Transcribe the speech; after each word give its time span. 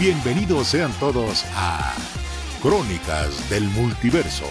Bienvenidos 0.00 0.68
sean 0.68 0.90
todos 0.94 1.44
a 1.54 1.92
Crónicas 2.62 3.50
del 3.50 3.64
Multiverso. 3.64 4.46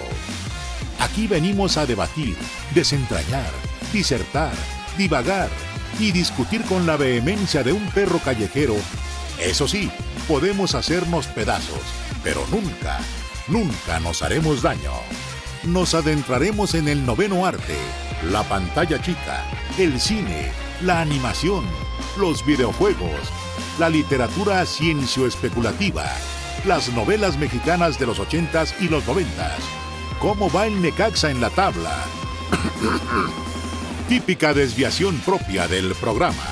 Aquí 0.99 1.25
venimos 1.25 1.75
a 1.75 1.87
debatir, 1.87 2.37
desentrañar, 2.75 3.49
disertar, 3.91 4.51
divagar 4.95 5.49
y 5.97 6.11
discutir 6.11 6.61
con 6.65 6.85
la 6.85 6.97
vehemencia 6.97 7.63
de 7.63 7.73
un 7.73 7.83
perro 7.93 8.19
callejero. 8.19 8.75
Eso 9.39 9.67
sí, 9.67 9.89
podemos 10.27 10.75
hacernos 10.75 11.25
pedazos, 11.25 11.81
pero 12.23 12.45
nunca, 12.51 12.99
nunca 13.47 13.99
nos 14.01 14.21
haremos 14.21 14.61
daño. 14.61 14.93
Nos 15.63 15.95
adentraremos 15.95 16.75
en 16.75 16.87
el 16.87 17.03
noveno 17.03 17.47
arte, 17.47 17.75
la 18.31 18.43
pantalla 18.43 19.01
chica, 19.01 19.43
el 19.79 19.99
cine, 19.99 20.51
la 20.83 21.01
animación, 21.01 21.65
los 22.19 22.45
videojuegos, 22.45 23.31
la 23.79 23.89
literatura 23.89 24.65
ciencio-especulativa, 24.65 26.05
las 26.65 26.91
novelas 26.91 27.37
mexicanas 27.37 27.97
de 27.97 28.07
los 28.07 28.19
ochentas 28.19 28.75
y 28.81 28.89
los 28.89 29.07
noventas. 29.07 29.57
¿Cómo 30.19 30.51
va 30.51 30.67
el 30.67 30.81
Necaxa 30.81 31.31
en 31.31 31.39
la 31.39 31.49
tabla? 31.49 31.95
Típica 34.09 34.53
desviación 34.53 35.17
propia 35.19 35.69
del 35.69 35.95
programa. 35.95 36.43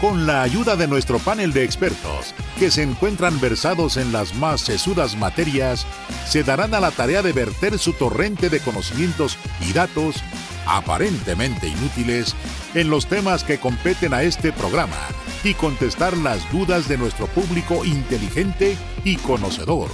Con 0.00 0.26
la 0.26 0.42
ayuda 0.42 0.76
de 0.76 0.86
nuestro 0.86 1.18
panel 1.18 1.52
de 1.52 1.64
expertos, 1.64 2.34
que 2.56 2.70
se 2.70 2.84
encuentran 2.84 3.40
versados 3.40 3.96
en 3.96 4.12
las 4.12 4.36
más 4.36 4.60
sesudas 4.60 5.16
materias, 5.16 5.86
se 6.28 6.44
darán 6.44 6.72
a 6.72 6.80
la 6.80 6.92
tarea 6.92 7.22
de 7.22 7.32
verter 7.32 7.80
su 7.80 7.94
torrente 7.94 8.48
de 8.48 8.60
conocimientos 8.60 9.38
y 9.60 9.72
datos 9.72 10.22
aparentemente 10.66 11.66
inútiles 11.66 12.36
en 12.74 12.90
los 12.90 13.06
temas 13.06 13.42
que 13.42 13.58
competen 13.58 14.14
a 14.14 14.22
este 14.22 14.52
programa 14.52 15.08
y 15.44 15.54
contestar 15.54 16.16
las 16.16 16.50
dudas 16.50 16.88
de 16.88 16.96
nuestro 16.96 17.26
público 17.26 17.84
inteligente 17.84 18.76
y 19.04 19.16
conocedor. 19.16 19.90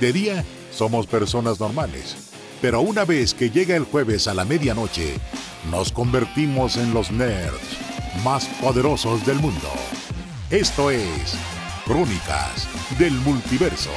De 0.00 0.12
día 0.12 0.44
somos 0.70 1.06
personas 1.06 1.60
normales, 1.60 2.16
pero 2.62 2.80
una 2.80 3.04
vez 3.04 3.34
que 3.34 3.50
llega 3.50 3.76
el 3.76 3.84
jueves 3.84 4.26
a 4.28 4.34
la 4.34 4.44
medianoche, 4.44 5.18
nos 5.70 5.92
convertimos 5.92 6.76
en 6.76 6.94
los 6.94 7.10
nerds 7.10 7.60
más 8.24 8.46
poderosos 8.60 9.26
del 9.26 9.36
mundo. 9.40 9.70
Esto 10.50 10.90
es 10.90 11.34
Crónicas 11.84 12.66
del 12.98 13.12
Multiverso. 13.12 13.90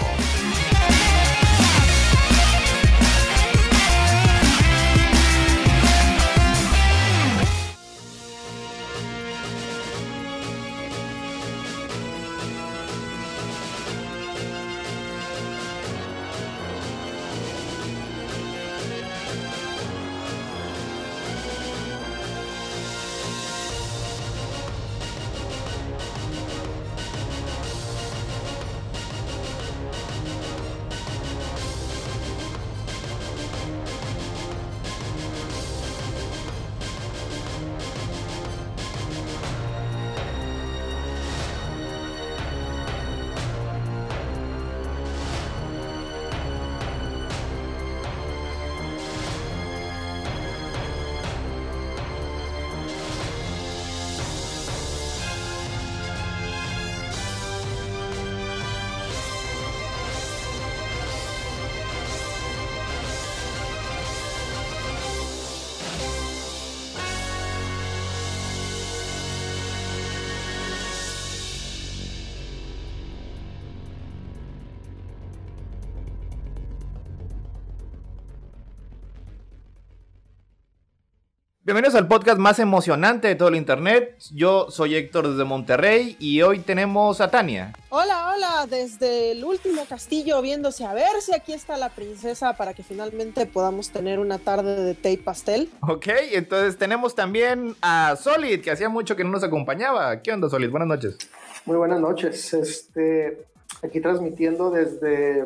Bienvenidos 81.80 82.02
al 82.02 82.10
podcast 82.10 82.38
más 82.38 82.60
emocionante 82.60 83.30
de 83.30 83.36
todo 83.36 83.48
el 83.48 83.56
internet. 83.56 84.18
Yo 84.34 84.70
soy 84.70 84.96
Héctor 84.96 85.30
desde 85.30 85.46
Monterrey 85.46 86.18
y 86.20 86.42
hoy 86.42 86.60
tenemos 86.60 87.22
a 87.22 87.32
Tania. 87.32 87.72
Hola, 87.88 88.34
hola, 88.36 88.68
desde 88.70 89.32
el 89.32 89.46
último 89.46 89.86
castillo 89.88 90.42
viéndose 90.42 90.84
a 90.84 90.94
ver 90.94 91.22
si 91.22 91.34
aquí 91.34 91.54
está 91.54 91.78
la 91.78 91.88
princesa 91.88 92.58
para 92.58 92.74
que 92.74 92.84
finalmente 92.84 93.46
podamos 93.46 93.92
tener 93.92 94.20
una 94.20 94.40
tarde 94.40 94.84
de 94.84 94.94
té 94.94 95.14
y 95.14 95.18
pastel. 95.18 95.70
Ok, 95.80 96.08
entonces 96.34 96.78
tenemos 96.78 97.16
también 97.16 97.78
a 97.82 98.18
Solid, 98.18 98.60
que 98.60 98.72
hacía 98.72 98.90
mucho 98.90 99.16
que 99.16 99.24
no 99.24 99.30
nos 99.30 99.46
acompañaba. 99.46 100.22
¿Qué 100.22 100.34
onda, 100.34 100.50
Solid? 100.50 100.70
Buenas 100.70 100.90
noches. 100.90 101.18
Muy 101.64 101.78
buenas 101.78 102.02
noches. 102.02 102.54
Este, 102.56 103.46
aquí 103.82 104.02
transmitiendo 104.02 104.70
desde, 104.70 105.44
eh, 105.44 105.46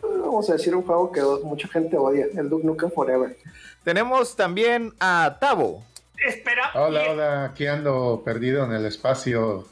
vamos 0.00 0.48
a 0.48 0.54
decir, 0.54 0.74
un 0.74 0.82
juego 0.82 1.12
que 1.12 1.20
mucha 1.44 1.68
gente 1.68 1.98
odia, 1.98 2.26
el 2.34 2.48
Duke 2.48 2.64
Nukem 2.64 2.90
Forever. 2.90 3.36
Tenemos 3.92 4.36
también 4.36 4.92
a 5.00 5.38
Tavo. 5.40 5.82
Espera. 6.18 6.72
Hola, 6.74 7.04
hola, 7.08 7.44
aquí 7.46 7.66
ando 7.66 8.20
perdido 8.22 8.62
en 8.66 8.72
el 8.72 8.84
espacio 8.84 9.66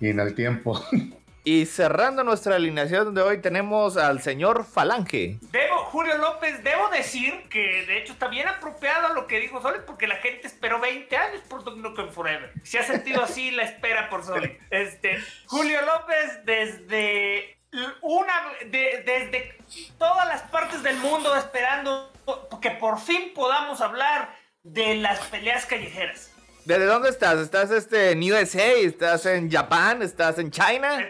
y 0.00 0.08
en 0.08 0.20
el 0.20 0.34
tiempo. 0.34 0.82
Y 1.44 1.66
cerrando 1.66 2.24
nuestra 2.24 2.56
alineación 2.56 3.14
de 3.14 3.20
hoy 3.20 3.42
tenemos 3.42 3.98
al 3.98 4.22
señor 4.22 4.64
Falange. 4.64 5.36
Debo, 5.52 5.76
Julio 5.84 6.16
López, 6.16 6.64
debo 6.64 6.88
decir 6.88 7.46
que 7.50 7.84
de 7.86 7.98
hecho 7.98 8.14
está 8.14 8.28
bien 8.28 8.48
apropiado 8.48 9.12
lo 9.12 9.26
que 9.26 9.38
dijo 9.38 9.60
Solid 9.60 9.80
porque 9.86 10.06
la 10.06 10.16
gente 10.16 10.46
esperó 10.46 10.80
20 10.80 11.14
años 11.14 11.42
por 11.46 11.62
Duke 11.62 12.04
Forever. 12.10 12.50
Se 12.62 12.78
ha 12.78 12.84
sentido 12.84 13.22
así 13.22 13.50
la 13.50 13.64
espera 13.64 14.08
por 14.08 14.24
Solid. 14.24 14.50
Este, 14.70 15.18
Julio 15.46 15.80
López 15.82 16.42
desde 16.46 17.58
una 18.00 18.32
de- 18.64 19.02
desde 19.04 19.58
todas 19.98 20.26
las 20.26 20.40
partes 20.44 20.82
del 20.82 20.96
mundo 20.96 21.36
esperando 21.36 22.10
que 22.60 22.70
por 22.72 22.98
fin 23.00 23.32
podamos 23.34 23.80
hablar 23.80 24.34
de 24.62 24.96
las 24.96 25.20
peleas 25.26 25.66
callejeras. 25.66 26.30
¿Desde 26.64 26.84
dónde 26.84 27.08
estás? 27.08 27.38
¿Estás 27.38 27.70
este, 27.70 28.10
en 28.10 28.22
USA? 28.30 28.72
¿Estás 28.72 29.24
en 29.26 29.50
Japón? 29.50 30.02
¿Estás 30.02 30.38
en 30.38 30.50
China? 30.50 31.06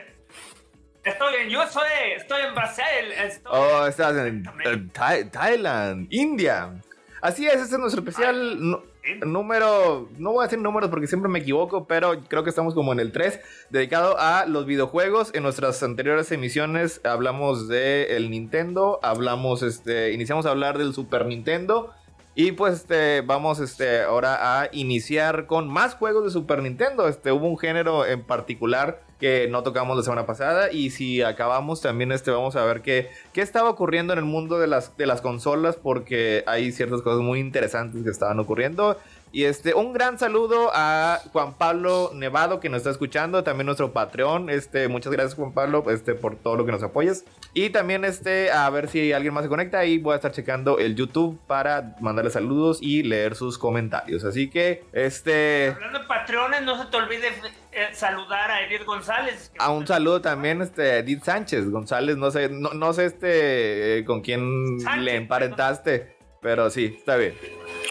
Estoy 1.05 1.35
en, 1.37 1.51
soy, 1.71 1.89
estoy 2.17 2.43
en 2.43 2.55
Brasil. 2.55 3.13
Estoy 3.17 3.53
¿O 3.53 3.87
estás 3.87 4.17
en, 4.17 4.45
en 4.65 4.93
Thai- 4.93 5.31
Thailand? 5.31 6.07
¿India? 6.11 6.75
Así 7.21 7.47
es, 7.49 7.55
este 7.55 7.75
es 7.75 7.81
nuestro 7.81 8.03
especial 8.03 8.81
número, 9.27 10.09
no 10.19 10.33
voy 10.33 10.43
a 10.43 10.47
decir 10.47 10.59
números 10.59 10.91
porque 10.91 11.07
siempre 11.07 11.31
me 11.31 11.41
equivoco, 11.41 11.87
pero 11.87 12.21
creo 12.29 12.45
que 12.45 12.51
estamos 12.51 12.75
como 12.75 12.93
en 12.93 13.01
el 13.01 13.13
3, 13.13 13.41
dedicado 13.71 14.17
a 14.19 14.47
los 14.47 14.67
videojuegos. 14.67 15.35
En 15.35 15.43
nuestras 15.43 15.83
anteriores 15.83 16.31
emisiones 16.33 17.01
hablamos 17.05 17.69
de 17.69 18.17
el 18.17 18.31
Nintendo, 18.31 19.01
hablamos, 19.03 19.63
este, 19.63 20.13
iniciamos 20.13 20.47
a 20.47 20.51
hablar 20.51 20.79
del 20.79 20.95
Super 20.95 21.27
Nintendo. 21.27 21.93
Y 22.35 22.53
pues 22.53 22.75
este, 22.75 23.23
vamos 23.23 23.59
este, 23.59 24.03
ahora 24.03 24.61
a 24.61 24.69
iniciar 24.71 25.47
con 25.47 25.69
más 25.69 25.95
juegos 25.95 26.25
de 26.25 26.31
Super 26.31 26.63
Nintendo. 26.63 27.09
Este, 27.09 27.33
hubo 27.33 27.49
un 27.49 27.59
género 27.59 28.07
en 28.07 28.23
particular 28.23 29.03
que 29.19 29.49
no 29.49 29.63
tocamos 29.63 29.97
la 29.97 30.03
semana 30.03 30.27
pasada. 30.27 30.73
Y 30.73 30.91
si 30.91 31.23
acabamos 31.23 31.81
también 31.81 32.13
este, 32.13 32.31
vamos 32.31 32.57
a 32.57 32.65
ver 32.65 32.83
qué, 32.83 33.11
qué 33.33 33.41
estaba 33.41 33.71
ocurriendo 33.71 34.13
en 34.13 34.19
el 34.21 34.25
mundo 34.25 34.59
de 34.59 34.67
las, 34.67 34.97
de 34.97 35.07
las 35.07 35.21
consolas. 35.21 35.77
Porque 35.77 36.45
hay 36.47 36.73
ciertas 36.73 37.03
cosas 37.03 37.21
muy 37.21 37.41
interesantes 37.41 38.03
que 38.03 38.11
estaban 38.11 38.39
ocurriendo. 38.39 38.97
Y 39.31 39.45
este, 39.45 39.75
un 39.75 39.93
gran 39.93 40.19
saludo 40.19 40.71
a 40.73 41.21
Juan 41.33 41.55
Pablo 41.55 42.11
Nevado 42.15 42.61
que 42.61 42.69
nos 42.69 42.79
está 42.79 42.91
escuchando, 42.91 43.45
también 43.45 43.67
nuestro 43.67 43.93
Patreon. 43.93 44.49
Este, 44.51 44.89
muchas 44.89 45.13
gracias 45.13 45.35
Juan 45.35 45.53
Pablo 45.53 45.85
este, 45.91 46.15
por 46.15 46.37
todo 46.37 46.57
lo 46.57 46.65
que 46.65 46.73
nos 46.73 46.83
apoyas. 46.83 47.25
Y 47.53 47.71
también 47.71 48.05
este, 48.05 48.51
a 48.51 48.69
ver 48.71 48.89
si 48.89 49.13
alguien 49.13 49.35
más 49.35 49.45
se 49.45 49.49
conecta 49.49 49.85
y 49.85 49.99
voy 49.99 50.15
a 50.15 50.17
estar 50.17 50.33
checando 50.33 50.79
el 50.79 50.95
YouTube 50.95 51.39
para 51.47 51.97
mandarle 52.01 52.31
saludos 52.31 52.79
y 52.81 53.03
leer 53.03 53.35
sus 53.35 53.59
comentarios. 53.59 54.25
Así 54.25 54.49
que, 54.49 54.85
este, 54.93 55.69
Hablando 55.75 55.99
de 55.99 56.05
patrones, 56.07 56.63
no 56.63 56.83
se 56.83 56.91
te 56.91 56.97
olvide 56.97 57.29
eh, 57.73 57.89
saludar 57.93 58.51
a 58.51 58.63
Edith 58.63 58.85
González. 58.85 59.53
a 59.59 59.71
un 59.71 59.87
saludo 59.87 60.21
también 60.21 60.63
este, 60.63 60.99
Edith 60.99 61.23
Sánchez 61.25 61.71
González, 61.71 62.17
no 62.17 62.31
sé, 62.31 62.49
no, 62.49 62.71
no 62.71 62.93
sé 62.93 63.07
este, 63.07 63.99
eh, 63.99 64.05
con 64.05 64.21
quién 64.23 64.81
Sánchez, 64.81 65.03
le 65.03 65.17
emparentaste, 65.17 66.17
pero 66.41 66.71
sí, 66.71 66.97
está 66.99 67.17
bien. 67.17 67.35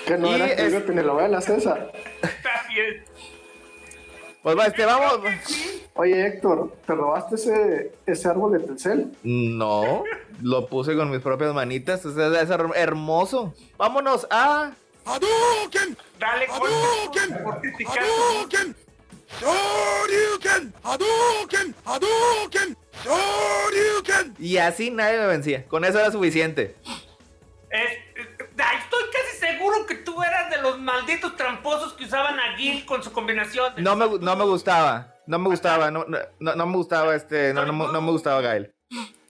Que 0.08 0.18
no 0.18 0.28
Y 0.30 0.34
era 0.36 0.46
es- 0.48 0.74
es... 0.74 0.86
telenovela, 0.86 1.42
César. 1.42 1.92
Está 2.22 2.66
bien. 2.70 3.04
Pues 4.42 4.58
va, 4.58 4.66
este, 4.68 4.86
vamos. 4.86 5.20
Oye, 5.96 6.26
Héctor, 6.28 6.72
¿te 6.86 6.96
robaste 6.96 7.36
ese, 7.36 7.92
ese 8.06 8.28
árbol 8.30 8.54
de 8.54 8.60
Telcel? 8.60 9.12
No, 9.24 10.04
lo 10.42 10.68
puse 10.68 10.96
con 10.96 11.10
mis 11.12 11.20
propias 11.22 11.54
manitas. 11.54 12.06
O 12.06 12.14
sea, 12.14 12.28
es 12.42 12.50
her- 12.50 12.72
hermoso. 12.76 13.54
Vámonos 13.78 14.26
a. 14.30 14.72
Dale 16.20 16.48
con 16.48 16.60
por 17.44 17.60
criticar. 17.62 18.04
Y 24.40 24.58
así 24.58 24.92
nadie 24.92 25.18
me 25.20 25.28
vencía. 25.28 25.66
Con 25.66 25.84
eso 25.84 26.00
era 26.00 26.12
suficiente. 26.12 26.76
Es- 27.70 27.82
es- 28.16 28.28
ay, 28.58 28.78
estoy 28.84 29.04
casi 29.12 29.27
seguro 29.68 29.86
que 29.88 29.96
tú 29.96 30.22
eras 30.24 30.50
de 30.50 30.62
los 30.62 30.80
malditos 30.80 31.36
tramposos 31.36 31.94
que 31.94 32.06
usaban 32.06 32.40
a 32.40 32.56
Gil 32.58 32.86
con 32.86 33.04
su 33.04 33.12
combinación. 33.12 33.76
de- 33.76 33.82
No 33.82 33.96
me, 33.96 34.06
no 34.20 34.36
me 34.36 34.46
gustaba. 34.46 35.14
No 35.28 35.40
me 35.40 35.50
gustaba. 35.50 35.92
No, 35.92 36.06
no, 36.08 36.56
no- 36.56 36.66
me 36.66 36.76
gustaba 36.78 37.16
este. 37.16 37.54
No, 37.54 37.66
no, 37.66 37.74
me- 37.74 37.92
no 37.92 38.02
me 38.02 38.12
gustaba 38.12 38.42
Gael. 38.42 38.74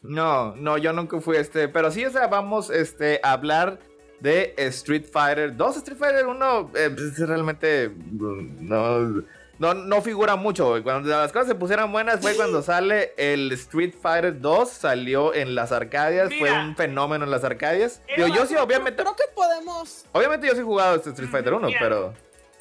No, 0.03 0.55
no, 0.55 0.77
yo 0.77 0.93
nunca 0.93 1.19
fui 1.19 1.37
este. 1.37 1.67
Pero 1.67 1.91
sí, 1.91 2.05
o 2.05 2.11
sea, 2.11 2.27
vamos 2.27 2.69
este, 2.69 3.19
a 3.23 3.31
hablar 3.33 3.79
de 4.19 4.53
Street 4.57 5.05
Fighter 5.11 5.55
2. 5.55 5.77
Street 5.77 5.97
Fighter 5.97 6.27
1 6.27 6.71
eh, 6.75 6.89
pues, 6.95 7.17
realmente 7.19 7.89
mm, 7.89 8.67
no, 8.67 9.23
no, 9.59 9.73
no 9.73 10.01
figura 10.01 10.35
mucho. 10.35 10.81
Cuando 10.83 11.09
las 11.09 11.31
cosas 11.31 11.47
se 11.47 11.55
pusieran 11.55 11.91
buenas 11.91 12.21
fue 12.21 12.35
cuando 12.35 12.61
sale 12.61 13.13
el 13.17 13.51
Street 13.53 13.93
Fighter 13.99 14.39
2. 14.39 14.69
Salió 14.69 15.33
en 15.33 15.55
las 15.55 15.71
Arcadias. 15.71 16.29
Fue 16.37 16.51
un 16.51 16.75
fenómeno 16.75 17.25
en 17.25 17.31
las 17.31 17.43
Arcadias. 17.43 18.01
Digo, 18.15 18.27
yo 18.27 18.45
sí, 18.45 18.55
obviamente. 18.55 19.01
Creo 19.01 19.15
que 19.15 19.23
podemos. 19.33 20.05
Obviamente 20.11 20.47
yo 20.47 20.53
sí 20.53 20.59
he 20.59 20.63
jugado 20.63 20.95
este 20.95 21.09
Street 21.09 21.29
Fighter 21.29 21.53
1, 21.53 21.67
Mira. 21.67 21.79
pero. 21.79 22.13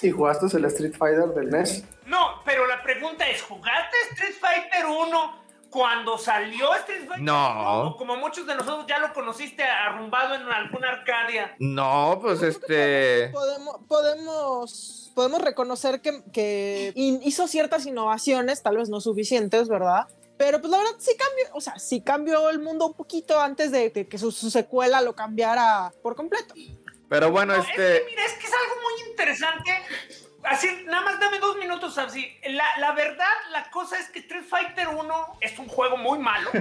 ¿Y 0.02 0.10
jugaste 0.10 0.54
el 0.56 0.64
Street 0.66 0.94
Fighter 0.96 1.28
del 1.28 1.50
NES? 1.50 1.84
No, 2.06 2.42
pero 2.44 2.66
la 2.66 2.82
pregunta 2.82 3.26
es, 3.28 3.40
¿jugaste 3.42 3.96
Street 4.12 4.34
Fighter 4.38 4.86
1 4.86 5.45
cuando 5.76 6.16
salió 6.16 6.74
Street 6.76 7.06
Fighter 7.06 7.22
No. 7.22 7.80
1? 7.82 7.88
O 7.88 7.96
como 7.98 8.16
muchos 8.16 8.46
de 8.46 8.54
nosotros 8.54 8.86
ya 8.88 8.98
lo 8.98 9.12
conociste 9.12 9.62
arrumbado 9.62 10.34
en 10.34 10.40
alguna 10.48 10.88
Arcadia. 10.88 11.54
No, 11.58 12.18
pues 12.22 12.40
este. 12.40 13.28
Podemos, 13.28 13.76
podemos, 13.86 15.12
podemos 15.14 15.42
reconocer 15.42 16.00
que, 16.00 16.22
que 16.32 16.94
hizo 16.96 17.46
ciertas 17.46 17.84
innovaciones, 17.84 18.62
tal 18.62 18.78
vez 18.78 18.88
no 18.88 19.02
suficientes, 19.02 19.68
¿verdad? 19.68 20.06
Pero 20.38 20.62
pues 20.62 20.70
la 20.70 20.78
verdad 20.78 20.92
sí 20.98 21.12
cambió, 21.14 21.44
o 21.52 21.60
sea, 21.60 21.78
sí 21.78 22.00
cambió 22.00 22.48
el 22.48 22.58
mundo 22.58 22.86
un 22.86 22.94
poquito 22.94 23.38
antes 23.38 23.70
de, 23.70 23.90
de 23.90 24.08
que 24.08 24.16
su, 24.16 24.32
su 24.32 24.48
secuela 24.48 25.02
lo 25.02 25.14
cambiara 25.14 25.92
por 26.02 26.16
completo. 26.16 26.54
Pero 27.10 27.30
bueno, 27.30 27.54
No, 27.54 27.60
este. 27.62 27.96
Es 27.96 28.00
que, 28.00 28.06
mira, 28.10 28.24
es 28.24 28.32
que 28.32 28.46
es 28.46 28.52
algo 28.52 28.82
muy 28.82 29.10
interesante. 29.10 29.70
Así, 30.46 30.84
nada 30.86 31.02
más 31.04 31.18
dame 31.18 31.38
dos 31.40 31.56
minutos 31.56 31.98
así. 31.98 32.38
La, 32.48 32.64
la 32.78 32.92
verdad, 32.92 33.26
la 33.50 33.68
cosa 33.70 33.98
es 33.98 34.08
que 34.10 34.20
Street 34.20 34.44
Fighter 34.48 34.88
1 34.88 35.38
es 35.40 35.58
un 35.58 35.68
juego 35.68 35.96
muy 35.96 36.18
malo. 36.18 36.50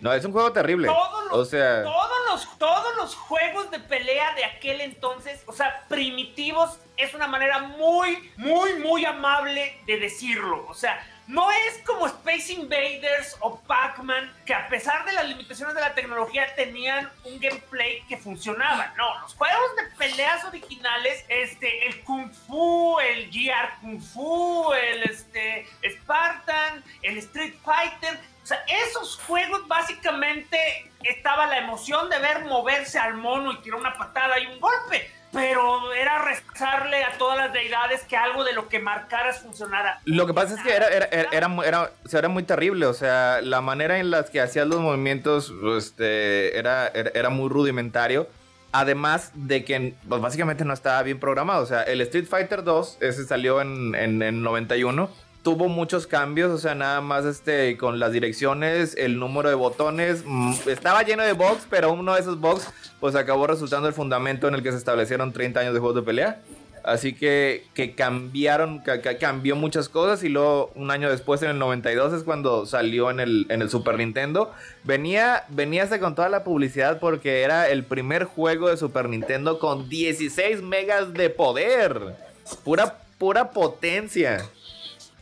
No, 0.00 0.12
es 0.12 0.24
un 0.24 0.30
juego 0.32 0.52
terrible. 0.52 0.86
Todos 0.86 1.24
los, 1.24 1.32
O 1.32 1.44
sea, 1.44 1.82
todos 1.82 2.18
los, 2.28 2.58
todos 2.58 2.96
los 2.96 3.16
juegos 3.16 3.68
de 3.70 3.80
pelea 3.80 4.32
de 4.34 4.44
aquel 4.44 4.80
entonces, 4.80 5.42
o 5.46 5.52
sea, 5.52 5.84
primitivos, 5.88 6.78
es 6.96 7.14
una 7.14 7.26
manera 7.26 7.58
muy, 7.60 8.30
muy, 8.36 8.74
muy 8.74 9.04
amable 9.04 9.80
de 9.86 9.98
decirlo. 9.98 10.64
O 10.68 10.74
sea, 10.74 11.04
no 11.28 11.50
es 11.52 11.78
como 11.84 12.06
Space 12.06 12.54
Invaders 12.54 13.36
o 13.40 13.60
Pac-Man, 13.60 14.34
que 14.46 14.54
a 14.54 14.66
pesar 14.68 15.04
de 15.04 15.12
las 15.12 15.28
limitaciones 15.28 15.74
de 15.74 15.82
la 15.82 15.94
tecnología 15.94 16.54
tenían 16.56 17.10
un 17.24 17.38
gameplay 17.38 18.02
que 18.08 18.16
funcionaba. 18.16 18.94
No, 18.96 19.20
los 19.20 19.34
juegos 19.34 19.76
de 19.76 19.96
peleas 19.98 20.42
originales, 20.44 21.26
este, 21.28 21.86
el 21.86 22.02
Kung 22.02 22.32
Fu, 22.32 22.98
el 23.00 23.30
GR 23.30 23.80
Kung 23.82 24.00
Fu, 24.00 24.72
el 24.72 25.02
este, 25.02 25.66
Spartan, 25.86 26.82
el 27.02 27.18
Street 27.18 27.54
Fighter, 27.62 28.18
o 28.42 28.46
sea, 28.46 28.64
esos 28.66 29.18
juegos 29.26 29.68
básicamente 29.68 30.90
estaba 31.02 31.46
la 31.46 31.58
emoción 31.58 32.08
de 32.08 32.18
ver 32.18 32.46
moverse 32.46 32.98
al 32.98 33.14
mono 33.18 33.52
y 33.52 33.58
tirar 33.58 33.78
una 33.78 33.98
patada 33.98 34.38
y 34.38 34.46
un 34.46 34.58
golpe. 34.58 35.12
Pero 35.32 35.92
era 35.92 36.22
rezarle 36.22 37.04
a 37.04 37.18
todas 37.18 37.36
las 37.36 37.52
deidades 37.52 38.02
que 38.04 38.16
algo 38.16 38.44
de 38.44 38.54
lo 38.54 38.68
que 38.68 38.78
marcaras 38.78 39.40
funcionara. 39.40 40.00
lo 40.06 40.26
que 40.26 40.32
pasa 40.32 40.54
es 40.54 40.62
que 40.62 40.74
era, 40.74 40.88
era, 40.88 41.06
era, 41.06 41.48
era, 41.64 41.90
o 42.04 42.08
sea, 42.08 42.20
era 42.20 42.28
muy 42.28 42.44
terrible. 42.44 42.86
O 42.86 42.94
sea, 42.94 43.40
la 43.42 43.60
manera 43.60 43.98
en 43.98 44.10
la 44.10 44.24
que 44.24 44.40
hacías 44.40 44.66
los 44.66 44.80
movimientos 44.80 45.52
este, 45.76 46.58
era, 46.58 46.88
era, 46.88 47.10
era 47.14 47.28
muy 47.28 47.48
rudimentario. 47.50 48.28
Además 48.72 49.32
de 49.34 49.64
que 49.64 49.94
pues, 50.08 50.20
básicamente 50.20 50.64
no 50.64 50.72
estaba 50.72 51.02
bien 51.02 51.20
programado. 51.20 51.62
O 51.62 51.66
sea, 51.66 51.82
el 51.82 52.00
Street 52.02 52.26
Fighter 52.26 52.64
2, 52.64 52.98
ese 53.00 53.24
salió 53.24 53.60
en, 53.60 53.94
en, 53.94 54.22
en 54.22 54.42
91. 54.42 55.10
Tuvo 55.48 55.66
muchos 55.70 56.06
cambios, 56.06 56.50
o 56.50 56.58
sea, 56.58 56.74
nada 56.74 57.00
más 57.00 57.24
este, 57.24 57.78
con 57.78 57.98
las 57.98 58.12
direcciones, 58.12 58.94
el 58.98 59.18
número 59.18 59.48
de 59.48 59.54
botones. 59.54 60.22
mm, 60.26 60.52
Estaba 60.66 61.02
lleno 61.04 61.22
de 61.22 61.32
bugs, 61.32 61.66
pero 61.70 61.90
uno 61.90 62.12
de 62.14 62.20
esos 62.20 62.38
bugs 62.38 62.68
pues 63.00 63.14
acabó 63.14 63.46
resultando 63.46 63.88
el 63.88 63.94
fundamento 63.94 64.46
en 64.46 64.54
el 64.56 64.62
que 64.62 64.70
se 64.72 64.76
establecieron 64.76 65.32
30 65.32 65.60
años 65.60 65.72
de 65.72 65.80
juegos 65.80 65.96
de 65.96 66.02
pelea. 66.02 66.42
Así 66.84 67.14
que, 67.14 67.64
que 67.72 67.94
cambiaron, 67.94 68.80
ca- 68.80 69.00
ca- 69.00 69.16
cambió 69.16 69.56
muchas 69.56 69.88
cosas 69.88 70.22
y 70.22 70.28
luego 70.28 70.70
un 70.74 70.90
año 70.90 71.08
después, 71.10 71.40
en 71.42 71.48
el 71.48 71.58
92, 71.58 72.12
es 72.12 72.24
cuando 72.24 72.66
salió 72.66 73.10
en 73.10 73.18
el, 73.18 73.46
en 73.48 73.62
el 73.62 73.70
Super 73.70 73.96
Nintendo. 73.96 74.52
Venía, 74.84 75.44
venía 75.48 75.82
hasta 75.82 75.98
con 75.98 76.14
toda 76.14 76.28
la 76.28 76.44
publicidad 76.44 76.98
porque 77.00 77.40
era 77.40 77.70
el 77.70 77.84
primer 77.84 78.24
juego 78.24 78.68
de 78.68 78.76
Super 78.76 79.08
Nintendo 79.08 79.58
con 79.58 79.88
16 79.88 80.60
megas 80.60 81.14
de 81.14 81.30
poder. 81.30 82.16
Pura, 82.64 82.98
pura 83.16 83.50
potencia. 83.50 84.44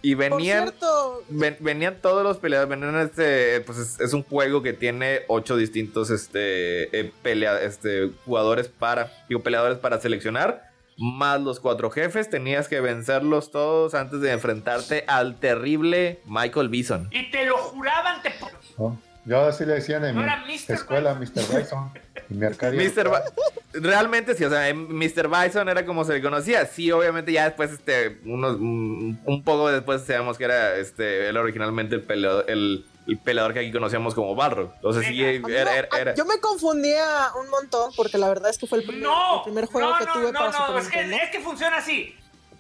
Y 0.02 0.14
Por 0.14 0.31
venían... 0.31 0.64
cierto, 0.69 1.22
Ven- 1.28 1.56
venían 1.60 1.96
todos 2.00 2.22
los 2.22 2.37
peleadores, 2.38 2.69
venían 2.69 2.96
este, 3.00 3.60
pues 3.62 3.78
es, 3.78 4.00
es 4.00 4.12
un 4.12 4.22
juego 4.22 4.62
que 4.62 4.72
tiene 4.72 5.22
ocho 5.28 5.56
distintos 5.56 6.10
este, 6.10 6.98
eh, 6.98 7.12
pelea- 7.25 7.60
este, 7.62 8.10
jugadores 8.25 8.69
para, 8.69 9.12
digo, 9.28 9.43
peleadores 9.43 9.78
para 9.78 10.00
seleccionar, 10.00 10.70
más 10.98 11.40
los 11.40 11.60
cuatro 11.60 11.90
jefes, 11.90 12.31
tenías 12.31 12.69
que 12.69 12.81
vencerlos 12.81 13.50
todos 13.50 13.94
antes 13.94 14.20
de 14.20 14.32
enfrentarte 14.32 15.04
al 15.08 15.38
terrible 15.40 16.20
Michael 16.25 16.69
Bison. 16.69 17.08
Y 17.10 17.31
te 17.31 17.44
lo 17.44 17.56
juraban, 17.58 18.22
te... 18.22 18.32
¿no? 18.78 19.00
Yo 19.26 19.44
así 19.44 19.64
le 19.67 19.75
decían 19.75 20.05
en 20.05 20.14
No 20.14 20.20
mi 20.23 20.26
era 20.26 20.44
Mr. 20.46 20.73
escuela, 20.75 21.14
Mr. 21.14 21.58
Bison. 21.58 21.90
Mr. 22.28 23.23
Realmente 23.73 24.35
sí, 24.35 24.45
o 24.45 24.50
sea, 24.50 24.68
em, 24.68 24.87
Mr. 24.88 25.28
Bison 25.28 25.68
era 25.68 25.85
como 25.85 26.04
se 26.04 26.14
le 26.14 26.23
conocía. 26.23 26.64
Sí, 26.66 26.90
obviamente 26.92 27.33
ya 27.33 27.45
después, 27.45 27.73
este, 27.73 28.21
unos, 28.25 28.56
un, 28.56 29.21
un 29.25 29.42
poco 29.45 29.68
después 29.71 30.02
sabemos 30.02 30.38
que 30.38 30.45
era, 30.45 30.76
este, 30.76 31.28
él 31.28 31.37
originalmente 31.37 31.95
el 31.97 32.02
peleador, 32.02 32.45
el, 32.49 32.87
el 33.06 33.18
peleador 33.18 33.52
que 33.52 33.61
aquí 33.61 33.73
conocíamos 33.73 34.14
como 34.14 34.35
Balrog. 34.35 34.73
Entonces 34.76 35.06
sí, 35.06 35.23
era, 35.23 35.76
era- 35.76 35.88
era- 36.00 36.14
yo 36.14 36.25
me 36.25 36.38
confundía 36.40 37.04
un 37.40 37.50
montón 37.50 37.90
porque 37.97 38.18
la 38.18 38.28
verdad 38.28 38.50
es 38.50 38.59
que 38.59 38.66
fue 38.66 38.78
el 38.78 38.85
primer, 38.85 39.02
No, 39.02 39.38
el 39.38 39.42
primer 39.45 39.66
juego 39.66 39.90
no, 39.90 39.99
que 39.99 40.04
no, 40.06 40.12
tuve 40.14 40.33
no, 40.33 40.38
para 40.38 40.50
no, 40.52 40.66
Super 40.66 40.83
es 40.83 40.88
que, 40.88 40.99
Nintendo. 41.02 41.25
es 41.25 41.30
que 41.30 41.40
funciona 41.40 41.76
así. 41.76 42.16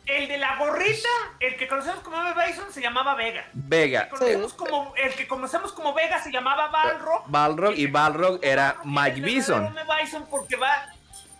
El 0.06 0.28
de 0.28 0.38
la 0.38 0.56
gorrita, 0.56 1.08
el 1.40 1.56
que 1.56 1.66
conocemos 1.66 2.00
como 2.00 2.16
M. 2.18 2.32
Bison, 2.46 2.72
se 2.72 2.80
llamaba 2.80 3.14
Vega. 3.16 3.44
Vega. 3.52 4.02
El 4.02 4.08
que 4.08 4.10
conocemos 4.16 4.54
como, 4.54 4.94
el 4.96 5.14
que 5.14 5.26
conocemos 5.26 5.72
como 5.72 5.94
Vega 5.94 6.22
se 6.22 6.30
llamaba 6.30 6.68
Balrog. 6.68 7.24
Balrog 7.26 7.74
y 7.76 7.86
Balrog 7.88 8.38
era 8.42 8.76
Mike 8.84 9.20
Bison. 9.20 9.74
Bison 10.00 10.26
porque 10.30 10.54
va... 10.56 10.70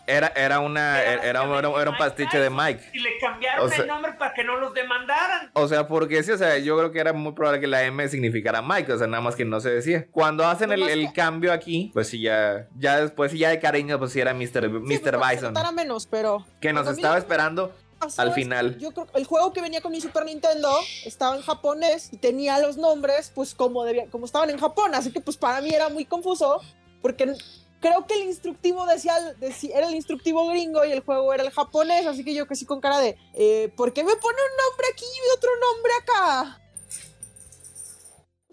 Era, 0.08 0.28
era, 0.36 0.60
una, 0.60 1.02
era, 1.02 1.22
era, 1.24 1.42
un- 1.42 1.56
era 1.58 1.68
un- 1.68 1.80
era 1.80 1.90
un 1.90 1.96
pastiche 1.96 2.38
de 2.38 2.48
Mike. 2.48 2.90
Y 2.92 3.00
le 3.00 3.18
cambiaron 3.18 3.66
O 3.66 3.68
sea- 3.68 3.78
el 3.82 3.88
nombre 3.88 4.12
para 4.12 4.32
que 4.34 4.44
no 4.44 4.56
los 4.56 4.72
demandaran. 4.72 5.50
O 5.52 5.66
sea, 5.66 5.88
porque 5.88 6.22
sí, 6.22 6.30
o 6.30 6.38
sea, 6.38 6.58
yo 6.58 6.76
creo 6.78 6.92
que 6.92 7.00
era 7.00 7.12
muy 7.12 7.32
probable 7.32 7.58
que 7.60 7.66
la 7.66 7.82
M 7.82 8.08
significara 8.08 8.62
Mike, 8.62 8.92
o 8.92 8.98
sea, 8.98 9.08
nada 9.08 9.20
más 9.20 9.34
que 9.34 9.44
no 9.44 9.58
se 9.58 9.70
decía. 9.70 10.06
Cuando 10.12 10.46
hacen 10.46 10.70
el, 10.70 10.78
Nomás 10.78 10.92
el 10.94 11.06
que- 11.08 11.12
cambio 11.12 11.52
aquí, 11.52 11.90
pues 11.92 12.08
sí, 12.08 12.20
ya, 12.20 12.66
ya 12.76 13.00
después, 13.00 13.32
sí, 13.32 13.38
ya 13.38 13.48
de 13.50 13.58
cariño, 13.58 13.98
pues 13.98 14.12
sí 14.12 14.20
era 14.20 14.32
Mr. 14.32 14.42
Sí, 14.44 14.68
pues, 14.68 15.02
Mr. 15.02 15.18
Bison, 15.28 15.54
menos, 15.74 16.06
pero 16.06 16.46
que 16.60 16.72
nos 16.72 16.86
estaba 16.86 17.18
esperando 17.18 17.74
al 18.00 18.28
es 18.28 18.34
final. 18.34 18.78
Yo 18.78 18.92
creo 18.92 19.06
que 19.06 19.18
el 19.18 19.24
juego 19.24 19.52
que 19.52 19.60
venía 19.60 19.80
con 19.80 19.92
mi 19.92 20.00
Super 20.00 20.24
Nintendo 20.24 20.70
estaba 21.04 21.36
en 21.36 21.42
japonés 21.42 22.12
y 22.12 22.16
tenía 22.18 22.58
los 22.58 22.76
nombres, 22.76 23.32
pues 23.34 23.54
como 23.54 23.84
debía, 23.84 24.06
como 24.10 24.26
estaban 24.26 24.50
en 24.50 24.58
Japón, 24.58 24.94
así 24.94 25.12
que 25.12 25.20
pues 25.20 25.36
para 25.36 25.60
mí 25.60 25.70
era 25.70 25.88
muy 25.88 26.04
confuso 26.04 26.60
porque 27.02 27.34
creo 27.80 28.06
que 28.06 28.14
el 28.14 28.22
instructivo 28.28 28.86
decía, 28.86 29.14
decía- 29.38 29.76
era 29.78 29.88
el 29.88 29.94
instructivo 29.94 30.46
gringo 30.48 30.84
y 30.84 30.92
el 30.92 31.00
juego 31.00 31.32
era 31.32 31.42
el 31.42 31.50
japonés, 31.50 32.06
así 32.06 32.24
que 32.24 32.34
yo 32.34 32.46
que 32.46 32.56
sí 32.56 32.64
con 32.66 32.80
cara 32.80 32.98
de 32.98 33.16
eh, 33.34 33.72
¿por 33.76 33.92
qué 33.92 34.02
me 34.02 34.16
pone 34.16 34.36
un 34.36 34.64
nombre 34.70 34.86
aquí 34.92 35.04
y 35.04 35.36
otro 35.36 35.50
nombre 35.60 35.92
acá? 36.02 36.60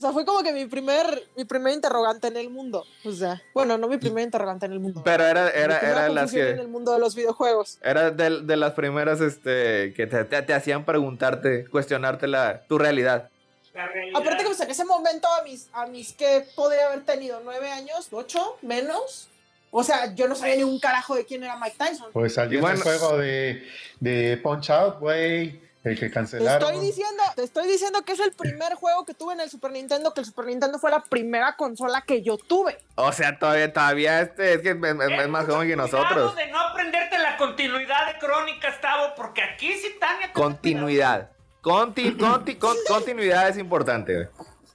O 0.04 0.06
sea, 0.06 0.12
fue 0.14 0.26
como 0.26 0.44
que 0.44 0.52
mi 0.52 0.66
primer, 0.66 1.24
mi 1.38 1.46
primer 1.46 1.74
interrogante 1.74 2.28
en 2.28 2.36
el 2.36 2.50
mundo. 2.50 2.86
O 3.06 3.12
sea, 3.14 3.42
bueno, 3.54 3.78
no 3.78 3.88
mi 3.88 3.96
primer 3.98 4.26
interrogante 4.26 4.66
en 4.66 4.74
el 4.74 4.80
mundo. 4.82 5.02
Pero 5.06 5.24
era, 5.24 5.50
era, 5.52 5.80
era 5.80 6.10
las 6.10 6.24
confusión 6.26 6.48
en 6.50 6.56
que... 6.56 6.62
el 6.62 6.68
mundo 6.68 6.92
de 6.92 7.00
los 7.00 7.16
videojuegos. 7.16 7.78
Era 7.82 8.12
de, 8.12 8.42
de 8.42 8.58
las 8.58 8.74
primeras 8.74 9.22
este, 9.22 9.94
que 9.96 10.06
te, 10.06 10.26
te- 10.26 10.42
te 10.42 10.54
hacían 10.54 10.84
preguntarte, 10.84 11.66
cuestionarte 11.70 12.28
la, 12.28 12.64
tu 12.68 12.78
realidad. 12.78 13.30
La 13.74 13.88
realidad. 13.88 14.20
Aparte 14.20 14.44
que 14.44 14.50
pues, 14.50 14.60
en 14.60 14.72
ese 14.72 14.84
momento 14.84 15.28
a 15.30 15.42
mis, 15.44 15.70
a 15.72 15.86
mis 15.86 16.12
que 16.12 16.46
podría 16.54 16.88
haber 16.88 17.06
tenido 17.06 17.40
nueve 17.44 17.72
años, 17.72 18.10
ocho, 18.12 18.58
menos. 18.62 19.30
O 19.72 19.84
sea, 19.84 20.14
yo 20.14 20.28
no 20.28 20.36
sabía 20.36 20.58
ni 20.58 20.64
un 20.64 20.80
carajo 20.80 21.16
de 21.16 21.26
quién 21.26 21.44
era 21.44 21.56
Mike 21.58 21.78
Tyson. 21.80 22.08
Pues 22.12 22.34
salió 22.36 22.60
bueno- 22.60 22.76
ese 22.76 22.84
juego 22.84 23.18
de, 23.18 23.66
de 24.02 24.38
Punch 24.44 24.70
Out, 24.70 25.00
güey. 25.00 25.62
El 25.84 26.00
que 26.00 26.08
Te 26.08 26.12
cancelaron. 26.14 26.70
estoy 26.70 26.86
diciendo, 26.86 27.24
te 27.36 27.44
estoy 27.44 27.68
diciendo 27.68 28.04
que 28.06 28.14
es 28.14 28.20
el 28.22 28.32
primer 28.32 28.74
juego 28.76 29.04
que 29.06 29.14
tuve 29.14 29.34
en 29.34 29.42
el 29.42 29.50
Super 29.50 29.72
Nintendo, 29.72 30.14
que 30.14 30.22
el 30.22 30.26
Super 30.26 30.46
Nintendo 30.46 30.80
fue 30.80 30.90
la 30.92 31.02
primera 31.04 31.58
consola 31.58 32.02
que 32.02 32.22
yo 32.22 32.38
tuve. 32.38 32.78
O 32.96 33.12
sea, 33.12 33.38
todavía, 33.38 33.74
todavía 33.74 34.22
este, 34.22 34.54
es 34.54 34.62
que 34.62 34.70
es, 34.70 34.76
es- 34.78 35.20
es 35.20 35.28
más 35.30 35.46
joven 35.46 35.68
que 35.68 35.76
nosotros. 35.76 36.36
de 36.38 36.48
no 36.48 36.60
aprenderte 36.60 37.18
la 37.20 37.36
continuidad 37.36 38.14
de 38.14 38.18
crónicas, 38.18 38.80
Tavo, 38.80 39.14
porque 39.18 39.42
aquí 39.42 39.74
sí 39.74 39.96
Tania... 40.00 40.28
te- 40.28 40.34
Continuidad. 40.34 41.32
Conti, 41.62 42.12
conti- 42.18 42.58
con- 42.58 42.78
continuidad 42.88 43.50
es 43.50 43.58
importante. 43.58 44.30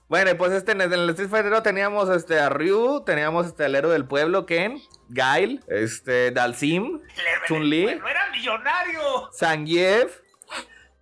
Bueno, 0.09 0.37
pues 0.39 0.53
este 0.53 0.73
en 0.73 0.81
el 0.81 1.11
Street 1.11 1.29
Fighter 1.31 1.51
no 1.53 1.63
teníamos 1.63 2.09
este 2.11 2.39
a 2.41 2.49
Ryu, 2.49 3.03
teníamos 3.05 3.47
este 3.47 3.65
al 3.67 3.75
héroe 3.75 3.93
del 3.93 4.07
pueblo, 4.07 4.47
Ken, 4.47 4.81
Gail, 5.11 5.63
este 5.69 6.31
Dalsim, 6.31 7.01
Chun-Li, 7.47 7.85
pueblo 7.85 8.09
Era 8.09 8.31
millonario. 8.31 9.31
Zangief. 9.39 10.21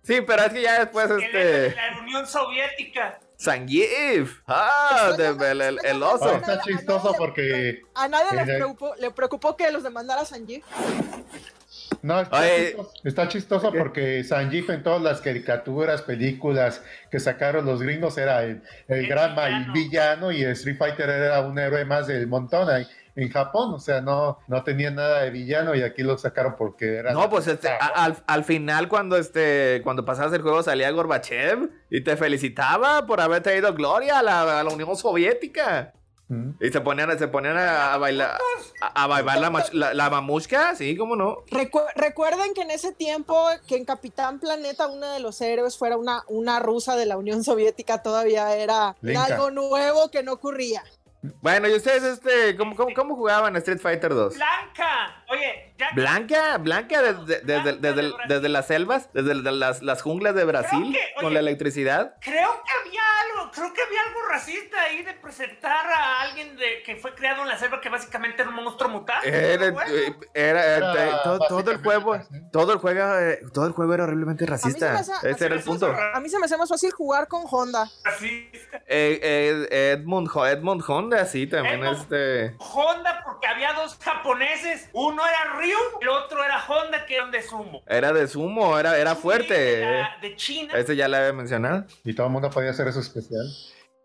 Sí, 0.07 0.21
pero 0.25 0.43
es 0.43 0.53
que 0.53 0.61
ya 0.61 0.79
después 0.79 1.11
este 1.11 1.75
la 1.75 1.99
Unión 2.01 2.25
Soviética. 2.25 3.19
Zangief. 3.39 4.41
Ah, 4.47 5.13
de- 5.17 5.51
el, 5.51 5.61
el- 5.61 5.79
el 5.83 6.01
oso. 6.03 6.25
Ah, 6.33 6.37
está 6.37 6.61
chistoso 6.61 7.13
porque. 7.17 7.81
A 7.93 8.07
nadie 8.07 8.35
le 8.45 8.55
preocupó, 8.55 8.95
le 8.95 9.11
preocupó 9.11 9.55
que 9.57 9.69
los 9.71 9.83
demandara 9.83 10.25
Sanji. 10.25 10.63
No, 12.01 12.21
está, 12.21 12.43
chistoso, 12.47 12.91
está 13.03 13.27
chistoso 13.27 13.71
porque 13.73 14.23
Sanjif 14.23 14.69
en 14.69 14.81
todas 14.83 15.01
las 15.01 15.21
caricaturas, 15.21 16.01
películas 16.01 16.81
que 17.11 17.19
sacaron 17.19 17.65
los 17.65 17.81
gringos 17.81 18.17
era 18.17 18.43
el, 18.43 18.61
el 18.87 18.99
El 18.99 19.07
gran 19.07 19.35
villano. 19.35 19.73
villano 19.73 20.31
y 20.31 20.43
Street 20.43 20.77
Fighter 20.77 21.09
era 21.09 21.41
un 21.41 21.57
héroe 21.59 21.85
más 21.85 22.07
del 22.07 22.27
montón 22.27 22.67
en 23.17 23.29
Japón. 23.29 23.73
O 23.73 23.79
sea, 23.79 23.99
no, 23.99 24.39
no 24.47 24.63
tenía 24.63 24.89
nada 24.91 25.23
de 25.23 25.31
villano 25.31 25.75
y 25.75 25.83
aquí 25.83 26.03
lo 26.03 26.17
sacaron 26.17 26.55
porque 26.57 26.95
era. 26.95 27.11
No, 27.11 27.29
pues 27.29 27.47
este, 27.47 27.67
a- 27.67 27.75
al, 27.87 28.15
al 28.25 28.43
final 28.45 28.87
cuando 28.87 29.17
este 29.17 29.81
cuando 29.83 30.05
pasabas 30.05 30.31
el 30.33 30.41
juego 30.41 30.63
salía 30.63 30.89
Gorbachev 30.91 31.69
y 31.89 32.01
te 32.03 32.15
felicitaba 32.15 33.05
por 33.05 33.19
haber 33.19 33.43
traído 33.43 33.73
gloria 33.73 34.19
a 34.19 34.23
la, 34.23 34.59
a 34.59 34.63
la 34.63 34.69
Unión 34.69 34.95
Soviética. 34.95 35.93
Mm. 36.29 36.51
Y 36.59 36.69
se 36.71 36.81
ponían, 36.81 37.17
se 37.17 37.29
ponían 37.29 37.55
a, 37.57 37.93
a 37.93 37.97
bailar 37.97 38.37
a, 38.81 39.03
a 39.03 39.07
bailar 39.07 39.39
la, 39.39 39.65
la, 39.71 39.93
la 39.93 40.09
mamushka, 40.09 40.75
sí, 40.75 40.97
cómo 40.97 41.15
no. 41.15 41.37
Recu- 41.49 41.85
recuerden 41.95 42.53
que 42.53 42.63
en 42.63 42.71
ese 42.71 42.91
tiempo, 42.91 43.47
que 43.65 43.77
en 43.77 43.85
Capitán 43.85 44.37
Planeta 44.41 44.87
uno 44.87 45.09
de 45.13 45.21
los 45.21 45.39
héroes 45.39 45.77
fuera 45.77 45.95
una, 45.95 46.23
una 46.27 46.59
rusa 46.59 46.97
de 46.97 47.05
la 47.05 47.15
Unión 47.17 47.45
Soviética, 47.45 48.03
todavía 48.03 48.53
era, 48.57 48.97
algo 49.17 49.51
nuevo 49.51 50.11
que 50.11 50.21
no 50.21 50.33
ocurría. 50.33 50.83
Bueno, 51.21 51.67
¿y 51.67 51.73
ustedes 51.73 52.03
este 52.03 52.55
cómo, 52.55 52.75
cómo, 52.75 52.93
cómo 52.93 53.15
jugaban 53.15 53.55
Street 53.57 53.79
Fighter 53.79 54.13
2? 54.13 54.35
Blanca. 54.35 55.23
Oye, 55.29 55.73
ya... 55.77 55.89
Blanca, 55.95 56.57
Blanca 56.57 57.01
desde, 57.01 57.41
desde, 57.41 57.73
desde, 57.77 58.13
desde 58.27 58.49
las 58.49 58.67
selvas, 58.67 59.09
desde 59.13 59.41
de 59.41 59.51
las, 59.51 59.81
las 59.81 60.01
junglas 60.01 60.35
de 60.35 60.45
Brasil, 60.45 60.83
que, 60.83 60.99
oye, 60.99 60.99
con 61.19 61.33
la 61.33 61.39
electricidad. 61.39 62.15
Creo 62.21 62.63
que 62.63 62.71
había 62.71 63.01
creo 63.57 63.73
que 63.73 63.81
había 63.81 64.01
algo 64.07 64.19
racista 64.29 64.81
ahí 64.83 65.03
de 65.03 65.13
presentar 65.13 65.85
a 65.87 66.21
alguien 66.21 66.55
de, 66.57 66.83
que 66.85 66.95
fue 66.95 67.13
creado 67.15 67.41
en 67.43 67.47
la 67.49 67.57
selva 67.57 67.81
que 67.81 67.89
básicamente 67.89 68.41
era 68.41 68.49
un 68.49 68.55
monstruo 68.63 68.89
mutante. 68.89 69.27
Era, 69.27 69.57
pero 69.59 69.73
bueno. 69.73 70.17
era, 70.33 70.77
Era 70.77 71.23
todo, 71.23 71.39
todo 71.47 71.71
el 71.71 71.77
juego, 71.77 72.19
todo 72.51 72.73
el 72.73 72.79
juego, 72.79 73.19
eh, 73.19 73.39
todo 73.53 73.65
el 73.67 73.73
juego 73.73 73.93
era 73.93 74.03
horriblemente 74.03 74.45
racista. 74.45 74.95
hace- 74.95 75.29
Ese 75.29 75.45
era 75.45 75.55
el 75.55 75.63
punto. 75.63 75.87
A 76.13 76.19
mí 76.19 76.29
se 76.29 76.39
me 76.39 76.45
hace 76.45 76.57
más 76.57 76.69
fácil 76.69 76.91
jugar 76.91 77.27
con 77.27 77.43
Honda. 77.49 77.89
Racista. 78.03 78.77
Eh, 78.87 79.19
eh, 79.69 79.91
Edmund, 79.99 80.29
Ho- 80.33 80.45
Edmund 80.47 80.83
Honda, 80.87 81.25
sí, 81.25 81.47
también 81.47 81.81
Edmund- 81.83 82.01
este. 82.01 82.55
Honda 82.59 83.21
porque 83.25 83.47
había 83.47 83.73
dos 83.73 83.97
japoneses, 84.01 84.89
uno 84.93 85.23
era 85.25 85.55
Ryu, 85.59 85.77
el 86.01 86.09
otro 86.09 86.43
era 86.43 86.63
Honda 86.67 87.05
que 87.05 87.15
eran 87.15 87.31
de 87.31 87.41
sumo. 87.41 87.81
Era 87.87 88.13
de 88.13 88.27
sumo, 88.27 88.77
era, 88.79 88.97
era 88.97 89.15
fuerte. 89.15 89.53
De, 89.53 90.01
la- 90.01 90.17
de 90.21 90.35
China 90.35 90.73
Este 90.75 90.95
ya 90.95 91.07
la 91.07 91.17
había 91.19 91.33
mencionado. 91.33 91.85
Y 92.03 92.13
todo 92.13 92.27
el 92.27 92.33
mundo 92.33 92.49
podía 92.49 92.71
hacer 92.71 92.87
eso 92.87 92.99
especial. 92.99 93.46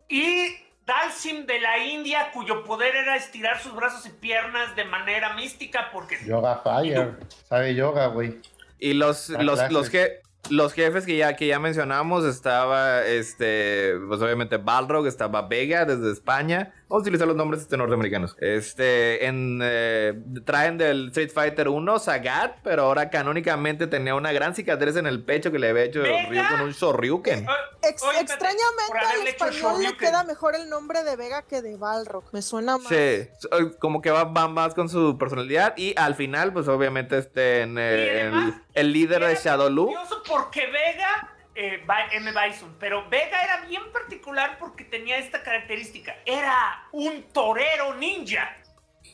Y 0.09 0.57
Dalsim 0.87 1.47
de 1.47 1.61
la 1.61 1.79
India 1.79 2.31
cuyo 2.33 2.65
poder 2.65 2.97
era 2.97 3.17
estirar 3.17 3.61
sus 3.61 3.75
brazos 3.75 4.05
y 4.07 4.11
piernas 4.11 4.75
de 4.77 4.85
manera 4.85 5.35
mística 5.35 5.91
porque 5.93 6.19
Yoga 6.27 6.61
Fire. 6.63 7.17
Sabe 7.49 7.75
yoga, 7.75 8.07
güey. 8.09 8.41
Y 8.79 8.95
los, 8.95 9.29
los, 9.29 9.59
clases. 9.59 9.73
los, 9.73 9.91
que, 9.91 10.21
los 10.51 10.73
jefes 10.73 11.07
que 11.07 11.17
ya, 11.17 11.37
que 11.37 11.47
ya 11.47 11.61
mencionamos, 11.61 12.25
estaba 12.25 13.05
este, 13.05 13.95
pues 14.09 14.21
obviamente 14.21 14.57
Balrog, 14.57 15.07
estaba 15.07 15.43
Vega 15.43 15.85
desde 15.85 16.11
España. 16.13 16.75
Vamos 16.93 17.05
a 17.05 17.09
utilizar 17.09 17.27
los 17.27 17.37
nombres 17.39 17.63
este, 17.63 17.79
norteamericanos. 17.79 18.37
Este, 18.39 19.25
en, 19.25 19.61
eh, 19.63 20.13
traen 20.45 20.77
del 20.77 21.09
Street 21.09 21.31
Fighter 21.33 21.71
1 21.71 21.99
Sagat, 21.99 22.57
pero 22.63 22.83
ahora 22.83 23.09
canónicamente 23.09 23.87
tenía 23.87 24.15
una 24.15 24.31
gran 24.31 24.55
cicatriz 24.55 24.97
en 24.97 25.07
el 25.07 25.25
pecho 25.25 25.51
que 25.51 25.59
le 25.59 25.71
había 25.71 25.85
hecho 25.85 26.03
Vega. 26.03 26.29
Ryu 26.29 26.43
con 26.51 26.61
un 26.61 26.73
Shoryuken. 26.73 27.47
Ex- 27.83 28.03
Oye, 28.03 28.21
extrañamente 28.21 28.93
al 29.23 29.27
español 29.27 29.83
le 29.83 29.97
queda 29.97 30.23
mejor 30.25 30.55
el 30.55 30.69
nombre 30.69 31.03
de 31.03 31.17
Vega 31.17 31.41
que 31.41 31.63
de 31.63 31.79
Balrog. 31.79 32.25
Me 32.31 32.43
suena 32.43 32.77
más. 32.77 32.89
Sí, 32.89 33.27
so- 33.39 33.49
como 33.79 34.03
que 34.03 34.11
va, 34.11 34.25
va 34.25 34.49
más 34.49 34.75
con 34.75 34.91
su 34.91 35.17
personalidad. 35.17 35.73
Y 35.79 35.95
al 35.97 36.15
final, 36.15 36.53
pues 36.53 36.69
obviamente, 36.69 37.17
este, 37.17 37.63
en, 37.63 37.79
eh, 37.79 38.05
Y 38.17 38.21
además, 38.21 38.55
el, 38.75 38.87
el 38.87 38.93
líder 38.93 39.21
de 39.25 39.31
Era 39.33 39.41
Shadowloo. 39.43 39.95
porque 40.29 40.67
Vega, 40.67 41.31
eh, 41.55 41.85
M. 42.13 42.31
Bison, 42.33 42.77
pero 42.79 43.09
Vega 43.09 43.43
era 43.43 43.67
bien 43.67 43.83
particular 43.93 44.57
porque 44.59 44.85
tenía 44.85 45.19
esta 45.19 45.43
característica. 45.43 46.17
Era 46.25 46.85
un 46.93 47.23
torero 47.33 47.95
ninja. 47.95 48.57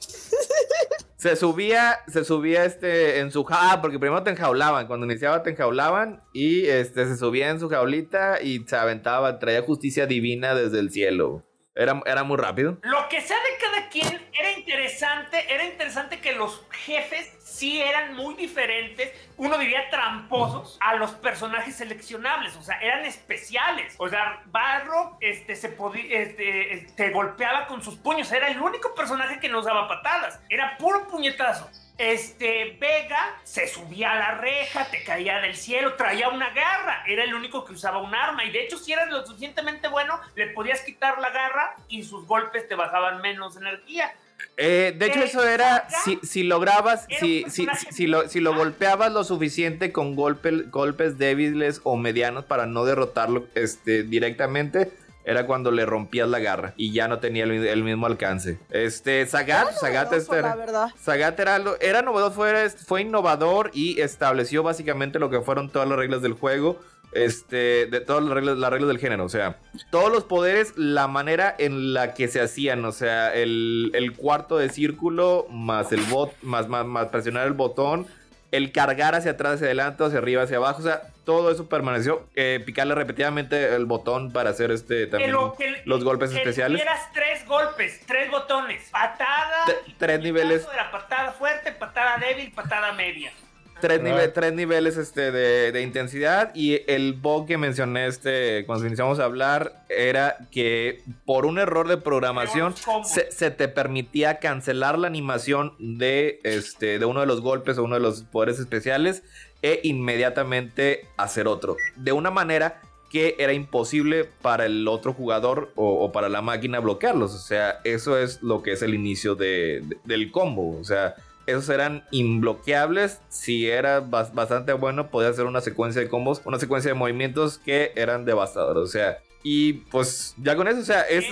Se 1.16 1.34
subía, 1.34 1.98
se 2.06 2.24
subía 2.24 2.64
este 2.64 3.18
en 3.18 3.32
su 3.32 3.42
ja- 3.42 3.72
ah, 3.72 3.80
porque 3.82 3.98
primero 3.98 4.22
te 4.22 4.30
enjaulaban, 4.30 4.86
cuando 4.86 5.04
iniciaba 5.04 5.42
te 5.42 5.50
enjaulaban 5.50 6.22
y 6.32 6.66
este 6.66 7.06
se 7.08 7.16
subía 7.16 7.48
en 7.48 7.58
su 7.58 7.68
jaulita 7.68 8.40
y 8.40 8.60
se 8.68 8.76
aventaba, 8.76 9.40
traía 9.40 9.62
justicia 9.62 10.06
divina 10.06 10.54
desde 10.54 10.78
el 10.78 10.92
cielo. 10.92 11.44
Era, 11.78 12.02
era 12.06 12.24
muy 12.24 12.36
rápido. 12.36 12.76
Lo 12.82 13.08
que 13.08 13.20
sea 13.20 13.36
de 13.36 13.56
cada 13.64 13.88
quien 13.88 14.28
era 14.36 14.50
interesante, 14.50 15.54
era 15.54 15.64
interesante 15.64 16.20
que 16.20 16.32
los 16.32 16.66
jefes 16.72 17.32
sí 17.38 17.80
eran 17.80 18.16
muy 18.16 18.34
diferentes, 18.34 19.12
uno 19.36 19.56
diría 19.56 19.88
tramposos, 19.88 20.76
a 20.80 20.96
los 20.96 21.12
personajes 21.12 21.76
seleccionables, 21.76 22.56
o 22.56 22.62
sea, 22.62 22.80
eran 22.80 23.04
especiales. 23.04 23.94
O 23.98 24.08
sea, 24.08 24.42
Barro 24.46 25.18
este, 25.20 25.54
se 25.54 25.68
podía, 25.68 26.18
este, 26.18 26.74
eh, 26.74 26.86
te 26.96 27.10
golpeaba 27.10 27.68
con 27.68 27.80
sus 27.80 27.94
puños, 27.94 28.32
era 28.32 28.48
el 28.48 28.60
único 28.60 28.92
personaje 28.96 29.38
que 29.38 29.48
no 29.48 29.60
usaba 29.60 29.86
patadas, 29.86 30.40
era 30.48 30.76
puro 30.78 31.06
puñetazo. 31.06 31.70
Este 31.98 32.76
Vega 32.80 33.40
se 33.42 33.66
subía 33.66 34.12
a 34.12 34.14
la 34.14 34.34
reja, 34.40 34.84
te 34.88 35.02
caía 35.02 35.40
del 35.40 35.56
cielo, 35.56 35.94
traía 35.94 36.28
una 36.28 36.50
garra, 36.50 37.02
era 37.08 37.24
el 37.24 37.34
único 37.34 37.64
que 37.64 37.72
usaba 37.72 37.98
un 37.98 38.14
arma. 38.14 38.44
Y 38.44 38.50
de 38.52 38.62
hecho, 38.62 38.78
si 38.78 38.92
eras 38.92 39.10
lo 39.10 39.26
suficientemente 39.26 39.88
bueno, 39.88 40.20
le 40.36 40.46
podías 40.50 40.80
quitar 40.82 41.18
la 41.18 41.30
garra 41.30 41.74
y 41.88 42.04
sus 42.04 42.24
golpes 42.26 42.68
te 42.68 42.76
bajaban 42.76 43.20
menos 43.20 43.56
energía. 43.56 44.12
Eh, 44.56 44.94
de 44.96 45.06
hecho, 45.06 45.22
eso 45.24 45.46
era 45.48 45.88
si, 46.04 46.20
si 46.22 46.44
lograbas, 46.44 47.06
si, 47.18 47.44
si, 47.48 47.66
si, 47.90 48.06
lo, 48.06 48.28
si 48.28 48.38
lo 48.38 48.54
golpeabas 48.54 49.12
lo 49.12 49.24
suficiente 49.24 49.90
con 49.90 50.16
golpe- 50.16 50.70
golpes 50.70 51.18
débiles 51.18 51.80
o 51.82 51.96
medianos 51.96 52.44
para 52.44 52.66
no 52.66 52.84
derrotarlo 52.84 53.46
este, 53.56 54.04
directamente. 54.04 54.92
Era 55.28 55.46
cuando 55.46 55.70
le 55.70 55.84
rompías 55.84 56.28
la 56.28 56.38
garra 56.38 56.72
y 56.76 56.92
ya 56.92 57.06
no 57.06 57.18
tenía 57.18 57.44
el, 57.44 57.50
el 57.52 57.84
mismo 57.84 58.06
alcance. 58.06 58.58
Este, 58.70 59.26
Sagat, 59.26 59.72
Sagat 59.72 60.06
Novedoso, 60.06 60.16
este 60.16 60.38
era- 60.38 60.56
la. 60.56 60.94
Sagat 61.00 61.38
era, 61.38 61.60
era 61.80 62.02
novedoso, 62.02 62.32
fue, 62.34 62.70
fue 62.70 63.02
innovador 63.02 63.70
y 63.74 64.00
estableció 64.00 64.62
básicamente 64.62 65.18
lo 65.18 65.28
que 65.28 65.40
fueron 65.42 65.68
todas 65.70 65.86
las 65.88 65.98
reglas 65.98 66.22
del 66.22 66.32
juego. 66.32 66.78
Este, 67.12 67.86
de 67.86 68.00
todas 68.00 68.22
las 68.22 68.34
reglas, 68.34 68.58
las 68.58 68.70
reglas 68.70 68.88
del 68.88 68.98
género. 68.98 69.24
O 69.24 69.28
sea, 69.30 69.58
todos 69.90 70.12
los 70.12 70.24
poderes, 70.24 70.74
la 70.76 71.08
manera 71.08 71.54
en 71.58 71.94
la 71.94 72.12
que 72.14 72.28
se 72.28 72.40
hacían. 72.40 72.84
O 72.84 72.92
sea, 72.92 73.34
el, 73.34 73.90
el 73.94 74.12
cuarto 74.14 74.58
de 74.58 74.68
círculo, 74.68 75.46
más 75.50 75.90
el 75.92 76.02
bot, 76.02 76.32
más, 76.42 76.68
más, 76.68 76.84
más 76.86 77.06
presionar 77.08 77.46
el 77.46 77.54
botón. 77.54 78.06
El 78.50 78.72
cargar 78.72 79.14
hacia 79.14 79.32
atrás, 79.32 79.54
hacia 79.56 79.66
adelante, 79.66 80.02
hacia 80.04 80.18
arriba, 80.18 80.42
hacia 80.42 80.56
abajo. 80.56 80.80
O 80.80 80.82
sea, 80.82 81.02
todo 81.24 81.50
eso 81.50 81.68
permaneció. 81.68 82.26
Eh, 82.34 82.62
picarle 82.64 82.94
repetidamente 82.94 83.74
el 83.74 83.84
botón 83.84 84.32
para 84.32 84.50
hacer 84.50 84.70
este 84.70 85.00
Que 85.00 85.06
también 85.08 85.32
lo- 85.32 85.54
que- 85.54 85.82
los 85.84 86.02
golpes 86.02 86.30
que 86.30 86.38
especiales. 86.38 86.80
tuvieras 86.80 87.12
tres 87.12 87.46
golpes, 87.46 88.00
tres 88.06 88.30
botones. 88.30 88.88
Patada. 88.90 89.66
Tres 89.98 90.20
niveles. 90.20 90.66
De 90.66 90.76
la 90.76 90.90
patada 90.90 91.32
fuerte, 91.32 91.72
patada 91.72 92.16
débil, 92.18 92.50
patada 92.52 92.92
media. 92.92 93.30
Tres, 93.80 94.00
nive- 94.00 94.28
tres 94.32 94.52
niveles 94.54 94.96
este, 94.96 95.30
de, 95.30 95.70
de 95.72 95.82
intensidad 95.82 96.50
y 96.54 96.80
el 96.90 97.12
bug 97.12 97.46
que 97.46 97.58
mencioné 97.58 98.06
este, 98.06 98.64
cuando 98.66 98.86
iniciamos 98.86 99.20
a 99.20 99.24
hablar 99.24 99.84
era 99.88 100.36
que 100.50 101.02
por 101.24 101.46
un 101.46 101.58
error 101.58 101.86
de 101.88 101.96
programación 101.96 102.74
se, 103.04 103.30
se 103.30 103.50
te 103.50 103.68
permitía 103.68 104.38
cancelar 104.40 104.98
la 104.98 105.06
animación 105.06 105.74
de, 105.78 106.40
este, 106.42 106.98
de 106.98 107.04
uno 107.04 107.20
de 107.20 107.26
los 107.26 107.40
golpes 107.40 107.78
o 107.78 107.84
uno 107.84 107.94
de 107.94 108.00
los 108.00 108.22
poderes 108.22 108.58
especiales 108.58 109.22
e 109.62 109.80
inmediatamente 109.84 111.06
hacer 111.16 111.46
otro. 111.48 111.76
De 111.96 112.12
una 112.12 112.30
manera 112.30 112.80
que 113.10 113.36
era 113.38 113.54
imposible 113.54 114.28
para 114.42 114.66
el 114.66 114.86
otro 114.86 115.14
jugador 115.14 115.72
o, 115.76 116.04
o 116.04 116.12
para 116.12 116.28
la 116.28 116.42
máquina 116.42 116.78
bloquearlos. 116.78 117.34
O 117.34 117.38
sea, 117.38 117.80
eso 117.84 118.18
es 118.18 118.42
lo 118.42 118.62
que 118.62 118.72
es 118.72 118.82
el 118.82 118.92
inicio 118.94 119.34
de- 119.34 119.80
de- 119.84 119.96
del 120.04 120.30
combo. 120.30 120.78
O 120.78 120.84
sea, 120.84 121.14
esos 121.50 121.68
eran 121.68 122.04
imbloqueables. 122.10 123.20
Si 123.28 123.68
era 123.68 124.00
bastante 124.00 124.72
bueno, 124.72 125.10
podía 125.10 125.30
hacer 125.30 125.46
una 125.46 125.60
secuencia 125.60 126.00
de 126.00 126.08
combos, 126.08 126.42
una 126.44 126.58
secuencia 126.58 126.90
de 126.90 126.94
movimientos 126.94 127.58
que 127.58 127.92
eran 127.96 128.24
devastadores. 128.24 128.82
O 128.82 128.86
sea, 128.86 129.18
y 129.42 129.74
pues 129.90 130.34
ya 130.38 130.56
con 130.56 130.68
eso, 130.68 130.80
o 130.80 130.84
sea, 130.84 131.02
es, 131.02 131.24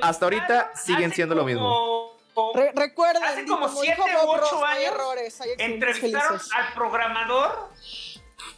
hasta 0.00 0.26
ahorita 0.26 0.72
siguen 0.74 1.12
siendo 1.12 1.34
lo 1.34 1.44
mismo. 1.44 2.16
recuerda, 2.74 3.20
hace 3.28 3.46
como 3.46 3.68
7 3.68 4.00
u 4.00 4.28
8 4.28 4.64
años 4.64 4.94
entrevistaron 5.58 6.40
al 6.56 6.74
programador 6.74 7.70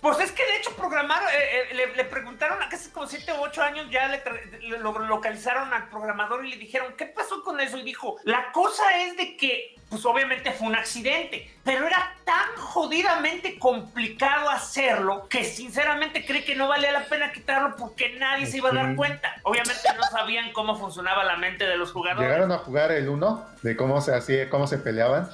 pues 0.01 0.19
es 0.21 0.33
que 0.33 0.45
de 0.45 0.57
hecho 0.57 0.71
programaron, 0.77 1.29
eh, 1.29 1.69
eh, 1.71 1.93
le, 1.97 2.05
preguntaron 2.05 2.63
a 2.63 2.69
casi 2.69 2.91
como 2.91 3.07
7 3.07 3.33
u 3.33 3.43
8 3.43 3.63
años 3.63 3.87
ya 3.91 4.09
le, 4.09 4.23
lo 4.79 4.93
localizaron 4.99 5.73
al 5.73 5.89
programador 5.89 6.45
y 6.45 6.51
le 6.51 6.57
dijeron, 6.57 6.95
¿qué 6.97 7.07
pasó 7.07 7.43
con 7.43 7.61
eso? 7.61 7.79
Y 7.79 7.83
dijo, 7.83 8.17
la 8.25 8.53
cosa 8.53 8.85
es 9.03 9.17
de 9.17 9.37
que, 9.37 9.76
pues 9.89 10.05
obviamente 10.05 10.51
fue 10.53 10.67
un 10.67 10.75
accidente, 10.75 11.49
pero 11.65 11.87
era 11.87 12.15
tan 12.25 12.57
jodidamente 12.57 13.59
complicado 13.59 14.51
hacerlo 14.51 15.29
que 15.29 15.45
sinceramente 15.45 16.27
cree 16.27 16.45
que 16.45 16.57
no 16.57 16.67
valía 16.67 16.91
la 16.91 17.05
pena 17.05 17.31
quitarlo 17.31 17.77
porque 17.77 18.17
nadie 18.19 18.47
se 18.47 18.59
iba 18.59 18.71
a 18.71 18.75
dar 18.75 18.97
cuenta. 18.97 19.37
Obviamente 19.45 19.89
no 19.97 20.03
sabían 20.05 20.53
cómo 20.53 20.77
funcionaba 20.77 21.23
la 21.25 21.37
mente 21.37 21.67
de 21.67 21.77
los 21.77 21.93
jugadores. 21.93 22.29
¿Llegaron 22.29 22.51
a 22.53 22.59
jugar 22.59 22.91
el 22.91 23.09
1? 23.09 23.47
¿De 23.63 23.77
cómo 23.77 24.01
se 24.01 24.15
hacía, 24.15 24.51
cómo 24.51 24.67
se 24.67 24.79
peleaban? 24.79 25.31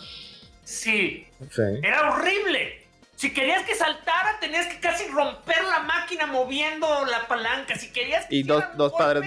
sí. 1.51 1.81
Era 1.83 2.13
horrible. 2.13 2.82
Si 3.23 3.33
querías 3.33 3.63
que 3.65 3.77
saltara, 3.77 4.41
tenías 4.41 4.67
que 4.67 4.81
casi 4.81 5.07
romper 5.07 5.63
la 5.63 5.85
máquina 5.85 6.27
moviendo 6.27 6.89
la 7.05 7.29
palanca. 7.29 7.77
Si 7.77 7.93
querías 7.93 8.27
que 8.27 8.35
Y 8.35 8.43
dos, 8.43 8.65
dos 8.77 8.93
padres, 8.95 9.23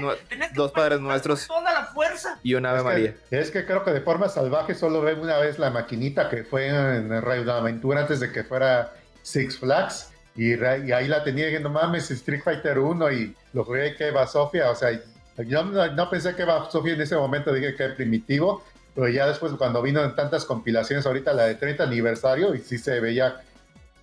dos 0.53 0.73
padres 0.73 0.99
nuestros. 0.99 1.47
Toda 1.47 1.71
la 1.71 1.85
fuerza. 1.85 2.37
Y 2.43 2.55
una 2.55 2.71
Ave 2.71 2.83
María. 2.83 3.15
es 3.31 3.51
que 3.51 3.65
creo 3.65 3.85
que 3.85 3.91
de 3.91 4.01
forma 4.01 4.27
salvaje 4.27 4.75
solo 4.75 4.99
ve 4.99 5.13
una 5.13 5.37
vez 5.37 5.59
la 5.59 5.69
maquinita 5.69 6.27
que 6.27 6.43
fue 6.43 6.67
en 6.67 7.09
el 7.09 7.21
Radio 7.21 7.45
de 7.45 7.51
Aventura 7.53 8.01
antes 8.01 8.19
de 8.19 8.33
que 8.33 8.43
fuera 8.43 8.91
Six 9.21 9.59
Flags. 9.59 10.11
Y, 10.35 10.61
ahí 10.61 11.07
la 11.07 11.23
tenía 11.23 11.49
y 11.49 11.57
no 11.63 11.69
mames, 11.69 12.11
Street 12.11 12.41
Fighter 12.43 12.79
1 12.79 13.11
y 13.13 13.33
lo 13.53 13.63
jugué 13.63 13.95
que 13.95 14.11
va 14.11 14.27
Sofía. 14.27 14.71
O 14.71 14.75
sea, 14.75 14.91
yo 15.37 15.63
no, 15.63 16.09
pensé 16.09 16.35
que 16.35 16.43
va 16.43 16.69
Sofía 16.69 16.95
en 16.95 17.01
ese 17.01 17.15
momento, 17.15 17.53
dije 17.53 17.73
que 17.77 17.87
primitivo. 17.91 18.61
Pero 18.93 19.07
ya 19.07 19.25
después, 19.25 19.53
cuando 19.53 19.81
vino 19.81 20.03
en 20.03 20.15
tantas 20.17 20.43
compilaciones, 20.43 21.05
ahorita 21.05 21.31
la 21.31 21.43
de 21.45 21.55
30 21.55 21.83
aniversario, 21.83 22.53
y 22.55 22.59
sí 22.59 22.77
se 22.77 22.99
veía 22.99 23.41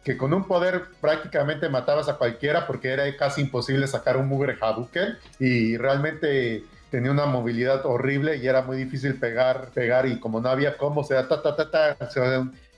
que 0.05 0.17
con 0.17 0.35
un 0.35 0.45
poder 0.45 0.85
prácticamente 1.01 1.69
matabas 1.69 2.09
a 2.09 2.17
cualquiera 2.17 2.67
porque 2.67 2.89
era 2.89 3.17
casi 3.17 3.41
imposible 3.41 3.87
sacar 3.87 4.17
un 4.17 4.29
mugre 4.29 4.57
Hadouken 4.61 5.19
y 5.39 5.77
realmente 5.77 6.65
tenía 6.91 7.11
una 7.11 7.27
movilidad 7.27 7.87
horrible 7.87 8.37
y 8.37 8.47
era 8.47 8.63
muy 8.63 8.77
difícil 8.77 9.19
pegar, 9.19 9.69
pegar 9.71 10.07
y 10.07 10.19
como 10.19 10.41
no 10.41 10.49
había 10.49 10.77
cómo, 10.77 11.01
o 11.01 11.05
sea, 11.05 11.27
ta, 11.29 11.41
ta, 11.41 11.57
ta, 11.57 11.71
ta, 11.71 11.97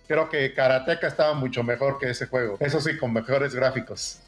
creo 0.06 0.28
que 0.28 0.54
Karateka 0.54 1.06
estaba 1.06 1.34
mucho 1.34 1.62
mejor 1.62 1.98
que 1.98 2.10
ese 2.10 2.26
juego, 2.26 2.56
eso 2.60 2.80
sí, 2.80 2.96
con 2.98 3.12
mejores 3.12 3.54
gráficos. 3.54 4.20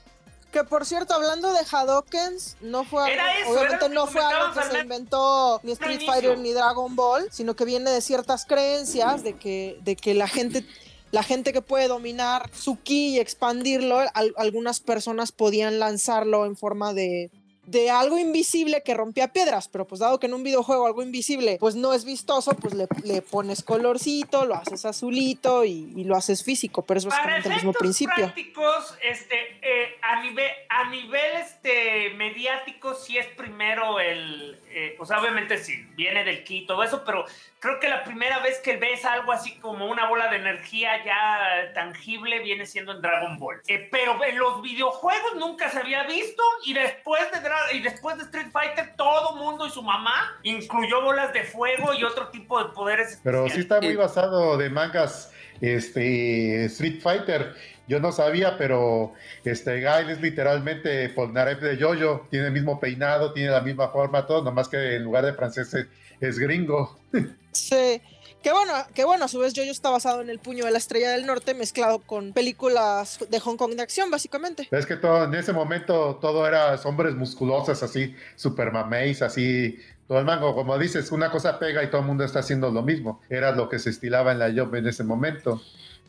Que 0.51 0.65
por 0.65 0.87
cierto, 0.87 1.13
hablando 1.13 1.53
de 1.53 1.61
Hadokens, 1.71 2.57
no 2.63 2.85
fue 2.85 3.03
obviamente 3.47 3.89
no 3.91 4.07
fue 4.07 4.23
algo 4.25 4.55
que 4.55 4.67
se 4.67 4.81
inventó 4.81 5.61
ni 5.63 5.73
Street 5.73 6.01
Fighter 6.07 6.39
ni 6.39 6.53
Dragon 6.53 6.97
Ball, 6.97 7.29
sino 7.31 7.55
que 7.55 7.65
viene 7.65 7.91
de 7.91 8.01
ciertas 8.01 8.47
creencias 8.47 9.23
de 9.23 9.35
que, 9.35 9.79
de 9.83 9.97
que 9.97 10.15
la 10.15 10.27
gente 10.27 10.65
la 11.11 11.23
gente 11.23 11.53
que 11.53 11.63
puede 11.63 11.89
dominar 11.89 12.51
su 12.55 12.79
ki 12.81 13.17
y 13.17 13.19
expandirlo, 13.19 14.01
algunas 14.37 14.81
personas 14.81 15.33
podían 15.33 15.79
lanzarlo 15.79 16.47
en 16.47 16.57
forma 16.57 16.93
de, 16.93 17.31
de 17.67 17.91
algo 17.91 18.17
invisible 18.17 18.83
que 18.83 18.95
rompía 18.95 19.33
piedras, 19.33 19.69
pero 19.69 19.87
pues 19.87 19.99
dado 19.99 20.21
que 20.21 20.27
en 20.27 20.35
un 20.35 20.45
videojuego 20.45 20.87
algo 20.87 21.03
invisible 21.03 21.59
pues 21.59 21.75
no 21.75 21.93
es 21.93 22.05
vistoso, 22.05 22.53
pues 22.55 22.75
le, 22.75 22.87
le 23.05 23.23
pones 23.23 23.63
colorcito, 23.63 24.47
lo 24.47 24.55
haces 24.55 24.85
azulito 24.85 25.65
y, 25.65 26.05
lo 26.05 26.17
haces 26.17 26.45
físico, 26.45 26.83
pero 26.83 26.99
es 26.99 27.07
básicamente 27.07 27.49
el 27.49 27.55
mismo 27.57 27.73
principio. 27.73 28.15
prácticos, 28.15 28.97
este, 29.03 29.59
eh, 29.61 29.97
a 30.03 30.23
nivel, 30.23 30.51
a 30.69 30.91
nivel 30.91 31.37
este, 31.41 32.11
mediático 32.11 32.95
sí 32.95 33.19
es 33.19 33.27
primero 33.27 33.99
el, 33.99 34.57
eh, 34.71 34.95
pues 34.97 35.11
obviamente 35.11 35.59
sí, 35.59 35.85
viene 35.97 36.23
del 36.23 36.45
ki 36.45 36.59
y 36.59 36.67
todo 36.67 36.85
eso, 36.85 37.03
pero 37.05 37.25
creo 37.61 37.81
que 37.81 37.89
la 37.89 38.05
primera 38.05 38.41
vez 38.41 38.59
que 38.59 38.77
ves 38.77 39.05
algo 39.05 39.33
así 39.33 39.57
como 39.59 39.87
una 39.87 40.09
bola 40.09 40.29
de 40.29 40.37
energía 40.37 41.05
ya 41.05 41.73
tangible 41.75 42.41
viene 42.41 42.67
siendo 42.67 42.93
en 42.93 43.03
Dragon 43.03 43.39
Ball. 43.39 43.61
Eh, 43.67 43.89
pero 43.91 44.23
en 44.25 44.39
los 44.39 44.63
videojuegos 44.63 45.37
nunca 45.37 45.71
se 45.71 45.79
había 45.79 46.05
visto 46.05 46.43
y 46.65 46.75
después 46.75 47.23
de, 47.33 47.77
y 47.77 47.83
después 47.83 48.17
de 48.19 48.25
Street 48.25 48.51
Fighter 48.53 48.95
todo 48.97 49.37
mundo 49.37 49.67
y 49.67 49.71
su 49.71 49.83
mamá 49.83 50.39
incluyó 50.43 51.03
bolas 51.03 51.33
de 51.33 51.45
fuego 51.45 51.95
y 51.95 52.05
otro 52.05 52.29
tipo 52.29 52.63
de 52.63 52.71
poderes. 52.73 53.21
Pero 53.23 53.49
sí 53.49 53.61
está 53.61 53.81
muy 53.81 53.97
basado 53.97 54.57
de 54.57 54.71
mangas 54.71 55.33
este 55.61 56.67
Street 56.67 57.01
Fighter. 57.01 57.55
Yo 57.89 58.01
no 58.01 58.11
sabía, 58.11 58.59
pero 58.59 59.15
este 59.45 59.81
Gail 59.81 60.11
es 60.11 60.21
literalmente 60.21 61.09
Polnareff 61.11 61.61
de 61.61 61.81
Jojo. 61.81 62.27
Tiene 62.31 62.47
el 62.47 62.53
mismo 62.53 62.81
peinado, 62.81 63.33
tiene 63.33 63.51
la 63.51 63.61
misma 63.61 63.89
forma, 63.91 64.27
todo, 64.27 64.43
nomás 64.43 64.69
que 64.69 64.97
en 64.97 65.05
lugar 65.05 65.25
de 65.25 65.35
francés 65.35 65.73
es 66.21 66.39
gringo. 66.39 66.99
Sí. 67.53 68.03
Que 68.43 68.53
bueno, 68.53 68.75
que 68.95 69.05
bueno, 69.05 69.25
a 69.25 69.29
su 69.29 69.41
vez 69.41 69.55
Jojo 69.57 69.71
está 69.71 69.91
basado 69.91 70.21
en 70.21 70.31
el 70.31 70.39
puño 70.39 70.67
de 70.67 70.71
la 70.71 70.79
estrella 70.79 71.11
del 71.11 71.27
norte 71.27 71.53
mezclado 71.53 71.99
con 71.99 72.33
películas 72.33 73.19
de 73.29 73.41
Hong 73.41 73.57
Kong 73.57 73.73
de 73.73 73.83
acción, 73.83 74.09
básicamente. 74.09 74.69
Es 74.71 74.87
que 74.87 74.95
todo, 74.95 75.25
en 75.25 75.35
ese 75.35 75.53
momento 75.53 76.19
todo 76.21 76.47
era 76.47 76.77
hombres 76.85 77.17
musculosos, 77.17 77.83
así, 77.83 78.15
super 78.37 78.71
mameis, 78.71 79.23
así, 79.23 79.81
todo 80.07 80.21
el 80.21 80.27
mango. 80.27 80.55
Como 80.55 80.79
dices, 80.79 81.11
una 81.11 81.31
cosa 81.33 81.59
pega 81.59 81.83
y 81.83 81.89
todo 81.91 82.03
el 82.03 82.07
mundo 82.07 82.23
está 82.23 82.39
haciendo 82.39 82.71
lo 82.71 82.83
mismo. 82.83 83.21
Era 83.29 83.51
lo 83.51 83.69
que 83.69 83.81
se 83.81 83.91
estilaba 83.91 84.31
en 84.31 84.39
la 84.39 84.53
job 84.55 84.73
en 84.77 84.87
ese 84.87 85.03
momento. 85.03 85.61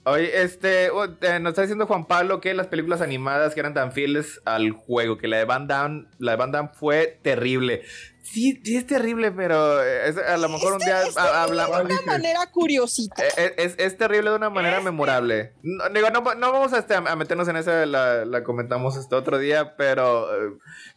Oye, 0.04 0.42
este, 0.42 0.90
oh, 0.90 1.04
eh, 1.04 1.40
nos 1.42 1.52
está 1.52 1.64
diciendo 1.64 1.86
Juan 1.86 2.06
Pablo 2.06 2.40
que 2.40 2.54
las 2.54 2.68
películas 2.68 3.02
animadas 3.02 3.54
que 3.54 3.60
eran 3.60 3.74
tan 3.74 3.92
fieles 3.92 4.40
al 4.46 4.72
juego, 4.72 5.18
que 5.18 5.28
la 5.28 5.36
de 5.36 5.44
Van 5.44 5.68
Damme, 5.68 6.06
la 6.18 6.32
de 6.32 6.38
Van 6.38 6.52
Damme 6.54 6.70
fue 6.74 7.20
terrible. 7.22 7.84
Sí, 8.32 8.60
sí 8.64 8.76
es 8.76 8.86
terrible, 8.86 9.32
pero 9.32 9.82
eh, 9.84 10.14
a 10.28 10.38
lo 10.38 10.50
mejor 10.50 10.74
un 10.74 10.80
día 10.80 11.02
hablamos. 11.16 11.88
De 11.88 11.94
una 11.94 12.02
manera 12.06 12.40
curiosita. 12.52 13.24
Eh, 13.24 13.56
eh, 13.58 13.76
es, 13.78 13.98
terrible 13.98 14.30
de 14.32 14.36
una 14.36 14.50
manera 14.50 14.82
memorable. 14.82 15.54
No, 15.64 15.88
digo, 15.90 16.10
no, 16.10 16.22
vamos 16.22 16.74
este, 16.74 16.96
a, 16.96 17.16
meternos 17.16 17.48
en 17.48 17.56
esa, 17.56 17.86
la, 17.86 18.44
comentamos 18.44 18.98
este 18.98 19.16
otro 19.16 19.38
día, 19.38 19.76
pero. 19.78 20.28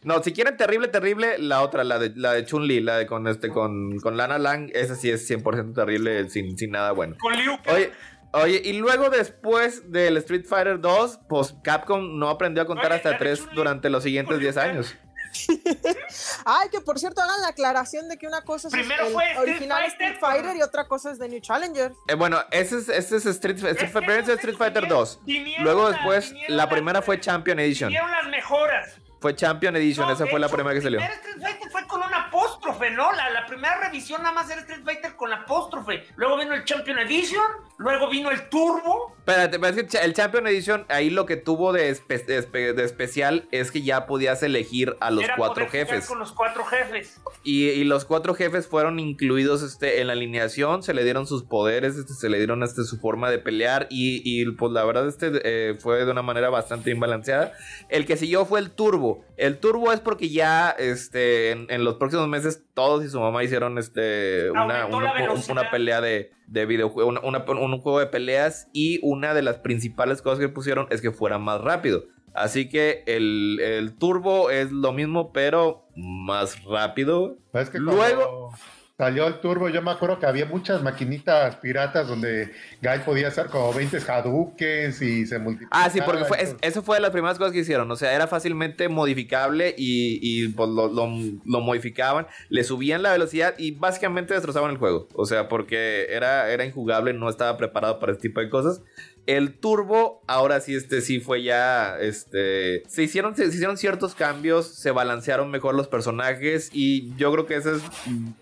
no, 0.03 0.21
si 0.21 0.33
quieren 0.33 0.57
terrible, 0.57 0.89
terrible, 0.89 1.37
la 1.37 1.61
otra, 1.61 1.83
la 1.85 1.99
de, 1.99 2.11
la 2.15 2.33
de 2.33 2.45
Chun-Li, 2.45 2.81
la 2.81 2.97
de 2.97 3.07
con, 3.07 3.27
este, 3.27 3.49
con, 3.49 3.97
con 3.99 4.17
Lana 4.17 4.37
Lang, 4.37 4.69
esa 4.73 4.95
sí 4.95 5.09
es 5.09 5.29
100% 5.29 5.73
terrible, 5.73 6.29
sin, 6.29 6.57
sin 6.57 6.71
nada 6.71 6.91
bueno. 6.91 7.15
Con 7.19 7.33
Liu 7.33 7.57
Oye. 7.73 7.91
Oye, 8.33 8.61
y 8.63 8.73
luego 8.73 9.09
después 9.09 9.91
del 9.91 10.15
Street 10.17 10.45
Fighter 10.45 10.79
2, 10.79 11.19
pues 11.27 11.53
Capcom 11.63 12.17
no 12.17 12.29
aprendió 12.29 12.63
a 12.63 12.65
contar 12.65 12.93
hasta 12.93 13.17
3 13.17 13.49
durante 13.53 13.89
los 13.89 14.03
siguientes 14.03 14.39
10 14.39 14.57
años. 14.57 14.95
Ay, 16.45 16.69
que 16.69 16.81
por 16.81 16.99
cierto 16.99 17.21
hagan 17.21 17.41
la 17.41 17.49
aclaración 17.49 18.07
de 18.09 18.17
que 18.17 18.27
una 18.27 18.41
cosa 18.41 18.67
es 18.67 18.73
el 18.73 18.91
original 19.37 19.85
Street 19.85 20.17
Fighter 20.19 20.55
y 20.55 20.61
otra 20.61 20.87
cosa 20.87 21.11
es 21.11 21.19
The 21.19 21.29
New 21.29 21.39
Challenger. 21.39 21.93
Eh, 22.07 22.15
bueno, 22.15 22.39
ese 22.51 22.77
es, 22.77 22.89
ese 22.89 23.17
es 23.17 23.25
Street, 23.25 23.63
Street, 23.63 24.57
Fighter 24.57 24.87
2. 24.87 25.19
Luego 25.59 25.91
después, 25.91 26.33
la, 26.47 26.69
primera 26.69 27.01
fue 27.01 27.19
Champion 27.19 27.59
Edition. 27.59 27.91
las 27.91 28.27
mejoras. 28.29 28.95
Fue 29.19 29.35
Champion 29.35 29.75
Edition, 29.75 30.09
esa 30.09 30.25
fue 30.25 30.39
la 30.39 30.49
primera 30.49 30.73
que 30.73 30.81
salió. 30.81 30.99
Street 30.99 31.41
Fighter 31.41 31.69
fue 31.71 31.87
con 31.87 32.01
una 32.01 32.20
apóstrofe, 32.61 32.91
¿no? 32.91 33.11
La, 33.11 33.29
la, 33.31 33.45
primera 33.45 33.79
revisión 33.79 34.21
nada 34.21 34.33
más 34.33 34.49
era 34.49 34.61
Street 34.61 34.83
Fighter 34.83 35.15
con 35.15 35.29
la 35.29 35.37
apóstrofe. 35.37 36.05
Luego 36.15 36.37
vino 36.37 36.53
el 36.53 36.63
Champion 36.63 36.99
Edition, 36.99 37.41
luego 37.77 38.09
vino 38.09 38.31
el 38.31 38.49
Turbo. 38.49 39.15
Espérate, 39.17 39.57
el 40.03 40.13
Champion 40.13 40.47
Edition, 40.47 40.85
ahí 40.89 41.09
lo 41.09 41.25
que 41.25 41.37
tuvo 41.37 41.73
de, 41.73 41.93
de, 41.93 42.83
especial 42.83 43.47
es 43.51 43.71
que 43.71 43.81
ya 43.81 44.05
podías 44.05 44.43
elegir 44.43 44.95
a 44.99 45.11
los 45.11 45.25
cuatro 45.37 45.67
jefes. 45.69 46.07
Con 46.07 46.19
los 46.19 46.31
cuatro 46.31 46.65
jefes. 46.65 47.21
Y, 47.43 47.69
y, 47.69 47.83
los 47.83 48.05
cuatro 48.05 48.33
jefes 48.33 48.67
fueron 48.67 48.99
incluidos 48.99 49.63
este, 49.63 50.01
en 50.01 50.07
la 50.07 50.13
alineación, 50.13 50.83
se 50.83 50.93
le 50.93 51.03
dieron 51.03 51.27
sus 51.27 51.43
poderes, 51.43 51.95
este, 51.97 52.13
se 52.13 52.29
le 52.29 52.37
dieron 52.37 52.63
este, 52.63 52.83
su 52.83 52.97
forma 52.99 53.29
de 53.29 53.39
pelear 53.39 53.87
y, 53.89 54.21
y 54.23 54.49
pues 54.51 54.71
la 54.71 54.83
verdad 54.83 55.07
este, 55.07 55.31
eh, 55.43 55.75
fue 55.79 56.05
de 56.05 56.11
una 56.11 56.21
manera 56.21 56.49
bastante 56.49 56.91
imbalanceada. 56.91 57.53
El 57.89 58.05
que 58.05 58.17
siguió 58.17 58.45
fue 58.45 58.59
el 58.59 58.71
Turbo. 58.71 59.23
El 59.41 59.57
turbo 59.57 59.91
es 59.91 59.99
porque 59.99 60.29
ya 60.29 60.69
este, 60.69 61.49
en, 61.49 61.83
los 61.83 61.95
próximos 61.95 62.27
meses 62.27 62.50
todos 62.73 63.03
y 63.03 63.09
su 63.09 63.19
mamá 63.19 63.43
hicieron 63.43 63.77
este, 63.77 64.49
una, 64.51 64.85
una, 64.87 65.71
pelea 65.71 66.01
de, 66.01 66.31
de 66.47 66.65
videojuego, 66.65 67.09
un 67.09 67.79
juego 67.79 67.99
de 67.99 68.07
peleas 68.07 68.67
y 68.73 68.99
una 69.03 69.33
de 69.33 69.41
las 69.41 69.57
principales 69.59 70.21
cosas 70.21 70.39
que 70.39 70.49
pusieron 70.49 70.87
es 70.89 71.01
que 71.01 71.11
fuera 71.11 71.37
más 71.37 71.61
rápido. 71.61 72.03
Así 72.33 72.69
que 72.69 73.03
el, 73.07 73.95
turbo 73.99 74.49
es 74.51 74.71
lo 74.71 74.93
mismo, 74.93 75.31
pero 75.33 75.87
más 75.95 76.63
rápido. 76.63 77.37
Luego... 77.73 78.53
salió 79.01 79.25
el 79.25 79.39
Turbo, 79.39 79.67
yo 79.67 79.81
me 79.81 79.89
acuerdo 79.89 80.19
que 80.19 80.27
había 80.27 80.45
muchas 80.45 80.83
maquinitas 80.83 81.55
piratas 81.55 82.07
donde 82.07 82.51
Guy 82.83 82.99
podía 83.03 83.29
hacer 83.29 83.47
como 83.47 83.73
20 83.73 83.97
Hadoukens 83.97 85.01
y 85.01 85.25
se 85.25 85.39
multiplicaba. 85.39 85.85
Ah, 85.85 85.89
sí, 85.89 85.99
porque 86.05 86.23
fue, 86.25 86.39
es- 86.39 86.55
eso 86.61 86.83
fue 86.83 86.97
de 86.97 87.01
las 87.01 87.09
primeras 87.09 87.39
cosas 87.39 87.51
que 87.51 87.59
hicieron. 87.61 87.89
O 87.89 87.95
sea, 87.95 88.13
era 88.13 88.27
fácilmente 88.27 88.89
modificable 88.89 89.73
y, 89.75 90.19
y, 90.21 90.49
pues, 90.49 90.69
lo, 90.69 90.87
lo- 90.87 91.09
lo 91.43 91.61
modificaban, 91.61 92.27
le 92.49 92.63
subían 92.63 93.01
la 93.01 93.11
velocidad 93.11 93.55
y 93.57 93.71
básicamente 93.71 94.35
destrozaban 94.35 94.69
el 94.69 94.77
juego. 94.77 95.07
O 95.15 95.25
sea, 95.25 95.47
porque 95.47 96.05
era, 96.11 96.51
era 96.51 96.63
injugable, 96.63 97.13
no 97.13 97.27
estaba 97.27 97.57
preparado 97.57 97.97
para 97.99 98.11
este 98.11 98.27
tipo 98.29 98.39
de 98.39 98.51
cosas. 98.51 98.83
El 99.27 99.53
turbo, 99.59 100.21
ahora 100.27 100.59
sí, 100.61 100.75
este 100.75 101.01
sí 101.01 101.19
fue 101.19 101.43
ya. 101.43 101.97
Este. 101.99 102.83
Se 102.87 103.03
hicieron, 103.03 103.35
se, 103.35 103.45
hicieron 103.45 103.77
ciertos 103.77 104.15
cambios. 104.15 104.67
Se 104.67 104.91
balancearon 104.91 105.51
mejor 105.51 105.75
los 105.75 105.87
personajes. 105.87 106.69
Y 106.73 107.15
yo 107.17 107.31
creo 107.31 107.45
que 107.45 107.55
esa 107.55 107.71
es. 107.75 107.81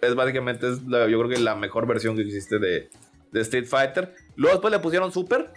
Es 0.02 0.16
básicamente. 0.16 0.70
Es 0.72 0.82
la- 0.84 1.08
yo 1.08 1.20
creo 1.20 1.30
que 1.30 1.38
la 1.40 1.56
mejor 1.56 1.86
versión 1.86 2.16
que 2.16 2.22
existe 2.24 2.60
de, 2.60 2.90
de 3.32 3.42
Street 3.42 3.66
Fighter. 3.66 4.14
Luego 4.36 4.56
después 4.56 4.72
le 4.72 4.80
pusieron 4.80 5.12
Super. 5.12 5.52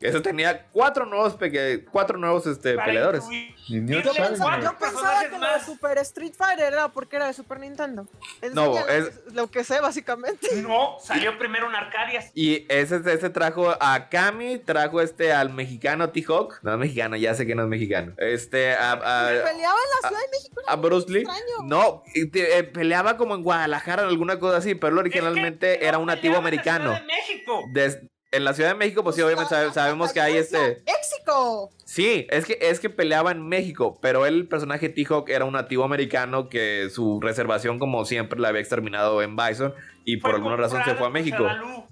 Ese 0.00 0.20
tenía 0.20 0.66
cuatro 0.72 1.06
nuevos, 1.06 1.34
peque- 1.36 1.84
cuatro 1.90 2.18
nuevos 2.18 2.46
este, 2.46 2.74
Para 2.74 2.86
peleadores. 2.86 3.24
Yo 3.68 4.12
pensaba, 4.14 4.60
yo 4.60 4.78
que 4.78 4.84
lo 4.84 5.30
de 5.30 5.38
más. 5.38 5.64
Super 5.66 5.98
Street 5.98 6.34
Fighter 6.36 6.72
era 6.72 6.88
porque 6.88 7.16
era 7.16 7.26
de 7.26 7.32
Super 7.32 7.58
Nintendo. 7.60 8.06
No, 8.52 8.76
Enseña 8.76 8.80
lo 8.86 8.88
es- 8.88 9.32
lo 9.32 9.50
que 9.50 9.64
sé, 9.64 9.80
básicamente. 9.80 10.48
No, 10.62 10.96
salió 11.00 11.38
primero 11.38 11.66
un 11.66 11.74
Arcadias. 11.74 12.30
Y 12.34 12.66
ese, 12.68 12.96
ese 13.10 13.30
trajo 13.30 13.74
a 13.80 14.08
Kami, 14.10 14.58
trajo 14.58 15.00
este 15.00 15.32
al 15.32 15.50
mexicano 15.52 16.10
T-Hawk. 16.10 16.60
No 16.62 16.72
es 16.74 16.78
mexicano, 16.78 17.16
ya 17.16 17.34
sé 17.34 17.46
que 17.46 17.54
no 17.54 17.62
es 17.62 17.68
mexicano. 17.68 18.12
Este, 18.18 18.74
a, 18.74 18.92
a- 18.92 19.28
Peleaba 19.28 19.54
en 19.54 20.02
la 20.02 20.08
Ciudad 20.08 20.22
de 20.22 20.28
México. 20.30 20.60
a 20.66 20.76
Bruce 20.76 21.10
Lee. 21.10 21.20
extraño. 21.20 21.42
No, 21.64 22.02
y 22.14 22.30
te- 22.30 22.58
eh, 22.58 22.64
peleaba 22.64 23.16
como 23.16 23.34
en 23.34 23.42
Guadalajara 23.42 24.04
o 24.04 24.08
alguna 24.08 24.38
cosa 24.38 24.58
así, 24.58 24.74
pero 24.74 24.92
él 24.92 24.98
originalmente 24.98 25.72
Es 25.72 25.78
que 25.78 25.84
era 25.86 25.96
no 25.96 26.00
un 26.00 26.06
nativo 26.06 26.34
peleaba 26.34 26.38
en 26.38 26.44
la 26.44 26.48
americano. 26.48 26.84
Ciudad 26.96 27.00
de 27.00 27.06
México. 27.06 27.62
Des- 27.72 27.98
en 28.36 28.44
la 28.44 28.54
Ciudad 28.54 28.70
de 28.70 28.74
México, 28.76 29.02
pues 29.02 29.16
sí, 29.16 29.22
obviamente 29.22 29.50
sabe- 29.50 29.72
sabemos 29.72 30.12
que 30.12 30.20
hay 30.20 30.36
este. 30.36 30.82
¡Éxico! 30.86 31.70
Sí, 31.88 32.26
es 32.30 32.44
que, 32.46 32.58
es 32.60 32.80
que 32.80 32.90
peleaba 32.90 33.30
en 33.30 33.46
México, 33.48 33.96
pero 34.02 34.26
el 34.26 34.48
personaje 34.48 34.88
T-Hawk 34.88 35.28
era 35.30 35.44
un 35.44 35.52
nativo 35.52 35.84
americano 35.84 36.48
que 36.48 36.90
su 36.90 37.20
reservación, 37.20 37.78
como 37.78 38.04
siempre, 38.04 38.40
la 38.40 38.48
había 38.48 38.60
exterminado 38.60 39.22
en 39.22 39.36
Bison 39.36 39.72
y 40.04 40.18
por 40.18 40.30
Fue 40.32 40.36
alguna 40.38 40.56
razón 40.56 40.82
se 40.84 40.94
fue 40.94 41.06
a 41.06 41.10
México. 41.10 41.46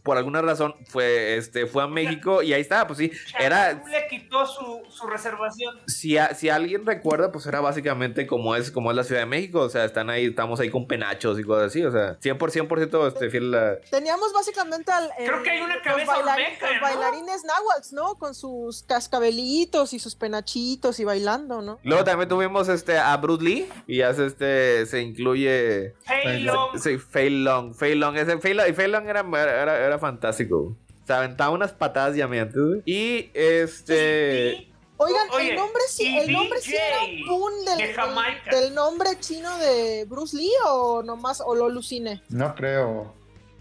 Por 0.05 0.17
alguna 0.19 0.41
razón 0.43 0.75
fue, 0.87 1.37
este, 1.37 1.67
fue 1.67 1.83
a 1.83 1.87
México 1.89 2.43
y 2.43 2.53
ahí 2.53 2.61
está, 2.61 2.87
pues 2.87 2.99
sí, 2.99 3.11
era, 3.41 3.73
le 3.73 4.07
quitó 4.09 4.47
su, 4.47 4.83
su 4.89 5.07
reservación. 5.07 5.75
si, 5.89 6.17
a- 6.19 6.35
si 6.35 6.49
alguien 6.49 6.85
recuerda, 6.87 7.33
pues 7.33 7.47
era 7.47 7.61
básicamente 7.61 8.27
como 8.27 8.55
es, 8.55 8.71
como 8.71 8.91
es 8.91 8.97
la 8.97 9.03
Ciudad 9.05 9.23
de 9.23 9.27
México, 9.27 9.61
o 9.61 9.69
sea, 9.69 9.85
están 9.85 10.11
ahí, 10.11 10.27
estamos 10.27 10.61
ahí 10.61 10.71
con 10.71 10.87
penachos 10.87 11.41
y 11.41 11.43
cosas 11.45 11.69
así, 11.69 11.85
o 11.85 11.91
sea, 11.91 12.19
100%, 12.21 12.39
100% 12.39 13.09
este, 13.09 13.31
fiel 13.31 13.53
a... 13.55 13.81
Teníamos 13.91 14.33
básicamente 14.33 14.93
al. 14.93 15.11
Creo 15.17 15.43
que 15.43 15.51
hay 15.51 15.61
una 15.63 15.81
cabeza 15.83 16.13
los, 16.19 16.29
olmeca, 16.29 16.67
los 16.71 16.75
¿no? 16.77 16.81
bailarines 16.83 17.45
náhuatls, 17.45 17.93
¿no? 17.95 18.15
Con 18.17 18.35
sus 18.35 18.83
cascabelitos 18.85 19.84
y 19.93 19.99
sus 19.99 20.15
penachitos 20.15 20.99
y 21.01 21.05
bailando, 21.05 21.61
¿no? 21.61 21.79
Luego 21.83 22.05
también 22.05 22.29
tuvimos 22.29 22.69
este, 22.69 22.97
a 22.99 23.17
Bruce 23.17 23.45
Lee 23.45 23.69
y 23.87 23.99
ya 23.99 24.15
se, 24.15 24.27
este, 24.27 24.87
se 24.87 25.03
incluye... 25.03 25.95
Fei 26.05 26.41
Long. 26.45 26.79
Sí, 26.79 26.99
Fei 26.99 27.31
Long, 27.31 27.75
Fei 27.75 27.95
Long, 27.95 28.17
ese 28.17 28.39
Fei 28.39 28.55
Long, 28.55 28.69
y 28.69 28.73
Fei 28.73 28.89
Long 28.89 29.07
era, 29.07 29.21
era, 29.21 29.79
era 29.87 29.99
fantástico. 29.99 30.77
Se 31.07 31.13
aventaba 31.13 31.51
unas 31.51 31.73
patadas 31.73 32.17
llameantes. 32.17 32.63
Y 32.87 33.31
este... 33.35 34.71
Oigan, 34.97 35.29
Oye, 35.33 35.51
el 35.51 35.57
nombre 35.57 35.83
sí, 35.89 36.17
el 36.17 36.33
nombre 36.33 36.61
sí 36.61 36.73
era 36.75 36.99
Boon 37.29 37.65
del, 37.65 37.79
de 37.79 37.87
del- 37.89 37.97
Jamaica. 37.97 38.51
del 38.61 38.75
nombre 38.75 39.09
chino 39.19 39.59
de 39.59 40.05
Bruce 40.09 40.37
Lee 40.37 40.53
o 40.69 41.03
nomás 41.03 41.43
o 41.45 41.55
lo 41.57 41.67
aluciné. 41.67 42.23
No 42.29 42.55
creo. 42.55 43.13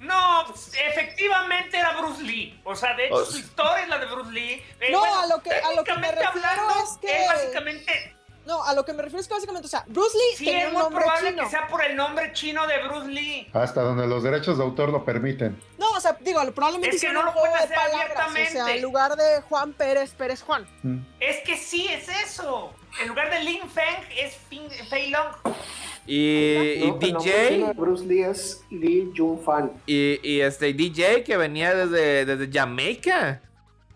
No, 0.04 0.46
efectivamente 0.88 1.78
era 1.78 1.92
Bruce 1.98 2.22
Lee. 2.24 2.60
O 2.64 2.76
sea, 2.76 2.94
de 2.96 3.08
hecho, 3.08 3.26
su 3.26 3.38
historia 3.40 3.84
es 3.84 3.88
la 3.90 3.98
de 4.00 4.06
Bruce 4.08 4.32
Lee. 4.32 4.64
Eh, 4.80 4.92
No, 4.92 5.00
bueno, 5.00 5.20
a 5.20 5.28
lo 5.28 5.42
que- 5.42 5.52
a 5.54 5.72
lo 5.74 5.84
que 5.84 5.94
me 5.96 6.12
refiero 6.12 6.30
hablando, 6.30 6.74
es 6.84 6.98
que- 7.00 7.22
él 7.24 7.28
básicamente, 7.28 8.16
No, 8.46 8.62
a 8.62 8.74
lo 8.74 8.84
que 8.84 8.92
me 8.92 9.02
refiero 9.02 9.22
es 9.22 9.28
que 9.30 9.34
básicamente, 9.36 9.68
o 9.68 9.70
sea, 9.70 9.86
Bruce 9.88 10.18
Lee 10.18 10.38
sí, 10.38 10.44
tenía 10.46 10.64
es 10.64 10.68
un 10.68 10.74
muy 10.74 10.82
nombre 10.84 11.02
probable 11.06 11.30
chino. 11.30 11.44
que 11.46 11.50
sea 11.50 11.68
por 11.70 11.82
el 11.82 11.96
nombre 11.96 12.34
chino 12.34 12.68
de 12.68 12.78
Bruce 12.84 13.08
Lee. 13.08 13.50
Hasta 13.54 13.82
donde 13.84 14.06
los 14.06 14.22
derechos 14.22 14.58
de 14.58 14.66
autor 14.66 14.90
lo 14.90 15.06
permiten. 15.06 15.64
No, 15.78 15.90
o 15.92 16.00
sea, 16.02 16.18
digo, 16.20 16.42
probablemente 16.54 16.94
Es 16.98 17.02
que 17.02 17.14
no 17.14 17.24
lo 17.24 17.34
pueden 17.34 17.56
hacer 17.56 17.70
palabras. 17.74 17.94
O 17.94 18.14
sea, 18.14 18.24
abiertamente. 18.26 18.76
en 18.76 18.82
lugar 18.82 19.16
de 19.16 19.42
Juan 19.44 19.72
Pérez, 19.72 20.14
Pérez 20.16 20.42
Juan. 20.44 20.68
Mm. 20.84 21.00
Es 21.22 21.38
que 21.46 21.56
sí, 21.56 21.88
es 21.88 22.10
eso. 22.10 22.74
En 23.02 23.08
lugar 23.08 23.30
de 23.30 23.40
Lin 23.46 23.70
Feng 23.70 24.04
es 24.18 24.36
Fei 24.90 25.10
Long. 25.10 25.36
Y, 26.06 26.84
No, 26.86 26.98
de 26.98 27.08
DJ, 27.08 27.74
Bruce 27.76 28.06
Lee 28.06 28.24
es 28.24 28.64
Lee 28.70 29.12
Jung 29.16 29.40
Fan. 29.44 29.72
y, 29.86 30.20
y 30.28 30.42
este 30.42 30.74
DJ 30.74 31.24
que 31.24 31.38
venía 31.38 31.74
desde, 31.74 32.26
desde 32.26 32.52
Jamaica. 32.52 33.42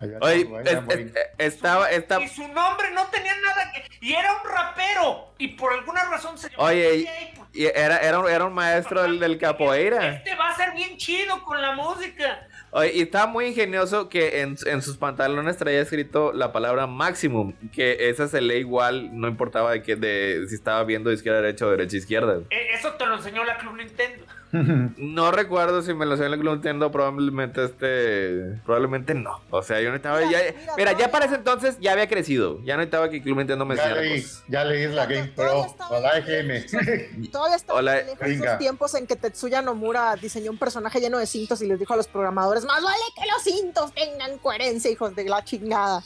Allá 0.00 0.18
Oye, 0.22 0.44
no, 0.44 0.60
es- 0.60 0.68
allá 0.68 0.80
muy- 0.82 0.94
es- 0.94 1.12
estaba, 1.38 1.90
estaba, 1.90 2.24
Y 2.24 2.28
su 2.28 2.46
nombre 2.48 2.90
no 2.94 3.06
tenía 3.08 3.34
nada 3.44 3.72
que. 3.72 3.82
Y 4.06 4.14
era 4.14 4.32
un 4.32 4.48
rapero. 4.48 5.34
Y 5.38 5.48
por 5.48 5.72
alguna 5.72 6.04
razón 6.04 6.38
se 6.38 6.48
llamó 6.50 6.62
Oye, 6.64 6.90
DJ, 6.92 7.34
y 7.52 7.64
era, 7.66 7.98
era, 7.98 8.18
un, 8.20 8.28
era 8.30 8.44
un 8.44 8.54
maestro 8.54 9.02
del, 9.02 9.18
del 9.18 9.36
capoeira. 9.38 10.14
Este 10.16 10.34
va 10.36 10.50
a 10.50 10.56
ser 10.56 10.72
bien 10.72 10.96
chido 10.96 11.42
con 11.44 11.60
la 11.60 11.72
música. 11.72 12.46
Y 12.94 13.00
estaba 13.02 13.26
muy 13.26 13.46
ingenioso 13.46 14.08
que 14.08 14.40
en, 14.40 14.56
en 14.66 14.82
sus 14.82 14.96
pantalones 14.98 15.56
traía 15.56 15.80
escrito 15.80 16.32
la 16.32 16.52
palabra 16.52 16.86
maximum, 16.86 17.54
que 17.72 18.08
esa 18.10 18.28
se 18.28 18.40
lee 18.40 18.58
igual, 18.58 19.08
no 19.18 19.26
importaba 19.26 19.72
de 19.72 19.82
que 19.82 19.96
de 19.96 20.44
si 20.48 20.54
estaba 20.54 20.84
viendo 20.84 21.10
izquierda, 21.10 21.40
derecha 21.40 21.66
o 21.66 21.70
derecha, 21.70 21.96
izquierda. 21.96 22.40
Eh, 22.50 22.66
Eso 22.74 22.92
te 22.92 23.06
lo 23.06 23.16
enseñó 23.16 23.42
la 23.44 23.56
Club 23.56 23.76
Nintendo. 23.76 24.24
No 24.96 25.30
recuerdo 25.30 25.82
si 25.82 25.92
me 25.94 26.06
lo 26.06 26.16
sé 26.16 26.24
en 26.26 26.32
el 26.32 26.40
Club 26.40 26.52
Nintendo, 26.54 26.90
probablemente 26.90 27.64
este, 27.64 28.58
probablemente 28.64 29.14
no. 29.14 29.40
O 29.50 29.62
sea, 29.62 29.80
yo 29.80 29.90
no 29.90 29.96
estaba, 29.96 30.20
Mira, 30.20 30.30
ya, 30.30 30.38
mira, 30.38 30.52
mira, 30.54 30.74
todavía- 30.92 30.98
ya 31.06 31.10
para 31.10 31.24
ese 31.26 31.34
entonces 31.34 31.76
ya 31.80 31.92
había 31.92 32.08
crecido, 32.08 32.60
ya 32.64 32.76
no 32.76 32.82
estaba 32.82 33.08
que 33.10 33.16
el 33.16 33.22
Club 33.22 33.38
Nintendo 33.38 33.64
me 33.66 33.76
ya, 33.76 33.88
leí, 33.94 34.24
ya 34.48 34.64
leí 34.64 34.86
la 34.88 35.06
Game 35.06 35.28
Pro 35.28 35.66
estaba- 35.66 35.98
o 35.98 36.00
la 36.00 36.18
EGM. 36.18 37.30
Todavía 37.30 37.56
está 37.56 37.74
Hola, 37.74 37.96
lejos 38.02 38.18
venga. 38.20 38.44
esos 38.46 38.58
tiempos 38.58 38.94
en 38.94 39.06
que 39.06 39.16
Tetsuya 39.16 39.60
Nomura 39.62 40.16
diseñó 40.16 40.50
un 40.50 40.58
personaje 40.58 41.00
lleno 41.00 41.18
de 41.18 41.26
cintos 41.26 41.60
y 41.62 41.66
les 41.66 41.78
dijo 41.78 41.92
a 41.94 41.96
los 41.96 42.08
programadores, 42.08 42.64
más 42.64 42.82
vale 42.82 42.96
que 43.14 43.22
los 43.30 43.42
cintos 43.42 43.92
tengan 43.94 44.38
coherencia, 44.38 44.90
hijos 44.90 45.14
de 45.14 45.24
la 45.24 45.44
chingada. 45.44 46.02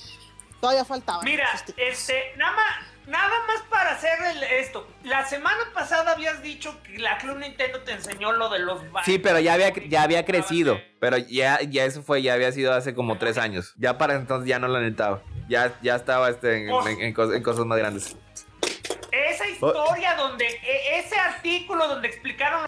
Todavía 0.60 0.84
faltaba. 0.84 1.22
Mira, 1.24 1.46
este, 1.76 2.14
nada 2.36 2.52
más, 2.54 2.66
nada 3.06 3.32
más 3.46 3.62
para 3.68 3.92
hacer 3.92 4.18
el- 4.34 4.42
esto. 4.44 4.86
La 5.04 5.24
semana 5.26 5.58
pasada 5.74 6.12
habías 6.12 6.42
dicho 6.42 6.80
que 6.82 6.98
la 6.98 7.18
Club 7.18 7.38
Nintendo 7.38 7.80
te 7.80 7.92
enseñó 7.92 8.32
lo 8.32 8.48
de 8.48 8.60
los 8.60 8.80
Sí, 9.04 9.18
pero 9.18 9.38
ya 9.40 9.54
había, 9.54 9.72
ya 9.88 10.02
había 10.02 10.24
crecido, 10.24 10.80
pero 11.00 11.16
ya, 11.18 11.60
ya 11.62 11.84
eso 11.84 12.02
fue, 12.02 12.22
ya 12.22 12.34
había 12.34 12.52
sido 12.52 12.72
hace 12.74 12.94
como 12.94 13.18
tres 13.18 13.38
años. 13.38 13.72
Ya 13.76 13.98
para 13.98 14.14
entonces 14.14 14.48
ya 14.48 14.58
no 14.58 14.68
la 14.68 14.78
necesitaba. 14.80 15.22
Ya, 15.48 15.74
ya 15.82 15.96
estaba 15.96 16.30
este, 16.30 16.64
en, 16.66 16.70
en- 16.70 17.00
en 17.00 17.14
cos- 17.14 17.34
en 17.34 17.42
cosas 17.42 17.66
más 17.66 17.78
grandes. 17.78 18.16
Esa 19.10 19.46
historia 19.48 20.14
donde, 20.14 20.46
e- 20.46 20.98
ese 21.00 21.16
artículo 21.18 21.86
donde 21.88 22.08
explicaron 22.08 22.66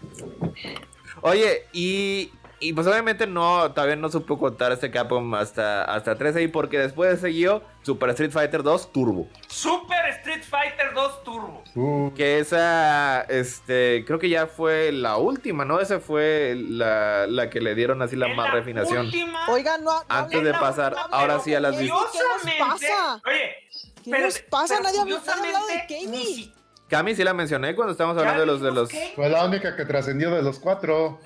Oye, 1.22 1.66
y, 1.72 2.30
y 2.68 2.72
pues 2.72 2.86
obviamente 2.86 3.26
no, 3.26 3.70
todavía 3.72 3.96
no 3.96 4.08
supo 4.10 4.38
contar 4.38 4.72
este 4.72 4.90
Capcom 4.90 5.34
hasta, 5.34 5.84
hasta 5.84 6.16
3 6.16 6.36
ahí, 6.36 6.48
porque 6.48 6.78
después 6.78 7.20
siguió 7.20 7.62
Super 7.82 8.10
Street 8.10 8.30
Fighter 8.30 8.62
2 8.62 8.92
Turbo. 8.92 9.28
Super 9.48 10.06
Street 10.18 10.42
Fighter 10.42 10.92
2 10.94 11.24
Turbo. 11.24 11.62
Uh, 11.74 12.12
Que 12.14 12.38
esa, 12.38 13.22
este, 13.22 14.04
creo 14.06 14.18
que 14.18 14.28
ya 14.28 14.46
fue 14.46 14.92
la 14.92 15.16
última, 15.16 15.64
¿no? 15.64 15.80
Esa 15.80 16.00
fue 16.00 16.54
la, 16.56 17.26
la 17.26 17.50
que 17.50 17.60
le 17.60 17.74
dieron 17.74 18.00
así 18.02 18.16
la 18.16 18.28
más 18.28 18.52
refinación. 18.52 19.06
última- 19.06 19.48
Oigan, 19.48 19.82
no, 19.84 19.92
no 19.92 20.04
Antes 20.08 20.42
de 20.42 20.50
la 20.50 20.60
pasar, 20.60 20.92
última, 20.94 21.16
ahora 21.18 21.40
sí 21.40 21.54
a 21.54 21.60
las 21.60 21.76
¿qué- 21.76 21.84
dis- 21.84 21.92
¿Qué 22.12 22.18
nos 22.18 22.68
pasa? 22.68 23.22
Oye, 23.26 23.54
¿Qué 24.04 24.10
pero- 24.10 24.24
nos 24.24 24.38
pasa? 24.40 24.74
pero 24.78 24.82
Nadie 24.84 25.00
habla- 25.00 25.14
nadie 25.26 25.32
ha 25.32 25.46
hablado 25.58 25.66
de 25.66 25.86
Kami. 25.88 26.52
Cami 26.88 27.14
sí 27.14 27.24
la 27.24 27.32
mencioné 27.34 27.74
cuando 27.74 27.92
estábamos 27.92 28.18
hablando 28.18 28.40
de 28.42 28.46
los, 28.46 28.60
de 28.60 28.70
los, 28.70 28.88
Kami. 28.90 29.12
fue 29.16 29.28
la 29.30 29.44
única 29.44 29.74
que 29.74 29.84
trascendió 29.86 30.30
de 30.30 30.42
los 30.42 30.58
cuatro. 30.60 31.18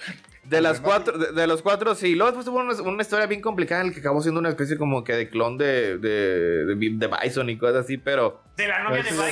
De 0.48 0.60
las 0.60 0.80
cuatro, 0.80 1.18
de, 1.18 1.32
de 1.32 1.46
los 1.46 1.62
cuatro, 1.62 1.94
sí. 1.94 2.14
Luego 2.14 2.30
después 2.30 2.46
tuvo 2.46 2.58
una, 2.58 2.74
una 2.82 3.02
historia 3.02 3.26
bien 3.26 3.40
complicada 3.40 3.82
en 3.82 3.88
la 3.88 3.94
que 3.94 4.00
acabó 4.00 4.22
siendo 4.22 4.40
una 4.40 4.48
especie 4.48 4.78
como 4.78 5.04
que 5.04 5.12
de 5.14 5.28
clon 5.28 5.58
de, 5.58 5.98
de, 5.98 6.64
de, 6.64 6.74
de 6.74 7.10
Bison 7.22 7.50
y 7.50 7.58
cosas 7.58 7.84
así, 7.84 7.98
pero 7.98 8.40
De 8.56 8.66
la 8.66 8.82
novia 8.82 9.02
de 9.02 9.10
Bison. 9.10 9.26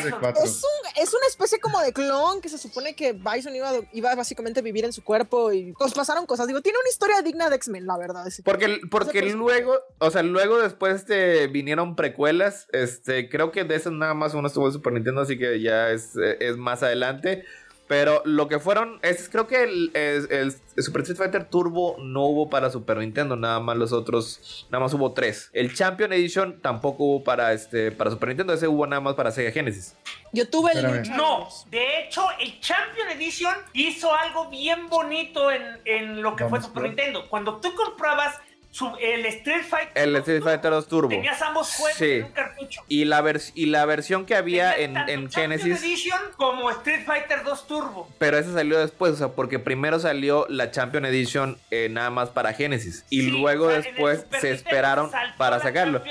Es, 0.44 0.62
un, 0.62 1.02
es 1.02 1.14
una 1.14 1.26
especie 1.28 1.58
como 1.58 1.80
de 1.80 1.92
clon 1.92 2.40
que 2.40 2.48
se 2.48 2.58
supone 2.58 2.94
que 2.94 3.12
Bison 3.12 3.54
iba, 3.54 3.70
iba 3.92 4.14
básicamente 4.14 4.60
a 4.60 4.62
vivir 4.62 4.84
en 4.84 4.92
su 4.92 5.02
cuerpo 5.02 5.52
y 5.52 5.72
pues 5.72 5.94
pasaron 5.94 6.26
cosas. 6.26 6.46
Digo, 6.46 6.60
tiene 6.60 6.78
una 6.78 6.88
historia 6.88 7.22
digna 7.22 7.48
de 7.48 7.56
X-Men, 7.56 7.86
la 7.86 7.96
verdad. 7.96 8.26
ese. 8.26 8.42
Porque, 8.42 8.80
porque 8.90 9.22
luego, 9.22 9.78
o 9.98 10.10
sea, 10.10 10.22
luego 10.22 10.58
después 10.58 10.96
este, 10.96 11.46
vinieron 11.48 11.96
precuelas. 11.96 12.68
Este, 12.72 13.28
creo 13.28 13.52
que 13.52 13.64
de 13.64 13.74
esas 13.74 13.92
nada 13.92 14.14
más 14.14 14.34
uno 14.34 14.48
estuvo 14.48 14.66
en 14.66 14.72
Super 14.72 14.92
Nintendo, 14.92 15.22
así 15.22 15.38
que 15.38 15.60
ya 15.60 15.90
es, 15.90 16.16
es 16.16 16.56
más 16.56 16.82
adelante. 16.82 17.44
Pero 17.88 18.20
lo 18.24 18.48
que 18.48 18.58
fueron, 18.58 18.98
es, 19.02 19.28
creo 19.28 19.46
que 19.46 19.62
el, 19.62 19.90
el- 19.94 20.28
el 20.76 20.82
Super 20.82 21.02
Street 21.02 21.16
Fighter 21.18 21.44
Turbo 21.48 21.96
no 22.00 22.24
hubo 22.24 22.50
para 22.50 22.68
Super 22.70 22.98
Nintendo, 22.98 23.36
nada 23.36 23.60
más 23.60 23.76
los 23.76 23.92
otros, 23.92 24.66
nada 24.70 24.82
más 24.84 24.92
hubo 24.92 25.12
tres. 25.12 25.50
El 25.52 25.72
Champion 25.74 26.12
Edition 26.12 26.60
tampoco 26.60 27.04
hubo 27.04 27.24
para, 27.24 27.52
este, 27.52 27.92
para 27.92 28.10
Super 28.10 28.30
Nintendo, 28.30 28.52
ese 28.52 28.66
hubo 28.66 28.86
nada 28.88 29.00
más 29.00 29.14
para 29.14 29.30
Sega 29.30 29.52
Genesis. 29.52 29.94
Yo 30.32 30.48
tuve 30.50 30.72
el 30.72 30.84
Espérame. 30.84 31.16
No, 31.16 31.48
de 31.70 32.00
hecho, 32.00 32.26
el 32.40 32.60
Champion 32.60 33.08
Edition 33.10 33.54
hizo 33.72 34.12
algo 34.12 34.50
bien 34.50 34.88
bonito 34.88 35.50
en, 35.52 35.62
en 35.84 36.22
lo 36.22 36.34
que 36.34 36.44
fue 36.46 36.60
Super. 36.60 36.82
Nintendo. 36.82 37.28
Cuando 37.28 37.60
tú 37.60 37.72
comprabas 37.74 38.34
el 39.00 39.26
Street 39.26 39.64
Fighter, 39.68 39.92
El 39.94 40.16
Street 40.16 40.42
Fighter 40.42 40.70
2 40.70 40.88
Turbo. 40.88 41.08
tenías 41.08 41.40
ambos 41.42 41.72
juegos 41.74 41.96
Sí. 41.98 42.10
en 42.12 42.24
un 42.24 42.32
cartucho. 42.32 42.82
Y 42.88 43.04
la, 43.04 43.22
vers- 43.22 43.52
y 43.54 43.66
la 43.66 43.84
versión 43.86 44.26
que 44.26 44.34
había 44.34 44.74
Tenías 44.74 45.08
en, 45.08 45.22
en 45.24 45.30
Genesis, 45.30 45.82
Edition 45.82 46.18
como 46.36 46.70
Street 46.70 47.04
Fighter 47.06 47.42
2 47.44 47.66
Turbo. 47.66 48.08
pero 48.18 48.38
esa 48.38 48.52
salió 48.52 48.78
después, 48.78 49.12
o 49.12 49.16
sea, 49.16 49.28
porque 49.28 49.58
primero 49.58 49.98
salió 49.98 50.46
la 50.48 50.70
Champion 50.70 51.04
Edition 51.06 51.58
eh, 51.70 51.88
nada 51.90 52.10
más 52.10 52.30
para 52.30 52.52
Genesis. 52.52 53.04
Y 53.10 53.22
Sí, 53.22 53.30
luego 53.30 53.66
o 53.66 53.70
sea, 53.70 53.80
después 53.80 54.26
se 54.40 54.50
esperaron 54.52 55.10
para 55.36 55.60
sacarlo. 55.60 56.02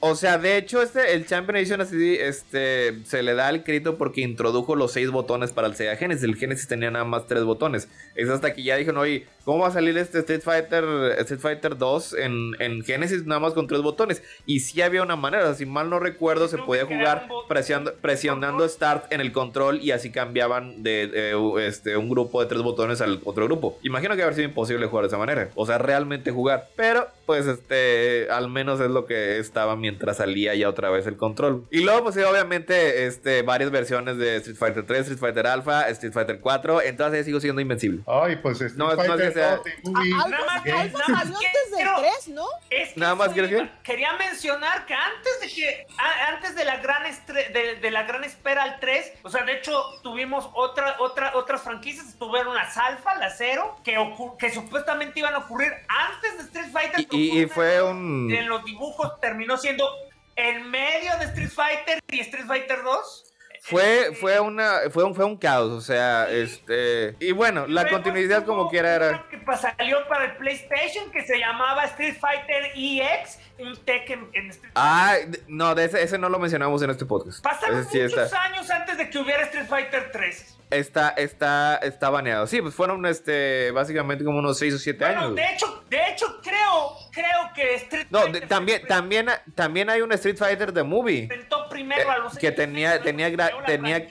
O 0.00 0.14
sea, 0.14 0.38
de 0.38 0.56
hecho, 0.56 0.82
este, 0.82 1.12
el 1.14 1.26
Champion 1.26 1.56
Edition 1.56 1.80
así, 1.80 2.16
este, 2.18 3.04
se 3.04 3.22
le 3.22 3.34
da 3.34 3.48
el 3.50 3.64
crédito 3.64 3.98
porque 3.98 4.20
introdujo 4.20 4.76
los 4.76 4.92
seis 4.92 5.10
botones 5.10 5.52
para 5.52 5.66
el 5.68 5.74
Sega 5.76 5.96
Genesis. 5.96 6.24
El 6.24 6.36
Genesis 6.36 6.68
tenía 6.68 6.90
nada 6.90 7.04
más 7.04 7.26
tres 7.26 7.44
botones. 7.44 7.88
Es 8.14 8.28
hasta 8.28 8.52
que 8.54 8.62
ya 8.62 8.76
dijeron, 8.76 8.98
oye, 9.00 9.26
¿cómo 9.48 9.60
va 9.60 9.68
a 9.68 9.72
salir 9.72 9.96
este 9.96 10.18
Street 10.18 10.42
Fighter, 10.42 10.84
Street 11.20 11.40
Fighter 11.40 11.78
2 11.78 12.12
en, 12.18 12.50
en 12.58 12.84
Genesis 12.84 13.24
nada 13.24 13.40
más 13.40 13.54
con 13.54 13.66
tres 13.66 13.80
botones? 13.80 14.22
Y 14.44 14.60
sí 14.60 14.82
había 14.82 15.02
una 15.02 15.16
manera, 15.16 15.44
o 15.44 15.46
sea, 15.46 15.54
si 15.54 15.64
mal 15.64 15.88
no 15.88 15.98
recuerdo, 15.98 16.48
se 16.48 16.58
podía 16.58 16.84
jugar 16.84 17.26
presionando, 17.48 17.94
presionando. 17.94 18.68
Start 18.68 19.10
en 19.10 19.22
el 19.22 19.32
control 19.32 19.80
y 19.80 19.92
así 19.92 20.10
cambiaban 20.10 20.82
de, 20.82 21.06
de, 21.06 21.66
este, 21.66 21.96
un 21.96 22.10
grupo 22.10 22.42
de 22.42 22.46
tres 22.46 22.60
botones 22.60 23.00
al 23.00 23.20
otro 23.24 23.46
grupo. 23.46 23.78
Imagino 23.82 24.14
que 24.16 24.22
haber 24.22 24.34
sido 24.34 24.46
imposible 24.48 24.84
jugar 24.86 25.04
de 25.04 25.08
esa 25.08 25.16
manera. 25.16 25.48
O 25.54 25.64
sea, 25.64 25.78
realmente 25.78 26.30
jugar. 26.30 26.68
Pero, 26.76 27.06
pues, 27.24 27.46
este, 27.46 28.28
al 28.30 28.50
menos 28.50 28.80
es 28.80 28.90
lo 28.90 29.06
que 29.06 29.38
estaba 29.38 29.76
mientras 29.76 30.18
salía 30.18 30.54
ya 30.56 30.68
otra 30.68 30.90
vez 30.90 31.06
el 31.06 31.16
control. 31.16 31.64
Y 31.70 31.80
luego, 31.80 32.02
pues, 32.02 32.16
sí, 32.16 32.20
obviamente, 32.20 33.06
este, 33.06 33.40
varias 33.40 33.70
versiones 33.70 34.18
de 34.18 34.36
Street 34.36 34.58
Fighter 34.58 34.84
3, 34.84 35.00
Street 35.00 35.18
Fighter 35.18 35.46
Alpha, 35.46 35.88
Street 35.88 36.12
Fighter 36.12 36.38
4. 36.38 36.82
Entonces, 36.82 37.24
sigo 37.24 37.40
siendo 37.40 37.62
invencible. 37.62 38.00
Ay, 38.06 38.36
pues 38.42 38.60
Street 38.60 38.76
No, 38.76 38.90
es- 38.90 38.96
no 38.98 39.02
es 39.04 39.08
Fighter 39.08 39.32
que 39.32 39.37
sea- 39.38 39.56
2 39.56 39.66
y 39.82 39.88
Movie, 39.90 40.12
A- 40.14 40.28
Nada 40.28 40.44
más 40.44 40.50
Alfa, 40.54 40.62
que-. 40.64 40.72
Alfa 40.72 40.98
nada 40.98 41.08
más 41.08 41.18
salió 41.22 41.38
que 41.38 41.46
antes 41.46 41.70
del 41.70 41.76
quiero- 41.78 41.98
3, 42.00 42.28
¿no? 42.28 42.46
Es 42.70 42.92
que 42.94 43.00
Nada 43.00 43.14
más 43.14 43.36
iba. 43.36 43.48
que- 43.48 43.70
Quería 43.82 44.12
mencionar 44.14 44.86
que 44.86 44.94
antes 44.94 45.40
de 45.40 45.48
que 45.48 45.86
a- 45.98 46.26
antes 46.28 46.54
de 46.54 46.64
la 46.64 46.76
gran 46.78 47.04
estre- 47.06 47.52
de, 47.52 47.76
de 47.76 47.90
la 47.90 48.02
gran 48.04 48.24
espera 48.24 48.62
al 48.62 48.80
3, 48.80 49.12
o 49.22 49.30
sea, 49.30 49.44
de 49.44 49.52
hecho 49.54 49.82
tuvimos 50.02 50.48
otra 50.54 50.96
otra 50.98 51.32
otras 51.34 51.62
franquicias, 51.62 52.16
tuvieron 52.18 52.54
las 52.54 52.76
Alpha, 52.76 53.14
la 53.16 53.30
Zero, 53.30 53.76
que 53.84 53.96
que 54.38 54.50
supuestamente 54.52 55.20
iban 55.20 55.34
a 55.34 55.38
ocurrir 55.38 55.72
antes 55.88 56.36
de 56.38 56.42
Street 56.44 56.72
Fighter. 56.72 57.06
Y, 57.10 57.42
y- 57.42 57.46
fue 57.46 57.82
un... 57.82 58.30
en 58.30 58.48
los 58.48 58.64
dibujos 58.64 59.20
terminó 59.20 59.56
siendo 59.56 59.88
en 60.36 60.70
medio 60.70 61.16
de 61.18 61.24
Street 61.26 61.50
Fighter 61.50 61.98
y 62.10 62.20
Street 62.20 62.46
Fighter 62.46 62.82
2. 62.82 63.24
Fue, 63.70 64.14
fue, 64.14 64.40
una, 64.40 64.78
fue, 64.90 65.04
un, 65.04 65.14
fue 65.14 65.24
un 65.24 65.36
caos, 65.36 65.70
o 65.70 65.80
sea, 65.80 66.28
este... 66.30 67.16
Y 67.20 67.32
bueno, 67.32 67.66
la 67.66 67.88
continuidad 67.88 68.44
como 68.44 68.68
quiera 68.70 68.94
era... 68.94 69.26
que 69.30 69.38
salió 69.56 70.06
para 70.08 70.24
el 70.26 70.36
PlayStation 70.36 71.10
que 71.10 71.22
se 71.26 71.38
llamaba 71.38 71.84
Street 71.84 72.16
Fighter 72.18 72.72
EX, 72.74 73.38
un 73.58 73.76
Tekken 73.84 74.28
en 74.32 74.50
Street 74.50 74.72
Ah, 74.74 75.16
no, 75.48 75.74
de 75.74 75.84
ese, 75.84 76.02
ese 76.02 76.16
no 76.18 76.28
lo 76.28 76.38
mencionamos 76.38 76.80
en 76.82 76.90
este 76.90 77.04
podcast. 77.04 77.42
Pasaron 77.42 77.80
Ese 77.80 77.90
sí 77.90 77.98
muchos 78.02 78.22
está, 78.24 78.42
años 78.42 78.70
antes 78.70 78.96
de 78.96 79.10
que 79.10 79.18
hubiera 79.18 79.42
Street 79.44 79.66
Fighter 79.66 80.10
3. 80.12 80.58
está, 80.70 81.10
está, 81.10 81.76
está 81.76 82.10
baneado. 82.10 82.46
Sí, 82.46 82.62
pues 82.62 82.74
fueron 82.74 83.04
este, 83.06 83.70
básicamente 83.72 84.24
como 84.24 84.38
unos 84.38 84.58
6 84.58 84.74
o 84.74 84.78
7 84.78 85.04
Bueno, 85.04 85.20
años. 85.20 85.34
de 85.34 85.44
hecho, 85.52 85.84
de 85.90 86.08
hecho 86.10 86.40
creo, 86.42 86.96
creo 87.18 87.52
que 87.54 87.74
Street 87.76 88.06
No, 88.10 88.20
Fighter 88.22 88.40
de- 88.42 88.46
también, 88.46 88.82
también, 88.86 89.26
también 89.54 89.90
hay 89.90 90.00
un 90.00 90.12
Street 90.12 90.36
Fighter 90.36 90.72
de 90.72 90.82
movie. 90.82 91.22
inventó 91.24 91.68
primero 91.68 92.10
a 92.10 92.18
los 92.18 92.36
que 92.38 92.50
tenía- 92.52 93.00
tenía 93.02 93.28
gra- 93.30 93.64
tenía- 93.66 94.06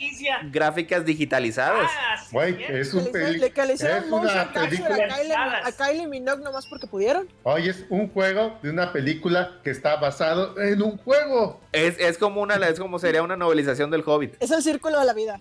Gráficas 0.52 1.06
digitalizadas. 1.06 1.89
Güey, 2.32 2.63
es 2.63 2.93
un 2.93 3.06
le- 3.06 3.12
motion 4.10 4.39
una 4.39 4.52
película. 4.54 4.96
a 4.96 5.08
Kylie, 5.17 5.34
a 5.36 5.72
Kylie 5.72 6.08
Minogue 6.08 6.43
nomás 6.43 6.67
porque 6.67 6.88
pudieron. 6.88 7.28
Oye, 7.43 7.70
es 7.72 7.86
un 7.89 8.10
juego 8.10 8.58
de 8.62 8.70
una 8.70 8.91
película 8.91 9.60
que 9.63 9.70
está 9.72 9.96
basado 9.98 10.60
en 10.62 10.82
un 10.82 10.98
juego. 10.98 11.60
Es, 11.72 11.98
es 12.00 12.17
como 12.17 12.41
una, 12.41 12.56
es 12.56 12.80
como 12.80 13.00
sería 13.00 13.22
una 13.24 13.36
novelización 13.38 13.91
del 13.91 14.04
Hobbit. 14.06 14.36
Es 14.39 14.52
el 14.52 14.62
círculo 14.62 15.00
de 15.00 15.06
la 15.06 15.13
vida. 15.13 15.39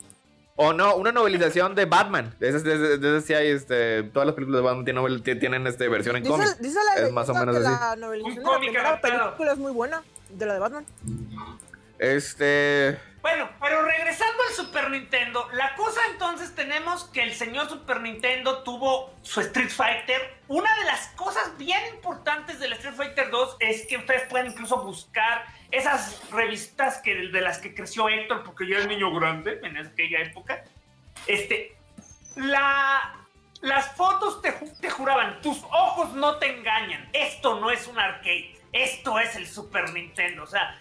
O 0.59 0.73
no, 0.73 0.97
una 0.97 1.13
novelización 1.13 1.75
de 1.75 1.85
Batman. 1.85 2.35
De 2.41 2.49
esas, 2.49 2.65
de 2.65 2.97
de 2.99 3.21
sí 3.21 3.35
hay, 3.35 3.49
este, 3.49 4.05
todas 4.05 4.25
las 4.27 4.35
películas 4.35 4.61
de 4.63 4.65
Batman 4.67 4.85
tienen, 4.87 5.03
novel- 5.03 5.23
tienen 5.39 5.67
este, 5.67 5.87
versión 5.89 6.17
en 6.17 6.23
Dice, 6.23 6.35
cómic. 6.35 6.49
dice 6.59 6.79
la 6.97 7.03
Es 7.07 7.13
más 7.13 7.29
o 7.29 7.35
menos 7.35 7.57
así. 7.57 7.65
la 7.65 7.97
novelización 7.97 8.43
de 8.45 8.51
la 8.51 8.59
primera 8.59 9.01
película 9.03 9.53
es 9.53 9.59
muy 9.59 9.73
buena, 9.73 10.03
de 10.31 10.47
la 10.47 10.55
de 10.55 10.61
Batman. 10.61 10.87
Este... 11.99 12.99
Bueno, 13.23 13.49
pero 13.61 13.83
regresando 13.83 14.41
al 14.49 14.55
Super 14.55 14.89
Nintendo, 14.91 15.49
la 15.53 15.75
cosa 15.75 16.01
entonces 16.13 16.55
tenemos 16.55 17.05
que 17.07 17.23
el 17.25 17.35
señor 17.35 17.69
Super 17.69 18.01
Nintendo 18.01 18.63
tuvo 18.63 19.13
su 19.23 19.41
Street 19.41 19.69
Fighter. 19.71 20.37
Una 20.47 20.73
de 20.79 20.85
las 20.85 21.09
cosas 21.17 21.57
bien 21.59 21.81
importantes 21.93 22.61
del 22.61 22.73
Street 22.75 22.95
Fighter 22.95 23.29
2 23.31 23.57
es 23.59 23.87
que 23.89 23.97
ustedes 23.97 24.23
pueden 24.31 24.47
incluso 24.53 24.81
buscar 24.85 25.45
esas 25.71 26.31
revistas 26.31 26.99
que, 26.99 27.15
de 27.15 27.41
las 27.41 27.59
que 27.59 27.75
creció 27.75 28.09
Héctor, 28.09 28.45
porque 28.45 28.69
ya 28.69 28.79
es 28.79 28.87
niño 28.87 29.13
grande 29.15 29.61
en 29.63 29.77
aquella 29.77 30.21
época. 30.23 30.65
Este, 31.27 31.77
la, 32.37 33.27
las 33.63 33.95
fotos 33.97 34.41
te, 34.43 34.53
te 34.53 34.91
juraban, 34.91 35.41
tus 35.41 35.63
ojos 35.65 36.13
no 36.13 36.37
te 36.37 36.47
engañan. 36.57 37.09
Esto 37.13 37.59
no 37.61 37.71
es 37.71 37.87
un 37.87 37.99
arcade, 37.99 38.57
esto 38.73 39.19
es 39.19 39.37
el 39.37 39.47
Super 39.47 39.93
Nintendo. 39.93 40.45
O 40.45 40.47
sea, 40.47 40.79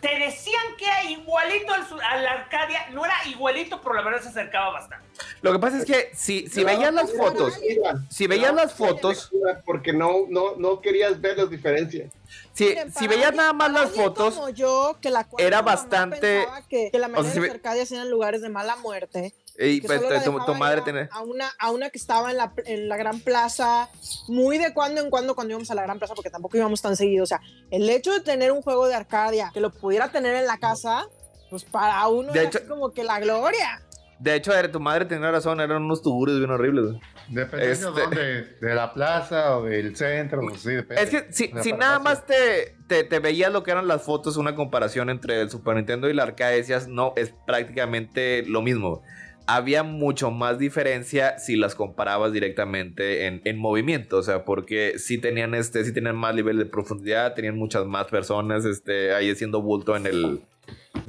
te 0.00 0.18
decían 0.18 0.62
que 0.78 0.86
era 0.86 1.04
igualito 1.04 1.72
al, 1.74 1.86
su- 1.88 2.00
a 2.00 2.16
la 2.16 2.30
Arcadia, 2.32 2.88
no 2.90 3.04
era 3.04 3.14
igualito, 3.26 3.80
pero 3.80 3.94
la 3.94 4.02
verdad 4.02 4.22
se 4.22 4.28
acercaba 4.28 4.70
bastante. 4.70 5.06
Lo 5.42 5.52
que 5.52 5.58
pasa 5.58 5.78
es 5.78 5.84
que 5.84 6.10
si, 6.14 6.48
si 6.48 6.60
No, 6.60 6.66
veías 6.66 6.94
las 6.94 7.12
fotos, 7.12 7.58
lectura. 7.60 7.94
si 8.10 8.26
veías 8.26 8.52
No, 8.52 8.56
las 8.62 8.72
fotos, 8.74 9.30
Porque 9.64 9.92
no, 9.92 10.26
no, 10.28 10.56
no 10.56 10.80
querías 10.80 11.20
ver 11.20 11.36
las 11.38 11.50
diferencias. 11.50 12.12
si, 12.52 12.66
Miren, 12.66 12.92
si 12.94 13.06
veías 13.08 13.34
nada 13.34 13.52
más 13.52 13.72
las 13.72 13.90
fotos, 13.90 14.34
como 14.34 14.48
yo, 14.50 14.96
que 15.00 15.10
la 15.10 15.26
era 15.38 15.62
bastante- 15.62 16.46
Que, 16.68 16.90
que 16.90 16.98
la 16.98 17.08
mayoría 17.08 17.30
o 17.30 17.32
sea, 17.34 17.42
si 17.42 17.48
de 17.48 17.54
Arcadias 17.54 17.92
eran 17.92 18.10
lugares 18.10 18.42
de 18.42 18.48
mala 18.48 18.76
muerte. 18.76 19.34
Y, 19.58 19.80
pues, 19.80 20.00
solo 20.00 20.14
la 20.14 20.22
tu, 20.22 20.38
tu 20.46 20.54
madre 20.54 20.80
a- 20.80 20.84
tiene... 20.84 21.08
a 21.10 21.22
una, 21.22 21.50
a 21.58 21.70
una 21.70 21.90
que 21.90 21.98
estaba 21.98 22.30
en 22.30 22.36
la, 22.36 22.52
en 22.64 22.88
la 22.88 22.96
gran 22.96 23.20
plaza, 23.20 23.88
muy 24.28 24.58
de 24.58 24.72
cuando 24.72 25.00
en 25.00 25.10
cuando 25.10 25.34
cuando 25.34 25.52
íbamos 25.52 25.70
a 25.70 25.74
la 25.74 25.82
gran 25.82 25.98
plaza, 25.98 26.14
porque 26.14 26.30
tampoco 26.30 26.56
íbamos 26.56 26.80
tan 26.80 26.96
seguido. 26.96 27.24
O 27.24 27.26
sea, 27.26 27.40
el 27.70 27.88
hecho 27.90 28.12
de 28.12 28.20
tener 28.20 28.52
un 28.52 28.62
juego 28.62 28.86
de 28.86 28.94
Arcadia 28.94 29.50
que 29.52 29.60
lo 29.60 29.70
pudiera 29.70 30.10
tener 30.12 30.36
en 30.36 30.46
la 30.46 30.58
casa, 30.58 31.06
pues 31.50 31.64
para 31.64 32.06
uno 32.08 32.32
De 32.32 32.38
era 32.40 32.48
hecho- 32.48 32.58
así 32.58 32.68
como 32.68 32.92
que 32.92 33.02
la 33.04 33.18
gloria. 33.20 33.82
De 34.20 34.34
hecho, 34.34 34.52
tu 34.72 34.80
madre 34.80 35.04
tenía 35.04 35.30
razón, 35.30 35.60
eran 35.60 35.82
unos 35.84 36.02
tuburios 36.02 36.38
bien 36.38 36.50
horribles. 36.50 36.96
Dependiendo 37.28 37.88
Este- 37.90 38.00
dónde, 38.00 38.42
de 38.60 38.74
la 38.74 38.92
plaza 38.92 39.56
o 39.58 39.64
del 39.64 39.94
centro, 39.96 40.40
pues 40.40 40.60
sí, 40.62 40.70
depende. 40.72 41.02
Es 41.04 41.10
que 41.10 41.32
si, 41.32 41.52
si 41.62 41.72
nada 41.72 41.98
más 42.00 42.26
te, 42.26 42.74
te, 42.88 43.04
te 43.04 43.18
veías 43.20 43.52
lo 43.52 43.62
que 43.62 43.70
eran 43.70 43.86
las 43.86 44.02
fotos, 44.02 44.36
una 44.36 44.56
comparación 44.56 45.08
entre 45.10 45.40
el 45.40 45.50
Super 45.50 45.76
Nintendo 45.76 46.08
y 46.08 46.14
la 46.14 46.24
arcade, 46.24 46.56
decías, 46.56 46.88
no, 46.88 47.12
es 47.16 47.32
prácticamente 47.46 48.42
lo 48.46 48.60
mismo. 48.62 49.02
Había 49.50 49.82
mucho 49.82 50.30
más 50.30 50.58
diferencia 50.58 51.38
si 51.38 51.56
las 51.56 51.74
comparabas 51.74 52.32
directamente 52.32 53.26
en, 53.26 53.40
en 53.46 53.58
movimiento, 53.58 54.18
o 54.18 54.22
sea, 54.22 54.44
porque 54.44 54.98
sí 54.98 55.16
tenían 55.16 55.54
este, 55.54 55.84
sí 55.86 55.92
tenían 55.94 56.16
más 56.16 56.34
nivel 56.34 56.58
de 56.58 56.66
profundidad, 56.66 57.32
tenían 57.34 57.56
muchas 57.56 57.86
más 57.86 58.08
personas, 58.08 58.66
este, 58.66 59.14
ahí 59.14 59.30
haciendo 59.30 59.62
bulto 59.62 59.96
en 59.96 60.06
el, 60.06 60.40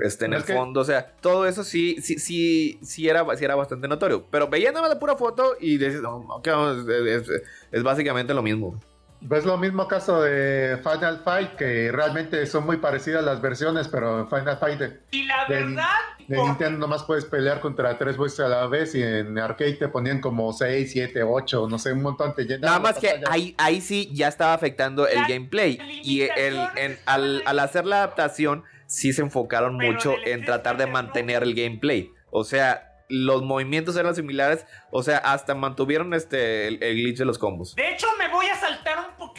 este, 0.01 0.23
en 0.23 0.33
el 0.35 0.45
que- 0.45 0.53
fondo, 0.53 0.79
o 0.79 0.85
sea, 0.85 1.05
todo 1.21 1.45
eso 1.47 1.65
sí, 1.65 1.97
sí, 2.01 2.17
sí, 2.17 2.79
sí 2.81 3.09
era, 3.09 3.25
sí 3.35 3.43
era 3.43 3.55
bastante 3.55 3.89
notorio. 3.89 4.25
Pero 4.31 4.47
veías 4.47 4.71
nada 4.71 4.83
más 4.87 4.93
la 4.95 4.99
pura 5.01 5.17
foto 5.17 5.57
y 5.59 5.77
decías, 5.77 6.01
no, 6.01 6.19
ok, 6.29 6.47
vamos, 6.47 6.87
es, 6.87 7.27
es- 7.29 7.41
es 7.73 7.83
básicamente 7.83 8.33
lo 8.33 8.41
mismo. 8.41 8.79
Pues 9.27 9.45
lo 9.45 9.57
mismo 9.57 9.87
caso 9.87 10.21
de 10.21 10.77
Final 10.81 11.21
Fight, 11.25 11.51
que 11.55 11.91
realmente 11.91 12.45
son 12.45 12.65
muy 12.65 12.77
parecidas 12.77 13.23
las 13.23 13.41
versiones, 13.41 13.87
pero 13.89 14.21
en 14.21 14.29
Final 14.29 14.57
Fight 14.57 14.79
de, 14.79 14.99
Y 15.11 15.23
la 15.23 15.45
De- 15.47 15.55
verdad, 15.65 15.83
de 16.27 16.35
por- 16.37 16.45
Nintendo 16.47 16.79
nomás 16.79 17.03
puedes 17.03 17.25
pelear 17.25 17.59
contra 17.59 17.97
tres 17.97 18.17
veces 18.17 18.39
a 18.39 18.47
la 18.47 18.67
vez 18.67 18.95
y 18.95 19.03
en 19.03 19.37
arcade 19.37 19.73
te 19.73 19.87
ponían 19.89 20.21
como 20.21 20.53
6, 20.53 20.91
7, 20.91 21.21
8, 21.23 21.67
no 21.69 21.77
sé, 21.77 21.91
un 21.91 22.01
montón 22.03 22.33
te 22.33 22.43
llenaban 22.43 22.61
Nada 22.61 22.73
la 22.77 22.79
más 22.79 22.97
que 22.97 23.21
ahí, 23.29 23.55
ahí 23.57 23.81
sí 23.81 24.09
ya 24.13 24.29
estaba 24.29 24.53
afectando 24.53 25.05
el 25.07 25.15
La 25.21 25.27
gameplay. 25.27 25.79
Y 26.03 26.21
el, 26.21 26.57
en- 26.77 26.97
al, 27.05 27.43
al 27.45 27.59
hacer 27.59 27.85
la 27.85 27.97
adaptación, 27.97 28.63
sí 28.85 29.11
se 29.11 29.21
enfocaron 29.21 29.77
Pero 29.77 29.91
mucho 29.91 30.15
en 30.25 30.45
tratar 30.45 30.77
de 30.77 30.87
mantener 30.87 31.43
el 31.43 31.53
gameplay. 31.55 32.09
O 32.31 32.43
sea, 32.45 32.85
los 33.11 33.41
movimientos 33.41 33.97
eran 33.97 34.15
similares. 34.15 34.65
O 34.91 35.01
sea, 35.03 35.17
hasta 35.17 35.55
mantuvieron 35.55 36.13
este 36.13 36.67
el, 36.67 36.81
el 36.83 36.95
glitch 36.95 37.17
de 37.17 37.25
los 37.25 37.37
combos. 37.39 37.75
De 37.75 37.91
hecho, 37.91 38.05
me 38.19 38.27
voy 38.29 38.45
a 38.47 38.55
saltar 38.55 38.88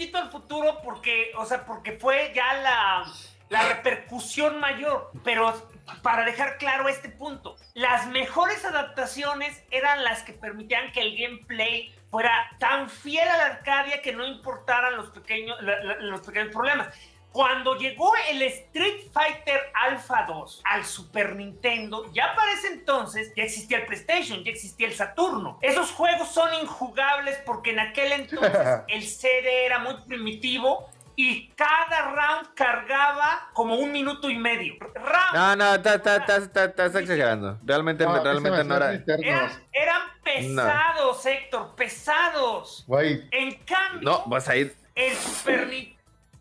poquito 0.00 0.18
al 0.18 0.30
futuro 0.30 0.80
porque, 0.82 1.30
o 1.36 1.44
sea, 1.44 1.66
porque 1.66 1.92
fue 1.92 2.32
ya 2.34 2.54
la 2.54 3.04
la 3.50 3.68
repercusión 3.68 4.58
mayor. 4.58 5.10
Pero 5.22 5.52
para 6.02 6.24
dejar 6.24 6.56
claro 6.56 6.88
este 6.88 7.10
punto, 7.10 7.56
las 7.74 8.06
mejores 8.06 8.64
adaptaciones 8.64 9.62
eran 9.70 10.02
las 10.02 10.22
que 10.22 10.32
permitían 10.32 10.90
que 10.92 11.02
el 11.02 11.18
gameplay 11.18 11.94
fuera 12.10 12.48
tan 12.58 12.88
fiel 12.88 13.28
a 13.28 13.36
la 13.36 13.46
Arcadia 13.46 14.00
que 14.00 14.12
no 14.12 14.26
importaran 14.26 14.96
los 14.96 15.10
pequeños, 15.10 15.58
los 16.00 16.20
pequeños 16.22 16.52
problemas. 16.52 16.88
Cuando 17.32 17.76
llegó 17.76 18.12
el 18.28 18.42
Street 18.42 19.04
Fighter 19.12 19.60
Alpha 19.74 20.24
2 20.26 20.62
al 20.64 20.84
Super 20.84 21.36
Nintendo, 21.36 22.10
ya 22.12 22.34
para 22.34 22.52
ese 22.52 22.68
entonces 22.68 23.32
ya 23.36 23.44
existía 23.44 23.78
el 23.78 23.86
PlayStation, 23.86 24.42
ya 24.42 24.50
existía 24.50 24.88
el 24.88 24.94
Saturno. 24.94 25.58
Esos 25.62 25.92
juegos 25.92 26.28
son 26.28 26.52
injugables 26.54 27.38
porque 27.46 27.70
en 27.70 27.80
aquel 27.80 28.12
entonces 28.12 28.52
el 28.88 29.02
CD 29.04 29.64
era 29.66 29.78
muy 29.78 29.94
primitivo 30.08 30.90
y 31.14 31.48
cada 31.50 32.12
round 32.12 32.54
cargaba 32.54 33.50
como 33.52 33.74
un 33.76 33.92
minuto 33.92 34.30
y 34.30 34.36
medio. 34.36 34.74
Round. 34.94 35.34
No, 35.34 35.56
no, 35.56 35.74
está- 35.74 35.94
está- 35.96 36.16
está- 36.16 36.36
está- 36.36 36.64
estás 36.64 36.94
exagerando. 36.96 37.58
Realmente, 37.62 38.04
No, 38.06 38.22
realmente 38.24 38.64
no 38.64 38.76
era. 38.76 38.92
Eran, 38.92 39.50
eran 39.72 40.02
pesados, 40.24 41.26
Héctor, 41.26 41.74
pesados. 41.76 42.86
En 43.30 43.54
cambio, 43.64 44.00
No, 44.10 44.24
vas 44.26 44.48
a 44.48 44.56
ir. 44.56 44.74
el 44.94 45.14
Super, 45.14 45.66
Ni- 45.68 45.96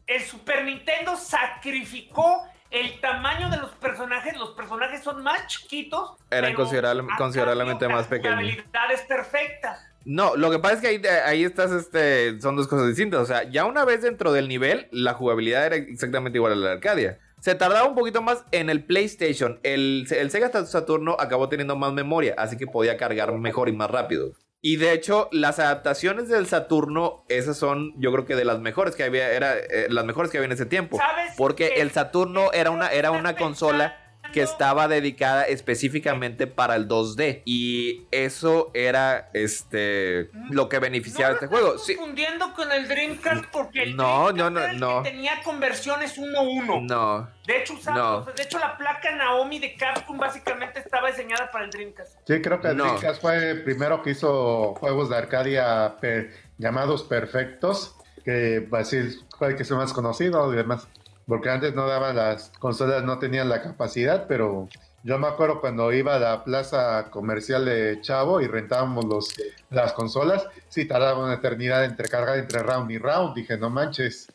el 0.10 0.22
Super 0.24 0.64
Nintendo 0.66 1.16
sacrificó 1.16 2.44
el 2.72 3.00
tamaño 3.00 3.50
de 3.50 3.58
los 3.58 3.72
personajes. 3.72 4.38
Los 4.38 4.52
personajes 4.52 5.02
son 5.04 5.24
más 5.24 5.48
chiquitos. 5.48 6.14
Eran 6.30 6.54
considerable- 6.54 7.08
considerablemente 7.18 7.88
más 7.88 8.08
pequeños. 8.08 8.36
La 8.36 8.42
jugabilidad 8.42 8.92
es 8.92 9.02
perfecta. 9.02 9.86
No, 10.06 10.36
lo 10.36 10.50
que 10.50 10.60
pasa 10.60 10.76
es 10.76 10.82
que 10.82 10.88
ahí, 10.88 11.02
ahí 11.26 11.44
estás, 11.44 11.72
este, 11.72 12.40
son 12.42 12.56
dos 12.56 12.68
cosas 12.68 12.88
distintas. 12.88 13.20
O 13.22 13.26
sea, 13.26 13.44
ya 13.44 13.66
una 13.66 13.86
vez 13.86 14.02
dentro 14.02 14.32
del 14.32 14.48
nivel, 14.48 14.88
la 14.92 15.14
jugabilidad 15.14 15.66
era 15.66 15.76
exactamente 15.76 16.38
igual 16.38 16.54
a 16.54 16.56
la 16.56 16.68
de 16.68 16.74
Arcadia. 16.74 17.20
Se 17.40 17.56
tardaba 17.56 17.88
un 17.88 17.96
poquito 17.96 18.22
más 18.22 18.44
en 18.52 18.70
el 18.70 18.84
PlayStation. 18.84 19.60
El, 19.64 20.08
el 20.12 20.32
Sega 20.32 20.66
Saturno 20.66 21.16
acabó 21.20 21.50
teniendo 21.50 21.76
más 21.76 21.94
memoria, 21.94 22.34
así 22.38 22.58
que 22.58 22.68
podía 22.68 22.98
cargar 22.98 23.32
mejor 23.34 23.70
y 23.70 23.74
más 23.74 23.90
rápido. 23.90 24.34
Y 24.62 24.76
de 24.76 24.92
hecho, 24.92 25.30
las 25.32 25.60
adaptaciones 25.60 26.28
del 26.28 26.46
Saturno, 26.46 27.24
esas 27.30 27.58
son, 27.58 27.94
yo 27.98 28.12
creo 28.12 28.26
que 28.26 28.36
de 28.36 28.44
las 28.44 28.60
mejores 28.60 28.96
que 28.96 29.04
había, 29.04 29.32
era 29.32 29.58
eh, 29.58 29.88
las 29.90 30.04
mejores 30.04 30.32
que 30.32 30.38
había 30.38 30.48
en 30.48 30.52
ese 30.52 30.66
tiempo. 30.66 30.98
¿Sabes 30.98 31.34
Porque 31.38 31.76
el 31.78 31.92
Saturno 31.92 32.52
era 32.52 32.70
una, 32.70 32.90
era 32.90 33.12
una 33.12 33.38
consola 33.38 34.09
que 34.34 34.42
estaba 34.42 34.88
dedicada 34.88 35.44
específicamente 35.44 36.48
para 36.48 36.76
el 36.76 36.88
2D 36.88 37.42
y 37.46 38.06
eso 38.12 38.72
era 38.74 39.30
este 39.34 40.30
lo 40.50 40.70
que 40.70 40.80
beneficiaba 40.80 41.30
no 41.30 41.36
este 41.36 41.48
juego. 41.48 41.68
estás 41.70 41.86
Sí, 41.86 41.96
confundiendo 41.96 42.54
con 42.54 42.72
el 42.72 42.88
Dreamcast 42.88 43.46
porque 43.52 43.84
el 43.84 43.96
No, 43.96 44.32
Dreamcast 44.32 44.38
no, 44.38 44.50
no, 44.50 44.60
era 44.60 44.72
el 44.72 44.80
no. 44.80 45.04
que 45.04 45.10
tenía 45.12 45.42
conversiones 45.44 46.18
1-1. 46.18 46.82
no. 46.88 47.30
De 47.48 47.58
hecho, 47.58 47.74
usaba- 47.74 47.98
No. 47.98 48.22
de 48.26 48.44
hecho, 48.44 48.60
la 48.60 48.78
placa 48.78 49.16
Naomi 49.16 49.60
de 49.60 49.76
Capcom 49.76 50.18
básicamente 50.18 50.80
estaba 50.80 51.08
diseñada 51.10 51.50
para 51.52 51.66
el 51.66 51.72
Dreamcast. 51.72 52.18
sí, 52.28 52.42
creo 52.42 52.62
que 52.62 52.70
No. 52.74 52.84
Dreamcast 52.84 53.22
fue 53.22 53.52
el 53.52 53.64
primero 53.64 54.02
que 54.04 54.12
hizo 54.12 54.76
juegos 54.76 55.10
de 55.10 55.18
Arcadia 55.18 55.96
per- 56.00 56.32
llamados 56.58 57.04
perfectos, 57.04 57.96
que 58.24 58.68
así 58.74 59.18
fue 59.38 59.50
el 59.50 59.56
que 59.56 59.64
es 59.64 59.72
más 59.72 59.94
conocido 59.94 60.54
y 60.54 60.58
demás. 60.58 60.88
Porque 61.30 61.50
antes 61.50 61.74
no 61.76 61.88
daban 61.88 62.16
las 62.16 62.52
consolas, 62.60 63.04
no 63.04 63.20
tenían 63.20 63.48
la 63.48 63.62
capacidad, 63.62 64.26
pero 64.28 64.68
yo 65.04 65.18
me 65.20 65.28
acuerdo 65.28 65.62
cuando 65.62 65.94
iba 65.94 66.16
a 66.16 66.20
la 66.20 66.44
plaza 66.44 67.10
comercial 67.12 67.64
de 67.66 68.00
Chavo 68.02 68.42
y 68.42 68.48
rentábamos 68.48 69.06
los, 69.06 69.34
las 69.70 69.94
consolas, 69.94 70.46
sí 70.70 70.86
tardaba 70.86 71.24
una 71.24 71.36
eternidad 71.36 71.86
entre 71.86 72.10
cargar 72.10 72.40
entre 72.40 72.64
round 72.64 72.90
y 72.92 72.98
round. 72.98 73.36
Dije, 73.36 73.58
no 73.58 73.70
manches. 73.70 74.28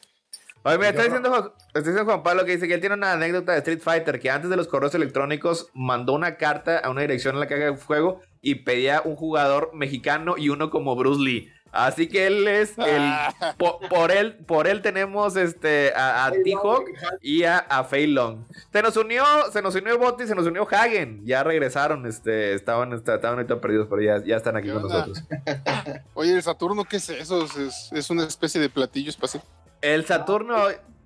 Oye, 0.62 0.78
mira, 0.78 0.92
Yo 0.92 0.96
está 0.96 1.02
no- 1.02 1.04
diciendo, 1.08 1.28
Juan- 1.30 1.52
está 1.66 1.78
diciendo 1.80 2.04
Juan 2.04 2.22
Pablo 2.22 2.44
que 2.46 2.52
dice 2.52 2.68
que 2.68 2.74
él 2.74 2.80
tiene 2.80 2.94
una 2.94 3.12
anécdota 3.12 3.52
de 3.52 3.58
Street 3.58 3.80
Fighter 3.82 4.18
que 4.20 4.30
antes 4.30 4.48
de 4.48 4.56
los 4.56 4.68
correos 4.68 4.94
electrónicos 4.94 5.68
mandó 5.74 6.14
una 6.14 6.36
carta 6.38 6.78
a 6.78 6.88
una 6.90 7.02
dirección 7.02 7.34
en 7.34 7.40
la 7.40 7.48
caja 7.48 7.64
de 7.64 7.76
juego 7.76 8.22
y 8.40 8.54
pedía 8.56 9.02
un 9.04 9.16
jugador 9.16 9.72
mexicano 9.74 10.36
y 10.38 10.48
uno 10.48 10.70
como 10.70 10.96
Bruce 10.96 11.20
Lee. 11.20 11.50
Así 11.74 12.06
que 12.08 12.26
él 12.28 12.46
es 12.46 12.78
el 12.78 13.10
po- 13.58 13.80
por, 13.90 14.12
él 14.12 14.36
por 14.46 14.66
él 14.68 14.80
tenemos 14.80 15.36
este 15.36 15.92
a, 15.94 16.26
a 16.26 16.30
T-Hawk 16.30 16.84
y 17.20 17.42
a, 17.44 17.58
a 17.58 17.82
Fei 17.84 18.06
Long. 18.06 18.44
Se 18.72 18.80
nos 18.80 18.96
unió, 18.96 19.24
se 19.52 19.60
nos 19.60 19.74
unió 19.74 19.98
Botti 19.98 20.26
se 20.26 20.34
nos 20.34 20.46
unió 20.46 20.66
Hagen. 20.70 21.22
Ya 21.26 21.42
regresaron, 21.42 22.06
este, 22.06 22.54
estaban, 22.54 22.92
estaban 22.92 23.34
ahorita 23.34 23.60
perdidos, 23.60 23.88
pero 23.90 24.02
ya, 24.02 24.24
ya 24.24 24.36
están 24.36 24.56
aquí 24.56 24.68
¿Qué 24.68 24.74
con 24.74 24.84
onda? 24.84 25.06
nosotros. 25.06 25.24
Oye, 26.14 26.32
el 26.34 26.42
Saturno, 26.42 26.84
¿qué 26.84 26.96
es 26.98 27.08
eso? 27.10 27.44
Es, 27.44 27.90
es 27.92 28.10
una 28.10 28.24
especie 28.24 28.60
de 28.60 28.68
platillo 28.70 29.10
espacial. 29.10 29.42
El 29.80 30.04
Saturno 30.06 30.56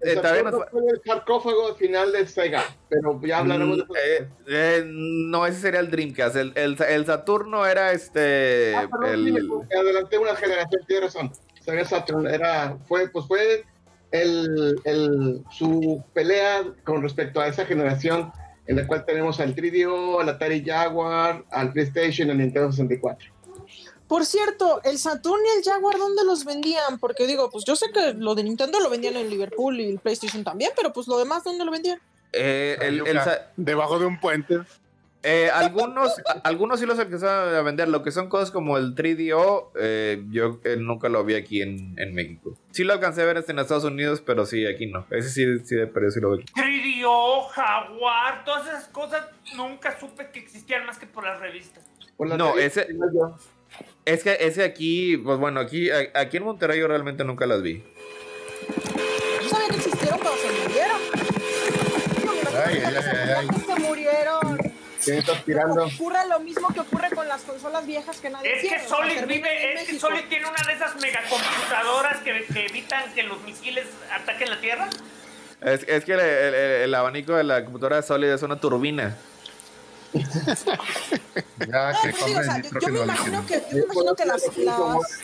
El 0.01 0.15
todavía 0.17 0.43
nos 0.45 0.53
Saturno 0.53 0.71
fue 0.71 0.91
el 0.93 1.01
sarcófago 1.05 1.67
al 1.69 1.75
final 1.77 2.13
de 2.13 2.27
Sega, 2.27 2.63
pero 2.89 3.21
ya 3.23 3.39
hablaremos 3.39 3.77
de 3.79 3.83
eso. 3.83 3.95
Eh, 3.97 4.29
eh, 4.49 4.85
no, 4.87 5.47
ese 5.47 5.61
sería 5.61 5.81
el 5.81 5.91
Dreamcast. 5.91 6.37
El, 6.37 6.53
el- 6.55 6.77
el 6.89 7.07
Saturno 7.07 7.67
era 7.67 7.93
este. 7.93 8.75
Ah, 8.77 8.89
perdón, 8.91 9.27
el- 9.29 9.51
adelanté 9.77 10.19
una 10.19 10.37
generación, 10.37 10.83
tiene 10.87 11.03
razón. 11.07 11.33
Sega 11.61 11.85
Saturn 11.85 12.27
era, 12.29 12.77
fue, 12.87 13.09
pues 13.09 13.27
fue 13.27 13.65
el, 14.13 14.81
el- 14.85 15.43
su 15.51 16.03
pelea 16.15 16.63
con 16.85 17.03
respecto 17.03 17.41
a 17.41 17.49
esa 17.49 17.67
generación 17.67 18.33
en 18.67 18.77
la 18.77 18.87
cual 18.87 19.05
tenemos 19.07 19.41
al 19.41 19.55
3DO, 19.55 20.21
al 20.21 20.29
Atari 20.29 20.63
Jaguar, 20.65 21.45
al 21.51 21.73
PlayStation, 21.73 22.31
al 22.31 22.39
Nintendo 22.39 22.71
64. 22.71 23.31
Por 24.09 24.25
cierto, 24.25 24.81
el 24.85 24.99
Saturn 24.99 25.41
y 25.45 25.59
el 25.59 25.65
Jaguar, 25.65 25.99
¿dónde 25.99 26.25
los 26.25 26.45
vendían? 26.45 26.99
Porque 26.99 27.27
digo, 27.27 27.51
pues 27.51 27.65
yo 27.67 27.77
sé 27.77 27.87
que 27.93 28.15
lo 28.15 28.35
de 28.35 28.43
Nintendo 28.43 28.81
lo 28.81 28.89
vendían 28.91 29.17
en 29.17 29.29
Liverpool 29.29 29.79
y 29.81 29.91
el 29.91 29.99
PlayStation 29.99 30.43
también, 30.45 30.71
pero 30.75 30.93
pues 30.93 31.07
lo 31.09 31.19
demás, 31.19 31.45
¿dónde 31.45 31.65
lo 31.65 31.71
vendían? 31.71 32.01
eh, 32.33 32.77
el- 32.83 33.03
Debajo 33.57 33.99
de 33.99 34.07
un 34.07 34.19
puente. 34.21 34.59
eh, 35.23 35.51
algunos, 35.53 36.15
algunos 36.45 36.79
sí 36.81 36.87
los 36.87 36.99
alcanzaron 36.99 37.55
a 37.55 37.63
vender. 37.63 37.89
Lo 37.89 38.03
que 38.03 38.11
son 38.13 38.29
cosas 38.29 38.51
como 38.51 38.79
el 38.79 38.95
3DO, 38.95 39.73
eh, 39.81 40.23
yo 40.31 40.61
eh, 40.65 40.77
nunca 40.79 41.09
lo 41.09 41.25
vi 41.25 41.35
aquí 41.35 41.61
en, 41.61 41.95
en 41.99 42.15
México. 42.15 42.55
Sí 42.71 42.85
lo 42.85 42.93
alcancé 42.93 43.23
a 43.23 43.25
ver 43.27 43.37
este 43.39 43.53
en 43.53 43.59
Estados 43.59 43.85
Unidos, 43.85 44.23
pero 44.25 44.47
sí, 44.47 44.65
aquí 44.67 44.87
no. 44.87 45.07
Ese 45.11 45.29
sí, 45.31 45.45
sí 45.65 45.75
de 45.75 45.87
perdido 45.87 46.13
sí 46.13 46.21
lo 46.21 46.37
vi. 46.37 46.45
3DO, 46.55 47.49
Jaguar, 47.49 48.45
todas 48.45 48.67
esas 48.69 48.89
cosas 48.89 49.27
nunca 49.57 49.99
supe 49.99 50.31
que 50.31 50.39
existían 50.41 50.87
más 50.87 50.99
que 50.99 51.07
por 51.07 51.25
las 51.25 51.41
revistas. 51.41 51.85
Por 52.17 52.29
la 52.29 52.37
No, 52.37 52.57
ese- 52.57 52.87
Es 54.09 54.23
que 54.25 54.37
ese 54.41 54.65
aquí, 54.65 55.17
pues 55.19 55.39
bueno, 55.39 55.61
aquí, 55.61 55.91
aquí 55.91 56.39
en 56.39 56.45
Monterrey 56.45 56.81
yo 56.81 56.89
realmente 56.89 57.25
nunca 57.25 57.47
las 57.47 57.61
vi. 57.63 57.83
Yo 59.43 59.49
sabía 59.49 59.69
que 59.69 59.77
existieron, 59.77 60.19
pero 60.21 60.35
se 60.37 60.69
murieron. 60.69 61.01
Ay, 62.65 62.79
que 62.79 62.87
ay, 62.87 62.95
ay, 62.97 63.35
ay. 63.39 63.47
se 63.67 63.81
murieron. 63.83 64.59
¿Quién 65.05 65.19
está 65.19 65.33
aspirando? 65.33 65.85
Ocurre 65.87 66.27
lo 66.29 66.41
mismo 66.41 66.69
que 66.73 66.81
ocurre 66.81 67.11
con 67.15 67.29
las 67.29 67.43
consolas 67.43 67.87
viejas 67.87 68.17
que 68.21 68.31
nadie 68.31 68.53
Es 68.55 68.61
quiere. 68.63 68.77
que 68.83 68.89
Solid 68.89 69.27
vive, 69.27 69.75
es 69.75 69.89
que. 69.89 69.99
Solid 69.99 70.25
tiene 70.29 70.47
una 70.47 70.67
de 70.67 70.73
esas 70.73 70.97
megacomputadoras 71.01 72.19
que, 72.19 72.45
que 72.53 72.67
evitan 72.67 73.13
que 73.15 73.23
los 73.25 73.41
misiles 73.43 73.87
ataquen 74.11 74.51
la 74.51 74.61
Tierra. 74.61 74.89
Es, 75.61 75.85
es 75.87 76.05
que 76.05 76.15
el, 76.15 76.21
el- 76.21 76.55
el 76.55 76.95
abanico 76.95 77.35
de 77.35 77.45
la 77.45 77.63
computadora 77.65 78.01
sólida 78.03 78.35
es 78.35 78.43
una 78.43 78.59
turbina. 78.59 79.17
Ya 80.13 81.93
No, 81.93 81.99
que 82.03 82.11
pues 82.11 82.25
digo, 82.27 82.41
o 82.41 82.43
sea, 82.45 82.63
yo, 82.81 82.89
me 82.89 83.01
imagino 83.03 83.47
que, 83.47 83.63
yo 83.71 83.77
me 83.77 83.83
imagino 83.85 84.15
que 84.15 84.25
las, 84.27 84.57
las- 84.59 85.21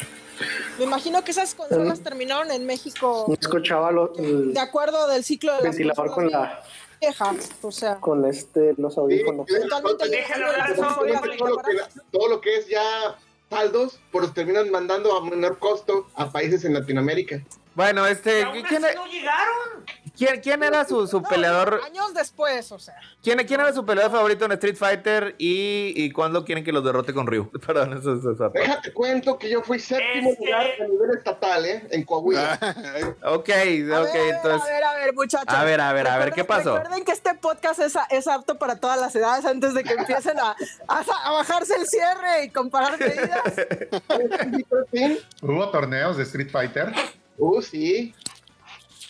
me 0.79 0.85
imagino 0.85 1.23
que 1.25 1.31
esas 1.31 1.55
consolas 1.55 2.01
terminaron 2.01 2.51
en 2.51 2.66
México 2.66 3.25
No 3.29 3.35
escuchaba 3.35 3.92
lo- 3.92 4.12
el 4.16 4.53
de 4.53 4.61
acuerdo 4.61 5.07
del 5.09 5.23
ciclo 5.25 5.55
de 5.57 5.62
ventilador 5.62 6.11
con 6.11 6.31
la 6.31 6.62
viejas, 7.01 7.51
o 7.62 7.70
sea, 7.70 7.97
con 7.97 8.25
este 8.25 8.75
los 8.79 8.97
audífonos. 8.99 9.47
Sí, 9.49 9.55
totalmente 9.62 10.09
Déjalo 10.09 10.47
hablar, 10.51 10.75
todo, 10.75 11.05
lo 11.05 11.23
que, 11.23 11.55
baratas. 11.55 11.88
todo 12.11 12.29
lo 12.29 12.40
que 12.40 12.57
es 12.59 12.66
ya 12.68 13.16
saldos, 13.51 14.01
pues 14.11 14.25
los 14.25 14.35
terminan 14.35 14.70
mandando 14.70 15.16
a 15.16 15.25
menor 15.25 15.59
costo 15.59 16.09
a 16.14 16.31
países 16.33 16.64
en 16.64 16.75
Latinoamérica. 16.75 17.40
Bueno, 17.75 18.07
este, 18.07 18.47
¿quién, 18.68 18.83
no 18.83 19.07
llegaron. 19.07 19.85
Quién- 20.16 20.40
quién 20.40 20.62
era 20.62 20.85
su, 20.85 21.07
su 21.07 21.20
No, 21.20 21.29
peleador? 21.29 21.81
años 21.85 22.14
después, 22.14 22.70
o 22.72 22.79
sea. 22.79 22.94
¿Quién, 23.22 23.38
quién 23.46 23.61
era 23.61 23.72
su 23.72 23.85
peleador 23.85 24.12
favorito 24.12 24.44
en 24.44 24.53
Street 24.53 24.77
Fighter 24.77 25.35
y, 25.38 25.92
y 25.96 26.11
cuándo 26.12 26.44
quieren 26.44 26.64
que 26.64 26.72
los 26.72 26.85
derrote 26.85 27.12
con 27.14 27.27
Ryu? 27.27 27.50
Perdón, 27.66 27.98
eso 27.98 28.14
es 28.14 28.20
esa 28.24 28.44
parte. 28.50 28.61
Déjate 28.61 28.92
cuento 28.92 29.38
que 29.38 29.50
yo 29.50 29.62
fui 29.62 29.79
séptimo 29.79 30.31
Este- 30.31 30.44
lugar 30.46 30.66
a 30.81 30.85
nivel 30.88 31.11
estatal, 31.16 31.64
¿eh? 31.64 31.87
En 31.90 32.05
Coahuila. 32.05 32.59
Ok, 33.24 33.24
A 33.24 33.33
ok, 33.35 33.48
ver, 33.48 33.88
ver, 34.12 34.35
entonces. 34.35 34.62
a 34.62 34.72
ver, 34.72 34.85
a 34.85 34.94
ver, 34.94 35.14
muchachos. 35.14 35.55
A 35.55 35.64
ver, 35.64 35.81
a 35.81 35.92
ver, 35.92 36.07
a 36.09 36.18
ver, 36.18 36.33
¿qué 36.33 36.44
pasó? 36.44 36.77
Recuerden 36.77 37.05
que 37.05 37.12
este 37.12 37.35
podcast 37.35 37.81
es, 37.81 37.96
a- 37.96 38.07
es 38.11 38.27
apto 38.27 38.59
para 38.59 38.79
todas 38.81 39.00
las 39.00 39.14
edades 39.16 39.44
antes 39.44 39.74
de 39.74 39.83
que 39.85 39.92
empiecen 39.94 40.38
a, 40.38 40.57
a, 40.88 41.05
a 41.24 41.31
bajarse 41.33 41.74
el 41.77 41.87
cierre 41.87 42.44
y 42.44 42.50
comparar 42.50 42.98
medidas. 42.98 43.55
¿Hubo 45.42 45.70
torneos 45.70 46.16
de 46.16 46.22
Street 46.24 46.50
Fighter 46.50 46.92
Uh, 47.37 47.61
sí. 47.61 48.14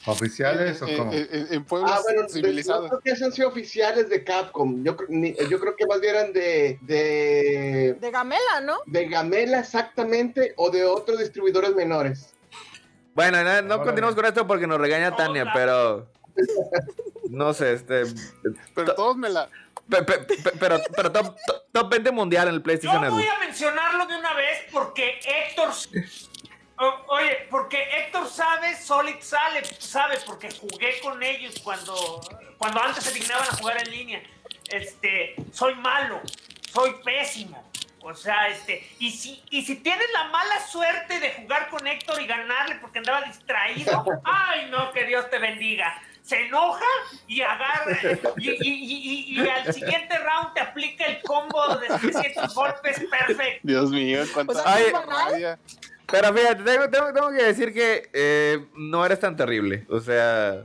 Oficiales 0.07 0.81
o 0.83 0.87
cómo? 0.97 1.13
eh, 1.13 1.29
eh, 1.31 1.47
en 1.51 1.65
pueblos 1.65 1.91
Ah, 1.93 2.01
bueno, 2.03 2.29
civilizados. 2.29 2.91
no 2.91 2.99
creo 3.01 3.17
que 3.17 3.25
han 3.25 3.33
sido 3.33 3.49
oficiales 3.49 4.09
de 4.09 4.23
Capcom. 4.25 4.83
Yo, 4.85 4.97
ni- 5.09 5.35
yo 5.49 5.59
creo 5.61 5.75
que 5.77 5.87
más 5.87 6.01
bien 6.01 6.15
eran 6.17 6.33
de, 6.33 6.79
de, 6.83 7.97
De 8.01 8.11
Gamela, 8.11 8.61
¿no? 8.63 8.79
de 8.87 9.09
Gamela 9.09 9.61
exactamente 9.61 10.53
o 10.57 10.71
de 10.71 10.85
otros 10.85 11.19
distribuidores 11.19 11.75
menores. 11.75 12.35
Bueno, 13.15 13.39
no, 13.45 13.63
no 13.63 13.75
Órale. 13.75 13.85
continuamos 13.85 14.17
con 14.17 14.25
esto 14.27 14.47
porque 14.47 14.67
nos 14.67 14.79
regaña 14.81 15.15
Tania, 15.15 15.47
pero. 15.55 16.07
no 17.31 17.53
sé, 17.55 17.75
este. 17.75 18.03
Pero 18.75 18.95
todos 18.95 19.17
me 19.17 19.29
la. 19.31 19.49
pe- 19.89 20.03
pe- 20.03 20.19
pe- 20.19 20.53
pero 20.59 20.79
pero 20.97 21.13
top, 21.13 21.37
top- 21.47 21.63
top 21.71 21.91
20 21.91 22.11
mundial 22.11 22.49
en 22.49 22.55
el 22.55 22.61
Yo 22.61 22.65
PlayStation 22.65 23.01
voy 23.01 23.11
Network. 23.23 23.29
a 23.37 23.47
mencionarlo 23.47 24.07
de 24.07 24.17
una 24.19 24.35
vez 24.35 24.59
porque 24.73 25.21
Héctor. 25.25 25.69
O- 26.77 27.15
oye, 27.15 27.44
Solid 28.75 29.17
sabe, 29.21 29.65
sabe, 29.79 30.19
porque 30.25 30.49
jugué 30.51 31.01
con 31.01 31.23
ellos 31.23 31.55
cuando, 31.63 32.21
cuando 32.59 32.81
antes 32.83 33.05
se 33.05 33.13
dignaban 33.13 33.47
a 33.49 33.57
jugar 33.57 33.79
en 33.87 33.91
línea. 33.91 34.23
Este, 34.71 35.35
soy 35.53 35.75
malo, 35.75 36.21
soy 36.73 36.95
pésimo. 37.05 37.63
O 38.07 38.13
sea, 38.15 38.49
este, 38.49 38.87
y 38.99 39.11
si, 39.11 39.43
y 39.51 39.65
si 39.65 39.77
tienes 39.77 40.07
la 40.13 40.25
mala 40.25 40.67
suerte 40.67 41.21
de 41.21 41.33
jugar 41.33 41.69
con 41.71 41.87
Héctor 41.87 42.21
y 42.21 42.27
ganarle 42.27 42.75
porque 42.77 42.99
andaba 42.99 43.23
distraído, 43.23 44.05
ay 44.25 44.69
no, 44.71 44.93
que 44.93 45.05
Dios 45.05 45.29
te 45.31 45.39
bendiga. 45.39 46.01
Se 46.23 46.47
enoja 46.47 46.85
y 47.27 47.43
agarra, 47.43 47.99
y, 48.39 48.51
y- 48.51 48.59
y- 48.63 49.35
y- 49.37 49.43
y 49.43 49.49
al 49.49 49.73
siguiente 49.75 50.19
round 50.19 50.55
te 50.55 50.61
aplica 50.61 51.05
el 51.05 51.21
combo 51.23 51.77
de 51.77 51.87
300 51.99 52.55
golpes 52.55 52.99
perfecto. 53.11 53.61
Dios 53.63 53.91
mío, 53.91 54.23
cuánta 54.33 54.53
O 54.53 54.57
sea, 54.63 55.59
Pero 56.11 56.35
fíjate, 56.35 56.63
tengo, 56.63 56.91
tengo- 56.91 57.13
tengo 57.13 57.31
que 57.31 57.43
decir 57.45 57.73
que 57.73 58.11
eh, 58.13 58.67
no 58.77 59.05
eres 59.05 59.21
tan 59.21 59.37
terrible. 59.37 59.87
O 59.89 60.01
sea, 60.01 60.63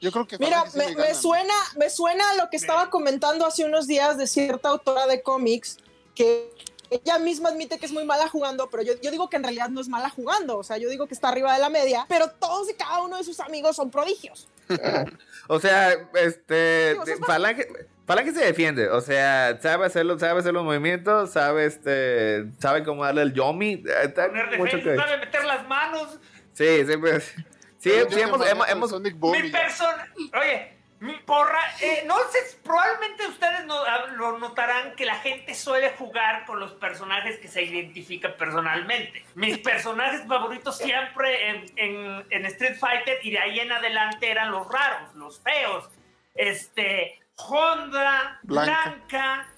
Yo 0.00 0.12
creo 0.12 0.26
que 0.26 0.38
Mira, 0.38 0.64
me, 0.74 1.14
suena, 1.14 1.54
me 1.78 1.88
suena 1.90 2.34
lo 2.34 2.50
que 2.50 2.56
estaba 2.56 2.90
comentando 2.90 3.46
hace 3.46 3.64
unos 3.64 3.86
días 3.86 4.18
de 4.18 4.26
cierta 4.26 4.68
autora 4.68 5.06
de 5.06 5.22
cómics 5.22 5.78
que 6.14 6.50
ella 6.90 7.18
misma 7.18 7.48
admite 7.48 7.78
que 7.78 7.86
es 7.86 7.92
muy 7.92 8.04
mala 8.04 8.28
jugando, 8.28 8.68
pero 8.70 8.82
yo, 8.82 8.92
yo 9.00 9.10
digo 9.10 9.28
que 9.28 9.36
en 9.36 9.42
realidad 9.42 9.68
no 9.70 9.80
es 9.80 9.88
mala 9.88 10.08
jugando, 10.10 10.58
o 10.58 10.62
sea, 10.62 10.76
yo 10.76 10.88
digo 10.88 11.06
que 11.06 11.14
está 11.14 11.28
arriba 11.28 11.52
de 11.52 11.58
la 11.58 11.68
media, 11.70 12.06
pero 12.08 12.30
todos 12.30 12.70
y 12.70 12.74
cada 12.74 13.00
uno 13.02 13.16
de 13.16 13.24
sus 13.24 13.40
amigos 13.40 13.74
son 13.76 13.90
prodigios. 13.90 14.48
o 15.48 15.58
sea, 15.60 16.08
este. 16.14 16.96
Falange, 17.26 17.68
Falange 18.06 18.32
se 18.32 18.44
defiende. 18.44 18.88
O 18.88 19.00
sea, 19.00 19.58
sabe 19.60 19.86
hacerlo, 19.86 20.18
sabe 20.18 20.40
hacer 20.40 20.52
los 20.54 20.64
movimientos, 20.64 21.32
sabe 21.32 21.66
este. 21.66 22.44
Sabe 22.60 22.84
cómo 22.84 23.04
darle 23.04 23.22
el 23.22 23.32
yomi. 23.34 23.82
eh, 23.86 23.92
está 24.04 24.28
Poner 24.28 24.58
mucho 24.58 24.76
defensa, 24.76 25.02
que. 25.04 25.08
sabe 25.10 25.18
meter 25.26 25.44
las 25.44 25.66
manos. 25.66 26.18
Sí, 26.52 26.84
sí, 26.86 26.96
pues. 26.96 27.34
Sí, 27.78 27.90
sí, 28.10 28.20
hemos, 28.20 28.46
hemos, 28.48 28.68
hemos- 28.68 28.90
Sonic 28.90 29.16
Boom 29.16 29.40
Mi 29.40 29.50
persona, 29.50 30.08
oye, 30.40 30.72
mi 30.98 31.12
porra, 31.18 31.60
eh, 31.80 32.04
no 32.06 32.16
sé, 32.30 32.38
probablemente 32.64 33.26
ustedes 33.28 33.64
no, 33.66 33.76
ah, 33.84 34.06
lo 34.16 34.38
notarán 34.38 34.94
que 34.96 35.04
la 35.04 35.16
gente 35.16 35.54
suele 35.54 35.90
jugar 35.90 36.46
con 36.46 36.58
los 36.58 36.72
personajes 36.72 37.38
que 37.38 37.48
se 37.48 37.62
identifican 37.62 38.34
personalmente. 38.38 39.24
Mis 39.34 39.58
personajes 39.58 40.22
favoritos 40.26 40.78
siempre 40.78 41.50
en, 41.50 41.64
en- 41.76 42.26
en 42.30 42.46
Street 42.46 42.76
Fighter 42.78 43.18
y 43.22 43.30
de 43.32 43.38
ahí 43.38 43.60
en 43.60 43.70
adelante 43.70 44.30
eran 44.30 44.50
los 44.50 44.66
raros, 44.72 45.14
los 45.14 45.40
feos. 45.40 45.88
Este, 46.34 47.20
Honda, 47.38 48.38
Blanca. 48.42 48.78
Blanca, 48.84 49.48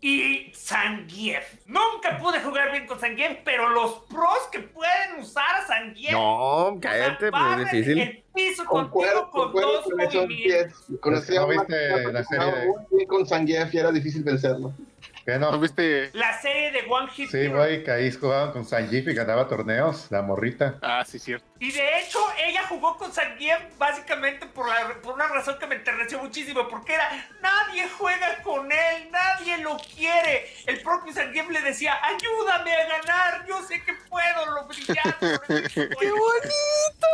y 0.00 0.52
Zangief. 0.54 1.42
Nunca 1.66 2.18
pude 2.18 2.40
jugar 2.40 2.70
bien 2.70 2.86
con 2.86 2.98
Zangief, 3.00 3.38
pero 3.44 3.70
los 3.70 3.92
pros 4.10 4.38
que 4.52 4.60
pueden 4.60 5.20
usar 5.20 5.56
a 5.56 5.66
Zangief 5.66 6.12
No, 6.12 6.78
cállate, 6.80 7.16
pues 7.16 7.26
es 7.26 7.30
barren 7.32 7.64
difícil. 7.70 7.98
El 7.98 8.24
piso 8.34 8.64
Concuerdo, 8.66 9.22
contigo 9.22 9.30
con 9.32 9.42
concuerdo 9.44 9.72
dos 9.72 9.84
con 9.84 9.96
movimientos. 9.96 10.84
Conocía 11.00 11.34
¿No 11.36 11.40
a 11.40 11.44
un 11.46 11.50
viste 11.56 11.90
maestro 11.90 12.12
la 12.12 12.24
serie 12.24 12.46
de- 12.46 12.66
muy 12.66 12.76
bien 12.92 13.08
con 13.08 13.26
Zangief 13.26 13.74
y 13.74 13.78
era 13.78 13.90
difícil 13.90 14.22
vencerlo. 14.22 14.72
¿Qué 15.26 15.38
¿No 15.40 15.50
no? 15.50 15.58
viste? 15.58 16.10
La 16.12 16.40
serie 16.40 16.70
de 16.70 16.84
One 16.88 17.10
Hit 17.10 17.28
Sí, 17.28 17.48
güey, 17.48 17.82
que 17.82 17.90
ahí 17.90 18.12
jugaban 18.12 18.52
con 18.52 18.64
Sanjif 18.64 19.08
y 19.08 19.12
ganaba 19.12 19.48
torneos, 19.48 20.06
la 20.10 20.22
morrita. 20.22 20.78
Ah, 20.80 21.04
sí, 21.04 21.18
cierto. 21.18 21.44
Y 21.58 21.72
de 21.72 21.98
hecho, 21.98 22.20
ella 22.44 22.62
jugó 22.68 22.96
con 22.96 23.12
Zangief 23.12 23.58
básicamente 23.76 24.46
por, 24.46 24.68
la- 24.68 24.94
por 25.02 25.14
una 25.14 25.26
razón 25.26 25.58
que 25.58 25.66
me 25.66 25.74
enterneció 25.74 26.20
muchísimo, 26.20 26.68
porque 26.68 26.94
era, 26.94 27.10
nadie 27.42 27.88
juega 27.98 28.40
con 28.44 28.70
él, 28.70 29.10
nadie 29.10 29.58
lo 29.58 29.76
quiere. 29.96 30.46
El 30.66 30.80
propio 30.82 31.12
Zangief 31.12 31.48
le 31.50 31.60
decía, 31.60 31.98
ayúdame 32.04 32.72
a 32.72 32.86
ganar, 32.88 33.46
yo 33.48 33.60
sé 33.64 33.82
que 33.82 33.94
puedo, 34.08 34.46
lo 34.54 34.66
brillante. 34.68 35.68
¡Qué 35.98 36.10
bonito! 36.12 37.08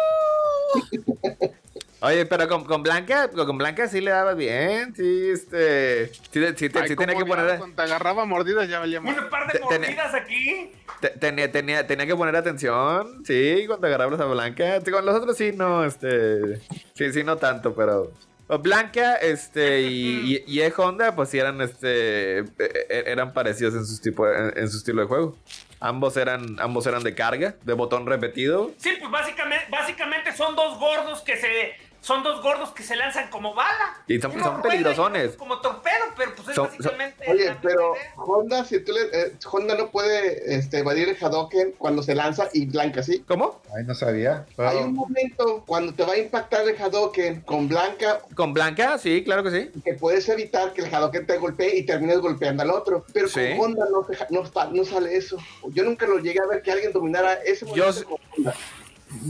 Oye, 2.02 2.26
pero 2.26 2.48
con, 2.48 2.64
con 2.64 2.82
Blanca, 2.82 3.30
con 3.30 3.56
Blanca 3.56 3.86
sí 3.88 4.00
le 4.00 4.10
daba 4.10 4.34
bien. 4.34 4.92
Sí, 4.94 5.30
este. 5.32 6.08
Sí, 6.08 6.20
sí, 6.32 6.40
sí, 6.56 6.70
Ay, 6.74 6.88
sí 6.88 6.96
cómo 6.96 7.06
tenía 7.06 7.16
que 7.22 7.24
poner. 7.24 7.58
Cuando 7.58 7.76
te 7.76 7.82
agarraba 7.82 8.24
mordidas 8.24 8.68
ya 8.68 8.80
valía 8.80 9.00
más. 9.00 9.16
Un 9.16 9.30
par 9.30 9.52
de 9.52 9.60
mordidas 9.60 10.12
aquí. 10.14 10.72
Te- 11.00 11.10
Tenía, 11.10 11.50
tenía, 11.52 11.86
tenía 11.86 12.06
que 12.06 12.14
poner 12.16 12.34
atención, 12.36 13.24
sí, 13.24 13.64
cuando 13.66 13.86
agarrabas 13.86 14.20
a 14.20 14.24
Blanca. 14.24 14.80
Con 14.90 15.06
los 15.06 15.14
otros 15.14 15.36
sí, 15.36 15.52
no, 15.54 15.84
este. 15.84 16.58
Sí, 16.94 17.12
sí, 17.12 17.22
no 17.24 17.36
tanto, 17.36 17.74
pero. 17.74 18.12
Blanca, 18.60 19.14
este, 19.16 19.82
y, 19.82 20.44
y, 20.46 20.58
y 20.58 20.60
E 20.60 20.72
Honda, 20.76 21.14
pues 21.14 21.30
sí 21.30 21.38
eran, 21.38 21.60
este. 21.60 22.38
e- 22.40 22.44
e- 22.58 23.04
Eran 23.06 23.32
parecidos 23.32 23.74
en 23.74 23.86
su, 23.86 24.00
tipo, 24.02 24.28
en, 24.28 24.52
en 24.58 24.68
su 24.68 24.78
estilo 24.78 25.02
de 25.02 25.08
juego. 25.08 25.38
Ambos 25.80 26.16
eran, 26.16 26.56
ambos 26.60 26.86
eran 26.86 27.02
de 27.02 27.14
carga, 27.14 27.54
de 27.62 27.72
botón 27.72 28.06
repetido. 28.06 28.72
Sí, 28.78 28.90
pues 29.00 29.10
básicamente, 29.10 29.66
básicamente 29.70 30.32
son 30.36 30.54
dos 30.56 30.78
gordos 30.78 31.22
que 31.22 31.36
se. 31.36 31.91
Son 32.02 32.24
dos 32.24 32.42
gordos 32.42 32.72
que 32.72 32.82
se 32.82 32.96
lanzan 32.96 33.30
como 33.30 33.54
bala. 33.54 33.96
Y 34.08 34.20
son- 34.20 34.32
Uno 34.32 34.60
peligrosones. 34.60 35.36
Como 35.36 35.60
torpedo, 35.60 36.04
pero 36.16 36.34
pues 36.34 36.48
es 36.48 36.54
Son- 36.56 36.66
básicamente. 36.66 37.24
Oye, 37.30 37.56
pero 37.62 37.94
idea. 37.94 38.12
Honda, 38.16 38.64
si 38.64 38.80
tú 38.80 38.90
le, 38.92 39.02
eh, 39.12 39.32
Honda 39.50 39.76
no 39.76 39.88
puede 39.90 40.56
este, 40.56 40.78
evadir 40.78 41.08
el 41.08 41.16
Hadoken 41.24 41.72
cuando 41.78 42.02
se 42.02 42.16
lanza 42.16 42.48
y 42.52 42.66
Blanca 42.66 43.04
sí. 43.04 43.20
¿Cómo? 43.28 43.62
Ay, 43.76 43.84
no 43.84 43.94
sabía. 43.94 44.44
Hay 44.58 44.78
un 44.78 44.94
momento 44.94 45.62
cuando 45.64 45.94
te 45.94 46.04
va 46.04 46.14
a 46.14 46.18
impactar 46.18 46.68
el 46.68 46.76
Hadoken 46.82 47.42
con 47.42 47.68
Blanca 47.68 48.20
Con 48.34 48.52
Blanca, 48.52 48.98
sí, 48.98 49.22
claro 49.22 49.44
que 49.44 49.50
sí. 49.52 49.70
que 49.84 49.94
puedes 49.94 50.28
evitar 50.28 50.72
que 50.72 50.82
el 50.82 50.92
Hadoken 50.92 51.24
te 51.24 51.38
golpee 51.38 51.76
y 51.78 51.84
termines 51.86 52.18
golpeando 52.18 52.64
al 52.64 52.70
otro. 52.72 53.06
Pero 53.12 53.28
Sí. 53.28 53.54
con 53.56 53.66
Honda 53.70 53.86
no, 53.92 54.04
se- 54.04 54.26
no, 54.30 54.42
no 54.72 54.84
sale 54.84 55.16
eso. 55.16 55.38
Yo 55.68 55.84
nunca 55.84 56.06
lo 56.08 56.18
llegué 56.18 56.40
a 56.40 56.46
ver 56.46 56.62
que 56.62 56.72
alguien 56.72 56.92
dominara 56.92 57.34
ese 57.44 57.64
Yo 57.66 57.70
movimiento 57.86 57.92
sí- 58.00 58.04
con 58.06 58.18
Honda. 58.36 58.54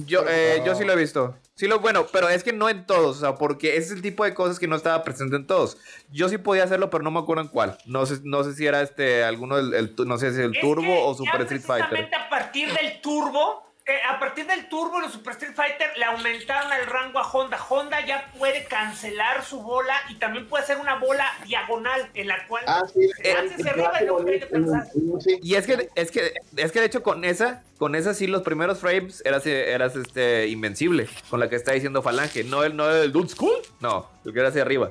Yo, 0.07 0.24
eh, 0.28 0.57
No. 0.61 0.66
yo 0.66 0.74
sí 0.74 0.85
lo 0.85 0.93
he 0.93 0.97
visto. 0.97 1.37
Sí 1.55 1.66
lo, 1.68 1.80
bueno, 1.80 2.07
pero 2.12 2.28
es 2.28 2.43
que 2.43 2.53
no 2.53 2.68
en 2.68 2.87
todos, 2.87 3.18
o 3.18 3.20
sea, 3.20 3.35
porque 3.35 3.76
ese 3.76 3.87
es 3.89 3.93
el 3.93 4.03
tipo 4.03 4.24
de 4.24 4.33
cosas 4.35 4.59
que 4.59 4.66
no 4.66 4.74
estaba 4.76 5.03
presente 5.05 5.37
en 5.37 5.47
todos. 5.47 5.76
Yo 6.11 6.28
sí 6.28 6.39
podía 6.39 6.64
hacerlo, 6.64 6.89
pero 6.91 7.05
no 7.05 7.11
me 7.11 7.18
acuerdo 7.20 7.43
en 7.43 7.49
cuál. 7.49 7.76
No 7.87 8.07
sé, 8.07 8.20
no 8.24 8.43
sé 8.43 8.55
si 8.55 8.66
era 8.66 8.80
este 8.80 9.22
alguno 9.24 9.57
del, 9.57 9.74
el 9.74 9.95
no 10.07 10.18
sé 10.18 10.33
si 10.35 10.41
el 10.41 10.55
Es 10.55 10.61
Turbo 10.61 11.07
o 11.07 11.14
Super 11.14 11.43
Street 11.43 11.62
Fighter. 11.62 12.09
a 12.14 12.28
partir 12.30 12.72
del 12.72 13.01
Turbo, 13.03 13.71
eh, 13.85 13.99
a 14.09 14.20
partir 14.20 14.47
del 14.47 14.68
Turbo 14.68 14.99
y 14.99 15.03
los 15.03 15.12
Super 15.12 15.33
Street 15.33 15.55
Fighter 15.55 15.91
le 15.97 16.05
aumentaron 16.05 16.72
el 16.72 16.87
rango 16.87 17.18
a 17.18 17.28
Honda. 17.30 17.59
Honda 17.68 18.05
ya 18.07 18.30
puede 18.39 18.64
cancelar 18.64 19.45
su 19.45 19.61
bola 19.61 19.95
y 20.09 20.14
también 20.16 20.49
puede 20.49 20.62
hacer 20.62 20.78
una 20.78 20.97
bola 20.97 21.26
diagonal 21.47 22.09
en 22.14 22.28
la 22.28 22.47
cual 22.47 22.62
Ah, 22.66 22.83
sí. 22.93 23.11
Eh, 23.24 23.35
arriba 23.68 23.93
y 24.01 24.07
luego 24.07 24.24
pensar. 24.51 24.87
Sí. 25.20 25.39
Y 25.43 25.55
es 25.57 25.66
que, 25.66 25.89
es 25.95 26.11
que, 26.11 26.33
es 26.57 26.70
que 26.70 26.80
de 26.80 26.87
hecho 26.87 27.03
con 27.03 27.24
esa, 27.24 27.64
con 27.78 27.95
esa 27.95 28.14
sí 28.14 28.28
los 28.28 28.43
primeros 28.43 28.78
frames 28.78 29.20
eras, 29.24 29.45
eras 29.47 29.97
este 29.97 30.47
invencible, 30.47 31.09
con 31.28 31.41
la 31.41 31.49
que 31.49 31.57
está 31.57 31.72
diciendo 31.72 32.03
Falange, 32.03 32.45
no 32.45 32.62
el, 32.62 32.76
no 32.76 32.89
el 32.89 33.11
Dude 33.11 33.28
School, 33.28 33.55
no, 33.80 34.09
el 34.24 34.33
que 34.33 34.39
era 34.39 34.51
hacia 34.51 34.62
arriba. 34.62 34.91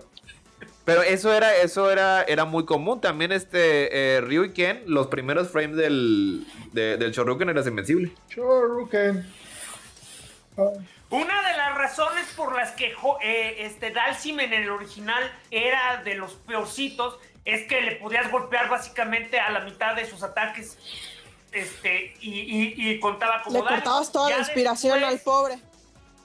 Pero 0.85 1.03
eso 1.03 1.31
era, 1.33 1.55
eso 1.57 1.91
era, 1.91 2.23
era 2.23 2.45
muy 2.45 2.65
común. 2.65 2.99
También 3.01 3.31
este 3.31 4.15
eh, 4.17 4.21
Ryu 4.21 4.45
y 4.45 4.53
Ken, 4.53 4.81
los 4.87 5.07
primeros 5.07 5.49
frames 5.49 5.77
del, 5.77 6.45
de- 6.73 6.97
del 6.97 7.11
Shoryuken 7.11 7.49
eras 7.49 7.67
invencible. 7.67 8.11
Shoryuken. 8.29 9.25
Una 11.09 11.49
de 11.49 11.57
las 11.57 11.75
razones 11.77 12.25
por 12.35 12.55
las 12.55 12.71
que 12.71 12.93
eh, 13.23 13.55
este 13.59 13.91
Dalsim 13.91 14.39
en 14.39 14.53
el 14.53 14.69
original 14.69 15.23
era 15.49 16.01
de 16.03 16.15
los 16.15 16.33
peorcitos 16.33 17.17
es 17.45 17.67
que 17.67 17.81
le 17.81 17.95
podías 17.95 18.31
golpear 18.31 18.69
básicamente 18.69 19.39
a 19.39 19.49
la 19.49 19.61
mitad 19.61 19.95
de 19.95 20.05
sus 20.09 20.23
ataques 20.23 20.77
este 21.51 22.13
y, 22.21 22.29
y- 22.39 22.73
y 22.91 22.99
contaba 22.99 23.41
como 23.43 23.57
Le 23.59 23.63
daño. 23.65 23.75
cortabas 23.77 24.11
toda 24.11 24.29
Ya 24.29 24.35
la 24.37 24.41
inspiración 24.43 24.99
después- 24.99 25.13
al 25.13 25.19
pobre. 25.23 25.59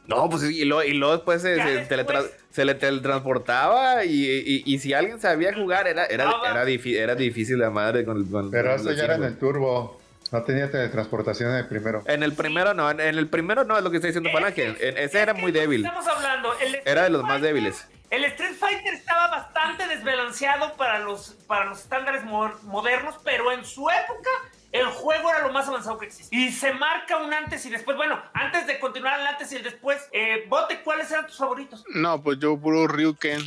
No, 0.09 0.29
pues 0.31 0.43
y 0.45 0.65
luego, 0.65 0.83
y 0.85 0.93
luego 0.95 1.15
después 1.15 1.43
se, 1.43 1.57
se 1.57 1.97
después- 1.97 2.31
se 2.51 2.65
le 2.65 2.75
teletransportaba 2.75 4.05
y, 4.05 4.25
y- 4.25 4.63
y 4.65 4.79
si 4.79 4.95
alguien 4.95 5.21
sabía 5.21 5.53
jugar 5.55 5.87
era, 5.89 6.07
era, 6.07 6.29
Ah, 6.29 6.41
era, 6.51 6.65
difi- 6.65 6.97
era 6.97 7.15
difícil 7.15 7.59
la 7.59 7.71
madre 7.71 8.05
con 8.05 8.17
el... 8.19 8.31
con- 8.31 8.51
Pero 8.51 8.75
el 8.75 8.97
ya 8.97 9.05
era 9.05 9.17
en 9.17 9.25
el 9.25 9.39
turbo. 9.39 10.01
No 10.33 10.43
tenía 10.43 10.69
teletransportación 10.71 11.51
en 11.53 11.57
el 11.59 11.67
primero. 11.69 12.03
En 12.07 12.23
el 12.25 12.33
primero 12.33 12.75
no, 12.75 12.91
en, 12.91 12.99
en 13.01 13.17
el 13.17 13.29
primero 13.29 13.63
no 13.65 13.79
es 13.79 13.85
lo 13.85 13.91
que 13.91 13.97
está 13.99 14.09
diciendo 14.09 14.31
Falange. 14.33 14.71
ese 14.81 15.05
es 15.05 15.15
era 15.15 15.35
que 15.35 15.41
muy 15.41 15.53
débil. 15.53 15.85
Estamos 15.85 16.07
hablando, 16.09 16.53
el 16.61 16.75
Era 16.75 16.83
de 16.85 16.91
Street 16.91 17.11
los 17.11 17.23
más 17.23 17.31
Fighter- 17.41 17.47
débiles. 17.55 17.87
El 18.11 18.25
Street 18.25 18.55
Fighter 18.59 18.95
estaba 18.95 19.29
bastante 19.29 19.87
desbalanceado 19.89 20.75
para 20.77 20.99
los, 21.01 21.31
para 21.47 21.67
los 21.67 21.81
estándares 21.81 22.25
mo- 22.25 22.53
modernos, 22.63 23.15
pero 23.25 23.53
en 23.53 23.65
su 23.65 23.89
época 23.89 24.31
el 24.73 24.87
juego 24.87 25.31
era 25.31 25.41
lo 25.47 25.53
más 25.53 25.67
avanzado 25.69 25.99
que 25.99 26.07
existía. 26.07 26.39
Y 26.39 26.53
se 26.53 26.73
marca 26.75 27.17
un 27.19 27.33
antes 27.33 27.65
y 27.67 27.71
después. 27.71 27.97
Bueno, 27.97 28.21
antes 28.35 28.67
de 28.67 28.79
continuar 28.81 29.21
el 29.21 29.27
antes 29.27 29.51
y 29.53 29.57
el 29.57 29.63
después, 29.63 30.01
eh, 30.13 30.45
Bote, 30.49 30.83
¿cuáles 30.83 31.11
eran 31.11 31.27
tus 31.27 31.37
favoritos? 31.37 31.85
No, 31.95 32.23
pues 32.23 32.39
yo 32.39 32.57
puro 32.59 32.87
Ryuken. 32.87 33.41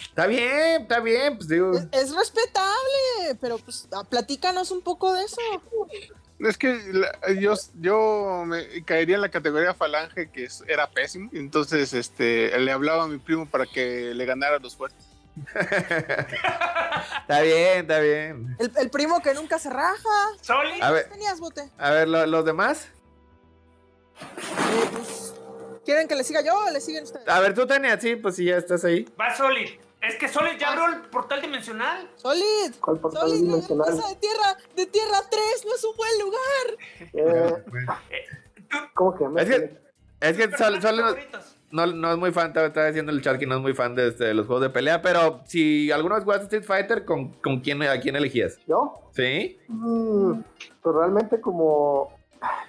Está 0.00 0.26
bien, 0.26 0.82
está 0.82 1.00
bien, 1.00 1.36
pues 1.36 1.48
digo. 1.48 1.72
Es, 1.72 1.88
es 1.90 2.14
respetable, 2.14 3.36
pero 3.40 3.58
pues 3.58 3.88
ah, 3.92 4.04
platícanos 4.08 4.70
un 4.70 4.82
poco 4.82 5.12
de 5.12 5.24
eso. 5.24 5.40
Es 6.38 6.58
que 6.58 6.80
la- 6.92 7.18
yo, 7.40 7.54
yo 7.80 8.44
me 8.46 8.84
caería 8.84 9.16
en 9.16 9.20
la 9.22 9.30
categoría 9.30 9.74
falange, 9.74 10.30
que 10.30 10.44
es- 10.44 10.62
era 10.68 10.90
pésimo. 10.90 11.30
Entonces, 11.32 11.92
este, 11.92 12.56
le 12.58 12.70
hablaba 12.72 13.04
a 13.04 13.08
mi 13.08 13.18
primo 13.18 13.46
para 13.46 13.66
que 13.66 14.12
le 14.14 14.24
ganara 14.24 14.58
los 14.58 14.76
fuertes. 14.76 15.06
Está 17.22 17.40
bien, 17.40 17.80
está 17.80 17.98
bien. 18.00 18.56
El, 18.58 18.72
el 18.76 18.90
primo 18.90 19.20
que 19.22 19.32
nunca 19.34 19.58
se 19.58 19.70
raja. 19.70 20.08
Soli, 20.40 20.80
A 20.80 20.90
ver, 20.90 21.08
tenías, 21.08 21.40
bote? 21.40 21.70
a 21.78 21.90
ver, 21.90 22.08
lo- 22.08 22.26
los 22.26 22.44
demás. 22.44 22.88
Eh, 24.20 24.88
pues, 24.92 25.34
¿Quieren 25.84 26.06
que 26.08 26.14
le 26.14 26.24
siga 26.24 26.42
yo 26.42 26.54
o 26.54 26.70
le 26.70 26.80
siguen 26.80 27.04
ustedes? 27.04 27.26
A 27.28 27.40
ver, 27.40 27.54
tú, 27.54 27.66
Tania, 27.66 27.98
sí, 28.00 28.16
pues 28.16 28.36
si 28.36 28.44
ya 28.44 28.56
estás 28.56 28.84
ahí. 28.84 29.04
va 29.20 29.34
Solid. 29.36 29.68
Es 30.00 30.16
que 30.16 30.28
Solid 30.28 30.58
ya 30.58 30.68
abrió 30.72 30.86
el 30.96 31.00
portal 31.08 31.40
dimensional. 31.40 32.10
Solid. 32.16 32.74
¿Cuál 32.80 32.98
portal 32.98 33.22
Solid, 33.22 33.34
la 33.34 33.40
dimensional? 33.46 33.88
empresa 33.88 34.08
de 34.08 34.16
tierra, 34.16 34.56
de 34.76 34.86
tierra 34.86 35.18
3 35.30 35.42
no 35.66 35.74
es 35.74 35.84
un 35.84 35.96
buen 35.96 36.18
lugar. 36.20 36.76
Eh, 37.14 37.64
Bueno, 37.68 38.00
¿Cómo 38.94 39.14
que 39.16 39.28
me 39.28 39.42
Es 39.42 39.48
que, 39.48 39.80
es 40.20 40.36
que 40.36 40.42
Sol, 40.56 40.72
Personajes 40.74 40.82
Sol 41.30 41.42
no, 41.72 41.86
no, 41.86 42.12
es 42.12 42.18
muy 42.18 42.30
fan, 42.30 42.48
estaba 42.48 42.66
estaba 42.66 42.86
diciendo 42.86 43.10
el 43.10 43.22
chat 43.22 43.38
que 43.38 43.46
no 43.46 43.56
es 43.56 43.62
muy 43.62 43.74
fan 43.74 43.94
de, 43.94 44.08
este, 44.08 44.24
de 44.24 44.34
los 44.34 44.46
juegos 44.46 44.62
de 44.62 44.70
pelea, 44.70 45.02
pero 45.02 45.40
si 45.44 45.90
alguna 45.90 46.16
vez 46.16 46.24
jugaste 46.24 46.44
Street 46.44 46.64
Fighter, 46.64 47.04
¿con, 47.04 47.30
con 47.34 47.60
quién, 47.60 47.82
a 47.82 47.98
quién 47.98 48.14
elegías? 48.14 48.58
¿Yo? 48.66 49.00
¿Sí? 49.12 49.58
Mm, 49.68 50.34
pues 50.82 50.94
realmente 50.94 51.40
como 51.40 52.12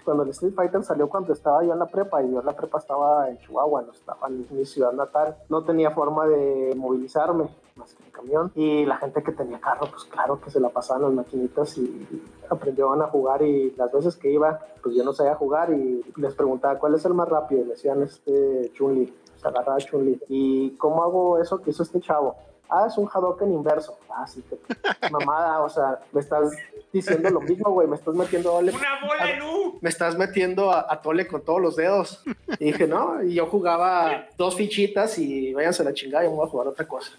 cuando 0.04 0.24
el 0.24 0.30
Street 0.30 0.54
Fighter 0.56 0.84
salió 0.84 1.10
cuando 1.10 1.34
estaba 1.34 1.64
yo 1.64 1.74
en 1.74 1.80
la 1.80 1.88
prepa 1.88 2.24
y 2.24 2.32
yo 2.32 2.40
en 2.40 2.46
la 2.46 2.56
prepa 2.56 2.78
estaba 2.78 3.30
en 3.30 3.38
Chihuahua, 3.40 3.84
no 3.84 3.92
estaba 3.92 4.28
en 4.28 4.46
mi 4.50 4.66
ciudad 4.66 4.94
natal, 4.94 5.36
no 5.50 5.64
tenía 5.64 5.92
forma 5.92 6.28
de 6.28 6.74
movilizarme 6.76 7.50
más 7.76 7.94
que 7.94 8.04
en 8.04 8.12
camión 8.12 8.52
y 8.56 8.86
la 8.86 8.98
gente 8.98 9.24
que 9.24 9.32
tenía 9.32 9.60
carro 9.60 9.88
pues 9.90 10.04
claro 10.06 10.40
que 10.40 10.50
se 10.50 10.60
la 10.60 10.70
pasaban 10.70 11.04
las 11.04 11.14
maquinitas 11.14 11.78
y 11.78 12.08
aprendieron 12.50 13.02
a 13.02 13.08
jugar 13.08 13.42
y 13.42 13.72
las 13.78 13.92
veces 13.92 14.16
que 14.16 14.32
iba 14.32 14.60
pues 14.82 14.96
yo 14.96 15.04
no 15.04 15.14
sabía 15.14 15.36
jugar 15.36 15.72
y 15.72 16.04
les 16.18 16.36
preguntaba 16.36 16.78
cuál 16.80 16.96
es 16.96 17.06
el 17.06 17.14
más 17.14 17.28
rápido 17.30 17.62
y 17.62 17.66
me 17.66 17.72
decían 17.72 18.04
este 18.04 18.72
Chun-Li, 18.74 19.14
se 19.38 19.48
agarraba 19.48 19.78
Chun-Li 19.78 20.22
y 20.30 20.72
cómo 20.78 21.04
hago 21.04 21.40
eso 21.40 21.62
que 21.62 21.72
hizo 21.72 21.84
este 21.84 22.00
chavo 22.00 22.36
Ah, 22.70 22.88
es 22.88 22.98
un 22.98 23.08
Hadoken 23.12 23.54
inverso. 23.54 24.00
Ah, 24.10 24.26
sí, 24.26 24.44
que 24.50 24.58
mamada, 25.12 25.62
o 25.62 25.70
sea, 25.70 26.00
me 26.12 26.22
estás 26.22 26.52
diciendo 26.92 27.30
lo 27.30 27.42
mismo, 27.42 27.72
güey, 27.72 27.88
me 27.88 27.96
estás 27.96 28.16
metiendo 28.16 28.52
doble. 28.52 28.72
Una 28.72 29.06
bola 29.06 29.30
en 29.30 29.42
U. 29.44 29.78
Me 29.80 29.90
estás 29.90 30.18
metiendo 30.18 30.72
a, 30.72 30.92
a 30.92 31.02
tole 31.02 31.28
con 31.28 31.44
todos 31.44 31.62
los 31.62 31.76
dedos. 31.76 32.24
Y 32.60 32.66
dije, 32.66 32.88
no, 32.88 33.22
y 33.22 33.36
yo 33.36 33.46
jugaba 33.46 34.28
dos 34.38 34.56
fichitas 34.56 35.20
y 35.20 35.54
váyanse 35.54 35.84
a 35.84 35.86
la 35.86 35.94
chingada, 35.94 36.24
yo 36.24 36.32
me 36.32 36.38
voy 36.38 36.48
a 36.48 36.50
jugar 36.50 36.68
otra 36.68 36.88
cosa. 36.88 37.12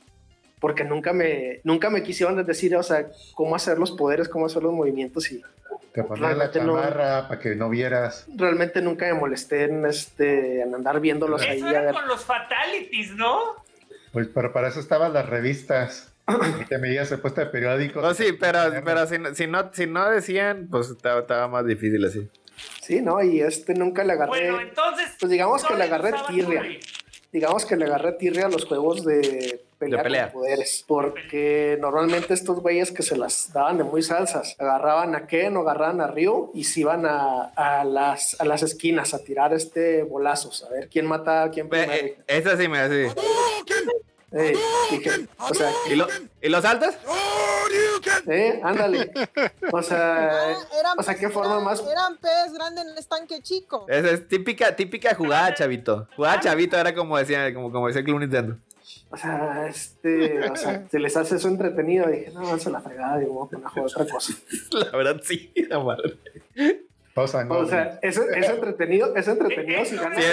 Porque 0.64 0.82
nunca 0.82 1.12
me, 1.12 1.60
nunca 1.62 1.90
me 1.90 2.02
quisieron 2.02 2.42
decir, 2.46 2.74
o 2.74 2.82
sea, 2.82 3.06
cómo 3.34 3.54
hacer 3.54 3.78
los 3.78 3.92
poderes, 3.92 4.30
cómo 4.30 4.46
hacer 4.46 4.62
los 4.62 4.72
movimientos 4.72 5.30
y 5.30 5.42
te 5.92 6.02
ponía 6.02 6.32
la 6.32 6.46
no. 6.46 6.50
chamarra 6.50 7.28
para 7.28 7.38
que 7.38 7.54
no 7.54 7.68
vieras. 7.68 8.24
realmente 8.34 8.80
nunca 8.80 9.04
me 9.04 9.12
molesté 9.12 9.64
en, 9.64 9.84
este, 9.84 10.62
en 10.62 10.74
andar 10.74 11.00
viéndolos 11.00 11.42
ahí. 11.42 11.58
Eso 11.58 11.66
a 11.66 11.70
era 11.70 11.80
ver. 11.82 11.92
con 11.92 12.08
los 12.08 12.24
fatalities, 12.24 13.10
¿no? 13.14 13.56
Pues, 14.10 14.26
pero 14.34 14.54
para 14.54 14.68
eso 14.68 14.80
estaban 14.80 15.12
las 15.12 15.28
revistas. 15.28 16.14
Y 16.62 16.64
te 16.64 16.78
medías 16.78 17.12
el 17.12 17.20
puesto 17.20 17.42
de 17.42 17.48
periódicos. 17.48 18.02
No, 18.02 18.14
sí, 18.14 18.32
pero, 18.32 18.60
pero 18.82 19.06
si, 19.06 19.18
no- 19.18 19.34
si, 19.34 19.46
no, 19.46 19.70
si 19.74 19.86
no 19.86 20.08
decían, 20.08 20.68
pues 20.70 20.88
estaba, 20.88 21.20
estaba 21.20 21.46
más 21.46 21.66
difícil 21.66 22.02
así. 22.06 22.26
Sí, 22.80 23.02
¿no? 23.02 23.22
Y 23.22 23.42
este 23.42 23.74
nunca 23.74 24.02
le 24.02 24.14
agarré. 24.14 24.30
Bueno, 24.30 24.60
entonces. 24.62 25.10
Pues 25.20 25.30
digamos 25.30 25.62
que 25.62 25.74
le 25.74 25.84
agarré 25.84 26.14
tirria. 26.26 26.62
Digamos 27.35 27.66
que 27.66 27.74
le 27.74 27.87
agarré 27.87 28.12
tirria 28.12 28.47
a 28.47 28.49
los 28.49 28.64
juegos 28.64 29.05
de 29.05 29.61
pelea, 29.76 29.97
De 29.99 30.03
pelea. 30.05 30.32
con 30.32 30.43
poderes. 30.43 30.85
Porque 30.87 31.76
normalmente 31.80 32.32
estos 32.32 32.61
güeyes 32.61 32.93
que 32.93 33.03
se 33.03 33.16
las 33.16 33.53
daban 33.53 33.76
de 33.76 33.82
muy 33.82 34.05
salsas, 34.05 34.55
agarraban 34.57 35.16
a 35.16 35.26
Ken 35.26 35.57
o 35.57 35.62
agarraban 35.62 36.01
a 36.01 36.07
Ryu 36.07 36.53
y 36.55 36.62
se 36.62 36.80
iban 36.82 37.05
a, 37.07 37.47
a 37.57 37.82
las, 37.85 38.41
a 38.41 38.45
las 38.45 38.62
esquinas 38.62 39.14
a 39.14 39.24
tirar 39.24 39.53
este 39.53 40.05
bolazos. 40.05 40.62
A 40.62 40.70
ver 40.70 40.89
quién 40.89 41.07
mata 41.07 41.43
a 41.43 41.51
quién 41.51 41.68
eh, 41.72 42.18
esa 42.28 42.57
sí 42.57 42.68
me 42.68 42.78
hace. 42.78 43.09
Eh, 44.37 44.57
dije, 44.91 45.28
o 45.39 45.55
sea, 45.55 45.70
¿Y, 45.89 45.95
lo, 45.95 46.09
¿Y 46.43 46.49
los 46.49 46.62
saltas? 46.62 46.99
eh, 48.26 48.61
ándale. 48.64 49.12
O 49.72 49.80
sea, 49.80 50.51
eran 50.78 50.99
o 50.99 51.03
sea, 51.03 51.14
qué 51.14 51.26
pez 51.26 51.35
forma 51.35 51.61
más. 51.61 51.80
Eran 51.80 52.16
pez 52.16 52.53
grande 52.53 52.80
en 52.80 52.89
el 52.89 52.99
estanque 52.99 53.41
chico. 53.43 53.87
Esa 53.89 54.11
es 54.11 54.26
típica, 54.26 54.74
típica 54.74 55.14
jugada, 55.14 55.55
chavito. 55.55 56.09
Jugada, 56.16 56.41
chavito, 56.41 56.76
era 56.76 56.93
como 56.95 57.16
decía, 57.16 57.55
como, 57.55 57.70
como 57.70 57.87
decía 57.87 58.01
el 58.01 58.07
Club 58.07 58.20
Nintendo. 58.20 58.57
O 59.11 59.16
sea, 59.16 59.68
este, 59.68 60.51
o 60.51 60.57
sea, 60.57 60.85
se 60.91 60.99
les 60.99 61.16
hace 61.16 61.37
eso 61.37 61.47
entretenido. 61.47 62.09
Dije, 62.09 62.32
no, 62.32 62.59
se 62.59 62.70
la 62.70 62.80
fregada, 62.80 63.18
digo, 63.18 63.35
voy 63.35 63.47
a 63.47 63.51
poner 63.51 63.66
a 63.66 63.70
jugar 63.70 63.87
otra 63.87 64.07
cosa. 64.12 64.35
La 64.72 64.97
verdad, 64.97 65.20
sí, 65.22 65.53
la 65.68 65.78
madre. 65.78 66.18
Cosa 67.14 67.45
no. 67.45 67.59
O 67.59 67.66
sea, 67.66 68.01
es, 68.03 68.16
es 68.16 68.49
entretenido, 68.49 69.14
es 69.14 69.28
entretenido 69.28 69.85
si 69.85 69.95
Eso 69.95 70.03
ganas. 70.03 70.24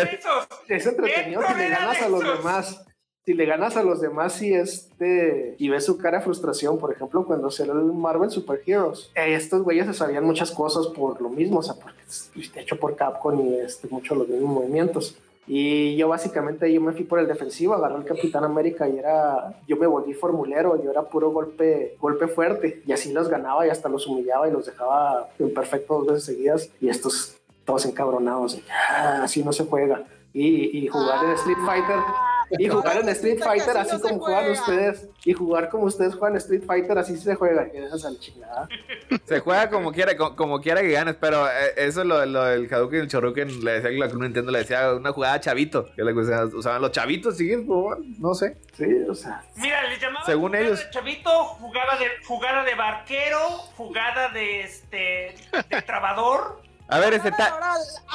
Es 0.67 0.85
entretenido 0.87 1.43
si 1.47 1.53
le 1.53 1.69
ganas 1.69 2.01
a 2.01 2.09
los 2.09 2.23
demás. 2.23 2.85
Si 3.23 3.35
le 3.35 3.45
ganas 3.45 3.77
a 3.77 3.83
los 3.83 4.01
demás 4.01 4.41
y 4.41 4.51
este 4.51 5.55
y 5.59 5.69
ves 5.69 5.85
su 5.85 5.99
cara 5.99 6.17
de 6.17 6.23
frustración, 6.23 6.79
por 6.79 6.91
ejemplo, 6.91 7.23
cuando 7.23 7.51
salió 7.51 7.73
el 7.73 7.83
Marvel 7.93 8.31
Super 8.31 8.61
Heroes, 8.65 9.11
eh, 9.13 9.35
estos 9.35 9.61
güeyes 9.61 9.85
se 9.85 9.93
sabían 9.93 10.25
muchas 10.25 10.49
cosas 10.49 10.87
por 10.87 11.21
lo 11.21 11.29
mismo, 11.29 11.59
o 11.59 11.63
sea, 11.63 11.75
porque 11.75 11.99
es 12.07 12.31
hecho 12.55 12.77
por 12.77 12.95
Capcom 12.95 13.39
y 13.47 13.55
este, 13.59 13.87
mucho 13.89 14.15
los 14.15 14.27
mismos 14.27 14.55
movimientos. 14.55 15.15
Y 15.45 15.95
yo 15.97 16.07
básicamente 16.07 16.71
yo 16.73 16.81
me 16.81 16.93
fui 16.93 17.03
por 17.03 17.19
el 17.19 17.27
defensivo, 17.27 17.75
agarré 17.75 17.95
al 17.95 18.05
Capitán 18.05 18.43
América 18.43 18.89
y 18.89 18.97
era, 18.97 19.53
yo 19.67 19.75
me 19.77 19.85
volví 19.85 20.13
formulero, 20.15 20.81
yo 20.83 20.89
era 20.89 21.03
puro 21.03 21.29
golpe, 21.29 21.95
golpe 21.99 22.27
fuerte 22.27 22.81
y 22.87 22.91
así 22.91 23.13
los 23.13 23.27
ganaba 23.29 23.67
y 23.67 23.69
hasta 23.69 23.87
los 23.87 24.07
humillaba 24.07 24.47
y 24.47 24.51
los 24.51 24.65
dejaba 24.65 25.29
en 25.37 25.53
perfecto 25.53 25.95
dos 25.99 26.07
veces 26.07 26.23
seguidas 26.23 26.69
y 26.79 26.89
estos 26.89 27.35
todos 27.65 27.85
encabronados, 27.85 28.55
y, 28.55 28.63
"Ah, 28.89 29.21
así 29.23 29.43
no 29.43 29.53
se 29.53 29.65
juega. 29.65 30.05
Y, 30.33 30.75
y 30.79 30.87
jugar 30.87 31.23
en 31.25 31.31
Street 31.31 31.57
Fighter 31.65 31.97
y 32.57 32.67
jugar 32.67 32.97
en 32.97 33.09
Street 33.09 33.39
Fighter 33.43 33.77
así 33.77 33.93
no 33.95 33.99
como 34.01 34.19
juegan 34.19 34.43
juega. 34.43 34.59
ustedes 34.61 35.09
y 35.25 35.33
jugar 35.33 35.69
como 35.69 35.85
ustedes 35.85 36.15
juegan 36.15 36.37
Street 36.37 36.63
Fighter 36.65 36.97
así 36.97 37.17
se 37.17 37.35
juega 37.35 37.67
y 37.73 37.79
dejas 37.79 38.05
al 38.05 38.19
chingada. 38.19 38.67
Se 39.25 39.39
juega 39.39 39.69
como 39.69 39.91
quiera, 39.91 40.15
como, 40.17 40.35
como 40.35 40.61
quiera 40.61 40.81
que 40.81 40.91
ganes, 40.91 41.15
pero 41.19 41.47
eh, 41.47 41.73
eso 41.77 42.03
lo, 42.03 42.25
lo 42.25 42.43
del 42.45 42.71
Hadouken 42.73 42.99
y 42.99 43.01
el 43.03 43.07
Choruken 43.07 43.63
le 43.63 43.71
decía 43.73 43.89
que 43.89 43.97
la 43.97 44.09
Club 44.09 44.23
Nintendo 44.23 44.51
le 44.51 44.59
decía 44.59 44.93
una 44.93 45.11
jugada 45.11 45.39
chavito, 45.39 45.85
que 45.95 46.03
le 46.03 46.13
usaban, 46.13 46.55
usaban 46.55 46.81
los 46.81 46.91
chavitos, 46.91 47.37
sí, 47.37 47.55
pues, 47.57 47.99
no 48.19 48.33
sé. 48.33 48.57
Sí, 48.73 48.85
o 49.09 49.13
sea, 49.15 49.43
Mira, 49.57 49.87
les 49.89 49.99
llamaban 49.99 50.25
Según 50.25 50.49
jugada 50.49 50.65
ellos. 50.65 50.79
de 50.85 50.89
chavito, 50.91 51.29
jugada 51.45 51.97
de, 51.97 52.05
jugada 52.25 52.63
de 52.63 52.75
barquero, 52.75 53.39
jugada 53.77 54.29
de 54.29 54.61
este 54.61 55.35
de 55.69 55.81
trabador. 55.85 56.61
A 56.91 56.99
ver, 56.99 57.13
A 57.13 57.15
este 57.15 57.29
la 57.29 57.35
hora, 57.35 57.47
ta- 57.49 57.55
a 57.55 57.59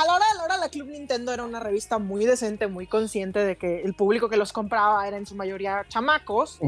la 0.05 0.15
hora- 0.15 0.27
a 0.27 0.29
de 0.33 0.39
la 0.39 0.45
hora, 0.45 0.57
la 0.59 0.69
Club 0.69 0.89
Nintendo 0.89 1.33
era 1.33 1.45
una 1.45 1.61
revista 1.61 1.99
muy 1.99 2.27
decente, 2.27 2.67
muy 2.67 2.87
consciente 2.87 3.39
de 3.43 3.57
que 3.57 3.83
el 3.83 3.95
público 3.95 4.29
que 4.29 4.37
los 4.37 4.53
compraba 4.53 5.09
era 5.09 5.17
en 5.17 5.25
su 5.27 5.35
mayoría 5.35 5.85
chamacos. 5.89 6.59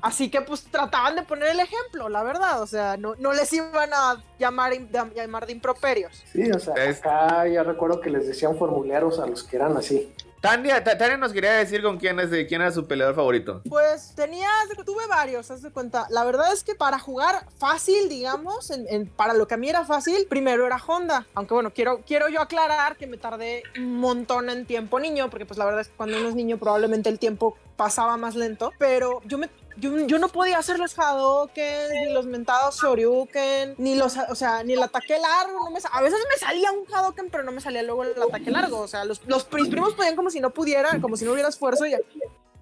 Así 0.00 0.30
que 0.30 0.40
pues 0.42 0.62
trataban 0.64 1.16
de 1.16 1.22
poner 1.22 1.48
el 1.48 1.58
ejemplo, 1.60 2.08
la 2.08 2.22
verdad. 2.22 2.62
O 2.62 2.66
sea, 2.68 2.96
no, 2.96 3.14
no 3.16 3.32
les 3.32 3.52
iban 3.52 3.90
a 3.92 4.22
llamar, 4.38 4.72
de- 4.78 5.10
llamar 5.14 5.46
de 5.46 5.52
improperios. 5.52 6.22
sí, 6.32 6.50
o 6.50 6.58
sea, 6.60 6.74
Es- 6.84 6.98
acá 7.00 7.46
ya 7.48 7.62
recuerdo 7.64 8.00
que 8.00 8.10
les 8.10 8.26
decían 8.28 8.56
formuleros 8.56 9.18
a 9.18 9.26
los 9.26 9.42
que 9.42 9.56
eran 9.56 9.76
así. 9.76 10.12
Tania, 10.40 10.84
Ta- 10.84 10.96
Tania 10.96 11.16
nos 11.16 11.32
quería 11.32 11.52
decir 11.52 11.82
con 11.82 11.98
quién 11.98 12.20
es 12.20 12.30
de 12.30 12.46
quién 12.46 12.60
era 12.60 12.70
su 12.70 12.86
peleador 12.86 13.14
favorito. 13.14 13.62
Pues 13.68 14.12
tenía, 14.14 14.48
tuve 14.84 15.06
varios, 15.08 15.50
haz 15.50 15.62
de 15.62 15.70
cuenta. 15.70 16.06
La 16.10 16.24
verdad 16.24 16.52
es 16.52 16.62
que 16.62 16.74
para 16.74 16.98
jugar 16.98 17.46
fácil, 17.58 18.08
digamos, 18.08 18.70
en- 18.70 19.08
para 19.08 19.34
lo 19.34 19.48
que 19.48 19.54
a 19.54 19.56
mí 19.56 19.68
era 19.68 19.84
fácil, 19.84 20.26
primero 20.28 20.66
era 20.66 20.76
Honda. 20.86 21.26
Aunque 21.34 21.54
bueno, 21.54 21.72
quiero, 21.72 22.00
quiero 22.06 22.28
yo 22.28 22.40
aclarar 22.40 22.96
que 22.96 23.06
me 23.06 23.16
tardé 23.16 23.62
un 23.76 23.96
montón 23.98 24.48
en 24.50 24.66
tiempo 24.66 25.00
niño, 25.00 25.30
porque 25.30 25.46
pues 25.46 25.58
la 25.58 25.64
verdad 25.64 25.80
es 25.80 25.88
que 25.88 25.96
cuando 25.96 26.18
uno 26.18 26.28
es 26.28 26.34
niño 26.34 26.58
probablemente 26.58 27.08
el 27.08 27.18
tiempo 27.18 27.56
pasaba 27.76 28.16
más 28.16 28.36
lento. 28.36 28.72
Pero 28.78 29.20
yo 29.24 29.38
me 29.38 29.48
yo, 29.76 30.06
yo 30.06 30.18
no 30.18 30.28
podía 30.28 30.58
hacer 30.58 30.78
los 30.78 30.98
Hadoken, 30.98 31.90
ni 31.92 32.12
los 32.12 32.26
mentados 32.26 32.80
Shoryuken, 32.80 33.74
ni 33.78 33.94
los, 33.94 34.16
o 34.16 34.34
sea, 34.34 34.62
ni 34.62 34.72
el 34.72 34.82
ataque 34.82 35.18
largo. 35.18 35.64
No 35.64 35.70
me, 35.70 35.78
a 35.90 36.02
veces 36.02 36.18
me 36.32 36.38
salía 36.38 36.72
un 36.72 36.84
Hadoken, 36.92 37.30
pero 37.30 37.44
no 37.44 37.52
me 37.52 37.60
salía 37.60 37.82
luego 37.82 38.04
el 38.04 38.22
ataque 38.22 38.50
largo. 38.50 38.80
O 38.80 38.88
sea, 38.88 39.04
los, 39.04 39.20
los 39.26 39.44
primos 39.44 39.94
podían 39.94 40.16
como 40.16 40.30
si 40.30 40.40
no 40.40 40.50
pudieran, 40.50 41.00
como 41.00 41.16
si 41.16 41.24
no 41.24 41.32
hubiera 41.32 41.48
esfuerzo 41.48 41.86
y, 41.86 41.94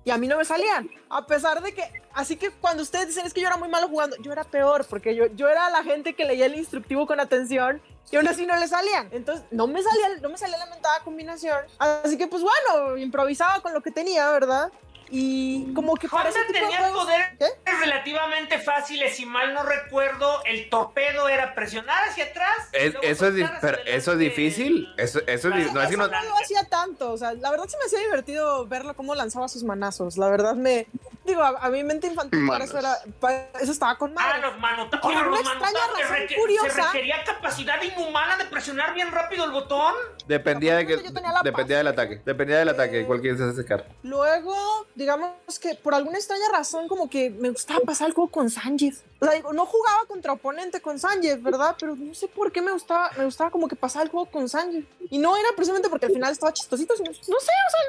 y 0.05 0.11
a 0.11 0.19
mí 0.19 0.27
no 0.27 0.37
me 0.37 0.45
salían. 0.45 0.91
A 1.09 1.27
pesar 1.27 1.63
de 1.63 1.73
que, 1.73 1.83
así 2.13 2.37
que 2.37 2.51
cuando 2.51 2.83
ustedes 2.83 3.09
dicen 3.09 3.27
es 3.27 3.33
que 3.33 3.41
yo 3.41 3.47
era 3.47 3.57
muy 3.57 3.69
malo 3.69 3.89
jugando, 3.89 4.17
yo 4.17 4.33
era 4.33 4.45
peor, 4.45 4.85
porque 4.89 5.15
yo, 5.15 5.27
yo 5.35 5.49
era 5.49 5.71
la 5.71 5.83
gente 5.83 6.15
que 6.15 6.25
leía 6.25 6.47
el 6.47 6.57
instructivo 6.57 7.07
con 7.07 7.21
atención 7.21 7.81
y 8.11 8.17
aún 8.17 8.29
así 8.29 8.45
no 8.47 8.57
le 8.57 8.69
salían. 8.69 9.09
Entonces, 9.13 9.45
no 9.51 9.67
me 9.67 9.83
salía, 9.83 10.09
no 10.21 10.29
me 10.29 10.37
salía 10.37 10.59
la 10.59 10.67
mentada 10.67 11.01
combinación. 11.05 11.59
Así 11.79 12.19
que, 12.19 12.27
pues 12.27 12.43
bueno, 12.43 12.97
improvisaba 12.97 13.61
con 13.61 13.73
lo 13.73 13.81
que 13.81 13.91
tenía, 13.91 14.31
¿verdad? 14.31 14.71
Y 15.11 15.73
como 15.75 15.95
que 15.95 16.09
para 16.09 16.29
Honda 16.29 16.41
ese 16.41 16.47
tipo 16.53 16.59
de 16.59 16.61
tenía 16.73 16.79
juegos- 16.79 17.05
poderes 17.05 17.27
¿Qué? 17.39 17.73
relativamente 17.81 18.59
fáciles, 18.59 19.17
si 19.17 19.27
mal 19.27 19.55
no 19.55 19.63
recuerdo, 19.63 20.43
el 20.45 20.69
torpedo 20.71 21.29
era 21.29 21.55
presionar 21.55 22.09
hacia 22.09 22.25
atrás. 22.25 22.57
Es- 22.73 22.95
eso, 23.03 23.29
es, 23.29 23.51
pero 23.61 23.79
eso 23.87 24.13
es 24.13 24.19
difícil. 24.19 24.89
Eso, 24.97 25.21
eso 25.27 25.49
es, 25.51 25.73
no 25.73 25.83
es 25.83 25.89
que 25.91 25.97
no- 25.97 26.09
no 26.09 26.23
lo 26.23 26.37
hacía 26.37 26.65
tanto, 26.65 27.13
o 27.13 27.19
sea, 27.19 27.33
la 27.35 27.51
verdad 27.51 27.67
sí 27.69 27.77
me 27.79 27.87
hacía 27.87 27.99
divertido 28.01 28.67
verlo 28.67 28.95
cómo 28.95 29.15
lanzaba 29.15 29.49
sus 29.49 29.63
manazos, 29.65 30.17
la 30.17 30.29
verdad 30.29 30.55
me, 30.55 30.87
digo, 31.25 31.43
a, 31.43 31.49
a 31.61 31.69
mi 31.71 31.85
mente 31.85 32.07
infantil 32.07 32.47
para 32.47 32.61
Manos. 32.65 32.69
eso, 32.71 32.79
era, 32.79 32.97
para 33.21 33.51
eso 33.61 33.73
estaba 33.73 33.97
con 33.99 34.11
Ah, 34.13 34.15
madre. 34.15 34.41
los 34.43 34.59
manotazos. 34.59 35.01
Por 35.13 35.13
una 35.27 35.31
los 35.31 35.41
extraña. 35.41 35.79
Se, 35.97 36.03
razón 36.03 36.27
curiosa. 36.37 36.71
se 36.71 36.83
requería 36.83 37.25
capacidad 37.25 37.83
inhumana 37.83 38.37
de 38.37 38.45
presionar 38.47 38.95
bien 38.95 39.11
rápido 39.13 39.45
el 39.45 39.51
botón. 39.53 39.95
Dependía 40.27 40.77
de 40.77 40.87
que 40.87 41.03
Yo 41.03 41.13
tenía 41.13 41.33
la 41.33 41.41
dependía 41.43 41.79
del 41.79 41.89
ataque. 41.89 42.23
Dependía 42.25 42.59
del 42.59 42.69
ataque. 42.71 43.01
Eh, 43.01 43.05
¿Cuál 43.05 43.21
quieres 43.21 43.41
sacar? 43.57 43.87
Luego, 44.03 44.87
digamos 44.95 45.33
que 45.61 45.75
por 45.75 45.95
alguna 45.95 46.19
extraña 46.19 46.49
razón, 46.53 46.89
como 46.89 47.09
que 47.11 47.31
me 47.31 47.51
gustaba 47.51 47.81
pasar 47.81 48.09
el 48.09 48.15
juego 48.15 48.31
con 48.31 48.51
Sanjeev. 48.51 48.95
O 49.21 49.25
sea, 49.25 49.35
digo, 49.35 49.53
no 49.53 49.65
jugaba 49.67 50.05
contra 50.07 50.33
oponente 50.33 50.81
con 50.81 50.99
Sanjeev, 50.99 51.41
¿verdad? 51.43 51.77
Pero 51.81 51.97
no 51.97 52.15
sé 52.15 52.29
por 52.29 52.53
qué 52.53 52.61
me 52.63 52.71
gustaba, 52.73 53.11
me 53.17 53.25
gustaba 53.25 53.51
como 53.51 53.67
que 53.69 53.77
pasar 53.77 54.03
el 54.05 54.09
juego 54.11 54.27
con 54.27 54.49
Sanjeev. 54.49 54.85
Y 55.11 55.19
no 55.19 55.37
era 55.37 55.49
precisamente 55.57 55.89
porque 55.89 56.07
al 56.07 56.13
final 56.13 56.31
estaba 56.33 56.53
chistosito, 56.53 56.97
sino, 56.97 57.11
no 57.11 57.15
sé, 57.17 57.27
o 57.29 57.39
sea, 57.41 57.81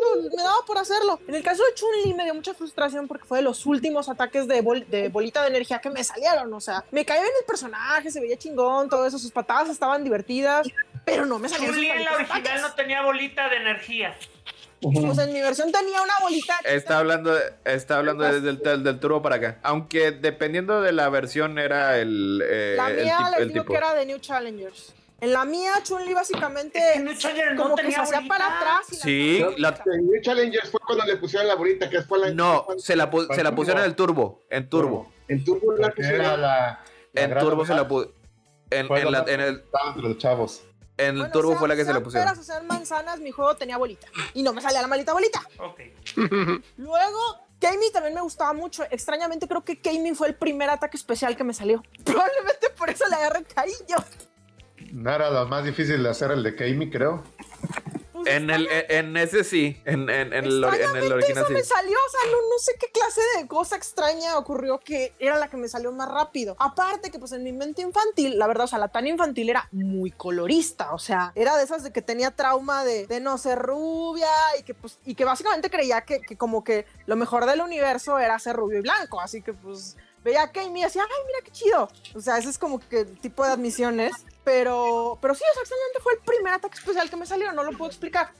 no- 0.00 0.36
me 0.36 0.42
daba 0.42 0.64
por 0.66 0.78
hacerlo. 0.78 1.20
En 1.28 1.34
el 1.34 1.42
caso 1.42 1.62
de 1.64 1.74
Chun-Li 1.74 2.14
me 2.14 2.24
dio 2.24 2.34
mucha 2.34 2.54
frustración 2.54 3.06
porque 3.08 3.24
fue 3.24 3.38
de 3.38 3.44
los 3.44 3.64
últimos 3.66 4.08
ataques 4.08 4.46
de, 4.48 4.60
bol- 4.62 4.86
de 4.88 5.08
bolita 5.08 5.42
de 5.42 5.48
energía 5.48 5.80
que 5.80 5.90
me 5.90 6.02
salieron. 6.04 6.52
O 6.52 6.60
sea, 6.60 6.84
me 6.90 7.04
caía 7.04 7.22
bien 7.22 7.34
el 7.38 7.46
personaje, 7.46 8.10
se 8.10 8.20
veía 8.20 8.36
chingón, 8.36 8.88
todo 8.88 9.06
eso, 9.06 9.18
sus 9.18 9.30
patadas 9.30 9.68
estaban 9.70 10.02
divertidas, 10.04 10.66
pero 11.04 11.24
no 11.24 11.38
me 11.38 11.48
sus 11.48 11.58
Chun-Li 11.58 11.88
en 11.88 12.04
la 12.04 12.12
original 12.14 12.40
ataques. 12.40 12.62
no 12.62 12.74
tenía 12.74 13.02
bolita 13.02 13.48
de 13.48 13.56
energía. 13.56 14.16
O 14.84 15.14
sea, 15.14 15.24
en 15.24 15.32
mi 15.32 15.40
versión 15.40 15.70
tenía 15.70 16.02
una 16.02 16.14
bolita. 16.20 16.54
Está 16.64 16.98
hablando, 16.98 17.32
está 17.64 17.98
hablando 17.98 18.24
desde 18.24 18.48
el, 18.50 18.58
del, 18.58 18.82
del 18.82 18.98
turbo 19.00 19.22
para 19.22 19.36
acá. 19.36 19.58
Aunque 19.62 20.10
dependiendo 20.12 20.80
de 20.80 20.92
la 20.92 21.08
versión 21.08 21.58
era 21.58 21.98
el, 21.98 22.42
eh, 22.44 22.74
La 22.76 22.90
el, 22.90 23.04
mía 23.04 23.18
tip- 23.18 23.30
les 23.30 23.40
el 23.40 23.48
digo 23.48 23.60
tipo. 23.62 23.72
que 23.72 23.78
era 23.78 23.94
de 23.94 24.06
New 24.06 24.18
Challengers. 24.18 24.94
En 25.20 25.32
la 25.32 25.44
mía, 25.44 25.70
Chun-Li 25.84 26.14
básicamente 26.14 26.80
Challenger 27.16 27.54
no 27.54 27.62
como 27.62 27.76
que 27.76 27.82
se 27.82 27.88
tenía 27.90 28.02
hacía 28.02 28.16
bolita. 28.18 28.34
para 28.38 28.56
atrás. 28.58 28.92
y 28.92 28.96
Sí, 28.96 29.44
la- 29.58 29.80
En 29.94 30.06
New 30.10 30.20
Challengers 30.20 30.68
fue 30.68 30.80
cuando 30.84 31.04
le 31.04 31.16
pusieron 31.16 31.46
la 31.46 31.54
bolita, 31.54 31.88
que 31.88 32.02
fue 32.02 32.18
la. 32.18 32.30
no, 32.30 32.66
se 32.76 32.96
la, 32.96 33.08
pu- 33.08 33.32
se 33.32 33.44
la 33.44 33.54
pusieron 33.54 33.82
en 33.82 33.88
el 33.88 33.94
turbo. 33.94 34.42
En 34.50 34.68
turbo. 34.68 35.12
En 35.28 35.44
Turbo 35.44 35.76
la 35.76 35.90
pusieron. 35.92 36.26
la, 36.26 36.36
la 36.36 36.84
En 37.14 37.38
turbo 37.38 37.64
se 37.64 37.72
la 37.74 37.84
novedad. 37.84 38.08
pu- 38.08 38.12
en, 38.70 38.86
en 38.92 39.12
la- 39.12 39.24
en 39.28 39.40
el, 39.40 39.62
los 39.96 40.18
chavos. 40.18 40.62
En 41.06 41.14
el 41.14 41.20
Bueno, 41.22 41.32
turbo 41.32 41.56
fue 41.56 41.68
la 41.68 41.76
que 41.76 41.84
se 41.84 41.92
la 41.92 42.00
pusieron. 42.02 42.26
peras 42.28 42.38
o 42.38 42.42
sean 42.44 42.66
manzanas, 42.66 43.20
mi 43.20 43.30
juego 43.30 43.54
tenía 43.56 43.76
bolita. 43.76 44.06
Y 44.34 44.42
no 44.42 44.52
me 44.52 44.60
salía 44.60 44.80
la 44.82 44.88
maldita 44.88 45.12
bolita. 45.12 45.40
Ok. 45.58 45.80
Luego, 46.76 47.18
Kami 47.60 47.90
también 47.92 48.14
me 48.14 48.20
gustaba 48.22 48.52
mucho. 48.52 48.84
Extrañamente, 48.90 49.46
creo 49.46 49.64
que 49.64 49.80
Kami 49.80 50.14
fue 50.14 50.28
el 50.28 50.34
primer 50.34 50.70
ataque 50.70 50.96
especial 50.96 51.36
que 51.36 51.44
me 51.44 51.54
salió. 51.54 51.82
Probablemente 52.04 52.70
por 52.76 52.90
eso 52.90 53.06
le 53.08 53.14
agarré 53.16 53.44
cariño. 53.44 53.96
No 54.92 55.10
era 55.14 55.30
lo 55.30 55.46
más 55.46 55.64
difícil 55.64 56.02
de 56.02 56.08
hacer 56.10 56.30
el 56.32 56.42
de 56.42 56.54
Kami, 56.56 56.90
creo. 56.90 57.22
Pues, 58.22 58.34
En, 58.34 58.50
el, 58.50 58.68
en 58.70 59.16
ese 59.16 59.44
sí, 59.44 59.80
en, 59.84 60.08
en, 60.08 60.32
en 60.32 60.44
el, 60.44 60.64
en 60.64 60.96
el 60.96 61.12
original 61.12 61.44
eso 61.44 61.46
sí. 61.48 61.52
me 61.52 61.64
salió, 61.64 61.96
o 61.96 62.10
sea, 62.10 62.30
no, 62.30 62.38
no 62.50 62.58
sé 62.58 62.72
qué 62.78 62.88
clase 62.90 63.20
de 63.38 63.46
cosa 63.46 63.76
extraña 63.76 64.38
ocurrió 64.38 64.78
que 64.78 65.14
era 65.18 65.38
la 65.38 65.48
que 65.48 65.56
me 65.56 65.68
salió 65.68 65.92
más 65.92 66.08
rápido. 66.10 66.56
Aparte 66.58 67.10
que 67.10 67.18
pues 67.18 67.32
en 67.32 67.42
mi 67.42 67.52
mente 67.52 67.82
infantil, 67.82 68.38
la 68.38 68.46
verdad, 68.46 68.64
o 68.64 68.68
sea, 68.68 68.78
la 68.78 68.88
tan 68.88 69.06
infantil 69.06 69.50
era 69.50 69.68
muy 69.72 70.10
colorista, 70.10 70.92
o 70.92 70.98
sea, 70.98 71.32
era 71.34 71.56
de 71.56 71.64
esas 71.64 71.82
de 71.82 71.92
que 71.92 72.02
tenía 72.02 72.30
trauma 72.30 72.84
de, 72.84 73.06
de 73.06 73.20
no 73.20 73.38
ser 73.38 73.58
rubia 73.58 74.28
y 74.58 74.62
que 74.62 74.74
pues, 74.74 74.98
y 75.04 75.14
que 75.14 75.24
básicamente 75.24 75.70
creía 75.70 76.02
que, 76.02 76.20
que 76.20 76.36
como 76.36 76.64
que 76.64 76.86
lo 77.06 77.16
mejor 77.16 77.46
del 77.46 77.60
universo 77.60 78.18
era 78.18 78.38
ser 78.38 78.56
rubio 78.56 78.78
y 78.78 78.82
blanco, 78.82 79.20
así 79.20 79.42
que 79.42 79.52
pues 79.52 79.96
veía 80.24 80.42
a 80.42 80.52
Kami 80.52 80.80
y 80.80 80.84
decía, 80.84 81.02
ay, 81.02 81.26
mira 81.26 81.38
qué 81.44 81.50
chido. 81.50 81.88
O 82.14 82.20
sea, 82.20 82.38
ese 82.38 82.50
es 82.50 82.58
como 82.58 82.78
que 82.78 83.00
el 83.00 83.18
tipo 83.20 83.44
de 83.44 83.52
admisiones. 83.52 84.12
Pero, 84.44 85.18
pero 85.20 85.34
sí, 85.34 85.44
extrañamente 85.56 86.00
fue 86.02 86.14
el 86.14 86.18
primer 86.20 86.54
ataque 86.54 86.76
especial 86.78 87.08
que 87.08 87.16
me 87.16 87.26
salió, 87.26 87.52
no 87.52 87.62
lo 87.62 87.72
puedo 87.72 87.90
explicar. 87.90 88.30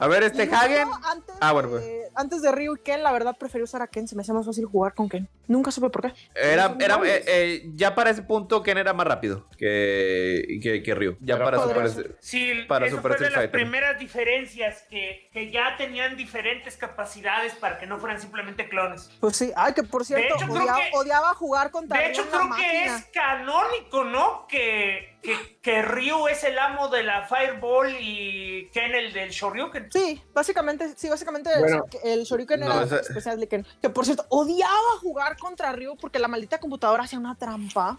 A 0.00 0.06
ver, 0.06 0.22
este 0.22 0.44
Y 0.44 0.46
luego, 0.46 0.62
Hagen. 0.62 0.88
Antes, 1.04 1.34
Ah, 1.40 1.50
bueno, 1.50 1.70
de, 1.70 2.04
antes 2.14 2.40
de 2.40 2.52
Ryu 2.52 2.76
y 2.76 2.78
Ken, 2.84 3.02
la 3.02 3.10
verdad 3.10 3.36
preferí 3.36 3.64
usar 3.64 3.82
a 3.82 3.88
Ken. 3.88 4.06
Se 4.06 4.14
me 4.14 4.22
hacía 4.22 4.32
más 4.32 4.46
fácil 4.46 4.64
jugar 4.66 4.94
con 4.94 5.08
Ken. 5.08 5.28
Nunca 5.48 5.72
supe 5.72 5.90
por 5.90 6.02
qué. 6.02 6.12
Era, 6.36 6.76
era, 6.78 7.00
eh, 7.04 7.24
eh, 7.26 7.62
ya 7.74 7.96
para 7.96 8.10
ese 8.10 8.22
punto, 8.22 8.62
Ken 8.62 8.78
era 8.78 8.92
más 8.92 9.08
rápido 9.08 9.48
que, 9.58 10.60
que, 10.62 10.84
que 10.84 10.94
Ryu. 10.94 11.16
Ya 11.20 11.34
Pero 11.36 11.44
para 11.46 11.88
Super 11.88 12.16
Sí, 12.20 12.64
Para 12.68 12.86
eso 12.86 12.94
Super 12.96 13.10
fue 13.16 13.18
de 13.24 13.30
las 13.30 13.34
Fighter. 13.40 13.50
primeras 13.50 13.98
diferencias 13.98 14.84
que, 14.88 15.28
que 15.32 15.50
ya 15.50 15.76
tenían 15.76 16.16
diferentes 16.16 16.76
capacidades 16.76 17.54
para 17.54 17.78
que 17.78 17.86
no 17.86 17.98
fueran 17.98 18.20
simplemente 18.20 18.68
clones. 18.68 19.10
Pues 19.18 19.36
sí. 19.36 19.50
Ay, 19.56 19.72
que 19.74 19.82
por 19.82 20.04
cierto, 20.04 20.36
hecho, 20.36 20.46
odiaba, 20.52 20.76
que- 20.78 20.90
odiaba 20.96 21.34
jugar 21.34 21.72
contra 21.72 21.98
De 21.98 22.10
hecho, 22.10 22.22
creo 22.28 22.42
que 22.42 22.46
máquina. 22.46 22.96
es 22.98 23.04
canónico, 23.12 24.04
¿no? 24.04 24.46
Que, 24.46 25.17
que, 25.22 25.58
que 25.60 25.82
Ryu 25.82 26.28
es 26.28 26.44
el 26.44 26.58
amo 26.58 26.88
de 26.88 27.02
la 27.02 27.26
Fireball 27.26 27.94
y 28.00 28.68
Ken 28.72 28.94
el 28.94 29.12
del 29.12 29.30
Shoryuken. 29.30 29.90
Sí, 29.92 30.22
básicamente, 30.32 30.94
sí, 30.96 31.08
básicamente 31.08 31.50
Bueno. 31.58 31.84
el, 32.04 32.24
Shoryuken 32.24 32.60
No, 32.60 32.66
era 32.72 32.84
esa- 32.84 33.00
especial 33.00 33.38
de 33.40 33.48
Ken. 33.48 33.66
Que 33.82 33.90
por 33.90 34.04
cierto, 34.04 34.24
odiaba 34.30 34.96
jugar 35.00 35.36
contra 35.36 35.72
Ryu 35.72 35.96
porque 35.96 36.18
la 36.18 36.28
maldita 36.28 36.58
computadora 36.58 37.04
hacía 37.04 37.18
una 37.18 37.34
trampa. 37.36 37.96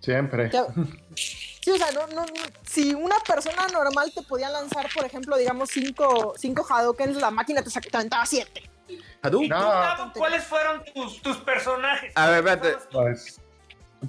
Siempre. 0.00 0.50
Que- 0.50 0.62
Sí, 1.16 1.72
o 1.72 1.76
sea, 1.78 1.90
no, 1.90 2.06
no, 2.06 2.24
no- 2.24 2.32
si 2.64 2.94
una 2.94 3.16
persona 3.26 3.66
normal 3.72 4.12
te 4.14 4.22
podía 4.22 4.48
lanzar, 4.48 4.86
por 4.94 5.04
ejemplo, 5.04 5.36
digamos, 5.36 5.68
cinco, 5.70 6.34
cinco 6.38 6.64
Hadokens, 6.68 7.16
la 7.20 7.32
máquina 7.32 7.60
te, 7.60 7.70
te 7.80 7.96
aventaba 7.96 8.24
siete. 8.24 8.70
¿Y 8.88 9.00
Hadouken. 9.20 9.50
tú, 9.50 10.18
cuáles 10.20 10.44
fueron 10.44 10.84
tus, 10.94 11.20
tus 11.22 11.38
personajes? 11.38 12.12
A 12.14 12.28
ver, 12.30 12.38
espérate. 12.46 12.76
Pues, 12.92 13.40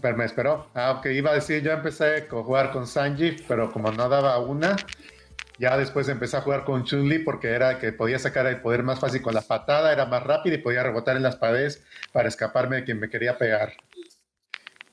pero 0.02 0.18
me 0.18 0.26
esperó. 0.26 0.70
Ah, 0.74 0.91
ok, 0.91 1.08
iba 1.08 1.32
a 1.32 1.36
decir, 1.36 1.62
yo 1.64 1.72
empecé 1.72 2.18
a 2.18 2.30
jugar 2.30 2.72
con 2.72 2.88
Sanji, 2.88 3.38
pero 3.48 3.72
como 3.72 3.91
no 3.91 4.10
daba 4.10 4.38
una, 4.39 4.76
ya 5.60 5.78
después 5.78 6.08
empecé 6.10 6.38
a 6.38 6.41
jugar 6.41 6.64
con 6.64 6.84
Chun-Li 6.84 7.20
porque 7.20 7.50
era 7.50 7.80
que 7.80 7.91
podía 7.91 8.20
sacar 8.20 8.45
el 8.48 8.62
poder 8.62 8.84
más 8.84 9.00
fácil 9.00 9.22
con 9.22 9.34
la 9.34 9.41
patada, 9.41 9.91
era 9.91 10.06
más 10.06 10.24
rápido 10.24 10.56
y 10.56 10.60
podía 10.60 10.84
rebotar 10.84 11.18
en 11.18 11.24
las 11.24 11.36
paredes 11.36 11.84
para 12.12 12.28
escaparme 12.28 12.78
de 12.78 12.84
quien 12.84 13.00
me 13.00 13.10
quería 13.10 13.38
pegar. 13.38 13.74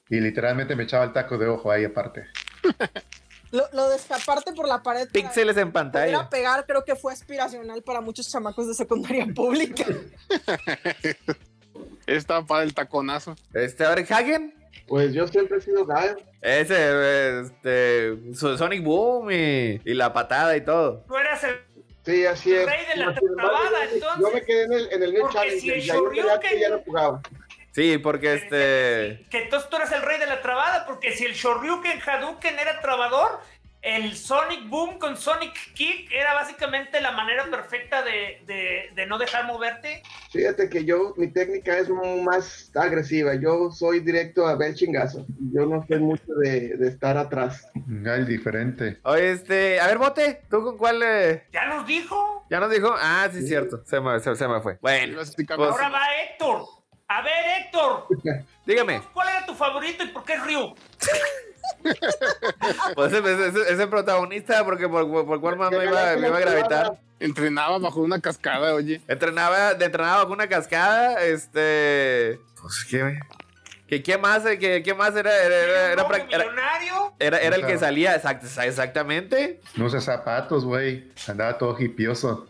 Y 0.08 0.20
literalmente 0.20 0.76
me 0.76 0.84
echaba 0.84 1.04
el 1.04 1.12
taco 1.12 1.38
de 1.38 1.46
ojo 1.46 1.70
ahí 1.70 1.84
aparte. 1.84 2.26
Lo, 3.50 3.68
lo 3.72 3.88
de 3.88 3.94
escaparte 3.94 4.52
por 4.52 4.66
la 4.66 4.82
pared. 4.82 5.08
Píxeles 5.12 5.56
en 5.58 5.70
pantalla. 5.70 6.18
a 6.18 6.28
pegar 6.28 6.66
creo 6.66 6.84
que 6.84 6.96
fue 6.96 7.12
aspiracional 7.12 7.84
para 7.84 8.00
muchos 8.00 8.28
chamacos 8.28 8.66
de 8.66 8.74
secundaria 8.74 9.28
pública. 9.34 9.84
Estaba 12.06 12.44
para 12.44 12.64
el 12.64 12.74
taconazo. 12.74 13.36
Este, 13.52 13.84
a 13.84 13.94
ver, 13.94 14.12
Hagen. 14.12 14.63
Pues 14.86 15.12
yo 15.14 15.26
siempre 15.26 15.58
he 15.58 15.60
sido 15.60 15.84
Gaio. 15.86 16.16
Ese, 16.42 17.40
este, 17.40 18.16
su- 18.34 18.56
Sonic 18.58 18.82
Boom 18.84 19.30
y, 19.30 19.80
y 19.84 19.94
la 19.94 20.12
patada 20.12 20.56
y 20.56 20.60
todo. 20.62 21.04
Tú 21.08 21.16
eras 21.16 21.42
el 21.44 21.56
Sí, 22.04 22.26
así 22.26 22.54
es. 22.54 22.66
Rey 22.66 22.84
de 22.86 22.96
la 22.96 23.14
trabada, 23.14 23.70
yo- 23.86 23.94
entonces. 23.94 24.20
Yo 24.20 24.30
me 24.30 24.42
quedé 24.42 24.64
en 24.64 24.72
el, 24.74 24.92
en 24.92 25.02
el 25.04 25.14
Porque 25.20 25.34
Challenge. 25.38 25.60
si 25.60 25.70
el 25.70 25.80
ya, 25.80 25.94
yo 25.94 26.12
ya- 26.12 26.22
Shoryuken- 26.22 26.60
ya 26.60 26.68
no 26.68 26.78
jugaba. 26.80 27.22
Sí, 27.72 27.96
porque 27.98 28.34
este. 28.34 29.26
Que 29.30 29.44
entonces 29.44 29.68
tú 29.70 29.76
eres 29.76 29.90
el 29.90 30.02
rey 30.02 30.20
de 30.20 30.26
la 30.26 30.42
trabada, 30.42 30.84
porque 30.86 31.12
si 31.12 31.24
el 31.24 31.32
Shoryuken 31.32 31.98
Hadouken 32.06 32.58
era 32.58 32.78
trabador, 32.80 33.40
el 33.84 34.16
Sonic 34.16 34.68
Boom 34.68 34.98
con 34.98 35.16
Sonic 35.16 35.52
Kick 35.74 36.10
era 36.10 36.32
básicamente 36.34 37.00
la 37.02 37.12
manera 37.12 37.44
perfecta 37.50 38.02
de, 38.02 38.42
de- 38.46 38.90
de 38.94 39.06
no 39.06 39.18
dejar 39.18 39.44
moverte. 39.46 40.02
Fíjate 40.32 40.68
que 40.70 40.84
yo, 40.84 41.12
mi 41.16 41.28
técnica 41.30 41.76
es 41.78 41.88
más 41.90 42.70
agresiva. 42.74 43.34
Yo 43.34 43.70
soy 43.70 44.00
directo 44.00 44.46
a 44.46 44.56
ver 44.56 44.74
chingazo. 44.74 45.26
Yo 45.52 45.66
no 45.66 45.84
soy 45.86 45.98
mucho 46.00 46.32
de, 46.42 46.76
de 46.76 46.88
estar 46.88 47.16
atrás. 47.18 47.68
Es 47.76 48.26
diferente. 48.26 48.98
Oye, 49.04 49.32
este. 49.32 49.78
A 49.80 49.86
ver, 49.88 49.98
Bote, 49.98 50.42
¿tú 50.48 50.64
con 50.64 50.78
cuál? 50.78 51.02
eh? 51.04 51.44
Ya 51.52 51.66
nos 51.66 51.86
dijo. 51.86 52.46
¿Ya 52.50 52.60
nos 52.60 52.70
dijo? 52.70 52.94
Ah, 52.98 53.28
sí, 53.32 53.46
cierto. 53.46 53.82
Se 53.84 54.00
me, 54.00 54.18
se, 54.20 54.34
se 54.34 54.48
me 54.48 54.60
fue. 54.60 54.78
Bueno, 54.80 55.18
Pues- 55.18 55.50
Ahora 55.58 55.88
va 55.90 56.02
Héctor. 56.22 56.62
A 57.06 57.20
ver, 57.20 57.60
Héctor, 57.60 58.06
dígame. 58.66 59.02
¿cuál 59.12 59.28
era 59.28 59.44
tu 59.44 59.54
favorito 59.54 60.02
y 60.04 60.08
por 60.08 60.24
qué 60.24 60.36
Ryu? 60.38 60.74
Pues 62.94 63.12
ese, 63.12 63.48
ese- 63.48 63.72
ese 63.72 63.86
protagonista, 63.86 64.64
porque 64.64 64.88
por, 64.88 65.08
por, 65.10 65.26
por 65.26 65.40
cuál 65.40 65.56
más 65.56 65.70
me 65.70 65.84
iba, 65.84 66.16
me 66.16 66.28
iba 66.28 66.36
a 66.36 66.40
gravitar. 66.40 66.98
Entrenaba 67.20 67.78
bajo 67.78 68.00
una 68.00 68.20
cascada, 68.20 68.74
oye. 68.74 69.00
Entrenaba, 69.08 69.72
entrenaba 69.72 70.22
con 70.24 70.32
una 70.32 70.48
cascada, 70.48 71.22
este. 71.24 72.38
Pues, 72.60 72.84
¿qué? 72.90 73.18
¿Qué, 73.86 74.02
qué 74.02 74.18
más? 74.18 74.44
eh, 74.46 74.58
¿Qué, 74.58 74.82
qué 74.82 74.94
más 74.94 75.14
era? 75.14 75.30
Era, 75.44 75.54
era, 75.56 75.92
era, 75.92 76.02
¿Un 76.04 76.10
prac- 76.10 76.26
era- 76.30 76.44
millonario? 76.44 77.14
era- 77.18 77.38
era 77.38 77.56
el 77.56 77.66
que 77.66 77.78
salía, 77.78 78.20
exact- 78.20 78.64
exactamente. 78.64 79.60
No 79.76 79.84
usa 79.86 80.00
zapatos, 80.00 80.64
güey. 80.64 81.10
Andaba 81.28 81.58
todo 81.58 81.78
hipioso. 81.78 82.46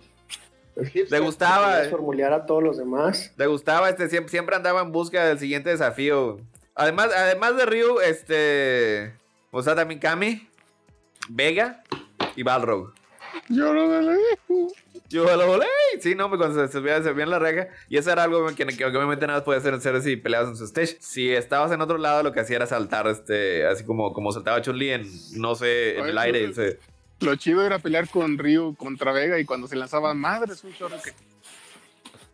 Le 0.77 1.19
gustaba, 1.21 1.77
a 1.79 2.47
todos 2.47 2.62
los 2.62 2.77
demás. 2.79 3.33
le 3.37 3.47
gustaba, 3.47 3.89
este, 3.91 4.09
siempre, 4.09 4.31
siempre 4.31 4.57
andaba 4.57 4.81
en 4.81 4.91
busca 4.91 5.25
del 5.25 5.39
siguiente 5.39 5.71
desafío. 5.71 6.39
Además, 6.75 7.11
además 7.14 7.57
de 7.57 7.66
Ryu, 7.66 8.01
este. 8.01 9.14
O 9.51 9.62
sea, 9.62 9.75
también 9.75 10.01
Kami, 10.01 10.49
Vega 11.29 11.83
y 12.37 12.43
Balrog. 12.43 12.93
Yo 13.49 13.72
lo 13.72 14.01
digo. 14.01 14.72
Yo 15.09 15.37
lo 15.37 15.47
volé. 15.47 15.66
Sí, 16.01 16.14
no, 16.14 16.29
me 16.29 16.37
cuando 16.37 16.66
se, 16.68 16.81
veía 16.81 16.97
en 16.97 17.31
la 17.31 17.39
reja. 17.39 17.68
Y 17.89 17.97
eso 17.99 18.11
era 18.11 18.25
algo 18.25 18.47
que, 18.55 18.66
que, 18.66 18.85
obviamente 18.85 19.27
nada 19.27 19.39
más 19.41 19.45
podía 19.45 19.59
hacer, 19.59 19.75
hacer 19.75 20.01
si 20.03 20.16
peleabas 20.16 20.51
en 20.51 20.57
su 20.57 20.64
stage. 20.64 20.97
Si 21.01 21.31
estabas 21.31 21.70
en 21.72 21.81
otro 21.81 21.99
lado, 21.99 22.22
lo 22.22 22.33
que 22.33 22.41
hacía 22.41 22.57
era 22.57 22.66
saltar, 22.66 23.07
este, 23.07 23.66
así 23.66 23.85
como, 23.85 24.12
como 24.12 24.33
saltaba 24.33 24.61
Chun-Li 24.62 24.91
en, 24.91 25.09
no 25.41 25.55
sé, 25.55 25.99
en 25.99 26.07
el 26.07 26.18
aire. 26.18 26.53
se- 26.55 26.79
Lo 27.20 27.37
chido 27.37 27.64
era 27.64 27.79
pelear 27.79 28.09
con 28.09 28.39
Ryu 28.39 28.75
contra 28.77 29.12
Vega 29.12 29.39
y 29.39 29.45
cuando 29.45 29.68
se 29.68 29.77
lanzaba 29.77 30.14
madre 30.14 30.53
es 30.53 30.64
un 30.64 30.72
chorro 30.75 30.97
que. 31.03 31.12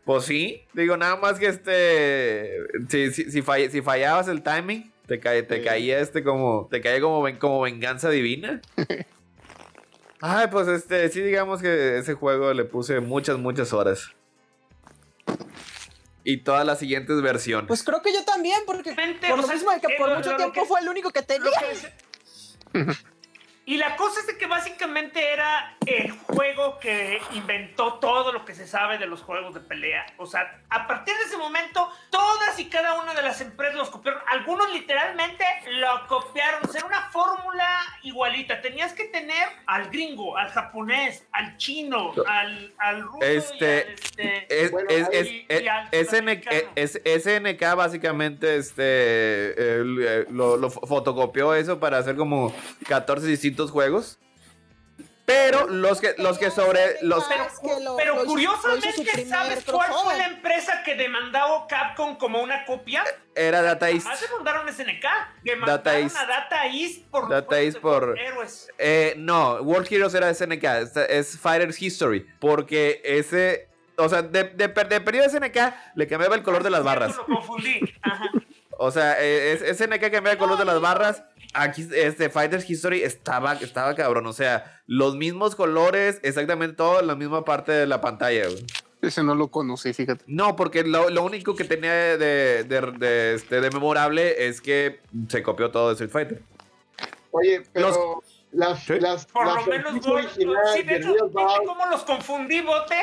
Pues 0.05 0.24
sí, 0.24 0.66
digo, 0.72 0.96
nada 0.96 1.16
más 1.16 1.38
que 1.38 1.46
este. 1.46 2.57
Si, 2.88 3.12
si, 3.12 3.30
si, 3.30 3.42
fall- 3.42 3.70
si 3.70 3.82
fallabas 3.82 4.28
el 4.28 4.42
timing, 4.42 4.90
te, 5.07 5.20
cae, 5.20 5.42
te 5.42 5.59
Sí. 5.59 5.64
caía 5.64 6.01
este 6.01 6.24
como. 6.24 6.68
Te 6.70 6.80
caía 6.80 7.01
como, 7.01 7.22
ven- 7.22 7.36
como 7.38 7.61
venganza 7.61 8.11
divina. 8.11 8.61
Ay, 10.22 10.48
pues 10.51 10.68
este, 10.68 11.09
sí, 11.11 11.20
digamos 11.22 11.62
que 11.62 11.98
ese 11.98 12.14
juego 12.14 12.53
le 12.53 12.64
puse 12.64 13.01
muchas, 13.01 13.38
muchas 13.38 13.72
horas. 13.72 14.11
Y 16.24 16.38
todas 16.38 16.66
las 16.66 16.78
siguientes 16.78 17.20
versiones. 17.22 17.66
Pues 17.68 17.82
creo 17.82 18.03
que 18.03 18.12
yo 18.12 18.22
también, 18.24 18.59
porque 18.66 18.94
Mente, 18.94 19.28
por 19.28 19.38
lo 19.38 19.44
sea, 19.44 19.55
mismo 19.55 19.70
de 19.70 19.80
que 19.80 19.86
eh, 19.86 19.96
por 19.98 20.11
lo- 20.11 20.16
mucho 20.16 20.30
lo 20.32 20.36
tiempo 20.36 20.53
que- 20.61 20.66
fue 20.66 20.80
el 20.80 20.88
único 20.88 21.11
que 21.11 21.22
tenía. 21.22 21.44
Lo 21.44 21.51
que 21.53 21.72
es- 22.90 23.05
Y 23.71 23.77
la 23.77 23.95
cosa 23.95 24.18
es 24.21 24.27
de 24.27 24.37
que 24.37 24.47
básicamente 24.47 25.33
era 25.33 25.77
el 25.87 26.11
juego 26.11 26.81
que 26.81 27.21
inventó 27.35 27.95
todo 28.01 28.33
lo 28.33 28.45
que 28.45 28.53
se 28.55 28.66
sabe 28.66 28.99
de 28.99 29.07
los 29.07 29.23
juegos 29.23 29.55
de 29.55 29.61
pelea. 29.61 30.05
O 30.16 30.27
sea, 30.27 30.61
a 30.71 30.89
partir 30.89 31.14
de 31.16 31.23
ese 31.25 31.37
momento, 31.37 31.89
todas 32.11 32.59
y 32.59 32.64
cada 32.68 33.01
una 33.01 33.14
de 33.14 33.23
las 33.23 33.41
empresas 33.41 33.77
los 33.77 33.89
copiaron. 33.91 34.21
Algunos 34.27 34.73
literalmente 34.73 35.45
lo 35.68 36.05
copiaron. 36.09 36.64
O 36.64 36.66
sea, 36.73 36.81
era 36.81 36.87
una 36.89 37.11
fórmula 37.11 37.68
igualita. 38.03 38.61
Tenías 38.61 38.93
que 38.93 39.05
tener 39.05 39.49
al 39.66 39.89
gringo, 39.91 40.37
al 40.37 40.49
japonés, 40.51 41.25
al 41.31 41.57
chino, 41.57 42.12
al, 42.27 42.75
al 42.79 43.03
ruso 43.03 43.18
Este, 43.25 43.95
este, 43.95 44.47
SNK, 44.49 46.09
sudamericano. 46.09 46.71
es- 46.75 47.01
SNK 47.05 47.75
básicamente 47.77 48.57
este, 48.57 48.83
eh, 48.85 50.27
lo, 50.31 50.57
lo 50.57 50.71
fo- 50.71 50.89
fotocopió 50.89 51.55
eso 51.55 51.79
para 51.79 51.99
hacer 51.99 52.16
como 52.16 52.53
14 52.89 53.27
distintos 53.29 53.60
juegos. 53.71 54.19
Pero 55.27 55.69
los 55.69 56.01
que, 56.01 56.15
los 56.19 56.39
que 56.39 56.51
sobre... 56.51 56.97
Los, 57.03 57.23
Pero- 57.25 57.45
es 57.45 57.59
que 57.61 57.85
lo- 57.85 57.97
Pero 57.97 58.25
curiosamente, 58.25 59.27
¿sabes 59.27 59.65
cuál 59.65 59.93
fue 59.93 60.17
la 60.17 60.27
empresa 60.27 60.83
que 60.85 60.97
demandó 60.97 61.67
Capcom 61.69 62.17
como 62.19 62.43
una 62.43 62.65
copia? 62.65 63.05
era 63.37 63.63
Data 63.63 63.89
East. 63.91 64.07
Más 64.07 64.21
demandaron 64.21 64.67
SNK. 64.69 65.05
Demandaron 65.45 65.85
Data 65.85 65.99
East. 66.01 66.17
a 66.17 66.27
Data 66.27 66.67
East 66.67 67.05
por 67.11 67.29
Data 67.29 67.61
East 67.61 67.75
de 67.77 67.81
por- 67.81 68.19
héroes. 68.19 68.69
Eh, 68.77 69.15
no, 69.19 69.55
World 69.63 69.87
Heroes 69.93 70.15
era 70.15 70.35
SNK, 70.35 70.65
es, 70.65 70.97
es 70.97 71.39
Fighters 71.39 71.81
History. 71.81 72.27
Porque 72.41 73.01
ese... 73.05 73.69
O 73.99 74.09
sea, 74.09 74.23
de, 74.23 74.45
de, 74.45 74.67
de 74.67 75.01
periodo 75.01 75.29
SNK 75.29 75.57
le 75.95 76.09
cambiaba 76.09 76.35
el 76.35 76.43
color 76.43 76.65
de 76.65 76.71
las 76.71 76.83
barras. 76.83 77.17
Lo 77.17 77.27
confundí. 77.27 77.81
Ajá. 78.03 78.25
O 78.83 78.91
sea, 78.91 79.17
eh, 79.21 79.53
es, 79.63 79.77
SNK 79.77 80.01
cambiaba 80.01 80.33
el 80.33 80.39
color 80.39 80.57
de 80.57 80.65
las 80.65 80.81
barras. 80.81 81.23
Aquí, 81.53 81.88
este, 81.94 82.30
Fighters 82.30 82.68
History 82.68 83.03
estaba, 83.03 83.55
estaba 83.55 83.94
cabrón. 83.94 84.26
O 84.26 84.32
sea, 84.32 84.80
los 84.86 85.16
mismos 85.16 85.57
colores, 85.57 86.20
exactamente 86.22 86.76
todo 86.76 87.01
en 87.01 87.07
la 87.09 87.16
misma 87.16 87.44
parte 87.44 87.72
de 87.72 87.86
la 87.86 88.01
pantalla, 88.01 88.46
güey. 88.46 88.64
Ese 89.03 89.22
no 89.22 89.34
lo 89.34 89.48
conocí, 89.48 89.92
fíjate. 89.94 90.22
No, 90.26 90.57
porque 90.57 90.84
lo, 90.84 91.09
lo 91.11 91.22
único 91.24 91.57
que 91.57 91.64
tenía 91.64 91.92
de, 91.92 92.64
de, 92.64 92.92
de, 92.98 93.34
este, 93.34 93.61
de 93.61 93.70
memorable 93.70 94.46
es 94.46 94.61
que 94.61 95.01
se 95.28 95.42
copió 95.42 95.70
todo 95.70 95.88
de 95.88 95.92
Street 95.94 96.11
Fighter. 96.11 96.42
Oye, 97.32 97.62
pero 97.72 98.22
las, 98.53 98.82
Sí. 98.84 98.98
las, 99.01 99.26
Por 99.26 99.46
lo 99.46 99.64
menos 99.66 100.07
original 100.07 100.57
Sí, 100.74 100.82
de 100.82 100.84
de 100.84 100.96
hecho, 100.98 101.12
Real 101.14 101.26
¿viste 101.28 101.42
Bout 101.42 101.64
cómo 101.66 101.86
los 101.86 102.03
confundí, 102.03 102.61
bote? 102.61 102.96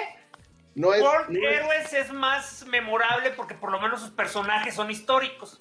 no 0.76 0.94
es, 0.94 1.02
World 1.02 1.30
no 1.30 1.40
es- 1.50 1.56
Heroes 1.56 1.94
es 1.94 2.14
más 2.14 2.66
memorable 2.68 3.32
porque 3.32 3.56
por 3.56 3.72
lo 3.72 3.80
menos 3.82 4.02
sus 4.02 4.12
personajes 4.12 4.76
son 4.76 4.92
históricos. 4.92 5.58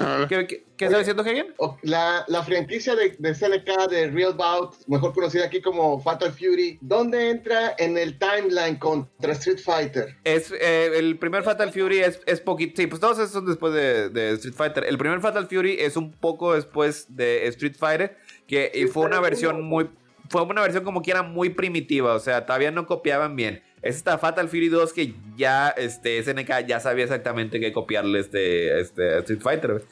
Ah, 0.00 0.26
¿Qué, 0.28 0.46
qué, 0.46 0.64
qué 0.76 0.84
está 0.86 0.98
diciendo 0.98 1.22
Hagen? 1.22 1.54
la, 1.82 2.24
la 2.28 2.42
franquicia 2.42 2.96
de, 2.96 3.14
de 3.18 3.34
SNK 3.34 3.88
de 3.90 4.10
Real 4.10 4.34
Bout, 4.34 4.74
mejor 4.86 5.12
conocida 5.12 5.44
aquí 5.44 5.60
como 5.60 6.00
Fatal 6.00 6.32
Fury, 6.32 6.78
¿dónde 6.80 7.30
entra 7.30 7.74
en 7.78 7.98
el 7.98 8.18
timeline 8.18 8.76
contra 8.78 9.32
Street 9.32 9.58
Fighter? 9.62 10.16
Es, 10.24 10.52
eh, 10.52 10.90
el 10.96 11.18
primer 11.18 11.42
Fatal 11.42 11.70
Fury 11.72 11.98
es, 11.98 12.20
es 12.26 12.40
poquito. 12.40 12.80
Sí, 12.80 12.86
pues 12.86 13.00
todos 13.00 13.18
esos 13.18 13.32
son 13.32 13.46
después 13.46 13.74
de, 13.74 14.08
de 14.08 14.32
Street 14.32 14.54
Fighter. 14.54 14.84
El 14.84 14.96
primer 14.98 15.20
Fatal 15.20 15.46
Fury 15.46 15.76
es 15.78 15.96
un 15.96 16.12
poco 16.12 16.54
después 16.54 17.14
de 17.14 17.46
Street 17.48 17.74
Fighter. 17.78 18.16
Que 18.46 18.88
fue 18.92 19.04
una 19.04 19.20
versión 19.20 19.62
muy. 19.62 19.90
Fue 20.28 20.42
una 20.42 20.62
versión 20.62 20.82
como 20.82 21.02
que 21.02 21.10
era 21.10 21.22
muy 21.22 21.50
primitiva. 21.50 22.14
O 22.14 22.18
sea, 22.18 22.46
todavía 22.46 22.70
no 22.70 22.86
copiaban 22.86 23.36
bien. 23.36 23.62
Es 23.82 23.96
esta 23.96 24.18
Fatal 24.18 24.48
Fury 24.48 24.68
2 24.68 24.92
que 24.92 25.14
ya 25.36 25.68
este, 25.70 26.22
SNK 26.22 26.66
ya 26.66 26.80
sabía 26.80 27.04
exactamente 27.04 27.60
qué 27.60 27.72
copiarle 27.72 28.20
este, 28.20 28.80
este, 28.80 29.14
a 29.14 29.18
Street 29.20 29.40
Fighter. 29.40 29.82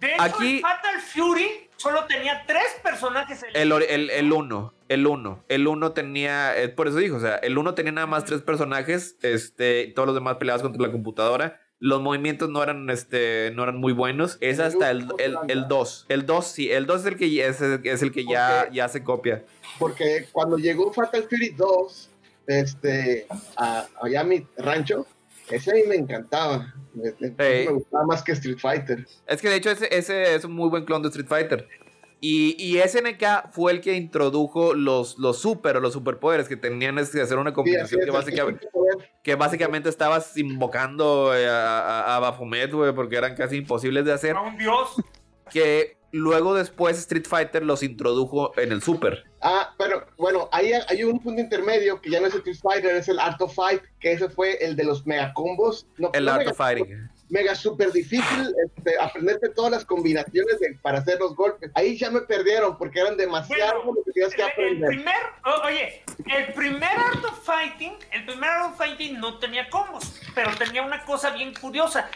De 0.00 0.14
hecho, 0.14 0.22
Aquí- 0.22 0.56
el 0.56 0.60
Fatal 0.62 1.00
Fury 1.00 1.48
solo 1.76 2.04
tenía 2.06 2.42
tres 2.46 2.66
personajes. 2.82 3.42
en- 3.42 3.50
El 3.54 3.72
1, 3.72 3.84
el, 3.88 4.10
el 4.10 4.32
uno, 4.32 4.74
el 4.88 5.06
1. 5.06 5.44
El 5.48 5.66
1 5.68 5.92
tenía, 5.92 6.56
eh, 6.60 6.68
por 6.68 6.88
eso 6.88 6.96
dijo, 6.98 7.16
o 7.16 7.20
sea, 7.20 7.36
el 7.36 7.56
1 7.58 7.74
tenía 7.74 7.92
nada 7.92 8.06
más 8.08 8.24
tres 8.24 8.42
personajes, 8.42 9.16
este, 9.22 9.92
todos 9.94 10.06
los 10.06 10.14
demás 10.14 10.36
peleados 10.36 10.62
contra 10.62 10.82
la 10.82 10.90
computadora. 10.92 11.60
Los 11.80 12.00
movimientos 12.00 12.48
no 12.50 12.60
eran, 12.60 12.90
este, 12.90 13.52
no 13.54 13.62
eran 13.62 13.76
muy 13.76 13.92
buenos. 13.92 14.36
Es 14.40 14.58
hasta 14.58 14.90
el 14.90 15.06
2. 15.06 15.20
El, 15.20 15.36
el 15.48 15.68
2, 15.68 16.06
el 16.08 16.26
2, 16.26 16.46
sí, 16.48 16.70
el 16.72 16.86
2 16.86 17.00
es 17.02 17.06
el 17.06 17.16
que, 17.16 17.46
es 17.46 17.60
el, 17.60 17.80
es 17.84 18.02
el 18.02 18.10
que 18.10 18.24
ya, 18.24 18.68
ya 18.72 18.88
se 18.88 19.04
copia. 19.04 19.44
Porque 19.78 20.26
cuando 20.32 20.58
llegó 20.58 20.92
Fatal 20.92 21.22
Fury 21.30 21.50
2, 21.50 22.10
este, 22.48 23.26
a, 23.56 23.86
allá 24.02 24.22
a 24.22 24.24
mi 24.24 24.44
rancho, 24.56 25.06
ese 25.50 25.70
a 25.70 25.74
mí 25.74 25.82
me 25.86 25.94
encantaba. 25.94 26.74
Me, 26.94 27.12
me- 27.20 27.34
Hey. 27.38 27.66
me 27.66 27.74
gustaba 27.74 28.04
más 28.06 28.22
que 28.24 28.32
Street 28.32 28.58
Fighter. 28.58 29.06
Es 29.26 29.40
que 29.40 29.48
de 29.48 29.56
hecho 29.56 29.70
ese, 29.70 29.86
ese 29.96 30.34
es 30.34 30.44
un 30.44 30.52
muy 30.52 30.68
buen 30.68 30.84
clon 30.84 31.02
de 31.02 31.08
Street 31.08 31.28
Fighter. 31.28 31.68
Y, 32.20 32.56
y 32.58 32.80
SNK 32.80 33.52
fue 33.52 33.70
el 33.70 33.80
que 33.80 33.94
introdujo 33.94 34.74
los, 34.74 35.18
los 35.18 35.38
super 35.38 35.76
o 35.76 35.80
los 35.80 35.92
superpoderes 35.92 36.48
que 36.48 36.56
tenían 36.56 36.98
es 36.98 37.10
que 37.10 37.20
hacer 37.20 37.38
una 37.38 37.52
combinación 37.52 38.00
que, 38.04 38.10
básicamente, 38.10 38.66
que 39.84 39.88
estabas 39.90 40.36
invocando 40.36 41.32
eh, 41.36 41.48
a, 41.48 41.78
a, 41.78 42.16
a 42.16 42.18
Baphomet, 42.18 42.72
güey, 42.72 42.92
porque 42.92 43.14
eran 43.16 43.36
casi 43.36 43.58
imposibles 43.58 44.04
de 44.04 44.12
hacer. 44.14 44.34
A 44.34 44.40
un 44.40 44.58
dios. 44.58 44.96
Que 45.52 45.96
luego 46.12 46.54
después 46.54 46.98
Street 46.98 47.26
Fighter 47.28 47.62
los 47.64 47.82
introdujo 47.82 48.52
en 48.58 48.72
el 48.72 48.82
Super. 48.82 49.24
Ah, 49.40 49.74
pero 49.78 50.06
bueno, 50.16 50.48
ahí 50.52 50.72
hay 50.72 51.04
un 51.04 51.20
punto 51.20 51.40
intermedio 51.40 52.00
que 52.00 52.10
ya 52.10 52.20
no 52.20 52.26
es 52.26 52.34
Street 52.34 52.56
Fighter, 52.60 52.96
es 52.96 53.08
el 53.08 53.18
Art 53.18 53.40
of 53.40 53.54
Fight, 53.54 53.82
que 54.00 54.12
ese 54.12 54.28
fue 54.28 54.56
el 54.64 54.74
de 54.76 54.84
los 54.84 55.06
megacombos. 55.06 55.86
No, 55.98 56.10
El 56.14 56.24
no 56.24 56.30
Art 56.32 56.38
mega- 56.40 56.50
of 56.50 56.56
Fighting. 56.56 57.08
Mega 57.30 57.54
súper 57.54 57.92
difícil 57.92 58.54
este, 58.64 58.94
aprenderte 58.98 59.50
todas 59.50 59.70
las 59.70 59.84
combinaciones 59.84 60.58
de- 60.60 60.78
para 60.80 60.98
hacer 61.00 61.18
los 61.20 61.36
golpes. 61.36 61.70
Ahí 61.74 61.96
ya 61.98 62.10
me 62.10 62.22
perdieron 62.22 62.78
porque 62.78 63.00
eran 63.00 63.18
demasiado 63.18 63.82
Bueno, 63.84 63.92
lo 63.98 64.04
que 64.04 64.12
tenías 64.12 64.34
que 64.34 64.40
El, 64.40 64.46
el 64.48 64.52
aprender. 64.52 64.88
primer, 64.88 65.14
oye, 65.64 66.02
el 66.34 66.52
primer 66.54 66.88
Art 66.90 67.22
of 67.26 67.44
Fighting, 67.44 67.92
el 68.12 68.24
primer 68.24 68.48
Art 68.48 68.72
of 68.72 68.78
Fighting 68.78 69.20
no 69.20 69.38
tenía 69.38 69.68
combos, 69.68 70.18
pero 70.34 70.50
tenía 70.56 70.82
una 70.82 71.04
cosa 71.04 71.30
bien 71.30 71.52
curiosa. 71.54 72.08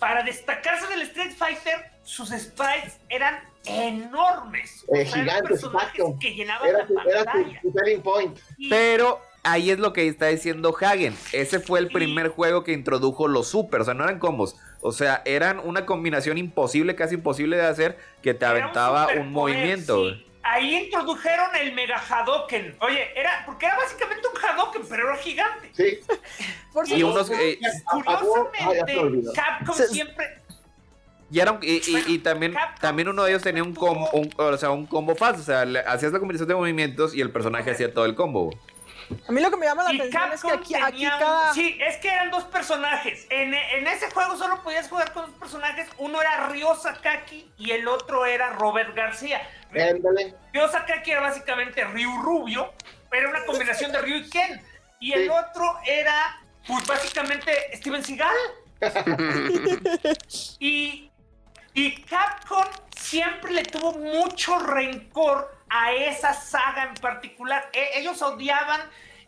Para 0.00 0.22
destacarse 0.24 0.86
del 0.88 1.02
Street 1.02 1.34
Fighter, 1.36 1.76
sus 2.08 2.30
sprites 2.30 2.98
eran 3.10 3.38
enormes. 3.66 4.84
O 4.88 4.94
Eh, 4.96 5.04
sea, 5.06 5.14
eran 5.22 5.26
gigantes, 5.26 5.50
personajes 5.60 6.00
exacto. 6.00 6.18
que 6.20 6.30
llenaban 6.34 6.68
Era, 6.68 6.78
la 6.78 7.02
era 7.02 7.18
su, 7.20 7.24
pantalla. 7.26 7.60
su 7.62 7.72
selling 7.72 8.02
point. 8.02 8.38
Y- 8.56 8.70
Pero 8.70 9.20
ahí 9.42 9.70
es 9.70 9.78
lo 9.78 9.92
que 9.92 10.08
está 10.08 10.26
diciendo 10.28 10.74
Hagen. 10.80 11.14
Ese 11.32 11.60
fue 11.60 11.78
el 11.80 11.88
primer 11.88 12.28
juego 12.28 12.64
que 12.64 12.72
introdujo 12.72 13.28
los 13.28 13.48
super. 13.48 13.82
O 13.82 13.84
sea, 13.84 13.92
no 13.94 14.04
eran 14.04 14.18
combos. 14.18 14.56
O 14.80 14.92
sea, 14.92 15.22
eran 15.26 15.58
una 15.58 15.84
combinación 15.84 16.38
imposible, 16.38 16.94
casi 16.94 17.16
imposible 17.16 17.56
de 17.56 17.66
hacer, 17.66 17.98
que 18.22 18.32
te 18.32 18.44
Era 18.44 18.54
un 18.54 18.60
aventaba 18.62 19.08
un, 19.18 19.30
movimiento. 19.32 20.08
sí. 20.10 20.24
Ahí 20.44 20.76
introdujeron 20.76 21.54
el 21.60 21.74
Mega 21.74 21.98
Hadoken. 22.08 22.74
Oye, 22.80 23.06
era, 23.20 23.42
porque 23.44 23.66
era 23.66 23.76
básicamente 23.76 24.26
un 24.28 24.42
Hadoken, 24.42 24.82
pero 24.88 25.08
era 25.10 25.18
gigante. 25.18 25.70
Sí. 25.74 25.98
Por 26.72 26.88
Y 26.88 27.02
unos. 27.02 27.30
eh, 27.32 27.58
Ah, 27.62 27.68
ah. 28.06 28.20
Curiosamente, 28.62 29.32
Capcom 29.34 29.74
Se- 29.76 29.88
siempre. 29.88 30.26
Y, 31.30 31.40
era 31.40 31.52
un- 31.52 31.58
y, 31.62 31.76
y- 31.86 32.04
y 32.06 32.18
también, 32.18 32.54
también 32.80 33.08
uno 33.08 33.24
de 33.24 33.30
ellos 33.30 33.42
tenía 33.42 33.62
un 33.62 33.74
combo, 33.74 34.08
un- 34.12 34.30
o 34.36 34.56
sea, 34.56 34.70
un 34.70 34.86
combo 34.86 35.14
falso. 35.14 35.40
O 35.40 35.44
sea, 35.44 35.64
le- 35.64 35.80
hacías 35.80 36.12
la 36.12 36.18
combinación 36.18 36.48
de 36.48 36.54
movimientos 36.54 37.14
y 37.14 37.20
el 37.20 37.30
personaje 37.30 37.70
hacía 37.70 37.92
todo 37.92 38.04
el 38.06 38.14
combo. 38.14 38.50
A 39.26 39.32
mí 39.32 39.40
lo 39.40 39.50
que 39.50 39.56
me 39.56 39.64
llama 39.64 39.84
la 39.84 39.92
Y 39.94 39.96
atención 40.00 40.32
es 40.34 40.42
que 40.42 40.50
aquí, 40.52 40.74
aquí 40.74 40.92
tenía- 40.98 41.18
cada... 41.18 41.54
Sí, 41.54 41.78
es 41.80 41.96
que 41.96 42.08
eran 42.08 42.30
dos 42.30 42.44
personajes. 42.44 43.26
En, 43.30 43.54
en 43.54 43.86
ese 43.86 44.10
juego 44.10 44.36
solo 44.36 44.62
podías 44.62 44.86
jugar 44.88 45.12
con 45.14 45.24
dos 45.26 45.34
personajes. 45.40 45.88
Uno 45.96 46.20
era 46.20 46.48
Ryo 46.48 46.74
Sakaki 46.74 47.50
y 47.56 47.70
el 47.70 47.88
otro 47.88 48.26
era 48.26 48.50
Robert 48.52 48.94
García. 48.94 49.40
Ryo 49.72 50.68
Sakaki 50.70 51.10
era 51.10 51.22
básicamente 51.22 51.84
Ryu 51.84 52.20
Rubio. 52.22 52.70
Era 53.10 53.30
una 53.30 53.46
combinación 53.46 53.92
de 53.92 54.02
Ryu 54.02 54.16
y 54.16 54.28
Ken. 54.28 54.60
Y 55.00 55.12
el 55.12 55.24
Sí. 55.24 55.28
otro 55.30 55.78
era, 55.86 56.40
pues 56.66 56.86
básicamente, 56.86 57.50
Steven 57.76 58.04
Seagal. 58.04 58.36
y, 60.58 61.07
y 61.78 61.94
Capcom 62.02 62.64
siempre 62.90 63.52
le 63.52 63.62
tuvo 63.62 63.92
mucho 63.92 64.58
rencor 64.58 65.56
a 65.68 65.92
esa 65.92 66.34
saga 66.34 66.82
en 66.82 66.94
particular. 66.94 67.70
E- 67.72 68.00
ellos 68.00 68.20
odiaban 68.20 68.80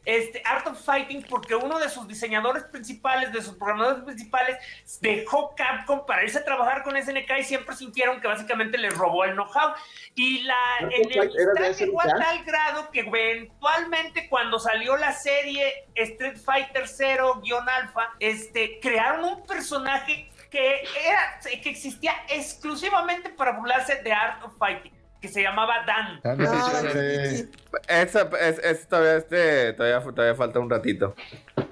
este, 0.04 0.42
Art 0.44 0.66
of 0.66 0.84
Fighting 0.84 1.24
porque 1.28 1.54
uno 1.54 1.78
de 1.78 1.88
sus 1.88 2.08
diseñadores 2.08 2.64
principales, 2.64 3.32
de 3.32 3.40
sus 3.42 3.54
programadores 3.54 4.02
principales, 4.02 4.56
dejó 5.00 5.54
Capcom 5.54 6.04
para 6.06 6.24
irse 6.24 6.38
a 6.38 6.44
trabajar 6.44 6.82
con 6.82 6.96
SNK 7.00 7.30
y 7.38 7.44
siempre 7.44 7.76
sintieron 7.76 8.20
que 8.20 8.26
básicamente 8.26 8.78
les 8.78 8.96
robó 8.98 9.24
el 9.24 9.34
know-how. 9.34 9.74
Y 10.16 10.42
la 10.42 10.56
de 10.88 11.74
llegó 11.74 12.00
a 12.00 12.08
tal 12.08 12.44
grado 12.44 12.90
que 12.90 13.00
eventualmente 13.00 14.28
cuando 14.28 14.58
salió 14.58 14.96
la 14.96 15.12
serie 15.12 15.86
Street 15.94 16.38
Fighter 16.38 16.84
0-Alpha, 16.84 18.14
este, 18.18 18.80
crearon 18.80 19.24
un 19.24 19.46
personaje 19.46 20.29
que, 20.50 20.82
era, 21.04 21.40
que 21.62 21.70
existía 21.70 22.12
exclusivamente 22.28 23.30
para 23.30 23.52
burlarse 23.52 24.02
de 24.02 24.12
Art 24.12 24.44
of 24.44 24.56
Fighting, 24.58 24.92
que 25.20 25.28
se 25.28 25.42
llamaba 25.42 25.84
Dan. 25.86 26.20
Ah, 26.24 26.34
no 26.36 26.80
sé, 26.80 27.28
sí, 27.28 27.36
sí. 27.36 27.50
Esa, 27.88 28.30
es, 28.40 28.58
es- 28.58 28.88
todavía, 28.88 29.16
este, 29.16 29.72
todavía, 29.74 30.00
todavía 30.14 30.34
falta 30.34 30.58
un 30.60 30.70
ratito. 30.70 31.14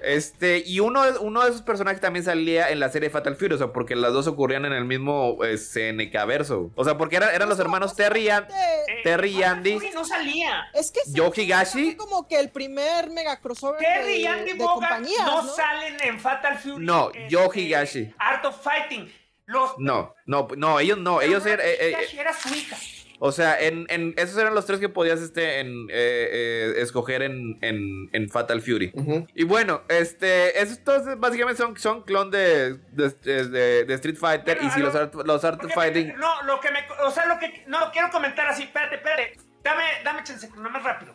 Este, 0.03 0.63
y 0.65 0.81
uno, 0.81 1.03
de- 1.05 1.19
uno 1.19 1.43
de 1.43 1.51
esos 1.51 1.63
personajes 1.63 2.01
también 2.01 2.25
salía 2.25 2.71
en 2.71 2.79
la 2.81 2.89
serie 2.91 3.11
Fatal 3.11 3.37
Fury, 3.37 3.55
o 3.55 3.59
sea, 3.59 3.69
porque 3.73 3.97
las 3.97 4.13
dos 4.13 4.27
ocurrían 4.27 4.65
en 4.65 4.73
el 4.73 4.85
mismo 4.85 5.39
eh, 5.45 5.57
SNK 5.59 6.25
verso. 6.27 6.71
O 6.77 6.85
sea, 6.85 6.97
porque 6.99 7.17
eran, 7.17 7.35
eran 7.35 7.49
los 7.49 7.59
hermanos 7.59 7.97
Terry 7.97 8.27
y 8.27 8.29
An- 8.31 8.47
Eh, 8.51 9.01
Terry 9.03 9.31
y 9.39 9.43
Andy. 9.43 9.75
Fury 9.75 9.91
no 9.95 10.05
salía. 10.05 10.67
Es 10.75 10.91
que 10.91 11.01
Yo, 11.09 11.33
Higashi. 11.35 11.85
fue 11.87 11.97
como 11.97 12.29
que 12.29 12.39
el 12.39 12.51
primer 12.51 13.11
mega 13.11 13.41
crossover 13.41 13.81
Terry 13.81 14.13
de, 14.13 14.17
y 14.19 14.27
Andy 14.27 14.53
de 14.53 14.59
compañías, 14.59 15.25
no, 15.27 15.43
¿no? 15.43 15.53
salen 15.55 15.97
en 16.03 16.21
Fatal 16.21 16.59
Fury. 16.59 16.85
No, 16.85 17.09
este, 17.09 17.29
Yo 17.29 17.49
Higashi. 17.53 18.15
Art 18.19 18.45
of 18.45 18.63
Fighting. 18.63 19.11
Los, 19.47 19.79
No, 19.79 20.15
no, 20.27 20.47
no, 20.59 20.79
ellos 20.79 20.99
no, 20.99 21.17
pero 21.21 21.31
ellos 21.31 21.47
eran, 21.47 21.61
of 21.61 21.65
eh, 21.65 21.91
eh, 21.93 21.97
era 22.19 22.35
su 22.35 22.55
hija. 22.55 22.77
O 23.21 23.33
sea, 23.33 23.59
en, 23.61 23.87
en- 23.89 24.15
esos 24.17 24.37
eran 24.39 24.55
los 24.55 24.65
tres 24.67 24.79
que 24.81 24.89
podías, 24.89 25.21
este, 25.21 25.61
en, 25.61 25.69
eh, 25.91 26.29
eh, 26.31 26.75
escoger 26.79 27.23
en, 27.23 27.59
en, 27.63 28.09
en 28.13 28.29
Fatal 28.29 28.61
Fury. 28.63 28.93
Y 29.35 29.45
bueno, 29.45 29.83
este, 29.89 30.61
esos 30.63 30.83
todos 30.85 31.19
básicamente 31.19 31.61
son, 31.63 31.77
son 31.77 32.03
clon 32.03 32.31
de, 32.31 32.75
de, 32.93 33.11
de- 33.25 33.85
de 33.85 33.95
Street 33.95 34.17
Fighter 34.17 34.57
Bueno, 34.57 34.69
y 34.69 34.73
si 34.73 34.81
a 34.81 34.85
los 34.85 34.95
lo- 34.95 35.01
Art, 35.01 35.15
los 35.63 35.73
Fighting... 35.75 36.09
me- 36.09 36.15
no, 36.15 36.43
lo 36.45 36.61
que 36.61 36.71
me. 36.71 36.81
O 37.05 37.11
sea, 37.11 37.27
lo 37.27 37.39
que. 37.39 37.65
No, 37.67 37.91
quiero 37.93 38.11
comentar 38.11 38.47
así. 38.47 38.63
Espérate, 38.65 38.97
espérate. 38.97 39.37
Dame, 39.63 39.85
dame 40.05 40.23
chance, 40.25 40.49
no 40.57 40.71
más 40.71 40.83
rápido. 40.85 41.15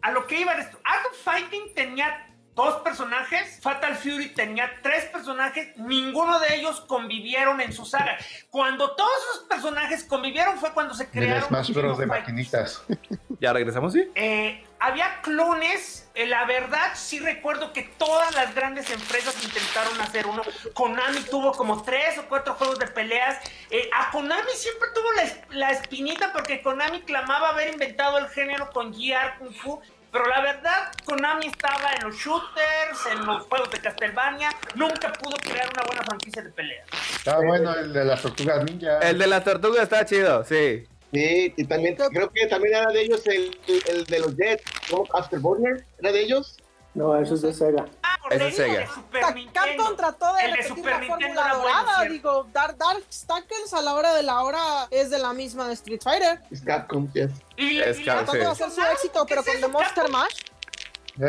A 0.00 0.10
lo 0.10 0.26
que 0.26 0.40
iba 0.40 0.52
esto. 0.54 0.78
Art 0.84 1.06
of 1.10 1.22
Fighting 1.22 1.74
tenía 1.74 2.26
dos 2.54 2.82
personajes. 2.82 3.58
Fatal 3.60 3.96
Fury 3.96 4.28
tenía 4.30 4.70
tres 4.82 5.06
personajes. 5.06 5.76
Ninguno 5.76 6.38
de 6.40 6.56
ellos 6.56 6.80
convivieron 6.82 7.60
en 7.60 7.72
su 7.72 7.84
saga. 7.84 8.18
Cuando 8.50 8.94
todos 8.94 9.12
esos 9.32 9.44
personajes 9.44 10.04
convivieron 10.04 10.58
fue 10.58 10.72
cuando 10.72 10.94
se 10.94 11.08
crearon. 11.08 11.48
Smash 11.48 11.68
los 11.68 11.76
Bros. 11.76 11.98
de 11.98 12.06
maquinitas. 12.06 12.84
¿Ya 13.40 13.52
regresamos, 13.52 13.92
sí? 13.92 14.10
Eh, 14.14 14.64
había 14.78 15.20
clones, 15.22 16.10
eh, 16.14 16.26
la 16.26 16.44
verdad 16.44 16.92
sí 16.94 17.18
recuerdo 17.18 17.72
que 17.72 17.82
todas 17.82 18.34
las 18.34 18.54
grandes 18.54 18.90
empresas 18.90 19.42
intentaron 19.42 20.00
hacer 20.00 20.26
uno. 20.26 20.42
Konami 20.74 21.20
tuvo 21.22 21.52
como 21.52 21.82
tres 21.82 22.18
o 22.18 22.28
cuatro 22.28 22.54
juegos 22.54 22.78
de 22.78 22.86
peleas. 22.88 23.38
Eh, 23.70 23.88
a 23.94 24.10
Konami 24.10 24.52
siempre 24.54 24.88
tuvo 24.94 25.12
la, 25.12 25.56
la 25.56 25.70
espinita 25.70 26.32
porque 26.32 26.62
Konami 26.62 27.02
clamaba 27.02 27.50
haber 27.50 27.72
inventado 27.72 28.18
el 28.18 28.28
género 28.28 28.70
con 28.70 28.92
GR 28.92 29.38
Kung 29.38 29.54
Fu. 29.54 29.80
Pero 30.12 30.26
la 30.26 30.42
verdad, 30.42 30.92
Konami 31.06 31.46
estaba 31.46 31.90
en 31.94 32.08
los 32.08 32.16
shooters, 32.16 33.06
en 33.10 33.24
los 33.24 33.44
juegos 33.44 33.70
de 33.70 33.78
Castlevania. 33.80 34.50
Nunca 34.74 35.10
pudo 35.14 35.36
crear 35.38 35.70
una 35.72 35.82
buena 35.86 36.02
franquicia 36.02 36.42
de 36.42 36.50
peleas. 36.50 36.86
Está 37.16 37.38
bueno 37.38 37.74
el 37.74 37.94
de 37.94 38.04
las 38.04 38.20
tortugas 38.20 38.62
ninja. 38.62 38.98
El 38.98 39.18
de 39.18 39.26
las 39.26 39.42
tortugas 39.42 39.84
está 39.84 40.04
chido, 40.04 40.44
sí. 40.44 40.86
Sí, 41.14 41.54
y 41.56 41.64
también 41.64 41.96
creo 41.96 42.30
que 42.30 42.46
también 42.46 42.74
era 42.74 42.90
de 42.90 43.02
ellos 43.02 43.26
el, 43.26 43.58
el, 43.68 43.82
el 43.86 44.04
de 44.04 44.18
los 44.18 44.36
Jets, 44.36 44.64
¿no? 44.90 45.04
Afterburner, 45.14 45.84
¿era 45.98 46.12
de 46.12 46.20
ellos? 46.20 46.58
No, 46.94 47.16
eso 47.16 47.34
es 47.34 47.42
de 47.42 47.54
Sega. 47.54 47.86
Ah, 48.02 48.16
por 48.20 48.30
te 48.30 48.36
es 48.36 48.44
digo, 48.56 48.56
Sega. 48.56 48.80
de 49.12 49.34
Nintendo. 49.34 49.52
Capcom 49.82 49.96
trató 49.96 50.34
de 50.34 50.44
El 50.44 50.52
de 50.56 50.62
Super 50.64 50.92
la 50.92 50.98
Nintendo 51.00 51.40
fórmula 51.42 51.54
dorada, 51.54 52.04
digo, 52.04 52.46
Dark, 52.52 52.76
Dark 52.76 53.02
Stackers 53.10 53.72
a 53.72 53.80
la 53.80 53.94
hora 53.94 54.12
de 54.14 54.22
la 54.22 54.40
hora 54.42 54.60
es 54.90 55.08
de 55.08 55.18
la 55.18 55.32
misma 55.32 55.68
de 55.68 55.74
Street 55.74 56.00
Fighter. 56.02 56.40
Es 56.50 56.60
Capcom, 56.60 57.10
yes. 57.14 57.30
Y, 57.56 57.78
Es 57.78 57.98
y- 57.98 58.04
Cap- 58.04 58.24
Tratando 58.26 58.32
sí. 58.32 58.38
de 58.38 58.46
hacer 58.46 58.70
su 58.70 58.80
éxito, 58.92 59.24
pero 59.26 59.42
¿Qué 59.42 59.50
es 59.52 59.54
con 59.56 59.60
The 59.62 59.66
eso, 59.68 59.78
Monster 59.78 60.04
Capcom? 60.04 60.20
Mash. 60.20 60.34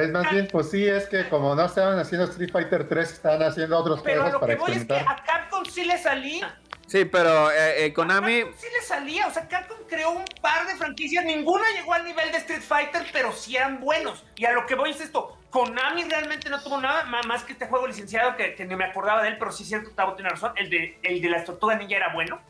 Es 0.03 0.09
más 0.11 0.31
bien, 0.31 0.47
pues 0.51 0.69
sí, 0.71 0.87
es 0.87 1.07
que 1.07 1.27
como 1.27 1.55
no 1.55 1.65
estaban 1.65 1.99
haciendo 1.99 2.25
Street 2.27 2.51
Fighter 2.51 2.87
3, 2.87 3.11
estaban 3.11 3.43
haciendo 3.43 3.77
otros 3.77 4.01
Pero 4.01 4.21
a 4.21 4.23
juegos 4.23 4.33
lo 4.33 4.39
para 4.39 4.53
que 4.53 4.59
voy 4.59 4.71
es 4.71 4.77
que 4.77 4.81
experimentar. 4.83 5.19
a 5.19 5.23
Capcom 5.25 5.65
sí 5.65 5.83
le 5.85 5.97
salía. 5.97 6.57
Sí, 6.87 7.05
pero 7.05 7.49
eh, 7.51 7.85
eh, 7.85 7.93
Konami... 7.93 8.41
Capcom 8.41 8.59
sí 8.59 8.67
le 8.73 8.81
salía. 8.85 9.27
O 9.27 9.31
sea, 9.33 9.47
Capcom 9.47 9.77
creó 9.87 10.11
un 10.11 10.25
par 10.41 10.67
de 10.67 10.75
franquicias. 10.75 11.25
Ninguna 11.25 11.63
llegó 11.75 11.93
al 11.93 12.03
nivel 12.05 12.31
de 12.31 12.37
Street 12.39 12.61
Fighter, 12.61 13.03
pero 13.11 13.31
sí 13.31 13.55
eran 13.55 13.79
buenos. 13.79 14.23
Y 14.35 14.45
a 14.45 14.51
lo 14.51 14.65
que 14.65 14.75
voy 14.75 14.91
es 14.91 15.01
esto. 15.01 15.37
Konami 15.49 16.03
realmente 16.03 16.49
no 16.49 16.61
tuvo 16.61 16.79
nada 16.81 17.03
más 17.25 17.43
que 17.43 17.53
este 17.53 17.67
juego 17.67 17.87
licenciado 17.87 18.35
que, 18.35 18.55
que 18.55 18.65
ni 18.65 18.75
me 18.75 18.85
acordaba 18.85 19.21
de 19.23 19.29
él, 19.29 19.37
pero 19.37 19.51
sí 19.51 19.63
es 19.63 19.69
cierto, 19.69 19.91
Tavo 19.91 20.13
tiene 20.15 20.29
razón. 20.29 20.51
El 20.55 20.69
de, 20.69 20.97
el 21.03 21.21
de 21.21 21.29
las 21.29 21.45
tortugas 21.45 21.77
ninja 21.77 21.95
era 21.95 22.13
bueno. 22.13 22.41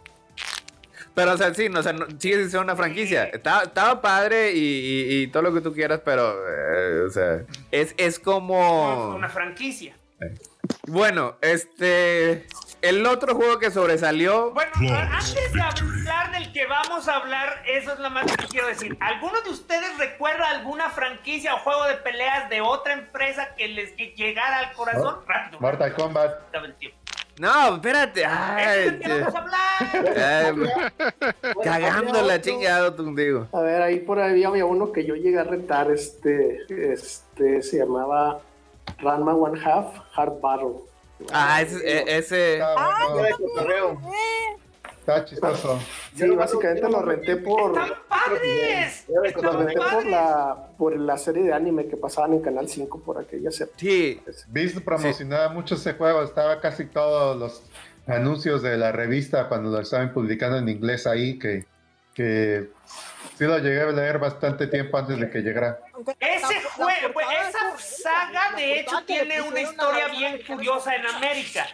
Pero, 1.15 1.33
o 1.33 1.37
sea, 1.37 1.53
sí, 1.53 1.69
no, 1.69 1.81
o 1.81 1.83
sea, 1.83 1.93
no- 1.93 2.07
sigue 2.17 2.49
ser 2.49 2.59
una 2.59 2.75
franquicia. 2.75 3.25
Estaba, 3.25 3.63
estaba 3.63 4.01
padre 4.01 4.53
y, 4.53 4.57
y- 4.59 5.21
y 5.23 5.27
todo 5.27 5.43
lo 5.43 5.53
que 5.53 5.61
tú 5.61 5.71
quieras, 5.73 6.01
pero, 6.03 6.33
eh, 6.49 7.01
o 7.01 7.09
sea, 7.11 7.43
es, 7.71 7.93
es 7.97 8.17
como... 8.19 9.09
una 9.15 9.29
franquicia. 9.29 9.95
Bueno, 10.87 11.35
este... 11.41 12.47
El 12.83 13.05
otro 13.05 13.33
juego 13.33 13.59
que 13.59 13.71
sobresalió... 13.71 14.51
Bueno, 14.51 14.71
antes 15.09 15.53
de 15.53 15.61
hablar 15.61 16.31
del 16.33 16.51
que 16.51 16.65
vamos 16.65 17.07
a 17.07 17.15
hablar, 17.15 17.63
eso 17.65 17.93
es 17.93 17.99
lo 17.99 18.09
más 18.09 18.25
que 18.25 18.45
quiero 18.47 18.67
decir. 18.67 18.97
¿Alguno 18.99 19.39
de 19.41 19.51
ustedes 19.51 19.97
recuerda 19.97 20.49
alguna 20.49 20.89
franquicia 20.89 21.55
o 21.55 21.59
juego 21.59 21.85
de 21.85 21.95
peleas 21.95 22.49
de 22.49 22.59
otra 22.59 22.91
empresa 22.91 23.55
que 23.55 23.69
les 23.69 23.93
que 23.93 24.13
llegara 24.17 24.59
al 24.59 24.73
corazón? 24.73 25.15
Rápido. 25.25 25.61
Mortal 25.61 25.93
Kombat. 25.93 26.31
No, 27.39 27.75
espérate. 27.75 28.25
Ay, 28.25 28.99
que 28.99 29.07
vamos 29.07 29.33
a 29.33 29.39
hablar. 29.39 30.57
ay, 31.07 31.53
cagando 31.63 32.21
la 32.21 32.41
chingada, 32.41 32.93
digo. 33.15 33.47
A 33.53 33.61
ver, 33.61 33.81
ahí 33.81 33.99
por 33.99 34.19
ahí 34.19 34.43
había 34.43 34.65
uno 34.65 34.91
que 34.91 35.05
yo 35.05 35.15
llegué 35.15 35.39
a 35.39 35.45
rentar, 35.45 35.89
este, 35.89 36.57
este, 36.67 37.63
se 37.63 37.77
llamaba 37.77 38.41
Ranma 38.97 39.33
One 39.33 39.57
Half 39.63 39.99
Hard 40.17 40.41
Battle. 40.41 40.92
Ah, 41.31 41.61
ese... 41.61 41.77
e- 41.87 42.17
ese- 42.17 42.35
de 42.35 43.31
cotorreo. 43.37 44.01
está 44.99 45.25
chistoso. 45.25 45.79
Sí, 46.15 46.29
básicamente 46.29 46.89
lo 46.89 47.01
renté 47.01 47.37
por, 47.37 47.71
¡Están 47.71 47.89
padres! 48.07 49.05
Lo 49.09 49.23
¡Están 49.23 49.57
renté 49.65 49.79
por 49.91 50.05
la, 50.05 50.67
por 50.77 50.97
la 50.99 51.17
serie 51.17 51.43
de 51.43 51.53
anime 51.53 51.87
que 51.87 51.97
pasaban 51.97 52.33
en 52.33 52.41
Canal 52.41 52.67
5 52.69 53.01
por 53.01 53.19
aquellas 53.19 53.59
épocas. 53.61 53.79
Sí, 53.81 54.21
Beast 54.47 54.79
promocionaba 54.79 55.49
mucho 55.49 55.75
ese 55.75 55.93
juego, 55.93 56.23
estaba 56.23 56.59
casi 56.61 56.85
todos 56.85 57.37
los 57.37 57.63
anuncios 58.07 58.61
de 58.61 58.77
la 58.77 58.91
revista 58.91 59.47
cuando 59.47 59.69
lo 59.71 59.79
estaban 59.79 60.13
publicando 60.13 60.57
en 60.57 60.69
inglés 60.69 61.07
ahí, 61.07 61.37
que, 61.39 61.65
que 62.13 62.69
sí 63.37 63.45
lo 63.45 63.57
llegué 63.57 63.81
a 63.81 63.85
leer 63.87 64.19
bastante 64.19 64.67
tiempo 64.67 64.97
antes 64.97 65.19
de 65.19 65.29
que 65.29 65.39
llegara. 65.39 65.79
Ese 66.19 66.61
juego, 66.61 67.19
esa 67.21 67.77
saga 67.77 68.51
de 68.55 68.79
hecho 68.79 69.03
tiene 69.05 69.41
una 69.41 69.61
historia 69.61 70.07
bien 70.07 70.41
curiosa 70.45 70.95
en 70.95 71.05
América. 71.07 71.65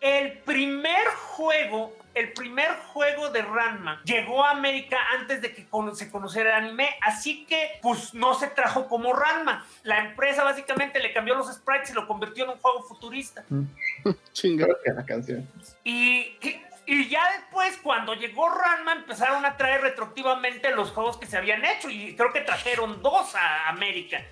El 0.00 0.38
primer 0.38 1.06
juego, 1.08 1.94
el 2.14 2.32
primer 2.32 2.70
juego 2.92 3.28
de 3.28 3.42
Ranma 3.42 4.00
llegó 4.04 4.42
a 4.44 4.52
América 4.52 4.96
antes 5.18 5.42
de 5.42 5.52
que 5.54 5.66
se 5.94 6.10
conociera 6.10 6.56
el 6.56 6.64
anime, 6.64 6.88
así 7.02 7.44
que 7.44 7.78
pues 7.82 8.14
no 8.14 8.34
se 8.34 8.48
trajo 8.48 8.88
como 8.88 9.12
Ranma. 9.12 9.66
La 9.82 9.98
empresa 9.98 10.42
básicamente 10.42 11.00
le 11.00 11.12
cambió 11.12 11.34
los 11.34 11.52
sprites 11.52 11.90
y 11.90 11.92
lo 11.92 12.06
convirtió 12.06 12.44
en 12.44 12.50
un 12.50 12.56
juego 12.58 12.82
futurista. 12.82 13.44
Chinga. 14.32 14.64
Creo 14.64 14.78
que 14.82 14.92
la 14.92 15.04
canción. 15.04 15.46
Y, 15.84 16.38
y- 16.40 16.62
y 16.92 17.08
ya 17.08 17.22
después, 17.36 17.76
cuando 17.82 18.14
llegó 18.14 18.48
Ranma, 18.48 18.92
empezaron 18.92 19.44
a 19.44 19.56
traer 19.56 19.80
retroactivamente 19.82 20.70
los 20.72 20.90
juegos 20.90 21.16
que 21.18 21.26
se 21.26 21.36
habían 21.36 21.64
hecho. 21.64 21.88
Y 21.88 22.16
creo 22.16 22.32
que 22.32 22.40
trajeron 22.40 23.02
dos 23.02 23.34
a 23.36 23.68
América. 23.68 24.22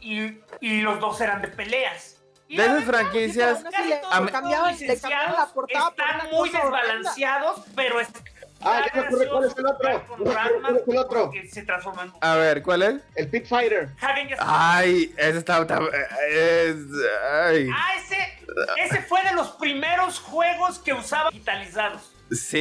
Y, 0.00 0.38
y 0.60 0.80
los 0.80 0.98
dos 1.00 1.20
eran 1.20 1.42
de 1.42 1.48
peleas. 1.48 2.16
Y 2.48 2.56
de 2.56 2.64
esas 2.64 2.84
franquicias... 2.84 3.62
Le- 3.64 3.70
cambiaban- 4.30 5.32
la 5.36 5.46
portada 5.52 5.90
por 5.90 6.04
están 6.06 6.30
muy 6.30 6.48
horrenda. 6.48 6.80
desbalanceados, 6.80 7.64
pero 7.74 8.00
es. 8.00 8.08
Ah, 8.66 8.82
ya 8.94 9.00
me 9.00 9.06
acordé 9.06 9.28
cuál 9.28 9.44
es 9.44 9.56
el 9.56 9.66
otro. 9.66 10.04
Cuál 10.18 10.76
es 10.76 10.88
el 10.88 10.96
otro. 10.98 11.30
que 11.30 11.48
se 11.48 11.62
transforman. 11.62 12.12
A 12.20 12.34
ver, 12.36 12.62
¿cuál 12.62 12.82
es? 12.82 12.94
El 13.14 13.28
Pit 13.28 13.46
Fighter. 13.46 13.90
Hagen 14.00 14.28
Ay, 14.38 15.14
ese 15.16 15.38
está... 15.38 15.60
está- 15.62 15.80
es, 16.30 16.76
ay. 17.44 17.68
Ah, 17.72 17.94
ese, 17.96 18.16
ese 18.84 19.02
fue 19.02 19.22
de 19.22 19.32
los 19.34 19.48
primeros 19.52 20.18
juegos 20.20 20.78
que 20.78 20.92
usaba 20.92 21.30
digitalizados. 21.30 22.12
Sí, 22.30 22.58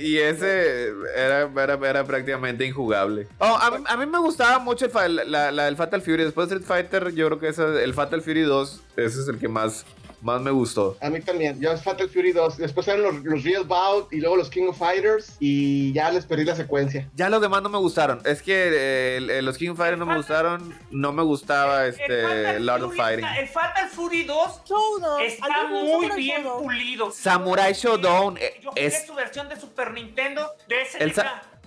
y 0.00 0.16
ese 0.18 0.88
era, 1.14 1.42
era, 1.42 1.74
era 1.88 2.04
prácticamente 2.04 2.64
injugable. 2.64 3.28
Oh, 3.38 3.58
a, 3.60 3.70
mí, 3.72 3.84
a 3.86 3.96
mí 3.98 4.06
me 4.06 4.18
gustaba 4.18 4.58
mucho 4.60 4.86
el, 5.04 5.30
la, 5.30 5.50
la- 5.52 5.68
el 5.68 5.76
Fatal 5.76 6.00
Fury. 6.00 6.24
Después 6.24 6.48
de 6.48 6.56
Street 6.56 6.66
Fighter, 6.66 7.12
yo 7.14 7.26
creo 7.26 7.38
que 7.38 7.48
ese, 7.48 7.84
el 7.84 7.92
Fatal 7.92 8.22
Fury 8.22 8.42
2, 8.42 8.82
ese 8.96 9.20
es 9.20 9.28
el 9.28 9.38
que 9.38 9.48
más 9.48 9.84
más 10.24 10.40
me 10.40 10.50
gustó. 10.50 10.96
A 11.00 11.10
mí 11.10 11.20
también. 11.20 11.60
Yo 11.60 11.76
Fatal 11.76 12.08
Fury 12.08 12.32
2. 12.32 12.56
Después 12.56 12.88
eran 12.88 13.02
los, 13.02 13.14
los 13.22 13.44
Real 13.44 13.64
Bout 13.64 14.12
y 14.12 14.20
luego 14.20 14.36
los 14.36 14.48
King 14.50 14.68
of 14.68 14.78
Fighters. 14.78 15.36
Y 15.38 15.92
ya 15.92 16.10
les 16.10 16.24
perdí 16.26 16.44
la 16.44 16.56
secuencia. 16.56 17.08
Ya 17.14 17.28
los 17.28 17.40
demás 17.40 17.62
no 17.62 17.68
me 17.68 17.78
gustaron. 17.78 18.20
Es 18.24 18.42
que 18.42 18.54
eh, 18.72 19.16
el- 19.18 19.30
el- 19.30 19.44
los 19.44 19.58
King 19.58 19.70
of 19.70 19.76
Fighters 19.76 19.98
no 19.98 20.06
me 20.06 20.16
gustaron. 20.16 20.74
No 20.90 21.12
me 21.12 21.22
gustaba 21.22 21.84
El 21.84 21.90
este 21.90 22.22
Fatal 22.22 22.66
Lord 22.66 22.82
of 22.84 22.96
Fighting. 22.96 23.24
está- 23.24 23.40
El 23.40 23.48
Fatal 23.48 23.88
Fury 23.90 24.24
2 24.24 24.60
Showdown. 24.64 25.22
está 25.22 25.44
¿Alguien 25.46 25.84
muy 25.84 26.10
bien 26.16 26.42
Showdown? 26.42 26.62
pulido. 26.64 27.10
Samurai 27.10 27.72
Showdown, 27.74 28.38
eh, 28.38 28.60
Yo 28.62 28.70
jugué 28.70 28.86
es- 28.86 29.06
su 29.06 29.14
versión 29.14 29.48
de 29.48 29.56
Super 29.60 29.92
Nintendo 29.92 30.50
de 30.68 30.76
SNK. 30.86 31.18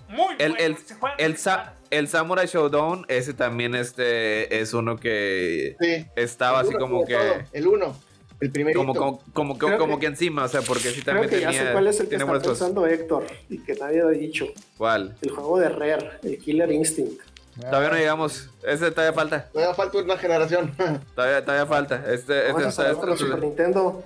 El 0.08 0.16
muy 0.16 0.34
El, 0.38 0.52
bueno. 0.52 0.56
el, 0.64 0.76
el, 1.18 1.36
sa- 1.36 1.74
el 1.90 2.08
Samurai 2.08 2.46
Showdown, 2.46 3.04
ese 3.08 3.34
también 3.34 3.74
este, 3.74 4.58
es 4.60 4.72
uno 4.72 4.96
que 4.98 5.76
Sí. 5.80 6.06
estaba 6.16 6.60
El 6.60 6.66
así 6.66 6.74
uno, 6.76 6.86
como 6.86 7.04
que... 7.06 7.14
todo, 7.14 7.34
El 7.52 7.66
1. 7.68 8.07
El 8.40 8.50
primerito. 8.52 8.78
Como, 8.80 8.94
como, 8.94 9.20
como, 9.32 9.58
que- 9.58 9.66
Creo 9.66 9.78
como 9.78 9.96
que- 9.96 10.00
que 10.02 10.06
encima, 10.06 10.44
o 10.44 10.48
sea, 10.48 10.62
porque 10.62 10.90
sí 10.90 11.02
Creo 11.02 11.14
también 11.16 11.30
que 11.30 11.40
ya 11.40 11.48
tenía... 11.48 11.66
sé 11.66 11.72
cuál 11.72 11.86
es 11.88 12.00
el 12.00 12.08
que 12.08 12.14
está 12.14 12.24
buenas 12.24 12.42
cosas. 12.42 12.58
pensando 12.58 12.86
Héctor 12.86 13.26
y 13.48 13.58
que 13.58 13.74
nadie 13.74 14.00
ha 14.02 14.06
dicho. 14.08 14.46
¿Cuál? 14.76 15.16
El 15.22 15.30
juego 15.30 15.58
de 15.58 15.68
Rare, 15.68 16.10
el 16.22 16.38
Killer 16.38 16.70
Instinct. 16.70 17.20
Todavía 17.60 17.88
no 17.90 17.96
llegamos. 17.96 18.50
Ese 18.62 18.90
todavía 18.92 19.12
falta. 19.12 19.48
Todavía 19.52 19.74
falta 19.74 19.98
una 19.98 20.16
generación. 20.16 20.72
Todavía, 21.16 21.44
todavía 21.44 21.66
falta. 21.66 21.96
Este, 22.06 22.38
este, 22.38 22.52
Vamos 22.52 22.78
a 22.78 22.90
este- 22.92 23.06
la 23.06 23.16
Super 23.16 23.42
Nintendo. 23.42 24.04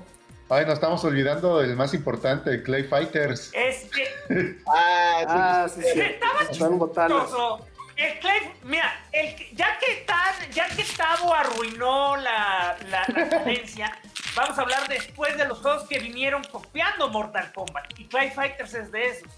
Ay, 0.48 0.64
nos 0.66 0.74
estamos 0.74 1.02
olvidando 1.04 1.58
del 1.60 1.76
más 1.76 1.94
importante, 1.94 2.50
el 2.50 2.62
Clay 2.62 2.84
Fighters. 2.84 3.50
Es 3.54 3.84
que 3.90 4.56
ah, 4.66 5.24
Ah, 5.26 5.68
sí, 5.68 5.80
sí. 5.82 6.00
estaba 6.00 6.42
Están 6.50 6.78
botanas. 6.78 7.22
chistoso. 7.22 7.66
El 8.02 8.18
Clay, 8.18 8.52
mira, 8.64 9.00
el, 9.12 9.36
ya 9.54 9.78
que 9.78 9.94
Tan- 10.06 10.50
ya 10.50 10.66
que 10.68 10.82
Tavo 10.96 11.32
arruinó 11.32 12.16
la, 12.16 12.76
la, 12.88 13.04
la 13.06 13.28
cadencia, 13.28 13.96
vamos 14.34 14.58
a 14.58 14.62
hablar 14.62 14.88
después 14.88 15.36
de 15.36 15.46
los 15.46 15.58
juegos 15.60 15.88
que 15.88 16.00
vinieron 16.00 16.42
copiando 16.44 17.08
Mortal 17.10 17.52
Kombat. 17.52 17.98
Y 18.00 18.06
Clay 18.06 18.30
Fighters 18.32 18.74
es 18.74 18.90
de 18.90 19.08
esos. 19.08 19.30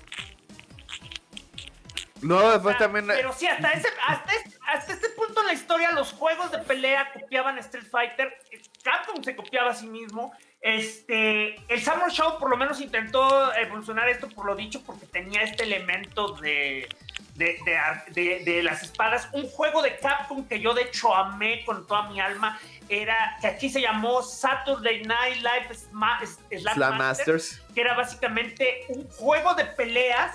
No, 2.23 2.53
después 2.53 2.79
también... 2.79 3.07
Pero 3.07 3.35
sí, 3.35 3.47
hasta, 3.47 3.71
ese, 3.73 3.89
hasta, 4.07 4.33
este, 4.33 4.59
hasta 4.67 4.93
este 4.95 5.11
punto 5.11 5.43
en 5.43 5.47
la 5.49 5.53
historia, 5.53 5.93
los 5.93 6.13
juegos 6.13 6.51
de 6.53 6.59
pelea 6.59 7.13
copiaban 7.13 7.59
Street 7.59 7.85
Fighter. 7.91 8.39
Capcom 8.83 9.23
se 9.23 9.37
copiaba 9.37 9.73
a 9.73 9.75
sí 9.75 9.87
mismo. 9.87 10.33
Este, 10.63 11.57
el 11.69 11.83
Samurai 11.83 12.11
Show 12.11 12.39
por 12.39 12.49
lo 12.49 12.57
menos 12.57 12.81
intentó 12.81 13.55
evolucionar 13.55 14.09
esto 14.09 14.31
por 14.31 14.47
lo 14.47 14.57
dicho, 14.57 14.83
porque 14.87 15.05
tenía 15.05 15.43
este 15.43 15.65
elemento 15.65 16.29
de, 16.37 16.89
de, 17.35 17.59
de 17.65 18.13
de- 18.13 18.45
de 18.45 18.63
las 18.63 18.83
espadas. 18.83 19.29
Un 19.33 19.49
juego 19.49 19.83
de 19.83 19.97
Capcom 19.99 20.47
que 20.47 20.61
yo 20.61 20.73
de 20.75 20.83
hecho 20.83 21.15
amé 21.15 21.65
con 21.65 21.87
toda 21.87 22.09
mi 22.09 22.21
alma 22.21 22.59
era 22.89 23.37
que 23.41 23.47
aquí 23.47 23.69
se 23.71 23.81
llamó 23.81 24.23
Saturday 24.23 25.03
Night 25.05 25.37
Live 25.39 25.75
Slam 25.75 25.93
Masters 25.99 26.63
Masters. 26.99 27.63
que 27.75 27.81
era 27.81 27.95
básicamente 27.95 28.85
un 28.89 29.09
juego 29.09 29.55
de 29.55 29.65
peleas 29.65 30.33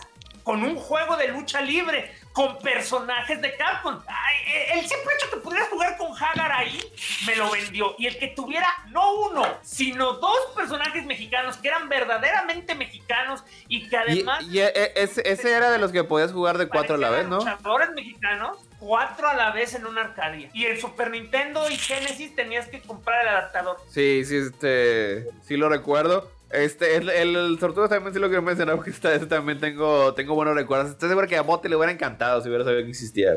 con 0.49 0.63
un 0.63 0.77
juego 0.77 1.15
de 1.15 1.27
lucha 1.27 1.61
libre, 1.61 2.11
con 2.33 2.57
personajes 2.57 3.39
de 3.39 3.55
Capcom. 3.55 3.99
Ay, 4.07 4.35
eh, 4.47 4.65
el 4.73 4.79
simple 4.79 5.13
hecho 5.13 5.29
que 5.29 5.37
pudieras 5.37 5.69
jugar 5.69 5.95
con 5.95 6.11
Hagar 6.11 6.51
ahí, 6.51 6.81
me 7.27 7.35
lo 7.35 7.51
vendió. 7.51 7.93
Y 7.99 8.07
el 8.07 8.17
que 8.17 8.29
tuviera 8.29 8.67
no 8.87 9.13
uno, 9.13 9.43
sino 9.61 10.13
dos 10.13 10.39
personajes 10.55 11.05
mexicanos 11.05 11.57
que 11.57 11.67
eran 11.67 11.87
verdaderamente 11.87 12.73
mexicanos 12.73 13.43
y 13.67 13.87
que 13.89 13.95
Y, 13.95 13.99
además... 13.99 14.43
y 14.49 14.59
e- 14.59 14.73
e- 14.75 14.93
ese, 14.95 15.21
ese 15.23 15.53
era 15.53 15.69
de 15.69 15.77
los 15.77 15.91
que 15.91 16.03
podías 16.03 16.31
jugar 16.31 16.57
de 16.57 16.67
cuatro 16.67 16.95
a 16.95 16.97
la 16.97 17.11
vez, 17.11 17.27
¿no? 17.27 17.37
luchadores 17.37 17.91
mexicanos, 17.91 18.57
cuatro 18.79 19.27
a 19.29 19.35
la 19.35 19.51
vez 19.51 19.75
en 19.75 19.85
una 19.85 20.01
arcadia. 20.01 20.49
Y 20.55 20.65
en 20.65 20.81
Super 20.81 21.11
Nintendo 21.11 21.69
y 21.69 21.77
Genesis 21.77 22.35
tenías 22.35 22.67
que 22.67 22.81
comprar 22.81 23.21
el 23.21 23.27
adaptador. 23.27 23.77
Sí, 23.87 24.25
sí, 24.25 24.37
este, 24.37 25.27
sí 25.43 25.57
lo 25.57 25.69
recuerdo. 25.69 26.38
Este, 26.51 26.95
el, 26.95 27.09
el, 27.09 27.35
el 27.35 27.59
también 27.59 28.13
sí 28.13 28.19
lo 28.19 28.27
quiero 28.27 28.41
mencionar 28.41 28.75
porque 28.75 28.89
esta 28.89 29.09
vez 29.09 29.27
también 29.27 29.59
tengo, 29.59 30.13
tengo 30.15 30.33
buenos 30.35 30.55
recuerdos. 30.55 30.89
Estoy 30.91 31.09
seguro 31.09 31.27
que 31.27 31.37
a 31.37 31.41
Bote 31.41 31.69
le 31.69 31.75
hubiera 31.75 31.91
encantado 31.91 32.41
si 32.41 32.47
hubiera 32.49 32.63
sabido 32.63 32.83
que 32.83 32.89
existía. 32.89 33.33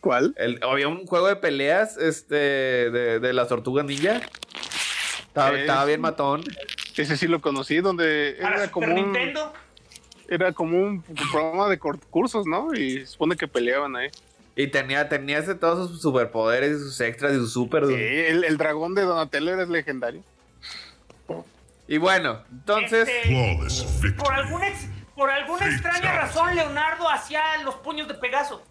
¿Cuál? 0.00 0.34
El, 0.36 0.58
había 0.62 0.88
un 0.88 1.06
juego 1.06 1.28
de 1.28 1.36
peleas, 1.36 1.96
este, 1.96 2.34
de, 2.34 3.20
de 3.20 3.32
las 3.32 3.48
tortugas 3.48 3.84
ninja. 3.86 4.20
Estaba, 5.28 5.52
Es- 5.54 5.60
estaba 5.60 5.84
bien 5.84 6.00
matón. 6.00 6.42
Ese 6.96 7.16
sí 7.16 7.26
lo 7.26 7.40
conocí, 7.40 7.78
donde 7.78 8.36
Para 8.40 8.56
era 8.56 8.64
Super 8.66 8.70
como 8.70 8.86
un, 8.88 8.94
Nintendo. 9.12 9.52
era 10.28 10.52
como 10.52 10.78
un 10.80 11.02
programa 11.32 11.68
de 11.68 11.78
concursos, 11.78 12.46
¿no? 12.46 12.72
Y 12.74 13.00
se 13.00 13.06
supone 13.06 13.36
que 13.36 13.48
peleaban 13.48 13.96
ahí. 13.96 14.08
Y 14.56 14.68
tenía, 14.68 15.08
tenía 15.08 15.38
ese, 15.38 15.54
todos 15.56 15.90
sus 15.90 16.00
superpoderes 16.02 16.76
y 16.76 16.78
sus 16.80 17.00
extras 17.00 17.32
y 17.32 17.36
sus 17.36 17.52
super. 17.52 17.86
Sí, 17.86 17.94
el, 17.94 18.44
el 18.44 18.56
dragón 18.56 18.94
de 18.94 19.02
Donatello 19.02 19.52
era 19.52 19.66
legendario. 19.66 20.22
Y 21.86 21.98
bueno, 21.98 22.42
entonces. 22.50 23.08
Este, 23.08 24.12
por 24.12 24.32
alguna, 24.32 24.68
ex- 24.68 24.88
por 25.14 25.30
alguna 25.30 25.66
extraña 25.66 26.12
razón, 26.16 26.54
Leonardo 26.54 27.08
hacía 27.08 27.42
los 27.64 27.74
puños 27.76 28.08
de 28.08 28.14
Pegaso. 28.14 28.62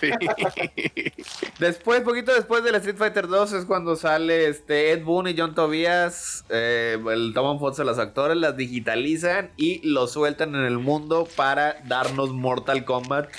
Sí. 0.00 0.10
Después, 1.58 2.02
poquito 2.02 2.32
después 2.34 2.62
del 2.62 2.74
Street 2.76 2.96
Fighter 2.96 3.26
2 3.26 3.52
es 3.54 3.64
cuando 3.64 3.96
sale 3.96 4.48
este 4.48 4.92
Ed 4.92 5.02
Boon 5.02 5.28
y 5.28 5.34
John 5.36 5.54
Tobias, 5.54 6.44
eh, 6.50 6.98
el 7.10 7.32
toman 7.34 7.58
fotos 7.58 7.80
a 7.80 7.84
los 7.84 7.98
actores, 7.98 8.36
las 8.36 8.56
digitalizan 8.56 9.50
y 9.56 9.80
los 9.88 10.12
sueltan 10.12 10.54
en 10.54 10.64
el 10.64 10.78
mundo 10.78 11.26
para 11.36 11.80
darnos 11.84 12.30
Mortal 12.30 12.84
Kombat. 12.84 13.30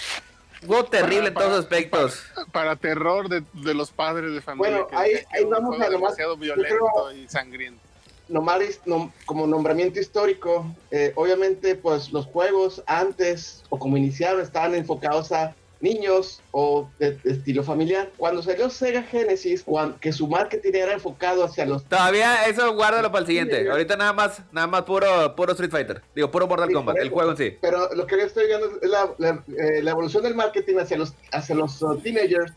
Juego 0.65 0.85
terrible 0.85 1.27
en 1.29 1.33
Para- 1.33 1.45
todos 1.47 1.59
aspectos. 1.59 2.23
Para 2.51 2.75
terror 2.75 3.29
de, 3.29 3.43
de 3.53 3.73
los 3.73 3.91
padres 3.91 4.33
de 4.33 4.41
familia. 4.41 4.71
Bueno, 4.71 4.87
que 4.87 4.95
ahí- 4.97 5.11
que 5.31 5.45
vamos 5.45 5.75
a 5.75 5.77
lo 5.77 5.79
más- 5.83 5.89
demasiado 5.91 6.35
violento 6.35 6.75
creo- 6.75 7.11
y 7.13 7.27
sangriento. 7.29 7.81
Nomás 8.29 8.79
nom- 8.85 9.11
como 9.25 9.45
nombramiento 9.47 9.99
histórico, 9.99 10.65
eh, 10.91 11.11
obviamente 11.15 11.75
pues 11.75 12.11
los 12.11 12.25
juegos 12.27 12.81
antes 12.85 13.63
o 13.69 13.77
como 13.77 13.97
iniciaron 13.97 14.41
estaban 14.41 14.75
enfocados 14.75 15.31
a 15.31 15.55
niños 15.81 16.41
o 16.51 16.89
de, 16.99 17.11
de 17.13 17.31
estilo 17.31 17.63
familiar. 17.63 18.11
Cuando 18.17 18.43
salió 18.43 18.69
Sega 18.69 19.01
Genesis, 19.01 19.63
cuan- 19.63 19.97
que 19.99 20.11
su 20.11 20.27
marketing 20.27 20.73
era 20.73 20.91
enfocado 20.93 21.43
hacia 21.45 21.65
los... 21.65 21.85
Todavía 21.85 22.45
eso 22.47 22.73
guárdalo 22.73 23.09
para 23.11 23.21
el 23.21 23.27
siguiente. 23.27 23.69
Ahorita 23.69 23.95
nada 23.95 24.11
más, 24.11 24.41
nada 24.51 24.67
más 24.67 24.83
puro, 24.83 25.35
puro 25.37 25.53
Street 25.53 25.71
Fighter. 25.71 26.01
Digo, 26.13 26.29
puro 26.29 26.47
Mortal 26.47 26.67
Sí, 26.67 26.73
Kombat, 26.73 26.97
el 26.97 27.09
juego 27.09 27.31
en 27.31 27.37
sí. 27.37 27.57
Pero 27.61 27.93
lo 27.95 28.05
que 28.07 28.17
yo 28.17 28.23
estoy 28.23 28.47
viendo 28.47 28.67
es 28.81 28.89
la, 28.89 29.09
la, 29.19 29.43
eh, 29.57 29.81
la 29.81 29.91
evolución 29.91 30.21
del 30.21 30.35
marketing 30.35 30.75
hacia 30.79 30.97
los, 30.97 31.13
hacia 31.31 31.55
los 31.55 31.81
uh, 31.81 31.97
teenagers. 31.97 32.51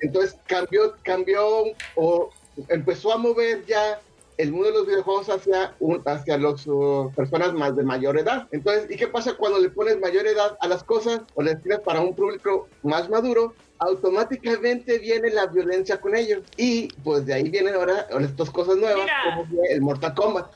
Entonces 0.00 0.36
cambió, 0.46 0.96
cambió 1.04 1.64
o 1.94 2.30
empezó 2.68 3.12
a 3.12 3.16
mover 3.16 3.64
ya 3.64 4.00
el 4.36 4.52
mundo 4.52 4.68
de 4.68 4.74
los 4.74 4.86
videojuegos 4.86 5.28
hacia, 5.28 5.74
un, 5.80 6.02
hacia 6.04 6.38
las 6.38 6.66
personas 7.14 7.52
más 7.54 7.76
de 7.76 7.82
mayor 7.82 8.18
edad. 8.18 8.48
Entonces, 8.50 8.90
¿y 8.90 8.96
qué 8.96 9.06
pasa 9.06 9.34
cuando 9.34 9.58
le 9.58 9.70
pones 9.70 9.98
mayor 10.00 10.26
edad 10.26 10.56
a 10.60 10.68
las 10.68 10.82
cosas 10.82 11.20
o 11.34 11.42
le 11.42 11.56
tiras 11.56 11.80
para 11.80 12.00
un 12.00 12.14
público 12.14 12.68
más 12.82 13.08
maduro? 13.08 13.54
Automáticamente 13.78 14.98
viene 14.98 15.30
la 15.30 15.46
violencia 15.46 16.00
con 16.00 16.16
ellos. 16.16 16.42
Y 16.56 16.88
pues 17.02 17.26
de 17.26 17.34
ahí 17.34 17.48
vienen 17.48 17.74
ahora 17.74 18.06
estas 18.20 18.50
cosas 18.50 18.76
nuevas, 18.76 19.04
Mira. 19.04 19.16
como 19.24 19.46
fue 19.46 19.72
el 19.72 19.80
Mortal 19.80 20.14
Kombat. 20.14 20.46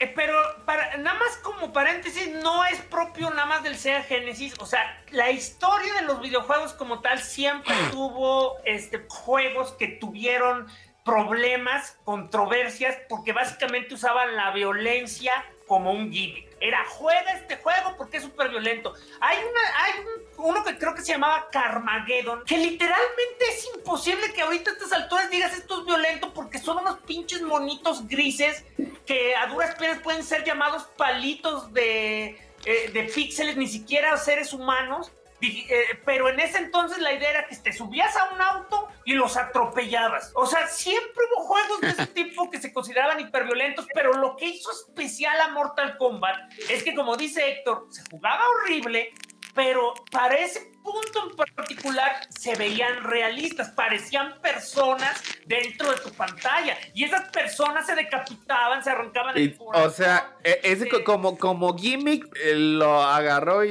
Eh, 0.00 0.12
pero 0.14 0.34
para, 0.66 0.96
nada 0.98 1.18
más 1.18 1.36
como 1.38 1.72
paréntesis, 1.72 2.28
no 2.42 2.64
es 2.64 2.80
propio 2.82 3.30
nada 3.30 3.46
más 3.46 3.62
del 3.62 3.76
Sega 3.76 4.02
Genesis. 4.02 4.54
O 4.58 4.66
sea, 4.66 4.80
la 5.12 5.30
historia 5.30 5.94
de 5.94 6.02
los 6.02 6.20
videojuegos 6.20 6.72
como 6.74 7.00
tal 7.00 7.20
siempre 7.20 7.74
tuvo 7.92 8.56
este, 8.64 9.04
juegos 9.08 9.72
que 9.72 9.88
tuvieron 9.88 10.66
problemas, 11.04 11.98
controversias, 12.04 12.96
porque 13.08 13.32
básicamente 13.32 13.94
usaban 13.94 14.34
la 14.34 14.50
violencia 14.52 15.32
como 15.68 15.92
un 15.92 16.10
gimmick. 16.12 16.48
Era, 16.60 16.82
juega 16.88 17.32
este 17.32 17.56
juego 17.56 17.94
porque 17.98 18.16
es 18.16 18.22
súper 18.22 18.48
violento. 18.48 18.94
Hay, 19.20 19.36
una, 19.38 19.82
hay 19.84 19.92
un- 20.00 20.46
uno 20.46 20.64
que 20.64 20.78
creo 20.78 20.94
que 20.94 21.02
se 21.02 21.12
llamaba 21.12 21.48
Carmageddon, 21.52 22.42
que 22.44 22.56
literalmente 22.56 23.44
es 23.50 23.68
imposible 23.76 24.32
que 24.32 24.42
ahorita 24.42 24.70
a 24.70 24.74
estas 24.74 24.92
alturas 24.92 25.30
digas 25.30 25.52
esto 25.54 25.80
es 25.80 25.86
violento 25.86 26.32
porque 26.32 26.58
son 26.58 26.78
unos 26.78 26.98
pinches 27.00 27.42
monitos 27.42 28.08
grises 28.08 28.64
que 29.06 29.36
a 29.36 29.46
duras 29.46 29.74
penas 29.74 29.98
pueden 30.00 30.24
ser 30.24 30.42
llamados 30.44 30.84
palitos 30.96 31.70
de, 31.74 32.38
eh, 32.64 32.90
de 32.92 33.02
píxeles, 33.14 33.56
ni 33.58 33.66
siquiera 33.68 34.16
seres 34.16 34.54
humanos. 34.54 35.12
Eh, 35.46 36.00
pero 36.04 36.28
en 36.28 36.40
ese 36.40 36.58
entonces 36.58 36.98
la 36.98 37.12
idea 37.12 37.30
era 37.30 37.46
que 37.46 37.56
te 37.56 37.72
subías 37.72 38.16
a 38.16 38.34
un 38.34 38.40
auto 38.40 38.88
y 39.04 39.12
los 39.14 39.36
atropellabas. 39.36 40.32
O 40.34 40.46
sea, 40.46 40.66
siempre 40.66 41.24
hubo 41.30 41.44
juegos 41.44 41.80
de 41.80 41.88
ese 41.90 42.06
tipo 42.14 42.50
que 42.50 42.60
se 42.60 42.72
consideraban 42.72 43.20
hiperviolentos, 43.20 43.86
pero 43.94 44.14
lo 44.14 44.36
que 44.36 44.46
hizo 44.46 44.70
especial 44.70 45.40
a 45.40 45.48
Mortal 45.48 45.96
Kombat 45.98 46.52
es 46.70 46.82
que, 46.82 46.94
como 46.94 47.16
dice 47.16 47.48
Héctor, 47.48 47.86
se 47.90 48.02
jugaba 48.10 48.42
horrible, 48.48 49.12
pero 49.54 49.94
para 50.10 50.34
ese 50.36 50.72
punto 50.82 51.30
en 51.30 51.36
particular 51.36 52.12
se 52.28 52.54
veían 52.56 53.04
realistas, 53.04 53.70
parecían 53.70 54.34
personas 54.42 55.22
dentro 55.46 55.90
de 55.90 55.96
tu 55.98 56.10
pantalla. 56.10 56.76
Y 56.94 57.04
esas 57.04 57.30
personas 57.30 57.86
se 57.86 57.94
decapitaban, 57.94 58.82
se 58.84 58.90
arrancaban 58.90 59.36
el 59.36 59.42
Y, 59.44 59.56
o 59.58 59.90
sea, 59.90 60.34
e- 60.44 60.60
ese 60.62 60.88
co- 60.88 61.02
como, 61.04 61.38
como 61.38 61.76
gimmick 61.78 62.26
eh, 62.44 62.54
lo 62.56 63.02
agarró 63.02 63.64
y, 63.64 63.70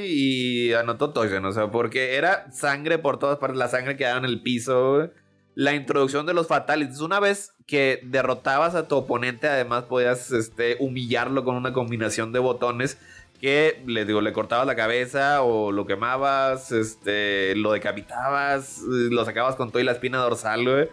y 0.70 0.74
anotó 0.74 1.12
Togen, 1.12 1.46
o 1.46 1.52
sea, 1.52 1.70
porque 1.70 2.16
era 2.16 2.52
sangre 2.52 2.98
por 2.98 3.20
todas 3.20 3.38
partes, 3.38 3.58
la 3.58 3.68
sangre 3.68 3.96
quedaba 3.98 4.18
en 4.18 4.26
el 4.26 4.42
piso. 4.42 5.10
la 5.56 5.74
introducción 5.76 6.26
de 6.26 6.34
los 6.34 6.48
fatalities. 6.48 7.00
Una 7.02 7.20
vez 7.20 7.54
que 7.68 8.00
derrotabas 8.06 8.74
a 8.74 8.88
tu 8.88 8.96
oponente, 8.96 9.48
además 9.48 9.84
podías 9.84 10.32
este, 10.32 10.78
humillarlo 10.80 11.44
con 11.44 11.56
una 11.56 11.74
combinación 11.74 12.34
de 12.34 12.40
botones 12.40 12.98
que 13.44 13.84
le 13.88 14.06
digo, 14.06 14.22
le 14.22 14.32
cortabas 14.32 14.66
la 14.66 14.74
cabeza 14.78 15.42
o 15.42 15.74
lo 15.74 15.86
quemabas, 15.86 16.72
este, 16.72 17.54
lo 17.58 17.74
decapitabas, 17.74 18.80
lo 18.88 19.26
sacabas 19.26 19.56
con 19.58 19.70
toda 19.70 19.84
la 19.84 19.92
espina 19.92 20.20
dorsal, 20.20 20.64
güey. 20.64 20.88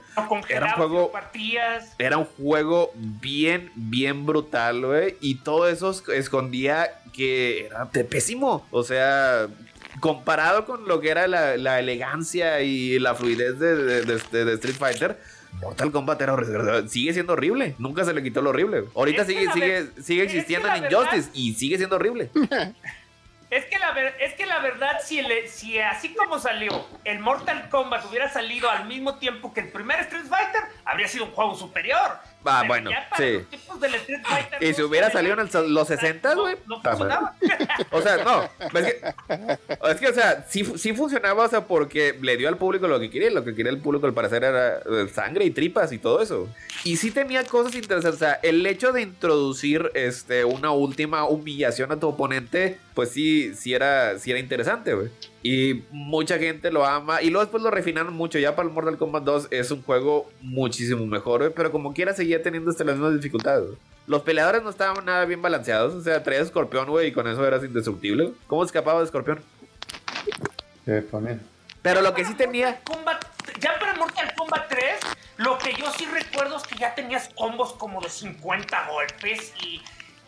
Era 0.48 0.66
un 0.66 0.72
juego, 0.72 1.12
partías. 1.12 1.94
era 2.00 2.18
un 2.18 2.24
juego 2.24 2.90
bien, 2.96 3.70
bien 3.76 4.26
brutal, 4.26 4.84
güey. 4.84 5.14
Y 5.20 5.36
todo 5.36 5.68
eso 5.68 5.94
escondía 6.12 6.90
que 7.12 7.66
era 7.66 7.84
de 7.84 8.02
pésimo. 8.02 8.66
O 8.72 8.82
sea, 8.82 9.46
comparado 10.00 10.64
con 10.64 10.88
lo 10.88 10.98
que 11.00 11.10
era 11.10 11.28
la, 11.28 11.56
la 11.56 11.78
elegancia 11.78 12.62
y 12.62 12.98
la 12.98 13.14
fluidez 13.14 13.60
de, 13.60 13.76
de- 13.76 14.02
de- 14.02 14.44
de 14.44 14.52
Street 14.54 14.74
Fighter. 14.76 15.20
Mortal 15.60 15.90
Kombat 15.92 16.20
era 16.22 16.32
horrible, 16.34 16.88
sigue 16.88 17.12
siendo 17.12 17.32
horrible. 17.34 17.74
Nunca 17.78 18.04
se 18.04 18.12
le 18.14 18.22
quitó 18.22 18.40
lo 18.40 18.50
horrible. 18.50 18.84
Ahorita 18.94 19.22
Es 19.22 19.28
sigue, 19.28 19.52
sigue, 19.52 19.86
sigue 20.02 20.22
existiendo 20.24 20.68
en 20.68 20.82
verdad- 20.82 20.90
Injustice 21.00 21.30
y 21.34 21.54
sigue 21.54 21.76
siendo 21.76 21.96
horrible. 21.96 22.30
Es 23.50 23.64
que 23.64 23.80
la, 23.80 23.90
ver- 23.90 24.14
es 24.20 24.34
que 24.34 24.46
la 24.46 24.60
verdad, 24.60 24.98
si, 25.04 25.18
el- 25.18 25.48
si 25.48 25.76
así 25.80 26.14
como 26.14 26.38
salió, 26.38 26.86
el 27.02 27.18
Mortal 27.18 27.68
Kombat 27.68 28.04
hubiera 28.08 28.28
salido 28.32 28.70
al 28.70 28.86
mismo 28.86 29.16
tiempo 29.16 29.52
que 29.52 29.58
el 29.58 29.68
primer 29.70 29.98
Street 30.02 30.22
Fighter, 30.28 30.62
habría 30.84 31.08
sido 31.08 31.24
un 31.24 31.32
juego 31.32 31.56
superior. 31.56 32.12
Ah, 32.44 32.58
Pero 32.62 32.68
bueno, 32.68 32.90
ya 32.90 33.08
para 33.10 33.22
sí. 33.24 33.32
los 33.34 33.48
tiempos 33.48 33.80
del 33.80 33.94
Street 33.96 34.20
Fighter 34.24 34.62
Y 34.70 34.74
si 34.74 34.82
hubiera 34.82 35.10
salido 35.10 35.34
en 35.34 35.40
el- 35.40 35.74
los 35.74 35.88
60, 35.88 36.34
güey. 36.34 36.56
No, 36.66 36.80
funcionaba. 36.82 37.34
O 37.90 38.00
sea, 38.02 38.16
no. 38.24 38.42
Es 38.78 38.84
que, 38.84 39.00
es 39.90 40.00
que, 40.00 40.06
o 40.08 40.14
sea, 40.14 40.46
sí, 40.48 40.64
sí 40.76 40.92
funcionaba, 40.94 41.44
o 41.44 41.48
sea, 41.48 41.64
porque 41.66 42.16
le 42.20 42.36
dio 42.36 42.48
al 42.48 42.56
público 42.56 42.88
lo 42.88 42.98
que 43.00 43.10
quería. 43.10 43.30
Lo 43.30 43.44
que 43.44 43.54
quería 43.54 43.70
el 43.72 43.78
público, 43.80 44.06
al 44.06 44.14
parecer, 44.14 44.44
era 44.44 44.78
eh, 44.78 45.08
sangre 45.12 45.44
y 45.44 45.50
tripas 45.50 45.92
y 45.92 45.98
todo 45.98 46.22
eso. 46.22 46.48
Y 46.84 46.96
sí 46.96 47.10
tenía 47.10 47.44
cosas 47.44 47.74
interesantes. 47.74 48.14
O 48.14 48.24
sea, 48.24 48.38
el 48.42 48.64
hecho 48.66 48.92
de 48.92 49.02
introducir 49.02 49.90
este, 49.94 50.44
una 50.44 50.70
última 50.72 51.24
humillación 51.24 51.92
a 51.92 52.00
tu 52.00 52.08
oponente, 52.08 52.78
pues 52.94 53.10
sí, 53.10 53.54
sí 53.54 53.74
era, 53.74 54.18
sí 54.18 54.30
era 54.30 54.40
interesante, 54.40 54.94
güey. 54.94 55.08
Y 55.42 55.84
mucha 55.90 56.38
gente 56.38 56.70
lo 56.70 56.84
ama. 56.84 57.22
Y 57.22 57.30
luego 57.30 57.44
después 57.44 57.62
lo 57.62 57.70
refinaron 57.70 58.12
mucho. 58.14 58.38
Ya 58.38 58.54
para 58.54 58.68
el 58.68 58.74
Mortal 58.74 58.98
Kombat 58.98 59.24
2 59.24 59.48
es 59.50 59.70
un 59.70 59.82
juego 59.82 60.30
muchísimo 60.42 61.06
mejor, 61.06 61.40
güey. 61.40 61.52
Pero 61.54 61.72
como 61.72 61.94
quiera 61.94 62.12
seguía 62.14 62.42
teniendo 62.42 62.70
hasta 62.70 62.84
las 62.84 62.96
mismas 62.96 63.14
dificultades. 63.14 63.70
Los 64.06 64.22
peleadores 64.22 64.62
no 64.62 64.70
estaban 64.70 65.04
nada 65.04 65.24
bien 65.24 65.40
balanceados. 65.40 65.94
O 65.94 66.02
sea, 66.02 66.22
traías 66.22 66.46
escorpión, 66.46 66.88
güey, 66.90 67.08
y 67.08 67.12
con 67.12 67.26
eso 67.26 67.46
eras 67.46 67.64
indestructible. 67.64 68.32
¿Cómo 68.48 68.64
escapaba 68.64 68.98
de 68.98 69.06
escorpión? 69.06 69.40
Ponen. 71.10 71.40
Pero 71.82 72.02
lo 72.02 72.12
que 72.14 72.24
sí 72.24 72.34
tenía. 72.34 72.82
Kombat- 72.84 73.26
ya 73.60 73.78
para 73.78 73.94
Mortal 73.94 74.32
Kombat 74.36 74.68
3, 74.68 74.82
lo 75.38 75.56
que 75.58 75.72
yo 75.74 75.86
sí 75.96 76.06
recuerdo 76.06 76.56
es 76.56 76.64
que 76.64 76.76
ya 76.78 76.94
tenías 76.94 77.30
combos 77.34 77.72
como 77.74 78.00
de 78.00 78.08
50 78.10 78.88
golpes 78.90 79.52
y, 79.64 79.80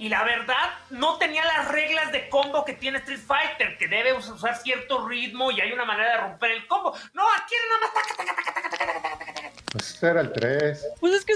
y 0.03 0.09
la 0.09 0.25
verdad 0.25 0.57
no 0.91 1.17
tenía 1.17 1.45
las 1.45 1.69
reglas 1.69 2.11
de 2.11 2.29
combo 2.29 2.65
que 2.65 2.73
tiene 2.73 2.99
Street 2.99 3.21
Fighter, 3.25 3.79
que 3.79 3.87
debe 3.87 4.13
usar 4.15 4.57
cierto 4.61 5.07
ritmo 5.07 5.53
y 5.53 5.61
hay 5.61 5.71
una 5.71 5.85
manera 5.85 6.11
de 6.11 6.17
romper 6.23 6.51
el 6.51 6.67
combo. 6.67 6.93
No, 7.15 7.23
aquí 7.39 7.55
era 7.55 7.65
nada 7.69 7.81
más 7.83 7.95
taca, 7.95 8.17
taca, 8.17 8.35
taca, 8.35 8.63
taca, 8.63 8.73
taca, 8.73 8.99
taca, 8.99 9.03
taca, 9.03 9.33
taca. 9.35 9.53
Pues 9.71 10.03
era 10.03 10.21
el 10.23 10.33
3. 10.33 10.87
Pues 10.99 11.15
es 11.15 11.25
que 11.25 11.35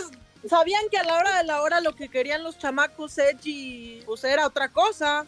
sabían 0.49 0.83
que 0.91 0.99
a 0.99 1.05
la 1.05 1.15
hora 1.15 1.37
de 1.37 1.45
la 1.45 1.63
hora 1.63 1.81
lo 1.81 1.95
que 1.95 2.09
querían 2.09 2.43
los 2.43 2.59
chamacos 2.59 3.17
Edgy 3.19 4.03
pues 4.05 4.25
era 4.25 4.45
otra 4.45 4.69
cosa. 4.69 5.25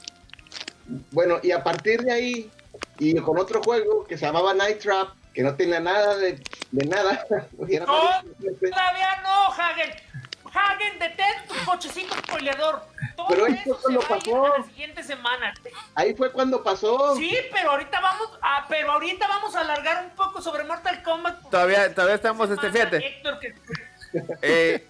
Bueno, 1.13 1.39
y 1.41 1.53
a 1.53 1.63
partir 1.63 2.03
de 2.03 2.13
ahí, 2.13 2.51
y 2.99 3.15
con 3.21 3.39
otro 3.39 3.63
juego 3.63 4.05
que 4.05 4.19
se 4.19 4.27
llamaba 4.27 4.53
Night 4.53 4.81
Trap, 4.81 5.11
que 5.33 5.45
no 5.45 5.55
tenía 5.55 5.79
nada 5.79 6.17
de, 6.17 6.43
de 6.73 6.87
nada. 6.87 7.25
No. 7.57 7.87
Todavía 7.87 9.23
no, 9.23 9.53
Hagen. 9.53 10.08
Hagen, 10.55 10.99
detén 10.99 11.27
tu 11.49 11.55
cochecito 11.65 12.15
spoileador. 12.17 12.83
Todo 13.17 13.27
Pero 13.29 13.47
eso 13.47 13.57
esto 13.75 13.81
se 13.89 13.97
va 13.97 14.01
a 14.01 14.03
ir 14.03 14.09
pasó. 14.25 14.47
a 14.55 14.59
la 14.59 14.65
siguiente 14.65 15.03
semana. 15.03 15.55
Ahí 15.95 16.15
fue 16.15 16.31
cuando 16.33 16.63
pasó. 16.63 17.17
Sí, 17.17 17.37
pero 17.53 17.71
ahorita 17.73 18.01
vamos 18.01 18.39
a, 18.43 18.67
pero 18.69 18.93
ahorita 18.93 19.27
vamos 19.29 19.55
a 19.57 19.61
alargar 19.61 20.05
un 20.05 20.11
poco 20.17 20.41
sobre 20.41 20.65
Mortal 20.65 21.03
Kombat. 21.03 21.51
Todavía, 21.51 21.95
todavía 21.95 22.15
estamos, 22.17 22.49
esta 22.51 22.67
este, 22.67 22.79
fíjate. 22.79 23.07
Héctor, 23.07 23.39
que- 23.41 23.55
Eh, 24.43 24.87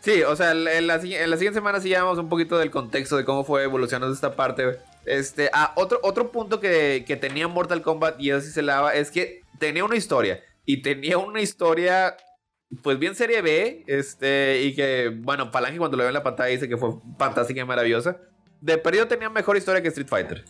sí, 0.00 0.22
o 0.22 0.36
sea, 0.36 0.50
en 0.52 0.86
la, 0.86 1.00
si- 1.00 1.14
en 1.16 1.30
la 1.30 1.36
siguiente 1.36 1.58
semana 1.58 1.80
sí 1.80 1.88
llevamos 1.88 2.18
un 2.18 2.28
poquito 2.28 2.58
del 2.58 2.70
contexto 2.70 3.16
de 3.16 3.24
cómo 3.24 3.44
fue 3.44 3.62
evolucionando 3.64 4.14
esta 4.14 4.36
parte. 4.36 4.78
Este, 5.04 5.50
ah, 5.52 5.72
otro, 5.76 6.00
otro 6.02 6.30
punto 6.32 6.60
que, 6.60 7.04
que 7.06 7.16
tenía 7.16 7.48
Mortal 7.48 7.80
Kombat, 7.82 8.20
y 8.20 8.30
eso 8.30 8.40
sí 8.40 8.50
se 8.50 8.62
lava, 8.62 8.94
es 8.94 9.10
que 9.10 9.42
tenía 9.58 9.84
una 9.84 9.96
historia. 9.96 10.42
Y 10.64 10.82
tenía 10.82 11.16
una 11.18 11.40
historia, 11.40 12.16
pues 12.82 12.98
bien 12.98 13.14
serie 13.14 13.42
B, 13.42 13.84
este, 13.86 14.62
y 14.62 14.74
que, 14.74 15.12
bueno, 15.14 15.50
Falange 15.50 15.78
cuando 15.78 15.96
lo 15.96 16.02
ve 16.02 16.08
en 16.08 16.14
la 16.14 16.22
pantalla 16.22 16.50
dice 16.50 16.68
que 16.68 16.76
fue 16.76 16.90
fantástica 17.18 17.60
y 17.60 17.64
maravillosa. 17.64 18.18
De 18.60 18.78
periodo 18.78 19.06
tenía 19.08 19.30
mejor 19.30 19.56
historia 19.56 19.82
que 19.82 19.88
Street 19.88 20.08
Fighter. 20.08 20.44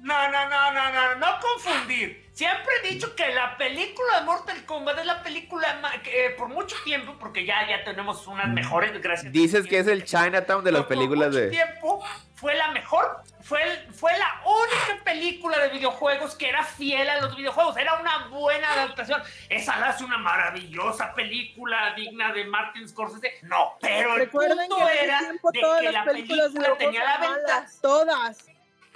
No, 0.00 0.30
no, 0.30 0.48
no, 0.48 0.72
no, 0.72 0.92
no, 0.92 1.14
no 1.16 1.26
confundir. 1.40 2.21
Siempre 2.32 2.72
he 2.82 2.88
dicho 2.88 3.14
que 3.14 3.28
la 3.34 3.58
película 3.58 4.20
de 4.20 4.24
Mortal 4.26 4.64
Kombat 4.64 4.98
es 5.00 5.06
la 5.06 5.22
película 5.22 5.78
ma- 5.82 6.00
que, 6.02 6.26
eh, 6.26 6.30
por 6.30 6.48
mucho 6.48 6.76
tiempo, 6.82 7.14
porque 7.20 7.44
ya, 7.44 7.68
ya 7.68 7.84
tenemos 7.84 8.26
unas 8.26 8.48
mejores, 8.48 8.98
gracias. 9.02 9.30
Dices 9.32 9.66
que 9.66 9.78
es 9.78 9.86
el 9.86 10.04
Chinatown 10.04 10.64
de 10.64 10.72
las 10.72 10.84
Pero 10.84 10.88
por 10.88 10.96
películas 10.96 11.28
mucho 11.28 11.40
de... 11.40 11.48
tiempo 11.50 12.02
fue 12.34 12.54
la 12.54 12.68
mejor, 12.72 13.22
fue, 13.42 13.62
el- 13.62 13.92
fue 13.92 14.16
la 14.18 14.40
única 14.46 15.04
película 15.04 15.58
de 15.58 15.68
videojuegos 15.68 16.34
que 16.34 16.48
era 16.48 16.64
fiel 16.64 17.08
a 17.10 17.20
los 17.20 17.36
videojuegos, 17.36 17.76
era 17.76 17.94
una 18.00 18.26
buena 18.28 18.72
adaptación. 18.72 19.22
Esa 19.50 19.78
la 19.78 19.90
hace 19.90 20.02
una 20.02 20.16
maravillosa 20.18 21.12
película 21.14 21.92
digna 21.94 22.32
de 22.32 22.44
Martin 22.46 22.88
Scorsese. 22.88 23.40
No, 23.42 23.76
pero 23.80 24.14
el 24.14 24.20
Recuerden 24.20 24.68
punto 24.70 24.88
era 24.88 25.18
tiempo 25.18 25.52
de 25.52 25.60
que 25.60 25.82
las 25.84 25.92
la 25.92 26.04
películas 26.04 26.46
película 26.52 26.78
tenía 26.78 27.04
la 27.04 27.18
ventaja. 27.18 27.66
todas. 27.82 28.46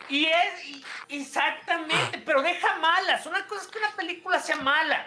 Y 0.09 0.27
es 0.27 0.65
y- 0.67 0.85
exactamente, 1.09 2.19
pero 2.25 2.43
deja 2.43 2.77
malas. 2.77 3.27
Una 3.27 3.47
cosa 3.47 3.63
es 3.63 3.69
que 3.69 3.79
una 3.79 3.91
película 3.97 4.39
sea 4.41 4.57
mala. 4.57 5.07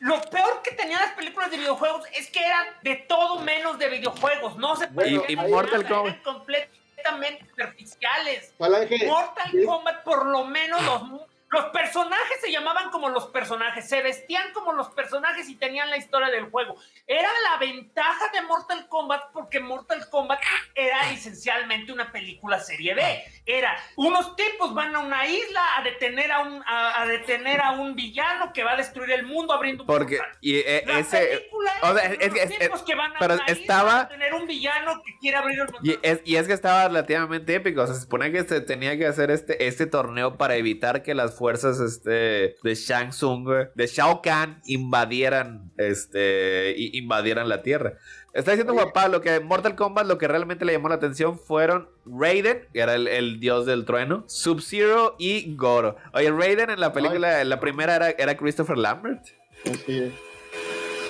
Lo 0.00 0.20
peor 0.30 0.62
que 0.62 0.70
tenían 0.72 1.00
las 1.00 1.12
películas 1.12 1.50
de 1.50 1.56
videojuegos 1.56 2.06
es 2.14 2.30
que 2.30 2.44
eran 2.44 2.66
de 2.82 2.96
todo 3.08 3.40
menos 3.40 3.78
de 3.78 3.88
videojuegos. 3.88 4.56
No 4.56 4.76
se 4.76 4.86
puede 4.88 5.10
Y- 5.10 5.32
y 5.32 5.36
Mortal 5.36 5.80
eran 5.80 5.92
Kombat. 5.92 6.22
completamente 6.22 7.44
superficiales. 7.48 8.54
Mortal 8.58 9.50
sí. 9.50 9.64
Kombat, 9.66 10.04
por 10.04 10.26
lo 10.26 10.44
menos 10.44 10.80
los, 10.82 11.02
los 11.50 11.64
personajes 11.66 12.40
se 12.42 12.50
llamaban 12.52 12.90
como 12.90 13.08
los 13.08 13.26
personajes, 13.28 13.88
se 13.88 14.02
vestían 14.02 14.52
como 14.52 14.72
los 14.74 14.88
personajes 14.90 15.48
y 15.48 15.54
tenían 15.56 15.88
la 15.90 15.96
historia 15.96 16.28
del 16.28 16.50
juego. 16.50 16.76
Era 17.06 17.28
la 17.50 17.58
ventaja 17.58 18.30
de 18.34 18.42
Mortal 18.42 18.86
Kombat 18.88 19.32
porque 19.32 19.58
Mortal 19.60 20.08
Kombat 20.10 20.40
era 20.74 21.10
esencialmente 21.10 21.90
una 21.92 22.12
película 22.12 22.60
serie 22.60 22.94
B. 22.94 23.24
Era 23.46 23.74
unos 23.96 24.36
tipos 24.36 24.74
van 24.74 24.94
a 24.94 24.98
una 25.00 25.26
isla 25.26 25.62
a 25.78 25.82
detener 25.82 26.30
a 26.32 26.40
un, 26.40 26.62
a, 26.66 27.00
a 27.02 27.06
detener 27.06 27.60
a 27.62 27.70
un 27.72 27.94
villano 27.94 28.52
que 28.52 28.62
va 28.62 28.72
a 28.72 28.76
destruir 28.76 29.10
el 29.12 29.24
mundo 29.24 29.54
abriendo 29.54 29.84
un 29.84 29.86
Porque 29.86 30.18
portal. 30.18 30.36
y, 30.42 30.56
eh, 30.58 30.82
La 30.86 30.98
ese... 30.98 31.18
película 31.26 31.72
o 31.82 31.94
sea, 31.94 32.04
es, 32.04 32.10
es 32.12 32.18
que- 32.18 32.26
unos 32.40 32.50
es- 32.52 32.58
tipos 32.58 32.82
que 32.82 32.94
van 32.94 33.16
a 33.16 33.18
pero 33.18 33.34
una 33.34 33.44
isla 33.44 33.54
estaba- 33.60 34.00
a 34.00 34.08
tener 34.08 34.34
un 34.34 34.46
villano 34.46 35.02
que 35.02 35.18
quiere 35.18 35.36
abrir 35.38 35.60
el. 35.60 35.68
Y 35.82 35.98
es, 36.02 36.20
y 36.24 36.36
es 36.36 36.46
que 36.46 36.52
estaba 36.52 36.88
relativamente 36.88 37.54
épico. 37.54 37.80
O 37.82 37.86
sea, 37.86 37.94
se 37.94 38.02
supone 38.02 38.30
que 38.32 38.44
se 38.44 38.60
tenía 38.60 38.98
que 38.98 39.06
hacer 39.06 39.30
este, 39.30 39.66
este 39.66 39.86
torneo 39.86 40.36
para 40.36 40.56
evitar 40.56 41.02
que 41.02 41.14
las 41.14 41.37
fuerzas 41.38 41.80
este, 41.80 42.56
de 42.62 42.74
Shang 42.74 43.10
Tsung, 43.10 43.48
de 43.74 43.86
Shao 43.86 44.20
Kahn, 44.20 44.60
invadieran, 44.66 45.70
este, 45.76 46.74
invadieran 46.76 47.48
la 47.48 47.62
Tierra. 47.62 47.94
Está 48.34 48.52
diciendo 48.52 48.74
Juan 48.74 48.92
Pablo 48.92 49.20
que 49.20 49.36
en 49.36 49.46
Mortal 49.46 49.74
Kombat 49.74 50.06
lo 50.06 50.18
que 50.18 50.28
realmente 50.28 50.64
le 50.64 50.72
llamó 50.72 50.88
la 50.88 50.96
atención 50.96 51.38
fueron 51.38 51.88
Raiden, 52.04 52.68
que 52.72 52.80
era 52.80 52.94
el, 52.94 53.08
el 53.08 53.40
dios 53.40 53.64
del 53.66 53.84
trueno, 53.84 54.24
Sub-Zero 54.28 55.16
y 55.18 55.56
Goro. 55.56 55.96
Oye, 56.12 56.30
Raiden 56.30 56.70
en 56.70 56.80
la 56.80 56.92
película, 56.92 57.40
en 57.40 57.48
la 57.48 57.58
primera 57.58 57.96
era, 57.96 58.10
era 58.10 58.36
Christopher 58.36 58.76
Lambert. 58.76 59.24
Es. 59.64 60.12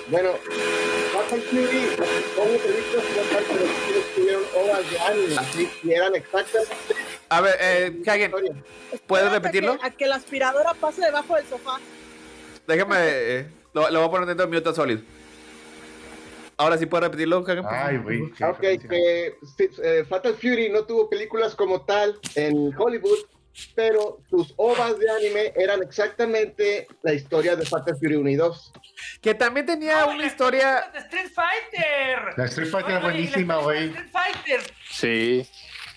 Bueno, 0.09 0.29
Fatal 1.13 1.39
Fury, 1.39 1.95
como 2.35 2.51
películas 2.57 3.05
pero 3.47 3.65
sí 3.65 3.99
estuvieron 3.99 4.43
obras 4.55 4.89
de 4.89 4.99
anime, 4.99 5.35
¿sí? 5.53 5.69
y 5.83 5.91
eran 5.91 6.15
exactamente 6.15 6.95
A 7.29 7.41
ver, 7.41 7.55
eh, 7.59 8.01
Hagen. 8.07 8.31
¿puedes 9.05 9.31
repetirlo? 9.31 9.73
A 9.73 9.77
que, 9.77 9.85
a 9.85 9.89
que 9.91 10.07
la 10.07 10.15
aspiradora 10.15 10.73
pase 10.73 11.01
debajo 11.01 11.35
del 11.35 11.45
sofá. 11.45 11.77
Déjame, 12.67 12.97
eh, 12.99 13.47
lo, 13.73 13.89
lo 13.89 13.99
voy 13.99 14.07
a 14.07 14.11
poner 14.11 14.27
dentro 14.27 14.47
de 14.47 14.55
Mute 14.55 14.73
Solid. 14.73 14.99
Ahora 16.57 16.77
sí 16.77 16.85
puedes 16.87 17.05
repetirlo, 17.05 17.37
Hagen. 17.47 17.63
Ay, 17.69 17.97
güey. 17.97 18.21
Ok, 18.21 18.59
que 18.59 19.33
eh, 19.83 20.05
Fatal 20.09 20.33
Fury 20.33 20.69
no 20.69 20.83
tuvo 20.85 21.09
películas 21.09 21.55
como 21.55 21.81
tal 21.85 22.19
en 22.35 22.73
Hollywood, 22.77 23.19
pero 23.75 24.19
sus 24.29 24.53
ovas 24.57 24.99
de 24.99 25.09
anime 25.09 25.53
eran 25.55 25.81
exactamente 25.81 26.87
la 27.03 27.13
historia 27.13 27.55
de 27.55 27.65
Fatal 27.65 27.95
Fury 27.97 28.15
1 28.15 28.29
y 28.29 28.35
2. 28.35 28.71
Que 29.21 29.33
también 29.35 29.67
tenía 29.67 30.05
y 30.05 30.15
una 30.15 30.25
historia. 30.25 30.89
de 30.91 30.99
Street 30.99 31.29
Fighter. 31.33 32.37
La 32.37 32.45
Street 32.45 32.69
Fighter 32.69 32.91
era 32.91 32.99
buenísima, 32.99 33.55
güey. 33.57 33.85
Street 33.87 34.09
Fighter. 34.11 34.61
Sí. 34.89 35.47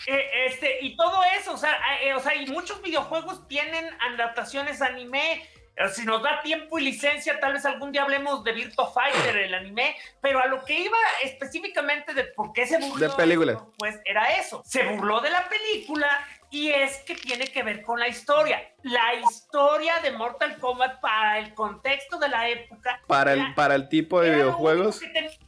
Eh, 0.07 0.47
este, 0.47 0.79
y 0.81 0.97
todo 0.97 1.21
eso, 1.39 1.55
o 1.55 1.57
sea, 1.57 1.77
eh, 2.03 2.15
o 2.15 2.21
sea, 2.21 2.35
y 2.35 2.47
muchos 2.47 2.83
videojuegos 2.83 3.47
tienen 3.49 3.89
adaptaciones 4.01 4.83
anime. 4.83 5.43
Eh, 5.77 5.89
Si 5.89 6.05
nos 6.05 6.23
da 6.23 6.43
tiempo 6.43 6.79
y 6.79 6.83
licencia, 6.83 7.41
tal 7.41 7.55
vez 7.55 7.65
algún 7.65 7.93
día 7.93 8.03
hablemos 8.03 8.45
de 8.45 8.53
Virtua 8.53 8.93
Fighter, 8.93 9.37
el 9.37 9.55
anime, 9.55 9.97
pero 10.21 10.41
a 10.41 10.47
lo 10.47 10.65
que 10.65 10.79
iba 10.79 10.97
específicamente 11.23 12.15
de 12.15 12.25
por 12.25 12.53
qué 12.53 12.67
se 12.67 12.79
burló. 12.79 13.09
De 13.09 13.15
películas. 13.15 13.57
esto, 13.57 13.73
Pues 13.79 14.01
era 14.05 14.37
eso. 14.37 14.63
Se 14.67 14.85
burló 14.85 15.21
de 15.21 15.31
la 15.31 15.49
película 15.49 16.09
y 16.51 16.69
es 16.69 16.99
que 16.99 17.15
tiene 17.15 17.47
que 17.47 17.63
ver 17.63 17.83
con 17.83 17.99
la 17.99 18.09
historia. 18.09 18.71
La 18.83 19.15
historia 19.15 19.95
de 20.03 20.11
Mortal 20.11 20.59
Kombat 20.59 21.01
para 21.01 21.39
el 21.39 21.55
contexto 21.55 22.19
de 22.19 22.29
la 22.29 22.49
época. 22.51 23.01
Para 23.07 23.33
el, 23.33 23.55
para 23.55 23.75
el 23.75 23.89
tipo 23.89 24.21
de 24.21 24.33
videojuegos, 24.33 25.01
que 25.01 25.07
eh, 25.07 25.39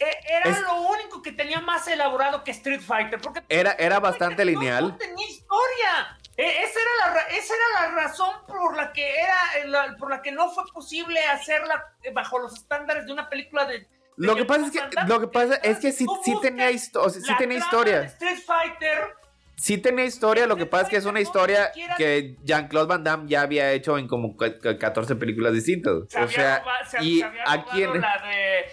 Era 0.00 0.50
Es- 0.50 0.60
lo 0.62 0.80
único 0.82 1.20
que 1.22 1.32
tenía 1.32 1.60
más 1.60 1.86
elaborado 1.88 2.42
que 2.42 2.50
Street 2.52 2.80
Fighter. 2.80 3.20
Porque 3.20 3.42
era, 3.48 3.72
era 3.72 4.00
bastante 4.00 4.44
no- 4.44 4.50
lineal. 4.50 4.88
No 4.88 4.96
tenía 4.96 5.28
historia. 5.28 6.18
E- 6.36 6.62
esa, 6.64 6.78
era 6.80 7.12
la, 7.14 7.20
esa 7.36 7.52
era 7.54 7.88
la 7.88 7.94
razón 8.02 8.34
por 8.48 8.74
la 8.76 8.92
que 8.94 9.14
era 9.20 9.36
eh, 9.58 9.66
la- 9.68 9.96
por 9.98 10.08
la 10.10 10.22
que 10.22 10.32
no 10.32 10.50
fue 10.50 10.64
posible 10.72 11.20
hacerla 11.26 11.84
eh, 12.02 12.12
bajo 12.12 12.38
los 12.38 12.54
estándares 12.54 13.04
de 13.04 13.12
una 13.12 13.28
película 13.28 13.66
de. 13.66 13.86
Lo 14.16 14.36
que 14.36 14.44
pasa 14.44 14.66
es 14.66 14.72
que, 14.72 14.80
lo 15.06 15.20
que 15.20 15.26
pasa 15.28 15.54
es 15.56 15.78
que 15.78 15.92
sí, 15.92 16.06
sí 16.24 16.34
tenía, 16.40 16.70
histo- 16.70 17.08
sí 17.10 17.34
tenía 17.38 17.58
historia. 17.58 18.02
Street 18.02 18.38
Fighter. 18.46 19.14
Sí 19.56 19.76
tenía 19.76 20.06
historia, 20.06 20.46
lo 20.46 20.56
que 20.56 20.64
pasa 20.64 20.84
es 20.84 20.88
que 20.88 20.96
es 20.96 21.04
una 21.04 21.20
historia 21.20 21.70
que 21.98 22.36
Jean-Claude 22.44 22.86
Van 22.88 23.04
Damme 23.04 23.28
ya 23.28 23.42
había 23.42 23.70
hecho 23.72 23.98
en 23.98 24.08
como 24.08 24.34
ca- 24.34 24.58
ca- 24.58 24.78
14 24.78 25.16
películas 25.16 25.52
distintas. 25.52 25.94
se 26.08 26.18
O 26.18 26.22
había 26.22 26.34
sea, 26.34 26.64
se- 26.88 27.04
y 27.04 27.18
se 27.20 27.26
aquí 27.46 27.82
en- 27.82 28.00
la 28.00 28.18
de- 28.26 28.64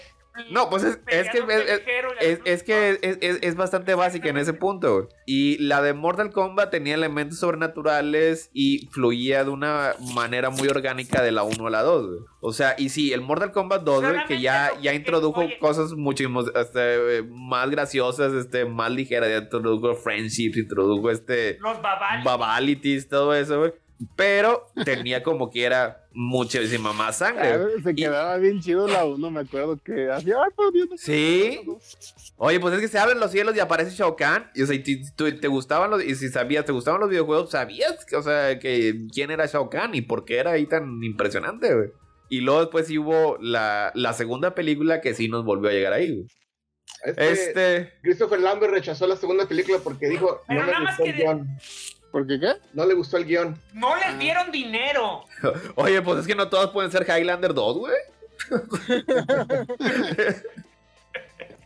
No, 0.52 0.70
pues 0.70 0.84
es, 0.84 1.00
es 1.08 1.30
que, 1.30 1.40
es, 2.46 2.64
que 2.64 3.00
es, 3.42 3.56
bastante 3.56 3.96
básica 3.96 4.30
en 4.30 4.38
ese 4.38 4.54
punto. 4.54 4.94
güey. 4.94 5.08
Y 5.26 5.58
la 5.58 5.82
de 5.82 5.94
Mortal 5.94 6.32
Kombat 6.32 6.72
tenía 6.72 6.96
elementos 6.96 7.40
sobrenaturales 7.40 8.50
y 8.54 8.88
fluía 8.92 9.44
de 9.44 9.50
una 9.50 9.94
manera 10.14 10.50
muy 10.50 10.68
orgánica 10.68 11.22
de 11.22 11.32
la 11.32 11.44
1 11.44 11.68
a 11.68 11.70
la 11.70 11.82
2. 11.82 12.08
güey. 12.08 12.20
O 12.40 12.54
sea, 12.54 12.76
y 12.78 12.90
sí, 12.90 13.14
el 13.14 13.22
Mortal 13.22 13.52
Kombat 13.52 13.84
2, 13.84 14.02
güey, 14.04 14.26
que 14.28 14.40
ya, 14.40 14.72
ya 14.82 14.94
introdujo 14.94 15.42
oye. 15.42 15.58
cosas 15.60 15.94
muchísimo 15.94 16.42
este, 16.42 17.24
más 17.30 17.70
graciosas, 17.70 18.34
este, 18.34 18.66
más 18.66 18.92
ligeras, 18.92 19.30
ya 19.30 19.38
introdujo 19.38 19.96
friendships, 19.96 20.58
introdujo 20.58 21.10
este 21.10 21.58
Los 21.60 21.82
babales. 21.82 22.24
babalities, 22.24 23.10
todo 23.10 23.34
eso, 23.34 23.60
güey. 23.60 23.74
Pero 24.16 24.68
tenía 24.86 25.24
como 25.24 25.50
que 25.50 25.64
era 25.64 26.06
muchísima 26.12 26.94
más 26.94 27.18
sangre. 27.18 27.50
Ah. 27.54 27.66
Se 27.84 27.92
Y- 27.92 27.96
quedaba 27.96 28.38
bien 28.38 28.60
chido 28.62 28.88
la 28.88 29.06
uno, 29.06 29.32
me 29.32 29.40
acuerdo 29.42 29.80
que 29.84 30.12
hacía, 30.12 30.36
ay, 30.44 30.52
pero 30.56 30.72
Dios, 30.72 30.90
no 30.92 30.98
Sí. 30.98 31.60
Oye, 32.38 32.60
pues 32.60 32.76
es 32.76 32.82
que 32.82 32.88
se 32.88 33.00
abren 33.00 33.20
los 33.20 33.32
cielos 33.32 33.56
y 33.56 33.60
aparece 33.60 33.92
Shao 33.96 34.16
Kahn. 34.16 34.52
Y, 34.54 34.62
o 34.62 34.68
sea, 34.68 34.76
y 34.76 34.84
te 34.84 35.48
gustaban 35.48 35.90
los, 35.90 36.04
y 36.04 36.14
si 36.16 36.30
sabías, 36.30 36.66
te 36.66 36.72
gustaban 36.72 37.02
los 37.02 37.10
videojuegos, 37.10 37.50
sabías, 37.50 38.06
que, 38.06 38.16
o 38.16 38.22
sea, 38.22 38.60
que 38.60 39.08
quién 39.12 39.32
era 39.32 39.48
Shao 39.48 39.70
Kahn 39.70 39.96
y 39.96 40.02
por 40.02 40.26
qué 40.26 40.38
era 40.38 40.52
ahí 40.52 40.68
tan 40.68 41.04
impresionante, 41.04 41.74
güey. 41.74 41.90
Y 42.30 42.42
luego 42.42 42.60
después 42.62 42.86
sí 42.88 42.98
hubo 43.00 43.38
la, 43.42 43.92
la 43.96 44.14
segunda 44.14 44.54
película 44.54 45.02
que 45.02 45.14
sí 45.16 45.30
nos 45.30 45.46
volvió 45.46 45.70
a 45.70 45.74
llegar 45.74 45.94
ahí, 45.94 46.12
güey. 46.14 46.28
Este, 47.04 47.32
Este, 47.32 47.94
Christopher 48.02 48.40
Lambert 48.40 48.74
rechazó 48.74 49.08
la 49.08 49.16
segunda 49.18 49.48
película 49.48 49.78
porque 49.84 50.08
dijo 50.10 50.42
Pero 50.48 50.66
no 50.66 50.72
más 50.84 50.98
gustó 50.98 51.04
el 51.06 51.16
que. 51.16 51.46
¿Por 52.12 52.26
qué 52.28 52.40
qué? 52.40 52.54
No 52.74 52.86
le 52.86 52.94
gustó 52.94 53.18
el 53.18 53.26
guion. 53.26 53.60
No 53.74 53.94
Ah. 53.94 54.00
les 54.10 54.20
dieron 54.20 54.52
dinero. 54.52 55.26
oye, 55.76 56.02
pues 56.02 56.20
es 56.22 56.28
que 56.28 56.36
no 56.36 56.48
todos 56.50 56.72
pueden 56.72 56.92
ser 56.92 57.06
Highlander 57.08 57.54
2, 57.54 57.78
güey. 57.78 57.96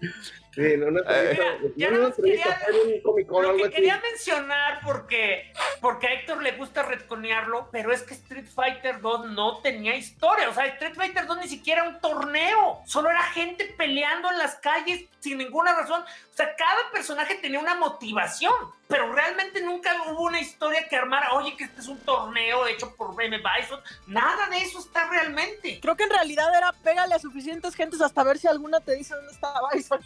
Sí, 0.53 0.75
no, 0.77 0.91
no, 0.91 0.99
Eh, 1.09 1.39
no, 1.61 1.69
ya 1.77 1.89
no, 1.91 2.13
quería- 2.13 2.57
un 3.03 3.43
Lo 3.43 3.55
que 3.55 3.63
así. 3.63 3.71
quería 3.73 4.01
mencionar, 4.01 4.81
porque, 4.85 5.53
porque 5.79 6.07
a 6.07 6.13
Héctor 6.13 6.43
le 6.43 6.51
gusta 6.53 6.83
retconearlo, 6.83 7.69
pero 7.71 7.93
es 7.93 8.01
que 8.03 8.13
Street 8.15 8.47
Fighter 8.53 8.99
2 8.99 9.27
no 9.31 9.59
tenía 9.61 9.95
historia. 9.95 10.49
O 10.49 10.53
sea, 10.53 10.65
Street 10.65 10.95
Fighter 10.95 11.25
2 11.25 11.37
ni 11.37 11.47
siquiera 11.47 11.81
era 11.83 11.89
un 11.89 11.99
torneo. 12.01 12.81
Solo 12.85 13.09
era 13.09 13.23
gente 13.23 13.73
peleando 13.77 14.29
en 14.29 14.37
las 14.37 14.55
calles 14.55 15.05
sin 15.21 15.37
ninguna 15.37 15.73
razón. 15.73 16.01
O 16.03 16.35
sea, 16.35 16.53
cada 16.55 16.91
personaje 16.91 17.35
tenía 17.35 17.59
una 17.59 17.75
motivación, 17.75 18.51
pero 18.87 19.13
realmente 19.13 19.61
nunca 19.61 19.91
hubo 20.11 20.23
una 20.23 20.41
historia 20.41 20.87
que 20.89 20.95
armara, 20.97 21.31
oye, 21.33 21.55
que 21.55 21.65
este 21.65 21.79
es 21.81 21.87
un 21.87 21.99
torneo 21.99 22.67
hecho 22.67 22.93
por 22.95 23.11
M. 23.23 23.37
Bison. 23.37 23.79
Nada 24.07 24.47
de 24.49 24.57
eso 24.57 24.79
está 24.79 25.07
realmente. 25.09 25.79
Creo 25.81 25.95
que 25.95 26.03
en 26.03 26.09
realidad 26.09 26.47
era 26.57 26.73
pégale 26.73 27.15
a 27.15 27.19
suficientes 27.19 27.75
gentes 27.75 28.01
hasta 28.01 28.23
ver 28.23 28.37
si 28.37 28.47
alguna 28.47 28.79
te 28.81 28.95
dice 28.95 29.13
dónde 29.15 29.31
está 29.31 29.53
Bison. 29.73 30.01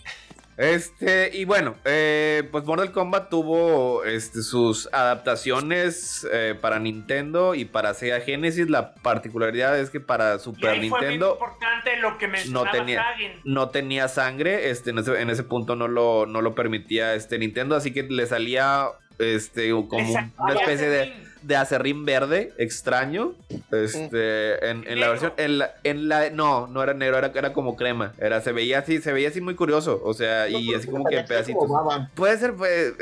Este, 0.58 1.32
y 1.34 1.44
bueno, 1.44 1.76
eh, 1.84 2.48
pues 2.52 2.64
Mortal 2.64 2.92
Kombat 2.94 3.30
tuvo 3.30 4.06
este, 4.06 4.42
sus 4.42 4.88
adaptaciones 4.94 6.26
eh, 6.32 6.56
para 6.60 6.80
Nintendo 6.80 7.56
y 7.56 7.66
para 7.66 7.94
Sega 7.94 8.22
Genesis. 8.22 8.70
La 8.70 8.96
particularidad 8.96 9.78
es 9.80 9.90
que 9.90 10.00
para 10.00 10.36
Y 10.36 10.40
Super 10.40 10.70
fue 10.78 10.80
Nintendo 10.80 11.32
importante 11.34 11.98
lo 11.98 12.18
que 12.18 12.28
mencionaba 12.28 12.72
tenía- 12.72 13.02
Hagen. 13.02 13.42
no 13.44 13.70
tenía 13.70 14.08
sangre. 14.08 14.70
Este, 14.70 14.92
en, 14.92 15.00
ese, 15.00 15.22
en 15.22 15.30
ese 15.30 15.44
punto 15.44 15.76
no 15.76 15.88
lo, 15.90 16.26
no 16.26 16.42
lo 16.42 16.56
permitía 16.56 17.16
este 17.16 17.38
Nintendo, 17.38 17.76
así 17.76 17.92
que 17.92 18.04
le 18.04 18.26
salía 18.26 18.88
este, 19.20 19.72
como 19.72 19.98
una 20.38 20.54
especie 20.54 20.90
de. 20.90 21.14
De 21.46 21.56
acerrín 21.56 22.06
verde 22.06 22.54
extraño. 22.58 23.34
Este, 23.72 24.70
en, 24.70 24.84
en 24.88 25.00
la 25.00 25.10
versión, 25.10 25.34
en 25.38 25.58
la, 25.60 25.76
en 25.84 26.08
la, 26.10 26.30
no, 26.30 26.68
no 26.68 26.82
era 26.84 26.94
negro, 26.94 27.18
era, 27.18 27.32
era 27.36 27.54
como 27.54 27.76
crema. 27.76 28.14
Era, 28.20 28.42
se 28.42 28.52
veía 28.52 28.80
así, 28.80 29.02
se 29.02 29.14
veía 29.14 29.30
así 29.30 29.42
muy 29.42 29.56
curioso. 29.56 30.02
O 30.04 30.14
sea, 30.14 30.48
y 30.50 30.70
No, 30.70 30.78
así 30.78 30.88
como 30.88 31.06
que 31.06 31.18
en 31.20 31.26
pedacitos. 31.26 31.70
Puede 32.16 32.38
ser, 32.38 32.54
pues, 32.56 32.94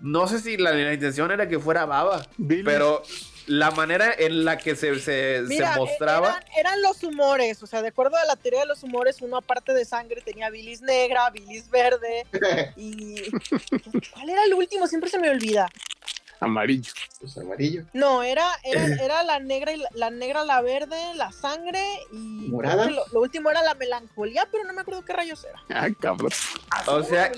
no 0.00 0.28
sé 0.28 0.40
si 0.40 0.56
la, 0.56 0.72
la 0.72 0.92
intención 0.92 1.30
era 1.30 1.48
que 1.48 1.58
fuera 1.58 1.86
baba, 1.86 2.26
Billy. 2.36 2.62
pero 2.64 3.02
la 3.46 3.70
manera 3.70 4.12
en 4.18 4.44
la 4.44 4.58
que 4.58 4.74
se, 4.74 4.98
se, 4.98 5.42
Mira, 5.46 5.68
se 5.68 5.74
e- 5.74 5.80
mostraba. 5.80 6.28
Eran, 6.28 6.42
eran 6.58 6.82
los 6.82 7.02
humores, 7.04 7.62
o 7.62 7.66
sea, 7.66 7.80
de 7.80 7.88
acuerdo 7.88 8.16
a 8.16 8.24
la 8.24 8.36
teoría 8.36 8.60
de 8.60 8.66
los 8.66 8.82
humores, 8.82 9.22
uno 9.22 9.36
aparte 9.36 9.72
de 9.72 9.84
sangre 9.84 10.20
tenía 10.20 10.50
bilis 10.50 10.82
negra, 10.82 11.30
bilis 11.30 11.70
verde 11.70 12.26
y... 12.76 13.22
¿Cuál 14.12 14.30
era 14.30 14.44
el 14.44 14.54
último? 14.54 14.86
Siempre 14.86 15.08
se 15.10 15.18
me 15.18 15.30
olvida. 15.30 15.70
Amarillo. 16.46 16.92
Pues 17.20 17.36
amarillo. 17.38 17.84
No, 17.92 18.22
era, 18.22 18.46
era, 18.64 18.86
era 19.04 19.22
la 19.22 19.38
negra 19.40 19.72
y 19.72 19.76
la, 19.76 19.88
la 19.94 20.10
negra, 20.10 20.44
la 20.44 20.60
verde, 20.62 20.96
la 21.14 21.32
sangre 21.32 21.82
y... 22.12 22.48
¿Morada? 22.48 22.90
Lo, 22.90 23.04
lo 23.12 23.20
último 23.20 23.50
era 23.50 23.62
la 23.62 23.74
melancolía, 23.74 24.48
pero 24.50 24.64
no 24.64 24.72
me 24.72 24.80
acuerdo 24.80 25.04
qué 25.04 25.12
rayos 25.12 25.44
era. 25.44 25.60
Ah, 25.70 25.88
cabrón. 26.00 26.30
O 26.86 27.02
sea, 27.02 27.30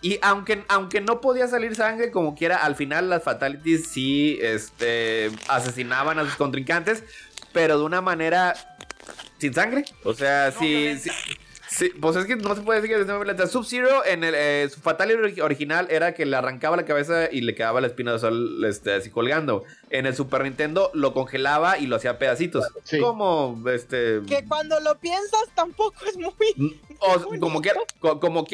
y 0.00 0.18
aunque, 0.22 0.64
aunque 0.68 1.00
no 1.00 1.20
podía 1.20 1.46
salir 1.46 1.76
sangre, 1.76 2.10
como 2.10 2.34
quiera, 2.34 2.56
al 2.56 2.74
final 2.74 3.08
las 3.08 3.22
fatalities 3.22 3.86
sí 3.88 4.38
este, 4.42 5.30
asesinaban 5.48 6.18
a 6.18 6.24
sus 6.24 6.34
contrincantes, 6.34 7.04
pero 7.52 7.78
de 7.78 7.84
una 7.84 8.00
manera 8.00 8.54
sin 9.38 9.54
sangre. 9.54 9.84
O 10.04 10.12
sea, 10.12 10.50
No 10.52 10.58
sí, 10.58 10.66
violenta. 10.66 11.02
sí, 11.04 11.10
sí, 11.72 11.90
pues 12.00 12.16
es 12.16 12.26
que 12.26 12.36
no 12.36 12.54
se 12.54 12.60
puede 12.62 12.80
decir 12.80 12.96
que 12.96 13.02
es. 13.02 13.50
Sub-Zero 13.50 14.04
en 14.04 14.24
el, 14.24 14.34
eh, 14.36 14.68
su 14.72 14.80
ori- 15.20 15.40
original 15.42 15.86
era 15.90 16.14
que 16.14 16.26
le 16.26 16.36
arrancaba 16.36 16.76
la 16.76 16.84
cabeza 16.84 17.30
y 17.30 17.40
le 17.40 17.54
quedaba 17.54 17.80
la 17.80 17.86
espina 17.86 18.12
de 18.12 18.18
sol 18.18 18.64
este, 18.64 18.94
así 18.94 19.10
colgando. 19.10 19.64
En 19.90 20.06
el 20.06 20.14
Super 20.14 20.42
Nintendo 20.42 20.90
lo 20.94 21.12
congelaba 21.14 21.78
y 21.78 21.86
lo 21.86 21.96
hacía 21.96 22.18
pedacitos. 22.18 22.64
Sí. 22.84 22.98
Como 23.00 23.60
este. 23.68 24.20
Que 24.28 24.44
cuando 24.46 24.78
lo 24.80 24.98
piensas 24.98 25.44
tampoco 25.54 26.04
es 26.06 26.16
muy... 26.16 26.32
O, 27.00 27.38
como 27.40 27.60
quiera, 27.62 27.80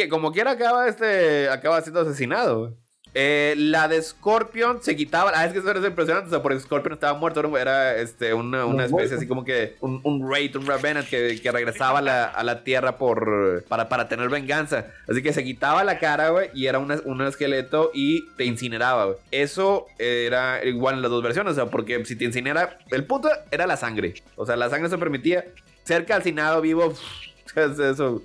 como 0.09 0.33
quiera 0.33 0.53
acaba 0.53 0.89
este 0.89 1.49
acaba 1.49 1.81
siendo 1.83 2.01
asesinado. 2.01 2.75
Eh, 3.15 3.55
la 3.57 3.89
de 3.89 4.01
Scorpion 4.03 4.83
se 4.83 4.95
quitaba. 4.97 5.33
Ah, 5.35 5.45
es 5.47 5.53
que 5.53 5.59
eso 5.59 5.71
era 5.71 5.87
impresionante. 5.87 6.29
O 6.29 6.31
sea, 6.31 6.43
porque 6.43 6.61
Scorpion 6.61 6.93
estaba 6.95 7.19
muerto. 7.19 7.57
Era, 7.57 7.97
este, 7.97 8.35
una, 8.35 8.65
una 8.67 8.85
especie 8.85 9.17
así 9.17 9.27
como 9.27 9.45
que 9.45 9.77
un, 9.81 10.01
un 10.05 10.31
Raid, 10.31 10.57
un 10.57 10.67
Revenant 10.67 11.09
que, 11.09 11.41
que 11.41 11.51
regresaba 11.53 11.99
a 12.01 12.03
la, 12.03 12.25
a 12.25 12.43
la 12.45 12.63
tierra 12.65 12.99
por, 12.99 13.65
para, 13.69 13.89
para 13.89 14.09
tener 14.09 14.29
venganza. 14.29 14.87
Así 15.09 15.23
que 15.23 15.33
se 15.33 15.45
quitaba 15.45 15.85
la 15.85 15.99
cara, 15.99 16.29
güey, 16.31 16.51
y 16.55 16.67
era 16.67 16.79
una- 16.79 17.01
un 17.05 17.23
esqueleto 17.23 17.91
y 17.95 18.29
te 18.37 18.45
incineraba, 18.45 19.07
güey. 19.07 19.17
Eso 19.31 19.87
era 19.99 20.65
igual 20.65 20.97
en 20.97 21.03
las 21.03 21.11
dos 21.11 21.23
versiones. 21.23 21.53
O 21.53 21.55
sea, 21.55 21.67
porque 21.67 22.05
si 22.05 22.17
te 22.17 22.25
incinera, 22.25 22.79
el 22.91 23.05
punto 23.05 23.29
era 23.51 23.67
la 23.67 23.77
sangre. 23.77 24.15
O 24.37 24.47
sea, 24.47 24.57
la 24.57 24.69
sangre 24.71 24.89
se 24.91 24.99
permitía 24.99 25.45
ser 25.85 26.05
calcinado 26.07 26.61
vivo. 26.61 26.91
pff, 27.57 27.57
Eso. 27.81 28.23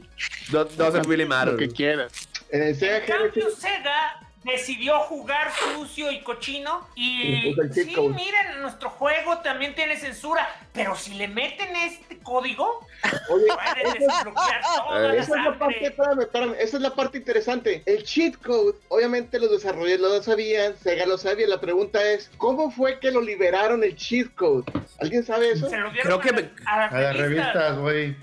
No, 0.51 0.65
doesn't 0.65 1.05
really 1.07 1.25
matter. 1.25 1.53
Lo 1.53 1.57
que 1.59 1.69
quieras. 1.69 2.11
En 2.51 2.61
el 2.61 2.75
Sega 2.75 2.97
En 2.97 3.03
Genesis, 3.05 3.55
Sega 3.57 4.19
decidió 4.43 4.99
jugar 5.01 5.51
sucio 5.75 6.11
y 6.11 6.21
cochino 6.21 6.87
Y 6.95 7.55
sí, 7.73 7.95
miren, 7.95 8.61
nuestro 8.61 8.89
juego 8.89 9.39
también 9.39 9.73
tiene 9.75 9.97
censura, 9.97 10.47
pero 10.73 10.95
si 10.95 11.13
le 11.15 11.27
meten 11.27 11.75
este 11.75 12.19
código, 12.19 12.85
oye, 13.29 13.45
pueden 13.47 13.93
desbloquear 13.99 14.61
toda 14.85 14.99
la 14.99 15.15
esa 15.15 15.37
es 15.37 15.43
la 15.45 15.57
parte, 15.59 15.85
espérame, 15.85 16.19
espérame, 16.21 16.53
esa 16.59 16.77
es 16.77 16.81
la 16.83 16.95
parte 16.95 17.17
interesante. 17.17 17.83
El 17.85 18.03
cheat 18.03 18.35
code, 18.37 18.77
obviamente 18.89 19.39
los 19.39 19.51
desarrolladores 19.51 19.99
lo 19.99 20.23
sabían, 20.23 20.75
Sega 20.77 21.05
lo 21.05 21.17
sabía. 21.17 21.47
La 21.47 21.59
pregunta 21.61 22.01
es, 22.11 22.29
¿cómo 22.37 22.71
fue 22.71 22.99
que 22.99 23.11
lo 23.11 23.21
liberaron 23.21 23.83
el 23.83 23.95
cheat 23.95 24.33
code? 24.35 24.63
¿Alguien 24.99 25.23
sabe 25.25 25.51
eso? 25.51 25.69
Se 25.69 25.77
lo 25.77 25.89
dieron 25.91 26.19
Creo 26.19 26.19
que 26.21 26.29
a, 26.29 26.33
me- 26.33 26.51
a 26.65 26.77
las 26.79 26.93
A 26.93 26.99
las 27.01 27.17
revistas. 27.17 27.53
revistas, 27.53 27.77
güey. 27.79 28.15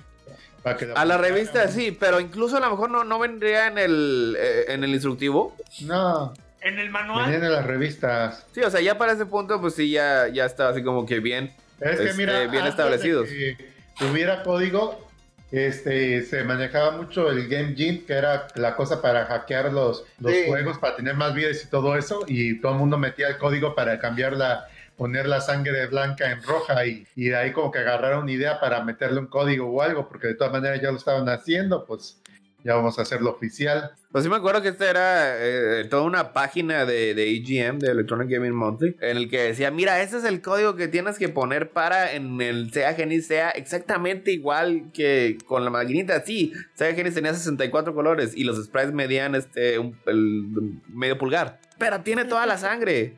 Para 0.62 0.77
que 0.77 0.93
A 0.95 1.05
la 1.05 1.16
revista 1.19 1.69
sí, 1.69 1.97
pero 1.99 2.20
incluso 2.20 2.57
a 2.57 2.61
lo 2.61 2.70
mejor 2.70 2.91
no, 2.91 3.05
no 3.05 3.19
vendría 3.19 3.66
en 3.69 3.78
el, 3.78 4.37
eh, 4.39 4.65
en 4.69 4.85
el 4.85 4.91
instructivo. 4.91 5.57
No, 5.82 6.32
En 6.61 6.78
el 6.78 6.91
venían 6.91 6.93
manual. 6.93 7.32
en 7.35 7.53
las 7.53 7.65
revistas. 7.66 8.45
Sí, 8.55 8.61
o 8.62 8.70
sea, 8.70 8.81
ya 8.81 8.99
para 8.99 9.12
ese 9.12 9.27
punto, 9.27 9.61
pues 9.61 9.74
sí, 9.74 9.91
ya, 9.91 10.28
ya 10.28 10.45
estaba 10.45 10.70
así 10.70 10.82
como 10.82 11.07
que 11.07 11.20
bien. 11.20 11.53
Es 11.81 11.99
que 11.99 12.05
este, 12.11 12.15
mira, 12.19 12.47
bien 12.47 12.66
establecidos. 12.66 13.28
que 13.28 13.57
tuviera 13.99 14.43
código, 14.43 15.09
este, 15.51 16.23
se 16.23 16.45
manejaba 16.45 16.93
mucho 16.93 17.31
el 17.31 17.49
Game 17.49 17.74
Gin, 17.74 18.05
que 18.07 18.12
era 18.12 18.47
la 18.55 18.77
cosa 18.77 19.03
para 19.03 19.24
hackear 19.27 19.73
los, 19.73 20.05
los 20.20 20.32
Sí. 20.32 20.45
juegos, 20.47 20.78
para 20.78 20.97
tener 20.97 21.15
más 21.15 21.35
vidas 21.35 21.62
y 21.65 21.69
todo 21.69 21.97
eso, 21.97 22.24
y 22.27 22.61
todo 22.61 22.73
el 22.73 22.78
mundo 22.78 22.99
metía 22.99 23.28
el 23.28 23.39
código 23.39 23.74
para 23.74 23.99
cambiarla, 23.99 24.69
poner 25.01 25.27
la 25.27 25.40
sangre 25.40 25.86
blanca 25.86 26.31
en 26.31 26.43
roja, 26.43 26.85
y, 26.85 27.06
y 27.16 27.31
de 27.31 27.36
ahí 27.36 27.52
como 27.52 27.70
que 27.70 27.78
agarraron 27.78 28.28
idea 28.28 28.60
para 28.60 28.85
meterle 28.85 29.18
un 29.20 29.28
código 29.28 29.66
o 29.66 29.81
algo, 29.81 30.06
porque 30.10 30.27
de 30.28 30.35
todas 30.35 30.52
maneras 30.52 30.78
ya 30.82 30.90
lo 30.90 30.98
estaban 30.98 31.27
haciendo, 31.31 31.86
pues 31.86 32.20
ya 32.62 32.74
vamos 32.74 32.98
a 32.98 33.02
hacerlo 33.02 33.31
oficial. 33.31 33.93
Pues 34.12 34.24
sí 34.24 34.28
me 34.28 34.36
acuerdo 34.36 34.60
que 34.60 34.68
esta 34.68 34.90
era 34.90 35.36
eh, 35.39 35.86
toda 35.89 36.02
una 36.02 36.35
página 36.35 36.85
de, 36.85 37.14
de 37.14 37.31
EGM, 37.31 37.78
de 37.78 37.93
Electronic 37.93 38.28
Gaming 38.28 38.52
Monthly, 38.52 38.97
en 39.01 39.16
el 39.16 39.31
que 39.31 39.40
decía, 39.44 39.70
mira, 39.70 40.02
ese 40.02 40.18
es 40.18 40.24
el 40.24 40.43
código 40.43 40.77
que 40.77 40.86
tienes 40.86 41.16
que 41.18 41.31
poner 41.31 41.70
para 41.70 42.12
en 42.12 42.39
el 42.43 42.70
Sega 42.70 42.93
Genesis 42.93 43.28
sea 43.28 43.48
exactamente 43.48 44.32
igual 44.32 44.90
que 44.93 45.39
con 45.47 45.64
la 45.64 45.70
maquinita. 45.70 46.22
Sí, 46.27 46.52
Sega 46.74 46.93
Genesis 46.94 47.14
tenía 47.14 47.32
64 47.32 47.94
colores 47.94 48.36
y 48.36 48.44
los 48.44 48.62
sprites 48.62 48.93
medían 48.93 49.35
este, 49.35 49.78
un- 49.78 49.97
el 50.05 50.74
medio 50.89 51.16
pulgar. 51.16 51.59
Pero 51.78 52.02
tiene 52.02 52.27
toda 52.27 52.44
la 52.44 52.59
sangre. 52.59 53.14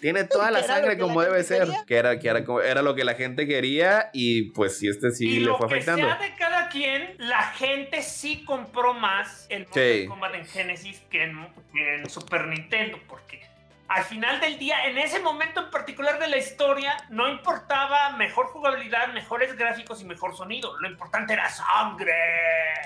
Tiene 0.00 0.24
toda 0.24 0.50
la 0.50 0.62
sangre 0.62 0.94
la 0.94 0.98
como 1.00 1.22
debe 1.22 1.42
ser. 1.42 1.60
quería. 1.64 1.84
Que 1.86 1.96
era, 1.96 2.18
que 2.18 2.28
era, 2.28 2.44
como- 2.44 2.60
era 2.60 2.82
lo 2.82 2.94
que 2.94 3.04
la 3.04 3.14
gente 3.14 3.46
quería 3.46 4.10
y 4.12 4.50
pues 4.52 4.78
sí, 4.78 4.88
este 4.88 5.10
sí 5.10 5.26
y 5.28 5.40
le 5.40 5.46
lo 5.46 5.58
fue 5.58 5.68
que 5.68 5.74
afectando. 5.76 6.06
sea 6.06 6.16
de 6.18 6.34
cada 6.36 6.68
quien, 6.68 7.14
la 7.18 7.42
gente 7.52 8.02
sí 8.02 8.44
compró 8.44 8.94
más 8.94 9.46
el 9.50 9.62
Mortal 9.64 9.82
Sí. 9.92 10.06
Kombat 10.06 10.34
en 10.34 10.46
Genesis 10.46 11.00
que 11.10 11.22
en, 11.24 11.48
que 11.72 11.94
en 11.96 12.10
Super 12.10 12.46
Nintendo, 12.46 12.98
porque 13.08 13.40
al 13.86 14.04
final 14.04 14.40
del 14.40 14.58
día, 14.58 14.86
en 14.86 14.96
ese 14.98 15.20
momento 15.20 15.60
en 15.60 15.70
particular 15.70 16.18
de 16.18 16.26
la 16.28 16.38
historia, 16.38 16.96
no 17.10 17.28
importaba 17.28 18.10
mejor 18.16 18.46
jugabilidad, 18.46 19.12
mejores 19.12 19.56
gráficos 19.56 20.00
y 20.00 20.04
mejor 20.04 20.36
sonido. 20.36 20.78
Lo 20.80 20.88
importante 20.88 21.32
era 21.34 21.48
sangre. 21.50 22.12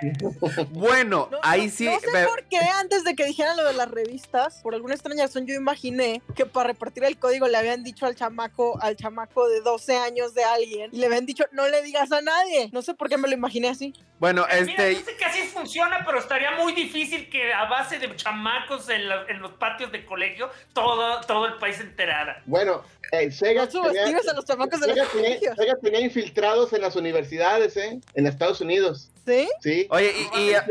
Bueno, 0.70 1.28
No, 1.30 1.38
ahí 1.42 1.66
no- 1.66 1.72
sí. 1.72 1.84
No 1.86 1.98
sé 2.00 2.26
por 2.26 2.44
qué 2.44 2.58
antes 2.58 3.04
de 3.04 3.14
que 3.14 3.24
dijeran 3.24 3.56
lo 3.56 3.64
de 3.64 3.72
las 3.74 3.90
revistas, 3.90 4.60
por 4.62 4.74
alguna 4.74 4.94
extraña 4.94 5.24
razón 5.24 5.46
yo 5.46 5.54
imaginé 5.54 6.22
que 6.36 6.46
para 6.46 6.68
repartir 6.68 7.04
el 7.04 7.18
código 7.18 7.48
le 7.48 7.56
habían 7.56 7.82
dicho 7.82 8.06
al 8.06 8.14
chamaco, 8.14 8.78
al 8.80 8.96
chamaco 8.96 9.48
de 9.48 9.60
12 9.60 9.96
años 9.98 10.34
de 10.34 10.44
alguien, 10.44 10.90
y 10.92 10.98
le 10.98 11.06
habían 11.06 11.26
dicho 11.26 11.44
no 11.52 11.66
le 11.68 11.82
digas 11.82 12.12
a 12.12 12.20
nadie. 12.20 12.70
No 12.72 12.82
sé 12.82 12.94
por 12.94 13.08
qué 13.08 13.16
me 13.18 13.28
lo 13.28 13.34
imaginé 13.34 13.68
así. 13.68 13.92
Bueno, 14.18 14.44
Mira, 14.48 14.58
este. 14.88 14.94
yo 14.94 15.00
sé 15.00 15.16
que 15.16 15.24
así 15.24 15.42
funciona, 15.48 16.02
pero 16.04 16.18
estaría 16.18 16.50
muy 16.56 16.72
difícil 16.72 17.30
que 17.30 17.52
a 17.52 17.66
base 17.66 17.98
de 18.00 18.14
chamacos 18.16 18.88
en, 18.88 19.08
la- 19.08 19.24
en 19.28 19.40
los 19.40 19.52
patios 19.52 19.92
de 19.92 20.04
colegio 20.04 20.50
todo, 20.72 21.20
todo 21.22 21.46
el 21.46 21.54
país 21.54 21.76
se 21.76 21.82
enterara. 21.84 22.42
Bueno, 22.46 22.82
eh, 23.12 23.30
Sega, 23.30 23.66
No 23.66 23.70
subestimes 23.70 24.16
tenía, 24.16 24.32
a 24.32 24.34
los 24.34 24.44
chamacos 24.44 24.80
de 24.80 24.86
Sega 24.88 25.02
los 25.04 25.12
tenía- 25.12 25.28
colegios. 25.28 25.56
Sega 25.56 25.76
tenía 25.80 26.00
infiltrados 26.00 26.72
en 26.72 26.80
las 26.82 26.96
universidades, 26.96 27.76
¿eh? 27.76 28.00
En 28.14 28.26
Estados 28.26 28.60
Unidos, 28.60 29.10
¿Sí? 29.24 29.48
¿sí? 29.60 29.86
Oye, 29.90 30.12
y, 30.34 30.38
y- 30.40 30.48
era 30.50 30.64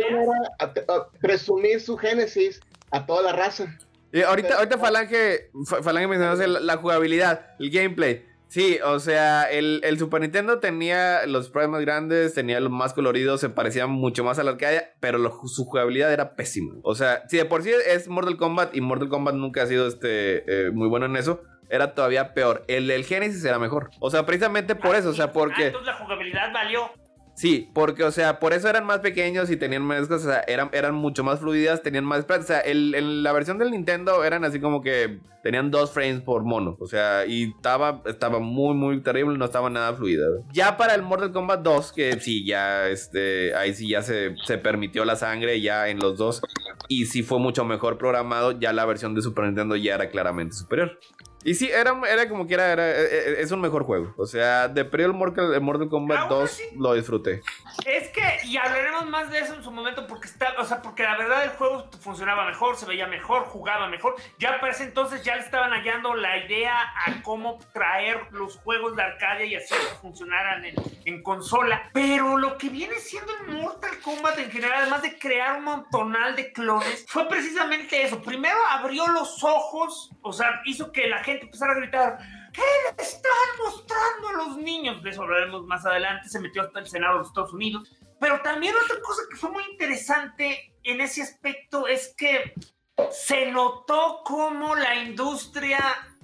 a- 0.59 0.65
a- 0.65 1.09
presumir 1.21 1.79
su 1.79 1.95
génesis 1.97 2.59
a 2.91 3.05
toda 3.05 3.21
la 3.21 3.31
raza. 3.33 3.65
y 4.11 4.21
ahorita, 4.23 4.55
ahorita 4.57 4.77
Falange, 4.77 5.49
Fa- 5.65 5.81
Falange 5.83 6.07
mencionó 6.07 6.35
la, 6.35 6.59
la 6.59 6.77
jugabilidad, 6.77 7.51
el 7.59 7.69
gameplay. 7.71 8.25
Sí, 8.49 8.79
o 8.83 8.99
sea, 8.99 9.43
el, 9.51 9.81
el 9.83 9.99
Super 9.99 10.21
Nintendo 10.21 10.59
tenía 10.59 11.25
los 11.25 11.47
sprites 11.47 11.69
más 11.69 11.81
grandes, 11.81 12.33
tenía 12.33 12.59
los 12.61 12.71
más 12.71 12.93
coloridos, 12.93 13.41
se 13.41 13.49
parecía 13.49 13.87
mucho 13.87 14.23
más 14.23 14.39
al 14.39 14.47
arcade, 14.47 14.93
pero 15.01 15.17
lo- 15.17 15.31
su 15.47 15.65
jugabilidad 15.65 16.13
era 16.13 16.35
pésima. 16.35 16.73
O 16.83 16.95
sea, 16.95 17.23
si 17.27 17.35
de 17.37 17.45
por 17.45 17.61
sí 17.63 17.71
es 17.87 18.07
Mortal 18.07 18.37
Kombat 18.37 18.73
y 18.75 18.79
Mortal 18.81 19.09
Kombat 19.09 19.35
nunca 19.35 19.63
ha 19.63 19.67
sido 19.67 19.85
este 19.87 20.67
eh, 20.67 20.71
muy 20.71 20.87
bueno 20.87 21.07
en 21.07 21.17
eso, 21.17 21.41
era 21.69 21.93
todavía 21.93 22.33
peor. 22.33 22.63
El 22.69 22.87
del 22.87 23.03
Genesis 23.03 23.43
era 23.43 23.59
mejor. 23.59 23.89
O 23.99 24.09
sea, 24.09 24.25
precisamente 24.25 24.75
por 24.75 24.95
eso, 24.95 25.09
o 25.09 25.13
sea, 25.13 25.25
Ah, 25.25 25.31
porque... 25.33 25.65
entonces 25.67 25.87
la 25.87 25.97
jugabilidad 26.05 26.53
valió. 26.53 26.89
Sí, 27.37 27.69
porque, 27.71 28.03
o 28.03 28.09
sea, 28.11 28.39
por 28.39 28.53
eso 28.53 28.67
eran 28.67 28.83
más 28.87 28.97
pequeños 29.01 29.51
y 29.51 29.57
tenían 29.57 29.85
menos 29.85 30.07
cosas, 30.07 30.25
o 30.25 30.31
sea, 30.31 30.39
eran, 30.47 30.71
eran 30.73 30.95
mucho 30.95 31.23
más 31.23 31.39
fluidas, 31.39 31.83
tenían 31.83 32.03
más. 32.03 32.25
O 32.27 32.41
sea, 32.41 32.61
el, 32.61 32.95
el- 32.95 33.21
la 33.21 33.31
versión 33.31 33.59
del 33.59 33.69
Nintendo 33.69 34.23
eran 34.23 34.43
así 34.43 34.59
como 34.59 34.81
que 34.81 35.19
tenían 35.43 35.69
dos 35.69 35.91
frames 35.91 36.21
por 36.21 36.43
mono. 36.43 36.75
O 36.79 36.87
sea, 36.87 37.27
y 37.27 37.51
estaba, 37.55 38.01
estaba 38.07 38.39
muy, 38.39 38.73
muy 38.73 39.01
terrible, 39.03 39.37
no 39.37 39.45
estaba 39.45 39.69
nada 39.69 39.93
fluida. 39.93 40.25
Ya 40.51 40.77
para 40.77 40.95
el 40.95 41.03
Mortal 41.03 41.31
Kombat 41.31 41.61
2, 41.61 41.93
que 41.93 42.19
sí, 42.19 42.43
ya, 42.43 42.87
este, 42.87 43.53
ahí 43.53 43.75
sí 43.75 43.87
ya 43.87 44.01
se, 44.01 44.35
se 44.43 44.57
permitió 44.57 45.05
la 45.05 45.15
sangre 45.15 45.61
ya 45.61 45.89
en 45.89 45.99
los 45.99 46.17
dos. 46.17 46.41
Y 46.87 47.05
sí 47.05 47.21
fue 47.21 47.37
mucho 47.37 47.65
mejor 47.65 47.99
programado, 47.99 48.53
ya 48.59 48.73
la 48.73 48.83
versión 48.85 49.13
de 49.13 49.21
Super 49.21 49.45
Nintendo 49.45 49.75
ya 49.75 49.93
era 49.93 50.09
claramente 50.09 50.55
superior. 50.55 50.97
Y 51.43 51.53
sí, 51.53 51.69
era, 51.71 51.93
era 52.09 52.27
como 52.27 52.45
que 52.47 52.55
era, 52.55 52.71
era- 52.71 52.89
e- 52.89 53.29
e- 53.39 53.41
es 53.41 53.51
un 53.51 53.61
mejor 53.61 53.83
juego. 53.85 54.13
O 54.17 54.25
sea, 54.25 54.67
de 54.67 54.81
el 54.81 55.13
Mortal, 55.13 55.53
el 55.53 55.61
Mortal 55.61 55.87
Kombat 55.89 56.17
Aún 56.19 56.29
2 56.29 56.43
así- 56.51 56.63
lo 56.77 56.93
disfruté. 56.93 57.41
Es 57.85 58.09
que, 58.09 58.21
y 58.45 58.57
hablaremos 58.57 59.05
más 59.07 59.29
de 59.31 59.39
eso 59.39 59.53
en 59.53 59.63
su 59.63 59.71
momento, 59.71 60.07
porque 60.07 60.27
está, 60.27 60.53
o 60.57 60.65
sea, 60.65 60.81
porque 60.81 61.03
la 61.03 61.15
verdad 61.17 61.43
el 61.43 61.51
juego 61.51 61.89
funcionaba 62.01 62.45
mejor, 62.45 62.75
se 62.75 62.85
veía 62.85 63.07
mejor, 63.07 63.43
jugaba 63.43 63.87
mejor. 63.87 64.15
Ya 64.39 64.59
para 64.59 64.71
ese 64.73 64.83
entonces 64.83 65.23
ya 65.23 65.35
le 65.35 65.41
estaban 65.41 65.71
hallando 65.71 66.15
la 66.15 66.37
idea 66.45 66.75
a 67.05 67.21
cómo 67.21 67.59
traer 67.73 68.19
los 68.31 68.57
juegos 68.57 68.95
de 68.95 69.03
arcade 69.03 69.45
y 69.45 69.55
hacer 69.55 69.77
que 69.77 69.95
funcionaran 70.01 70.65
en, 70.65 70.75
en 71.05 71.23
consola. 71.23 71.89
Pero 71.93 72.37
lo 72.37 72.57
que 72.57 72.69
viene 72.69 72.95
siendo 72.95 73.31
el 73.47 73.55
Mortal 73.61 73.99
Kombat 74.03 74.39
en 74.39 74.51
general, 74.51 74.79
además 74.81 75.01
de 75.03 75.17
crear 75.17 75.57
un 75.59 75.63
montonal 75.65 76.35
de 76.35 76.51
clones, 76.51 77.05
fue 77.07 77.27
precisamente 77.29 78.03
eso. 78.03 78.21
Primero 78.21 78.57
abrió 78.69 79.07
los 79.07 79.43
ojos, 79.43 80.11
o 80.21 80.33
sea, 80.33 80.61
hizo 80.65 80.91
que 80.91 81.07
la 81.07 81.23
gente 81.27 81.45
empezara 81.45 81.73
a 81.73 81.75
gritar. 81.75 82.17
¿Qué 82.53 82.61
le 82.61 83.03
están 83.03 83.31
mostrando 83.63 84.29
a 84.29 84.33
los 84.33 84.57
niños? 84.57 85.03
De 85.03 85.11
eso 85.11 85.21
hablaremos 85.23 85.65
más 85.65 85.85
adelante. 85.85 86.27
Se 86.29 86.39
metió 86.39 86.63
hasta 86.63 86.79
el 86.79 86.87
Senado 86.87 87.13
de 87.13 87.19
los 87.19 87.27
Estados 87.27 87.53
Unidos. 87.53 87.91
Pero 88.19 88.41
también 88.41 88.73
otra 88.83 88.99
cosa 89.01 89.21
que 89.29 89.37
fue 89.37 89.51
muy 89.51 89.63
interesante 89.71 90.73
en 90.83 91.01
ese 91.01 91.21
aspecto 91.21 91.87
es 91.87 92.15
que 92.17 92.53
se 93.11 93.51
notó 93.51 94.21
cómo 94.25 94.75
la 94.75 94.95
industria 94.95 95.77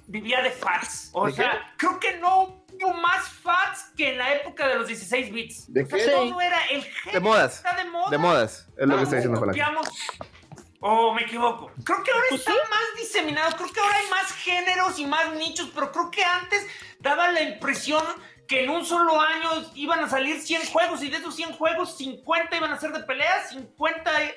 vivía 0.08 0.42
de 0.42 0.50
fats. 0.52 1.12
O 1.14 1.28
¿De 1.28 1.34
sea, 1.34 1.74
creo 1.78 2.00
que 2.00 2.18
no 2.18 2.66
hubo 2.72 2.94
más 2.96 3.30
fats 3.30 3.92
que 3.96 4.14
en 4.14 4.18
la 4.18 4.34
época 4.34 4.68
de 4.68 4.76
los 4.76 4.88
16 4.88 5.32
bits. 5.32 5.72
¿De 5.72 5.84
O 5.84 5.86
sea, 5.88 5.98
qué? 6.00 6.06
todo 6.12 6.42
era 6.42 6.66
el 6.72 6.84
género 6.84 7.22
modas. 7.22 7.58
está 7.58 7.76
de 7.76 7.86
moda. 7.86 8.10
De 8.10 8.18
modas, 8.18 8.68
es 8.76 8.88
lo 8.88 8.98
que 8.98 9.04
está 9.04 9.16
diciendo. 9.18 9.40
Copiamos. 9.40 9.88
Oh, 10.86 11.14
me 11.14 11.22
equivoco. 11.22 11.72
Creo 11.86 12.04
que 12.04 12.12
ahora 12.12 12.26
Pues 12.28 12.42
está 12.42 12.52
más 12.52 12.98
diseminado. 12.98 13.56
Creo 13.56 13.72
que 13.72 13.80
ahora 13.80 13.96
hay 14.00 14.10
más 14.10 14.34
géneros 14.34 15.00
y 15.00 15.06
más 15.06 15.34
nichos, 15.36 15.70
pero 15.74 15.94
creo 15.94 16.12
que 16.12 16.26
antes 16.26 16.68
daba 17.00 17.32
la 17.32 17.42
impresión 17.42 18.04
que 18.48 18.64
en 18.64 18.70
un 18.70 18.86
solo 18.86 19.20
año 19.20 19.50
iban 19.76 20.00
a 20.00 20.10
salir 20.10 20.40
100 20.40 20.68
juegos 20.68 21.04
y 21.04 21.10
de 21.10 21.18
esos 21.18 21.36
100 21.36 21.54
juegos 21.54 21.98
50 21.98 22.56
iban 22.58 22.72
a 22.72 22.80
ser 22.80 22.92
de 22.92 23.00
peleas, 23.04 23.50
50, 23.50 24.24
eh, 24.24 24.36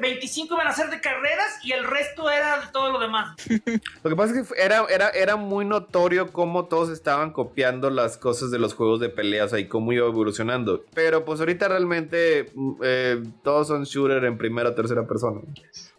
25 0.00 0.54
iban 0.54 0.66
a 0.66 0.72
ser 0.72 0.90
de 0.90 1.00
carreras 1.00 1.58
y 1.62 1.72
el 1.72 1.84
resto 1.84 2.30
era 2.30 2.60
de 2.60 2.66
todo 2.72 2.90
lo 2.90 2.98
demás. 2.98 3.36
Lo 4.02 4.10
que 4.10 4.16
pasa 4.16 4.38
es 4.38 4.48
que 4.48 4.62
era, 4.62 4.84
era, 4.88 5.10
era 5.10 5.36
muy 5.36 5.64
notorio 5.64 6.32
cómo 6.32 6.66
todos 6.66 6.90
estaban 6.90 7.32
copiando 7.32 7.90
las 7.90 8.16
cosas 8.16 8.50
de 8.50 8.58
los 8.58 8.74
juegos 8.74 9.00
de 9.00 9.08
peleas 9.08 9.52
y 9.56 9.66
cómo 9.66 9.92
iba 9.92 10.06
evolucionando. 10.06 10.84
Pero 10.94 11.24
pues 11.24 11.40
ahorita 11.40 11.68
realmente 11.68 12.50
mm, 12.54 12.72
eh, 12.82 13.22
todos 13.42 13.68
son 13.68 13.84
shooter 13.84 14.24
en 14.24 14.38
primera 14.38 14.70
o 14.70 14.74
tercera 14.74 15.06
persona. 15.06 15.40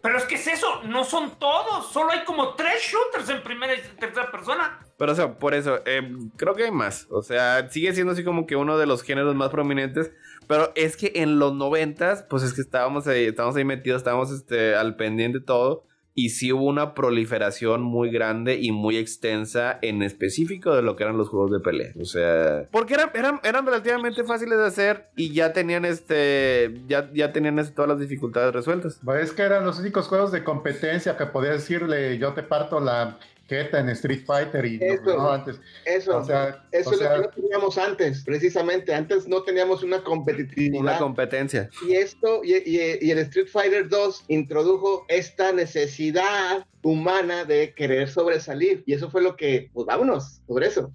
Pero 0.02 0.18
es 0.18 0.24
que 0.26 0.36
es 0.36 0.48
eso, 0.48 0.84
no 0.84 1.04
son 1.04 1.38
todos, 1.40 1.92
solo 1.92 2.12
hay 2.12 2.24
como 2.24 2.56
tres 2.56 2.82
shooters 2.82 3.30
en 3.30 3.44
primera 3.44 3.74
y 3.74 3.82
tercera 3.98 4.32
persona. 4.32 4.80
Pero 5.00 5.14
o 5.14 5.16
sea, 5.16 5.40
por 5.40 5.54
eso, 5.54 5.80
eh, 5.86 6.02
creo 6.36 6.54
que 6.56 6.66
hay 6.66 6.72
más. 6.72 7.08
O 7.10 7.24
sea, 7.24 7.70
sigue 7.72 7.94
siendo 7.94 8.12
así 8.12 8.26
como 8.26 8.46
que 8.46 8.58
uno 8.58 8.78
de 8.78 8.86
los 8.86 9.02
géneros 9.02 9.34
más 9.34 9.50
prominentes. 9.50 10.12
Pero 10.46 10.74
es 10.76 10.98
que 10.98 11.14
en 11.16 11.40
los 11.40 11.56
noventas, 11.56 12.26
pues 12.30 12.44
es 12.44 12.54
que 12.54 12.62
estábamos 12.62 13.08
ahí, 13.08 13.26
estábamos 13.26 13.56
ahí 13.56 13.64
metidos, 13.64 14.00
estábamos 14.00 14.30
este, 14.30 14.76
al 14.76 14.98
pendiente 14.98 15.40
de 15.40 15.46
todo. 15.46 15.86
Y 16.16 16.32
sí 16.32 16.52
hubo 16.52 16.66
una 16.66 16.96
proliferación 16.96 17.82
muy 17.82 18.12
grande 18.12 18.60
y 18.60 18.74
muy 18.74 18.98
extensa 18.98 19.80
en 19.82 20.02
específico 20.04 20.76
de 20.76 20.82
lo 20.82 20.98
que 20.98 21.04
eran 21.04 21.18
los 21.18 21.30
juegos 21.30 21.52
de 21.52 21.62
pelea. 21.62 21.94
O 21.98 22.04
sea, 22.04 22.68
porque 22.70 22.96
eran, 22.96 23.12
eran, 23.14 23.40
eran 23.44 23.66
relativamente 23.66 24.26
fáciles 24.26 24.58
de 24.58 24.66
hacer 24.66 25.12
y 25.16 25.32
ya 25.32 25.54
tenían 25.54 25.86
este, 25.86 26.82
ya, 26.90 27.10
ya 27.14 27.32
tenían 27.32 27.58
este, 27.58 27.74
todas 27.74 27.88
las 27.88 28.00
dificultades 28.00 28.54
resueltas. 28.54 29.00
Pues 29.06 29.24
es 29.24 29.32
que 29.32 29.44
eran 29.44 29.64
los 29.64 29.80
únicos 29.80 30.10
juegos 30.10 30.34
de 30.34 30.44
competencia 30.44 31.16
que 31.16 31.26
podías 31.26 31.54
decirle 31.54 32.18
yo 32.18 32.34
te 32.34 32.44
parto 32.44 32.82
la 32.82 33.18
en 33.52 33.90
Street 33.90 34.24
Fighter 34.26 34.66
y 34.66 34.80
Eso. 34.82 35.04
no, 35.06 35.32
antes. 35.32 35.60
Eso, 35.86 36.18
O 36.18 36.24
sea, 36.24 36.64
eso 36.72 36.90
o 36.90 36.94
es 36.94 37.00
sea- 37.00 37.18
lo 37.18 37.22
que 37.24 37.28
no 37.28 37.34
teníamos 37.34 37.78
antes, 37.78 38.24
precisamente. 38.24 38.94
Antes 38.94 39.28
no 39.28 39.42
teníamos 39.44 39.84
una 39.84 40.04
competitividad. 40.04 40.80
Una 40.82 40.98
competencia. 40.98 41.70
y 41.88 41.94
esto, 41.96 42.42
y, 42.44 42.56
y- 42.56 42.98
y 43.02 43.12
el 43.12 43.20
Street 43.20 43.48
Fighter 43.52 43.90
2 43.90 44.26
introdujo 44.28 45.06
esta 45.08 45.52
necesidad 45.52 46.66
humana 46.84 47.44
de 47.46 47.74
querer 47.74 48.10
sobresalir. 48.10 48.84
Y 48.86 48.94
eso 48.94 49.10
fue 49.10 49.22
lo 49.22 49.36
que, 49.36 49.70
pues 49.74 49.86
vámonos, 49.88 50.42
sobre 50.48 50.68
eso. 50.68 50.92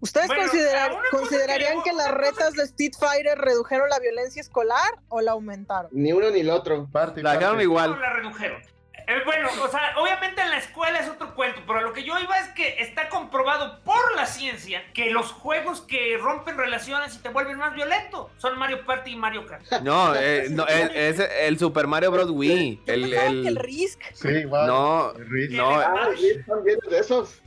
¿Ustedes 0.00 0.28
Bueno, 0.28 0.42
considerar- 0.44 0.92
considerarían 1.10 1.82
que- 1.82 1.90
que, 1.90 1.96
las 1.96 2.10
retas 2.12 2.54
de 2.54 2.62
Street 2.64 2.92
Fighter 2.98 3.36
redujeron 3.38 3.88
la 3.90 3.98
violencia 3.98 4.40
escolar 4.40 4.98
o 5.10 5.20
la 5.20 5.32
aumentaron? 5.32 5.90
Ni 5.92 6.12
uno 6.12 6.30
ni 6.30 6.40
el 6.40 6.48
otro. 6.50 6.88
Parte 6.90 7.22
La 7.22 7.34
dejaron 7.34 7.60
igual. 7.60 7.90
No 7.90 8.00
la 8.00 8.12
redujeron. 8.14 8.62
Eh, 9.10 9.22
bueno, 9.24 9.48
o 9.64 9.68
sea, 9.68 9.94
obviamente 9.98 10.40
en 10.40 10.50
la 10.50 10.58
escuela 10.58 11.00
es 11.00 11.08
otro 11.08 11.34
cuento, 11.34 11.60
pero 11.66 11.80
lo 11.80 11.92
que 11.92 12.04
yo 12.04 12.16
iba 12.18 12.38
es 12.38 12.48
que 12.50 12.76
está 12.80 13.08
comprobado 13.08 13.80
por 13.82 14.14
la 14.14 14.24
ciencia 14.26 14.84
que 14.94 15.10
los 15.10 15.32
juegos 15.32 15.80
que 15.80 16.16
rompen 16.18 16.56
relaciones 16.56 17.16
y 17.16 17.18
te 17.18 17.28
vuelven 17.30 17.58
más 17.58 17.74
violento 17.74 18.30
son 18.38 18.56
Mario 18.58 18.84
Party 18.86 19.10
y 19.12 19.16
Mario 19.16 19.46
Kart. 19.46 19.64
No, 19.82 20.14
eh, 20.14 20.46
no 20.50 20.66
el, 20.68 20.90
es 20.94 21.18
el 21.18 21.58
Super 21.58 21.86
Mario 21.88 22.12
Bros. 22.12 22.30
Wii. 22.30 22.82
Yo 22.86 22.92
El, 22.92 23.12
el- 23.12 23.42
que 23.42 23.48
el 23.48 23.56
Risk. 23.56 24.00
Sí, 24.14 24.28
igual. 24.28 24.66
No, 24.68 25.12
el 25.16 25.28
Risk. 25.28 25.52
no, 25.54 25.70
Ah, 25.80 26.08
también 26.46 26.78
de 26.88 26.98
esos. 26.98 27.40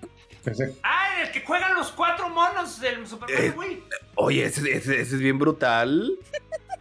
Pensé- 0.43 0.75
Ah, 0.83 1.21
el 1.21 1.31
que 1.31 1.39
juegan 1.45 1.73
los 1.75 1.91
cuatro 1.93 2.27
monos 2.27 2.81
del 2.81 3.07
Super 3.07 3.29
Mario 3.29 3.51
Eh, 3.51 3.53
Wii. 3.55 3.83
Oye, 4.15 4.45
ese, 4.45 4.59
ese- 4.75 4.99
ese 4.99 5.15
es 5.15 5.19
bien 5.19 5.39
brutal. 5.39 6.11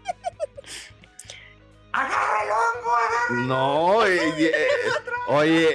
¡Agarra 1.92 2.42
el 2.44 2.50
hongo! 2.50 2.90
¡Agarra 2.96 3.46
No, 3.46 4.06
eh, 4.06 4.34
eh, 4.38 4.66
oye, 5.28 5.68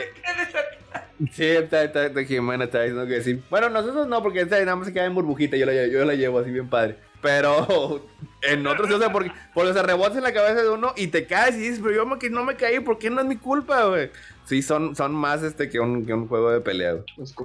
el 1.20 1.30
sí, 1.32 1.46
está, 1.46 1.84
está, 1.84 2.06
está- 2.08 2.24
Jimena 2.24 2.66
está 2.66 2.82
diciendo 2.82 3.08
que 3.08 3.22
sí. 3.22 3.42
Bueno, 3.50 3.70
nosotros 3.70 4.08
no, 4.08 4.22
porque 4.22 4.42
esta 4.42 4.60
nada 4.60 4.76
más 4.76 4.88
se 4.88 4.94
queda 4.94 5.06
en 5.06 5.16
burbujita, 5.16 5.58
yo 5.58 5.66
la, 5.66 5.74
yo 5.88 6.06
la 6.06 6.14
llevo 6.14 6.40
así 6.40 6.52
bien 6.52 6.70
padre. 6.70 6.98
Pero 7.22 8.06
en 8.42 8.66
otros, 8.68 8.90
o 8.92 9.00
sea, 9.00 9.12
porque, 9.12 9.32
porque 9.54 9.74
se 9.74 9.82
rebota 9.84 10.18
en 10.18 10.24
la 10.24 10.34
cabeza 10.34 10.62
de 10.62 10.70
uno 10.70 10.94
y 10.96 11.08
te 11.08 11.26
caes 11.26 11.56
y 11.56 11.60
dices, 11.60 11.80
pero 11.82 11.96
yo 11.96 12.06
me- 12.06 12.20
que 12.20 12.30
no 12.30 12.44
me 12.44 12.56
caí, 12.56 12.80
¿por 12.80 12.98
qué 13.00 13.10
no 13.10 13.22
es 13.22 13.28
mi 13.28 13.38
culpa, 13.38 13.86
güey? 13.86 14.10
Sí, 14.46 14.62
son, 14.62 14.96
son 14.96 15.14
más 15.14 15.44
este 15.44 15.68
que 15.70 15.80
un, 15.82 16.06
que 16.06 16.14
un 16.14 16.28
juego 16.30 16.52
de 16.52 16.62
pelea. 16.62 16.96
Los. 17.18 17.36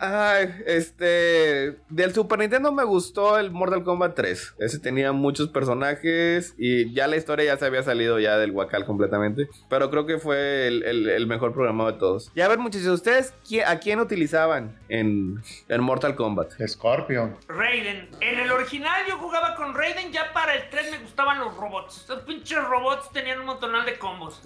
Ay, 0.00 0.48
este. 0.66 1.76
Del 1.88 2.12
Super 2.12 2.40
Nintendo 2.40 2.72
me 2.72 2.82
gustó 2.82 3.38
el 3.38 3.52
Mortal 3.52 3.84
Kombat 3.84 4.16
3. 4.16 4.54
Ese 4.58 4.80
tenía 4.80 5.12
muchos 5.12 5.48
personajes 5.50 6.54
y 6.58 6.92
ya 6.92 7.06
la 7.06 7.16
historia 7.16 7.44
ya 7.46 7.56
se 7.58 7.66
había 7.66 7.84
salido 7.84 8.18
ya 8.18 8.36
del 8.38 8.50
Wakal 8.50 8.84
completamente. 8.86 9.48
Pero 9.70 9.88
creo 9.90 10.04
que 10.04 10.18
fue 10.18 10.66
el, 10.66 10.82
el- 10.82 11.08
el 11.08 11.26
mejor 11.28 11.52
programado 11.52 11.92
de 11.92 11.98
todos. 11.98 12.32
Y 12.34 12.40
a 12.40 12.48
ver, 12.48 12.58
muchachos, 12.58 12.88
¿ustedes 12.88 13.32
a 13.64 13.78
quién 13.78 14.00
utilizaban 14.00 14.76
en, 14.88 15.40
en 15.68 15.80
Mortal 15.80 16.16
Kombat? 16.16 16.54
Scorpion. 16.66 17.36
Raiden. 17.46 18.08
En 18.20 18.40
el 18.40 18.50
original 18.50 19.04
yo 19.08 19.16
jugaba 19.18 19.54
con 19.54 19.73
Raiden, 19.74 20.12
ya 20.12 20.32
para 20.32 20.54
el 20.54 20.70
3 20.70 20.90
me 20.92 20.98
gustaban 20.98 21.38
los 21.40 21.56
robots. 21.56 22.06
Los 22.08 22.20
pinches 22.22 22.62
robots 22.64 23.10
tenían 23.12 23.40
un 23.40 23.46
montonal 23.46 23.84
de 23.84 23.98
combos. 23.98 24.40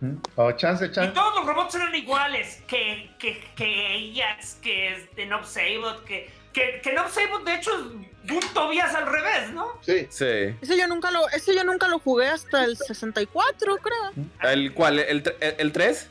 ¿Mm? 0.00 0.16
O 0.36 0.52
Chance 0.52 0.86
Y 0.86 0.92
Chance. 0.92 1.12
todos 1.12 1.34
los 1.36 1.46
robots 1.46 1.74
eran 1.74 1.94
iguales. 1.94 2.62
Que, 2.66 3.10
que, 3.18 3.40
que 3.56 4.12
Ajax, 4.20 4.54
que 4.56 4.92
es 4.94 5.16
de 5.16 5.26
Nob 5.26 5.44
Sabot, 5.44 6.04
que, 6.04 6.30
que, 6.52 6.80
que 6.82 6.92
Nob 6.92 7.08
Sabot 7.08 7.44
de 7.44 7.54
hecho 7.54 7.70
es 7.72 7.80
un 7.80 8.40
Tobias 8.52 8.94
al 8.94 9.06
revés, 9.06 9.50
¿no? 9.52 9.78
Sí. 9.80 10.06
Sí. 10.10 10.54
Ese 10.60 10.76
yo 10.76 10.86
nunca 10.88 11.10
lo, 11.10 11.28
ese 11.30 11.54
yo 11.54 11.64
nunca 11.64 11.88
lo 11.88 11.98
jugué 11.98 12.28
hasta 12.28 12.64
el 12.64 12.76
64, 12.76 13.76
creo. 13.78 14.12
¿El 14.42 14.74
cuál? 14.74 14.98
¿El, 14.98 15.22
el, 15.40 15.54
el 15.58 15.72
3? 15.72 16.10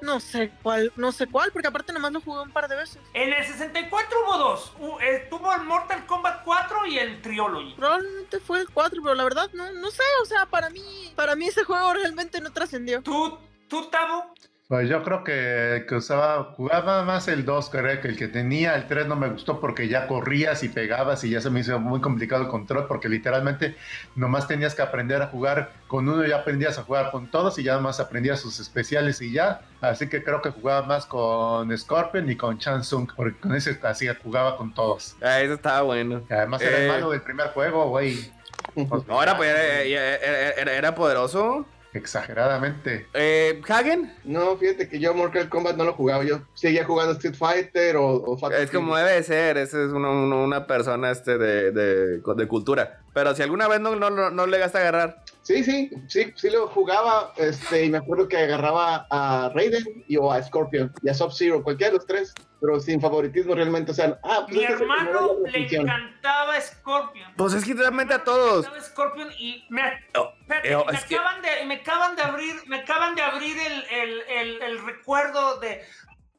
No 0.00 0.18
sé 0.20 0.52
cuál, 0.62 0.92
no 0.96 1.12
sé 1.12 1.26
cuál, 1.26 1.52
porque 1.52 1.68
aparte 1.68 1.92
nomás 1.92 2.12
lo 2.12 2.20
jugué 2.20 2.40
un 2.42 2.50
par 2.50 2.68
de 2.68 2.76
veces. 2.76 2.98
En 3.14 3.32
el 3.32 3.44
64 3.44 4.18
hubo 4.24 4.38
dos. 4.38 4.72
U- 4.80 4.98
eh, 5.00 5.26
tuvo 5.30 5.52
el 5.54 5.62
Mortal 5.62 6.04
Kombat 6.06 6.42
4 6.44 6.86
y 6.86 6.98
el 6.98 7.22
Triology. 7.22 7.74
Probablemente 7.74 8.40
fue 8.40 8.60
el 8.60 8.68
4, 8.70 9.00
pero 9.02 9.14
la 9.14 9.24
verdad 9.24 9.48
no, 9.54 9.70
no 9.72 9.90
sé, 9.90 10.02
o 10.22 10.26
sea, 10.26 10.46
para 10.46 10.70
mí, 10.70 11.12
para 11.14 11.36
mí 11.36 11.46
ese 11.46 11.64
juego 11.64 11.92
realmente 11.94 12.40
no 12.40 12.52
trascendió. 12.52 13.02
¿Tú, 13.02 13.38
tú 13.68 13.88
Tabo? 13.90 14.34
Pues 14.72 14.88
yo 14.88 15.02
creo 15.02 15.22
que, 15.22 15.84
que 15.86 15.96
usaba, 15.96 16.44
jugaba 16.56 17.02
más 17.04 17.28
el 17.28 17.44
2, 17.44 17.68
creo 17.68 18.00
que 18.00 18.08
el 18.08 18.16
que 18.16 18.26
tenía, 18.26 18.74
el 18.74 18.86
3 18.86 19.06
no 19.06 19.16
me 19.16 19.28
gustó 19.28 19.60
porque 19.60 19.86
ya 19.86 20.06
corrías 20.06 20.62
y 20.62 20.70
pegabas 20.70 21.22
y 21.24 21.28
ya 21.28 21.42
se 21.42 21.50
me 21.50 21.60
hizo 21.60 21.78
muy 21.78 22.00
complicado 22.00 22.40
el 22.40 22.48
control 22.48 22.86
porque 22.86 23.10
literalmente 23.10 23.76
nomás 24.16 24.48
tenías 24.48 24.74
que 24.74 24.80
aprender 24.80 25.20
a 25.20 25.26
jugar 25.26 25.72
con 25.88 26.08
uno 26.08 26.24
ya 26.26 26.36
aprendías 26.36 26.78
a 26.78 26.84
jugar 26.84 27.10
con 27.10 27.30
todos 27.30 27.58
y 27.58 27.64
ya 27.64 27.74
nomás 27.74 28.00
aprendías 28.00 28.40
sus 28.40 28.60
especiales 28.60 29.20
y 29.20 29.30
ya. 29.30 29.60
Así 29.82 30.08
que 30.08 30.24
creo 30.24 30.40
que 30.40 30.48
jugaba 30.48 30.86
más 30.86 31.04
con 31.04 31.76
Scorpion 31.76 32.30
y 32.30 32.36
con 32.36 32.56
Chansung 32.58 33.06
porque 33.14 33.38
con 33.40 33.54
ese 33.54 33.78
así 33.82 34.06
jugaba 34.24 34.56
con 34.56 34.72
todos. 34.72 35.16
Ah, 35.20 35.38
eso 35.42 35.52
estaba 35.52 35.82
bueno. 35.82 36.22
Y 36.30 36.32
además 36.32 36.62
era 36.62 36.78
Eh. 36.78 36.86
el 36.86 36.92
malo 36.92 37.10
del 37.10 37.20
primer 37.20 37.48
juego, 37.48 37.90
güey. 37.90 38.32
No, 39.06 39.22
era, 39.22 39.36
era- 39.44 40.72
era 40.72 40.94
poderoso. 40.94 41.66
Exageradamente. 41.94 43.06
Eh, 43.14 43.60
¿Hagen? 43.68 44.12
No, 44.24 44.56
fíjate 44.56 44.88
que 44.88 44.98
yo 44.98 45.14
Mortal 45.14 45.48
Kombat 45.48 45.76
no 45.76 45.84
lo 45.84 45.92
jugaba. 45.92 46.24
Yo 46.24 46.40
seguía 46.54 46.84
jugando 46.84 47.12
Street 47.12 47.34
Fighter 47.36 47.96
o, 47.96 48.06
o 48.16 48.50
Es 48.50 48.70
como 48.70 48.96
debe 48.96 49.12
de 49.12 49.22
ser, 49.22 49.58
ese 49.58 49.84
es 49.84 49.92
una, 49.92 50.10
una- 50.10 50.36
una 50.36 50.66
persona 50.66 51.10
este 51.10 51.36
de, 51.38 51.70
de, 51.72 52.20
de 52.20 52.48
cultura. 52.48 53.01
Pero 53.14 53.34
si 53.34 53.42
alguna 53.42 53.68
vez 53.68 53.78
no, 53.80 53.94
no, 53.94 54.08
no, 54.10 54.30
no 54.30 54.46
le 54.46 54.58
gasta 54.58 54.78
agarrar. 54.78 55.22
Sí, 55.42 55.62
sí, 55.64 55.90
sí, 56.08 56.32
sí 56.34 56.48
lo 56.50 56.68
jugaba. 56.68 57.32
Este, 57.36 57.84
y 57.84 57.90
me 57.90 57.98
acuerdo 57.98 58.26
que 58.28 58.38
agarraba 58.38 59.06
a 59.10 59.50
Raiden 59.54 60.04
y, 60.08 60.16
o 60.16 60.32
a 60.32 60.42
Scorpion 60.42 60.92
y 61.02 61.08
a 61.10 61.14
Sub-Zero, 61.14 61.62
cualquiera 61.62 61.90
de 61.92 61.96
los 61.98 62.06
tres, 62.06 62.32
pero 62.60 62.80
sin 62.80 63.00
favoritismo 63.00 63.54
realmente. 63.54 63.90
O 63.90 63.94
sea, 63.94 64.18
ah, 64.22 64.46
pues 64.46 64.56
Mi 64.56 64.64
este 64.64 64.76
me 64.76 64.82
hermano 64.82 65.36
le 65.44 65.48
atención. 65.50 65.82
encantaba 65.88 66.60
Scorpion. 66.60 67.32
Pues 67.36 67.52
es 67.54 67.64
que 67.64 67.74
realmente 67.74 68.14
a 68.14 68.18
Me 68.18 68.24
todos. 68.24 68.58
encantaba 68.66 68.84
Scorpion 68.84 69.28
y 69.38 69.66
me, 69.68 69.82
Oh, 70.16 70.32
espérate, 70.40 70.70
eh, 70.70 70.76
oh, 70.76 70.84
me 70.86 70.92
que- 71.06 71.16
acaban 71.16 71.42
de, 71.42 71.64
me 71.66 71.74
acaban 71.74 72.16
de 72.16 72.22
abrir, 72.22 72.54
me 72.68 72.76
acaban 72.78 73.14
de 73.14 73.22
abrir 73.22 73.56
el, 73.58 73.84
el, 73.90 74.20
el, 74.30 74.62
el 74.62 74.86
recuerdo 74.86 75.58
de 75.60 75.82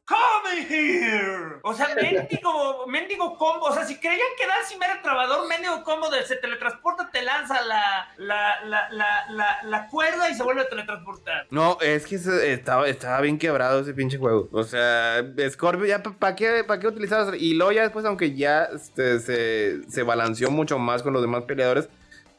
Come 0.06 0.66
here. 0.68 1.60
O 1.62 1.72
sea, 1.72 1.94
mendigo, 1.94 2.86
mendigo 2.86 3.38
combo. 3.38 3.66
O 3.66 3.72
sea, 3.72 3.86
si 3.86 3.96
creían 3.96 4.28
que 4.36 4.46
Darcy 4.46 4.76
era 4.76 5.00
trabador, 5.00 5.48
mendigo 5.48 5.82
combo 5.82 6.10
de 6.10 6.22
se 6.26 6.36
teletransporta, 6.36 7.10
te 7.10 7.22
lanza 7.22 7.62
la, 7.62 8.12
la, 8.18 8.60
la, 8.64 8.88
la, 9.30 9.58
la, 9.62 9.88
cuerda 9.88 10.28
y 10.28 10.34
se 10.34 10.42
vuelve 10.42 10.62
a 10.62 10.68
teletransportar. 10.68 11.46
No, 11.50 11.78
es 11.80 12.06
que 12.06 12.16
estaba, 12.16 12.86
estaba 12.86 13.20
bien 13.22 13.38
quebrado 13.38 13.80
ese 13.80 13.94
pinche 13.94 14.18
juego. 14.18 14.48
O 14.52 14.62
sea, 14.64 15.24
Scorpio, 15.48 15.86
ya 15.86 16.02
¿para 16.02 16.36
qué, 16.36 16.64
pa' 16.64 16.78
qué 16.78 16.86
utilizabas? 16.86 17.34
Y 17.40 17.54
luego 17.54 17.72
ya 17.72 17.82
después, 17.82 18.04
aunque 18.04 18.34
ya 18.34 18.64
este, 18.64 19.20
se, 19.20 19.90
se 19.90 20.02
balanceó 20.02 20.50
mucho 20.50 20.78
más 20.78 21.02
con 21.02 21.14
los 21.14 21.22
demás 21.22 21.44
peleadores, 21.44 21.88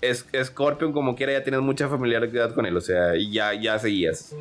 es, 0.01 0.27
Scorpion 0.43 0.93
como 0.93 1.15
quiera 1.15 1.33
ya 1.33 1.43
tienes 1.43 1.61
mucha 1.61 1.89
familiaridad 1.89 2.53
con 2.53 2.67
él. 2.67 2.77
O 2.77 2.81
sea, 2.81 3.15
y 3.15 3.31
ya, 3.31 3.53
ya 3.53 3.79
seguías. 3.79 4.35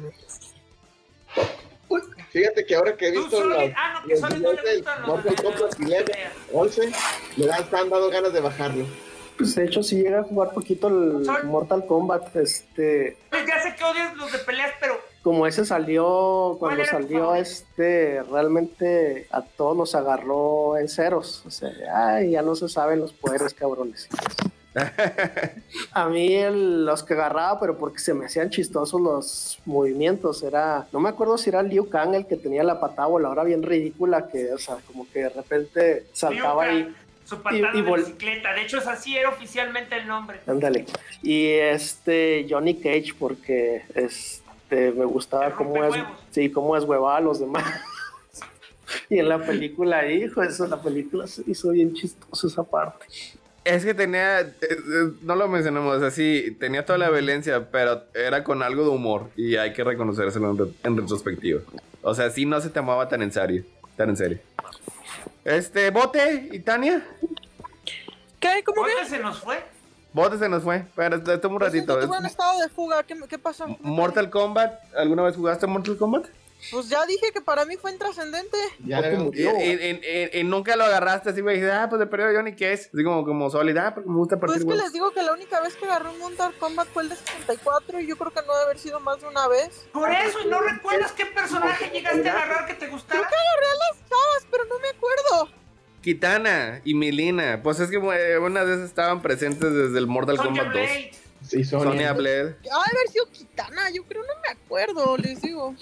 Fíjate 2.34 2.66
que 2.66 2.74
ahora 2.74 2.96
que 2.96 3.08
he 3.08 3.12
Tú, 3.12 3.20
visto 3.20 3.36
Solid- 3.38 3.68
los, 3.68 3.72
ah, 3.76 4.00
no, 4.02 4.08
que 4.08 4.14
los 4.14 4.20
no 4.22 4.52
le 4.52 4.76
gustan 4.76 5.00
los 5.02 5.08
Mortal 5.08 5.36
Kombat 5.36 5.74
11, 6.52 6.82
11, 6.82 6.92
me 7.36 7.46
dan, 7.46 7.64
han 7.72 7.88
dado 7.90 8.10
ganas 8.10 8.32
de 8.32 8.40
bajarlo. 8.40 8.84
Pues 9.38 9.54
de 9.54 9.64
hecho 9.64 9.82
sí 9.84 10.02
llega 10.02 10.18
a 10.20 10.24
jugar 10.24 10.50
poquito 10.52 10.88
el 10.88 11.24
Sol- 11.24 11.44
Mortal 11.44 11.86
Kombat, 11.86 12.34
este, 12.36 13.16
Pues 13.30 13.46
ya 13.46 13.62
sé 13.62 13.76
que 13.76 13.84
odias 13.84 14.16
los 14.16 14.32
de 14.32 14.38
peleas, 14.40 14.72
pero 14.80 15.00
como 15.22 15.46
ese 15.46 15.64
salió, 15.64 16.56
¿Cuál 16.58 16.74
cuando 16.76 16.84
salió 16.84 17.34
este, 17.36 18.20
realmente 18.24 19.28
a 19.30 19.42
todos 19.42 19.76
nos 19.76 19.94
agarró 19.94 20.76
en 20.76 20.88
ceros. 20.88 21.44
O 21.46 21.50
sea, 21.52 21.70
ay, 21.94 22.32
ya 22.32 22.42
no 22.42 22.56
se 22.56 22.68
saben 22.68 22.98
los 22.98 23.12
poderes, 23.12 23.54
cabrones. 23.54 24.08
A 25.92 26.08
mí 26.08 26.34
el- 26.34 26.84
los 26.84 27.02
que 27.02 27.14
agarraba, 27.14 27.60
pero 27.60 27.78
porque 27.78 27.98
se 27.98 28.12
me 28.14 28.26
hacían 28.26 28.50
chistosos 28.50 29.00
los 29.00 29.58
movimientos, 29.64 30.42
era, 30.42 30.86
no 30.92 31.00
me 31.00 31.08
acuerdo 31.08 31.38
si 31.38 31.50
era 31.50 31.62
Liu 31.62 31.88
Kang 31.88 32.14
el 32.14 32.26
que 32.26 32.36
tenía 32.36 32.64
la 32.64 32.80
patada 32.80 33.08
voladora 33.08 33.44
bien 33.44 33.62
ridícula, 33.62 34.26
que, 34.28 34.52
o 34.52 34.58
sea, 34.58 34.76
como 34.86 35.06
que 35.10 35.20
de 35.20 35.28
repente 35.28 36.06
saltaba 36.12 36.64
ahí. 36.64 36.94
Su 37.24 37.40
patada 37.40 37.70
y 37.74 37.80
de 37.82 37.92
bicicleta. 37.92 38.52
De 38.52 38.62
hecho, 38.62 38.78
es 38.78 38.86
así 38.86 39.16
era 39.16 39.30
oficialmente 39.30 39.96
el 39.96 40.06
nombre. 40.06 40.40
Ándale. 40.46 40.84
Y 41.22 41.46
este 41.52 42.46
Johnny 42.48 42.74
Cage, 42.74 43.14
porque 43.18 43.82
este 43.94 44.92
me 44.92 45.06
gustaba 45.06 45.54
cómo 45.54 45.82
es, 45.84 45.94
sí, 46.32 46.50
cómo 46.50 46.76
es 46.76 46.84
huevada 46.84 47.16
a 47.18 47.20
los 47.20 47.40
demás. 47.40 47.64
y 49.08 49.18
en 49.20 49.28
la 49.30 49.38
película, 49.38 50.06
hijo, 50.06 50.42
eso, 50.42 50.66
la 50.66 50.82
película 50.82 51.26
se 51.26 51.42
hizo 51.46 51.70
bien 51.70 51.94
chistoso 51.94 52.46
esa 52.46 52.62
parte. 52.62 53.06
Es 53.64 53.84
que 53.84 53.94
tenía, 53.94 54.40
eh, 54.40 54.52
eh, 54.60 54.76
no 55.22 55.36
lo 55.36 55.48
mencionamos 55.48 56.02
así, 56.02 56.54
tenía 56.60 56.84
toda 56.84 56.98
la 56.98 57.08
violencia, 57.08 57.70
pero 57.70 58.02
era 58.12 58.44
con 58.44 58.62
algo 58.62 58.82
de 58.82 58.90
humor 58.90 59.30
y 59.36 59.56
hay 59.56 59.72
que 59.72 59.82
reconocérselo 59.82 60.50
en, 60.50 60.58
re- 60.58 60.72
en 60.82 60.96
retrospectiva. 60.98 61.60
O 62.02 62.14
sea, 62.14 62.28
sí 62.30 62.44
no 62.44 62.60
se 62.60 62.68
tomaba 62.68 63.08
tan 63.08 63.22
en 63.22 63.32
serio, 63.32 63.64
tan 63.96 64.10
en 64.10 64.16
serio. 64.18 64.38
Este, 65.46 65.90
Bote 65.90 66.50
y 66.52 66.58
Tania. 66.60 67.02
¿Qué? 68.38 68.62
¿Cómo 68.66 68.84
que? 68.84 68.92
¿Cuánto 68.92 69.10
se 69.10 69.18
nos 69.20 69.40
fue? 69.40 69.64
Bote 70.12 70.38
se 70.38 70.48
nos 70.48 70.62
fue, 70.62 70.84
pero 70.94 71.16
esto 71.16 71.48
un 71.48 71.58
Pues 71.58 71.72
ratito. 71.72 71.98
que 71.98 72.04
en 72.16 72.26
estado 72.26 72.60
de 72.60 72.68
fuga. 72.68 73.02
¿Qué, 73.02 73.16
qué 73.28 73.38
pasó? 73.38 73.66
Mortal 73.80 74.28
Kombat, 74.30 74.74
¿alguna 74.94 75.22
vez 75.22 75.36
jugaste 75.36 75.66
Mortal 75.66 75.96
Kombat? 75.96 76.26
Pues 76.70 76.88
ya 76.88 77.04
dije 77.06 77.30
que 77.32 77.40
para 77.40 77.64
mí 77.64 77.76
fue 77.76 77.92
intrascendente. 77.92 78.56
Ya 78.84 79.00
le- 79.00 79.14
Y, 79.14 79.16
murió. 79.16 79.52
y 80.32 80.44
nunca 80.44 80.76
lo 80.76 80.84
agarraste 80.84 81.30
así, 81.30 81.40
güey, 81.40 81.62
ah, 81.70 81.86
pues 81.88 82.00
de 82.00 82.06
periodo 82.06 82.34
Johnny, 82.34 82.54
¿qué 82.54 82.72
es? 82.72 82.88
Así 82.92 83.04
como, 83.04 83.24
como 83.24 83.50
sólida, 83.50 83.88
ah, 83.88 83.94
porque 83.94 84.08
me 84.08 84.16
gusta 84.16 84.38
Pues 84.38 84.52
partir 84.52 84.68
es 84.68 84.76
que 84.76 84.82
les 84.82 84.92
digo 84.92 85.10
que 85.12 85.22
la 85.22 85.32
única 85.32 85.60
vez 85.60 85.74
que 85.76 85.84
agarré 85.84 86.08
un 86.10 86.18
Mortal 86.18 86.52
Kombat 86.58 86.88
fue 86.88 87.02
el 87.04 87.08
de 87.10 87.16
64 87.16 88.00
y 88.00 88.06
yo 88.06 88.16
creo 88.16 88.32
que 88.32 88.40
no 88.46 88.52
debe 88.52 88.64
haber 88.64 88.78
sido 88.78 89.00
más 89.00 89.20
de 89.20 89.28
una 89.28 89.46
vez. 89.48 89.86
Por 89.92 90.10
eso, 90.10 90.40
¿y 90.44 90.48
no 90.48 90.60
recuerdas 90.60 91.12
qué 91.12 91.26
personaje 91.26 91.90
llegaste 91.92 92.28
a 92.28 92.32
agarrar 92.32 92.66
que 92.66 92.74
te 92.74 92.88
gustara? 92.88 93.20
Chavas, 93.20 94.46
pero 94.50 94.64
no 94.64 94.78
me 94.80 94.88
acuerdo. 94.88 95.48
Kitana 96.02 96.80
y 96.84 96.94
Milina, 96.94 97.62
pues 97.62 97.80
es 97.80 97.90
que 97.90 97.96
eh, 97.96 98.38
unas 98.38 98.66
veces 98.66 98.84
estaban 98.84 99.22
presentes 99.22 99.72
desde 99.72 99.98
el 99.98 100.06
Mortal 100.06 100.36
Sonya 100.36 100.48
Kombat 100.48 100.66
2. 100.66 100.72
Blade. 100.72 101.10
Sí, 101.42 101.64
Sonia. 101.64 101.84
Sonia 101.90 102.12
Blade. 102.12 102.56
Ha 102.60 102.90
de 102.90 102.98
haber 102.98 103.08
sido 103.10 103.26
Kitana, 103.30 103.90
yo 103.90 104.04
creo, 104.04 104.22
no 104.22 104.32
me 104.42 104.48
acuerdo, 104.48 105.16
les 105.16 105.40
digo. 105.42 105.74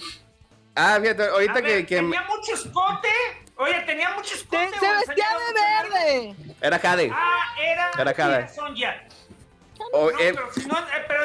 Ah, 0.75 0.97
fíjate, 1.01 1.27
ahorita 1.27 1.53
ver, 1.55 1.63
que, 1.63 1.85
que 1.85 1.95
Tenía 1.97 2.21
mucho 2.23 2.53
escote. 2.53 3.09
Oye, 3.57 3.79
tenía 3.85 4.09
mucho 4.11 4.29
Se, 4.29 4.41
escote. 4.41 4.69
se 4.79 4.87
o 4.87 4.93
vestía 5.07 5.27
de 5.37 5.89
verde. 6.33 6.35
era 6.61 6.79
Jade. 6.79 7.11
Ah, 7.13 7.55
era. 7.61 7.91
Era 7.99 8.13
Jade. 8.13 8.35
era 8.37 8.47
Sonja. 8.47 9.03
O, 9.91 10.09
No, 10.11 10.19
eh, 10.19 10.33
pero 10.33 10.53
si 10.53 10.65
no, 10.65 10.77
eh, 10.79 11.05
pero 11.07 11.23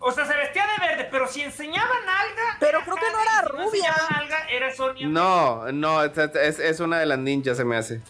o 0.00 0.12
sea, 0.12 0.24
se 0.24 0.34
vestía 0.36 0.66
de 0.66 0.86
verde, 0.86 1.08
pero 1.10 1.26
si 1.28 1.42
enseñaba 1.42 1.94
nalga. 2.06 2.56
Pero 2.60 2.80
creo 2.82 2.94
que 2.96 3.10
no 3.10 3.18
Jade, 3.18 3.22
era 3.22 3.40
si 3.40 3.48
rubia. 3.48 3.88
enseñaba 3.90 4.08
nalga, 4.10 4.48
era 4.50 4.74
Sonia. 4.74 5.06
no, 5.08 5.72
no, 5.72 6.04
es, 6.04 6.58
es- 6.58 6.80
una 6.80 6.98
de 7.00 7.06
las 7.06 7.18
ninjas, 7.18 7.56
se 7.58 7.64
me 7.64 7.76
hace. 7.76 8.00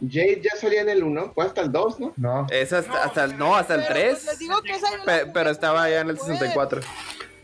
Jade 0.00 0.40
ya 0.42 0.56
salía 0.60 0.82
en 0.82 0.90
el 0.90 1.02
1, 1.02 1.32
fue 1.34 1.44
hasta 1.46 1.60
el 1.60 1.72
2, 1.72 1.98
¿no? 2.00 2.12
No. 2.16 2.46
Es 2.50 2.72
hasta, 2.72 2.92
No, 2.92 2.98
hasta 2.98 3.24
el, 3.24 3.38
no, 3.38 3.56
hasta 3.56 3.74
el 3.74 3.80
Pero, 3.82 3.94
3. 3.94 4.10
pues, 4.12 4.24
les 4.26 4.38
digo 4.38 4.62
que 4.62 4.72
esa 4.72 4.90
yo 4.90 4.96
la 4.98 5.04
Pe- 5.04 5.20
jugué 5.20 5.32
pero 5.32 5.50
estaba 5.50 5.82
allá 5.82 6.00
en 6.00 6.10
el 6.10 6.14
después. 6.16 6.38
64. 6.38 6.80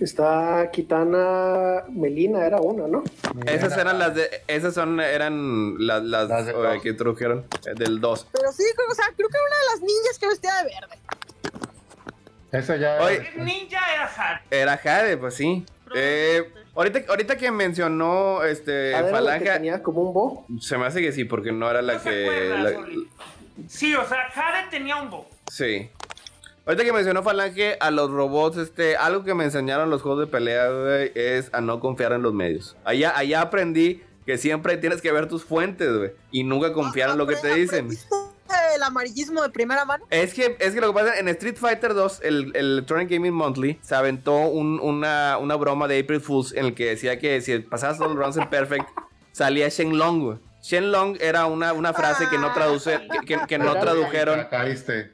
Está 0.01 0.71
Kitana 0.73 1.85
Melina, 1.89 2.45
era 2.45 2.61
una, 2.61 2.87
¿no? 2.89 3.05
Esas 3.47 3.77
eran 3.79 3.99
las 3.99 4.15
de, 4.15 4.29
esas 4.49 4.75
son, 4.75 5.01
eran 5.01 5.75
las, 5.79 6.03
las, 6.03 6.29
Las 6.29 6.47
del 6.47 6.57
eh, 6.57 6.59
dos. 6.59 6.83
que 6.83 6.89
introdujeron 6.91 7.47
eh, 7.67 7.73
del 7.77 8.01
2. 8.01 8.27
Pero 8.33 8.53
sí, 8.53 8.65
creo, 8.77 8.89
o 8.91 8.95
sea, 8.95 9.07
creo 9.17 9.29
que 9.29 9.37
era 9.37 9.47
una 9.47 9.57
de 9.57 9.65
las 9.73 9.81
niñas 9.81 10.19
que 10.19 10.27
vestía 10.29 10.55
de 10.57 10.65
verde. 10.65 10.99
Esa 12.53 12.77
ya. 12.77 12.99
Oye. 13.03 13.31
El 13.37 13.45
ninja 13.45 13.81
era 13.95 14.07
Jade. 14.09 14.41
Era 14.51 14.77
Jade, 14.79 15.17
pues 15.17 15.35
sí. 15.35 15.65
Eh, 15.95 16.53
ahorita, 16.75 17.01
ahorita 17.09 17.37
que 17.37 17.51
mencionó 17.51 18.43
este 18.45 18.95
Ah, 18.95 18.99
era 18.99 19.01
la 19.01 19.09
que 19.09 19.13
Falange, 19.45 19.51
tenía 19.53 19.83
como 19.83 20.03
un 20.03 20.13
bo. 20.15 20.47
se 20.61 20.77
me 20.79 20.87
hace 20.87 21.01
que 21.01 21.13
sí, 21.13 21.25
porque 21.25 21.53
no 21.53 21.71
era 21.71 21.83
la 21.83 21.95
¿No 21.95 22.01
se 22.01 22.11
que. 22.11 22.25
acuerda, 22.27 22.59
la- 22.59 22.73
Soli? 22.73 23.11
Sí, 23.69 23.95
o 23.95 24.07
sea, 24.09 24.29
Jade 24.31 24.69
tenía 24.71 24.97
un 24.97 25.11
bo. 25.11 25.29
sí. 25.49 25.89
Ahorita 26.67 26.83
que 26.85 26.93
mencionó 26.93 27.23
Falange, 27.23 27.77
a 27.81 27.91
los 27.91 28.11
robots, 28.11 28.57
este, 28.57 28.97
algo 28.97 29.23
que 29.23 29.35
me 29.35 29.45
enseñaron 29.45 29.91
los 29.91 30.01
juegos 30.01 30.21
de 30.21 30.27
pelea, 30.27 30.71
güey, 30.71 31.13
es 31.15 31.51
a 31.53 31.61
no 31.61 31.79
confiar 31.79 32.13
en 32.13 32.23
los 32.23 32.33
medios. 32.33 32.75
Allá, 32.85 33.17
allá 33.17 33.43
aprendí 33.43 34.03
que 34.25 34.39
siempre 34.39 34.79
tienes 34.79 35.03
que 35.03 35.13
ver 35.13 35.29
tus 35.29 35.45
fuentes, 35.45 35.95
güey, 35.95 36.13
y 36.31 36.43
nunca 36.45 36.73
confiar 36.73 37.11
en 37.11 37.19
lo 37.19 37.27
que 37.27 37.37
te 37.37 37.55
dicen. 37.55 37.81
¿aprendiste 37.85 38.07
El 38.75 38.83
amarillismo 38.83 39.43
de 39.43 39.51
primera 39.51 39.85
mano. 39.85 40.07
Es 40.09 40.33
que, 40.33 40.57
es 40.59 40.73
que 40.75 40.81
lo 40.81 40.87
que 40.89 40.95
pasa 40.95 41.19
en 41.19 41.29
Street 41.29 41.57
Fighter 41.57 41.93
2, 41.93 42.21
el, 42.23 42.53
el 42.55 42.73
Electronic 42.73 43.11
Gaming 43.11 43.35
Monthly, 43.35 43.79
se 43.83 43.95
aventó 43.95 44.35
un- 44.47 44.81
una, 44.81 45.37
una 45.37 45.57
broma 45.57 45.87
de 45.87 46.01
April 46.01 46.23
Fools 46.23 46.53
en 46.55 46.65
el 46.65 46.75
que 46.75 46.87
decía 46.87 47.19
que 47.19 47.43
si 47.43 47.59
pasabas 47.59 47.99
todos 47.99 48.11
los 48.13 48.19
rounds 48.19 48.39
en 48.39 48.49
Perfect, 48.49 48.89
salía 49.33 49.69
Shenlong, 49.69 50.21
güey. 50.25 50.39
Shenlong 50.65 51.19
era 51.21 51.45
una, 51.45 51.75
una 51.75 51.93
frase 51.93 52.27
que 52.31 52.39
no 52.39 52.51
traduce, 52.55 52.99
que, 53.27 53.27
que- 53.37 53.47
que 53.47 53.59
no 53.59 53.75
tradujeron. 53.79 54.47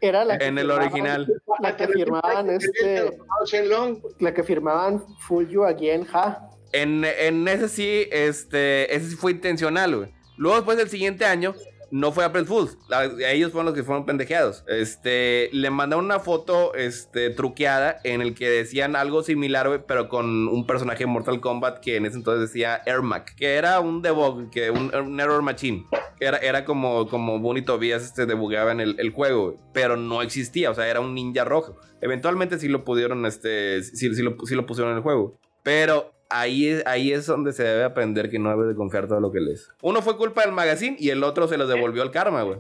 Era 0.01 0.25
la 0.25 0.37
en 0.37 0.59
el 0.59 0.71
original. 0.71 1.27
La 1.59 1.77
que 1.77 1.89
firmaban 1.89 2.51
este. 2.51 3.11
Shenlong. 3.47 4.01
La 4.21 4.33
que 4.33 4.45
firmaban 4.45 5.03
Full 5.27 5.49
You 5.49 5.65
Again, 5.65 6.05
ja. 6.05 6.47
En, 6.73 7.05
en 7.05 7.49
ese 7.49 7.69
sí, 7.69 8.07
este, 8.13 8.95
ese 8.95 9.11
sí 9.11 9.17
fue 9.17 9.33
intencional, 9.33 9.97
güey. 9.97 10.15
Luego, 10.37 10.57
después 10.59 10.79
del 10.79 10.89
siguiente 10.89 11.25
año, 11.25 11.53
no 11.91 12.12
fue 12.12 12.25
April 12.25 12.47
Fools. 12.47 12.79
Ellos 13.27 13.53
fueron 13.53 13.67
los 13.67 13.75
que 13.75 13.83
fueron 13.83 14.07
pendejeados. 14.07 14.65
Este, 14.69 15.51
le 15.53 15.71
mandaron 15.71 16.05
una 16.05 16.21
foto, 16.21 16.75
este, 16.75 17.31
truqueada 17.31 18.01
en 18.05 18.21
el 18.21 18.35
que 18.35 18.49
decían 18.49 18.97
algo 18.97 19.23
similar, 19.23 19.85
pero 19.87 20.09
con 20.09 20.49
un 20.49 20.67
personaje 20.67 21.01
de 21.01 21.07
Mortal 21.07 21.41
Kombat 21.41 21.81
que 21.81 21.97
en 21.97 22.07
ese 22.07 22.17
entonces 22.17 22.49
decía 22.49 22.81
Ermac, 22.87 23.35
que 23.35 23.55
era 23.55 23.81
un 23.81 24.03
debug, 24.03 24.51
que 24.51 24.71
un, 24.71 25.21
error 25.21 25.43
machine. 25.43 25.87
Era, 26.19 26.39
era 26.39 26.65
como, 26.65 27.09
como 27.09 27.39
Bunny 27.39 27.62
Tobias 27.62 28.03
este, 28.05 28.27
debugueaba 28.27 28.73
en 28.73 28.81
el, 28.81 28.97
el 28.99 29.11
juego, 29.11 29.59
pero 29.73 29.97
no 29.97 30.23
existía, 30.23 30.71
o 30.71 30.75
sea, 30.75 30.89
era 30.89 31.01
un 31.01 31.15
ninja 31.15 31.45
rojo. 31.45 31.77
Eventualmente 32.01 32.59
sí 32.59 32.69
lo 32.69 32.85
pudieron, 32.85 33.27
este, 33.27 33.83
sí, 33.83 34.15
sí 34.15 34.23
lo, 34.23 34.37
sí 34.45 34.55
lo 34.55 34.67
pusieron 34.67 34.93
en 34.93 34.99
el 34.99 35.03
juego. 35.03 35.39
Pero 35.62 36.12
ahí 36.31 36.69
es, 36.69 36.86
ahí 36.86 37.12
es 37.12 37.27
donde 37.27 37.52
se 37.52 37.62
debe 37.65 37.85
aprender 37.85 38.31
que 38.31 38.39
no 38.39 38.51
debe 38.51 38.66
de 38.69 38.74
confiar 38.74 39.07
todo 39.09 39.20
lo 39.20 39.31
que 39.32 39.40
lees. 39.40 39.69
Uno 39.82 40.01
fue 40.02 40.16
culpa 40.16 40.43
del 40.43 40.52
magazine 40.52 40.97
y 40.98 41.11
el 41.11 41.23
otro 41.24 41.47
se 41.48 41.59
lo 41.59 41.66
devolvió 41.66 42.02
el 42.02 42.11
karma, 42.11 42.43
güey. 42.43 42.59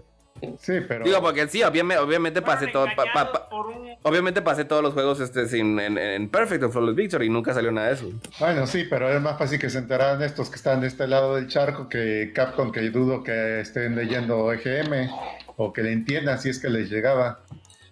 Sí, 0.58 0.78
pero. 0.88 1.04
Digo, 1.04 1.20
porque 1.20 1.46
sí, 1.48 1.62
obviamente, 1.62 2.02
obviamente 2.02 2.40
pasé 2.40 2.68
todo. 2.68 2.86
Fueron 2.86 2.96
pa- 2.96 3.04
pa- 3.04 3.10
engañados 3.20 3.38
pa- 3.40 3.48
por 3.50 3.66
un- 3.66 3.90
obviamente 4.02 4.40
pasé 4.40 4.64
todos 4.64 4.82
los 4.82 4.94
juegos 4.94 5.20
este, 5.20 5.46
sin, 5.48 5.78
en, 5.78 5.98
en 5.98 6.28
Perfect 6.30 6.62
o 6.64 6.70
Flawless 6.70 6.94
Victory 6.94 7.26
y 7.26 7.28
nunca 7.28 7.52
salió 7.52 7.70
nada 7.72 7.88
de 7.88 7.94
eso. 7.94 8.10
Bueno, 8.38 8.66
sí, 8.66 8.86
pero 8.88 9.10
es 9.10 9.20
más 9.20 9.38
fácil 9.38 9.58
que 9.58 9.68
se 9.68 9.78
enteraran 9.78 10.22
estos 10.22 10.48
que 10.48 10.56
están 10.56 10.80
de 10.80 10.86
este 10.86 11.06
lado 11.08 11.34
del 11.36 11.46
charco 11.48 11.88
que 11.88 12.32
Capcom, 12.34 12.72
que 12.72 12.80
dudo 12.90 13.22
que 13.22 13.60
estén 13.60 13.96
leyendo 13.96 14.50
EGM 14.52 15.10
o 15.56 15.72
que 15.74 15.82
le 15.82 15.92
entiendan 15.92 16.40
si 16.40 16.48
es 16.48 16.58
que 16.58 16.70
les 16.70 16.88
llegaba. 16.90 17.40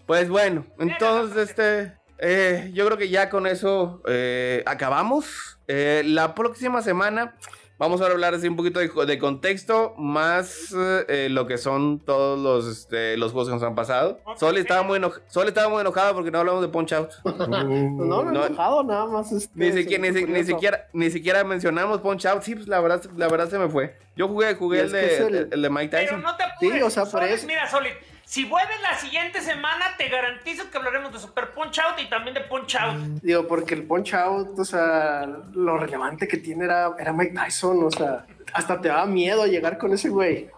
Pues 0.07 0.31
bueno, 0.31 0.65
entonces 0.79 1.51
este. 1.51 1.93
eh, 2.19 2.71
yo 2.73 2.87
creo 2.87 2.97
que 2.97 3.11
ya 3.11 3.29
con 3.29 3.47
eso 3.47 4.01
eh, 4.09 4.63
acabamos. 4.65 5.58
Eh, 5.69 6.03
la 6.05 6.35
próxima 6.35 6.81
semana 6.83 7.35
vamos 7.79 8.01
a 8.01 8.07
hablar 8.07 8.35
así 8.35 8.49
un 8.49 8.57
poquito 8.57 8.81
de, 8.81 8.89
de 9.07 9.19
contexto, 9.19 9.95
más 9.99 10.75
eh, 11.09 11.29
lo 11.31 11.47
que 11.47 11.59
son 11.59 12.01
todos 12.01 12.37
los, 12.39 12.67
este, 12.67 13.17
los 13.19 13.31
juegos 13.33 13.49
que 13.49 13.55
nos 13.55 13.63
han 13.63 13.75
pasado. 13.77 14.19
Sol 14.37 14.57
estaba 14.57 14.83
muy 14.83 14.97
enojado, 14.97 15.23
Sol 15.29 15.47
estaba 15.47 15.69
muy 15.69 15.81
enojado 15.83 16.15
porque 16.15 16.31
no 16.33 16.39
hablamos 16.41 16.63
de 16.63 16.69
Punch 16.69 16.93
Out. 16.95 17.11
No, 17.25 18.25
no, 18.25 18.33
No. 18.33 18.47
enojado, 18.47 18.83
nada 18.83 19.07
más. 19.07 19.31
Este, 19.31 19.53
Ni 19.55 19.73
siquiera, 19.73 20.03
ni, 20.11 20.45
siquiera, 20.45 20.89
ni 20.93 21.11
siquiera 21.11 21.45
mencionamos 21.45 22.01
Punch 22.01 22.27
Out. 22.27 22.43
Sí, 22.43 22.55
pues 22.57 22.67
la 22.67 22.81
verdad, 22.81 23.05
la 23.17 23.29
verdad 23.29 23.49
se 23.49 23.59
me 23.59 23.69
fue. 23.69 23.97
Yo 24.17 24.27
jugué, 24.27 24.55
jugué 24.57 24.81
el 24.81 24.91
de, 24.91 25.17
el- 25.53 25.63
de 25.63 25.71
Mike 25.71 25.89
Pero 25.91 26.03
Tyson. 26.05 26.23
no 26.23 26.37
te 26.37 26.43
apures. 26.45 26.73
Sí, 26.75 26.83
o 26.83 26.91
sea, 26.91 27.03
por 27.05 27.13
Solid, 27.21 27.33
eso- 27.35 27.47
Mira, 27.47 27.69
Solid, 27.71 27.91
si 28.29 28.45
vuelves 28.45 28.77
la 28.83 28.99
siguiente 28.99 29.41
semana, 29.41 29.87
te 29.97 30.07
garantizo 30.11 30.71
que 30.71 30.77
hablaremos 30.77 31.11
de 31.15 31.19
Super 31.19 31.51
Punch 31.55 31.79
Out 31.79 31.99
y 31.99 32.11
también 32.11 32.35
de 32.35 32.43
Punch 32.43 32.77
Out. 32.77 32.97
Digo, 33.23 33.49
porque 33.49 33.73
el 33.75 33.85
Punch 33.85 34.13
Out, 34.13 34.59
o 34.59 34.65
sea, 34.67 35.27
lo 35.55 35.79
relevante 35.79 36.29
que 36.29 36.37
tiene 36.37 36.67
era, 36.67 36.91
era 36.99 37.11
Mike 37.15 37.33
Tyson, 37.35 37.83
o 37.83 37.91
sea, 37.91 38.27
hasta 38.53 38.79
te 38.83 38.89
daba 38.89 39.07
miedo 39.07 39.47
llegar 39.47 39.79
con 39.79 39.95
ese 39.95 40.11
güey. 40.11 40.51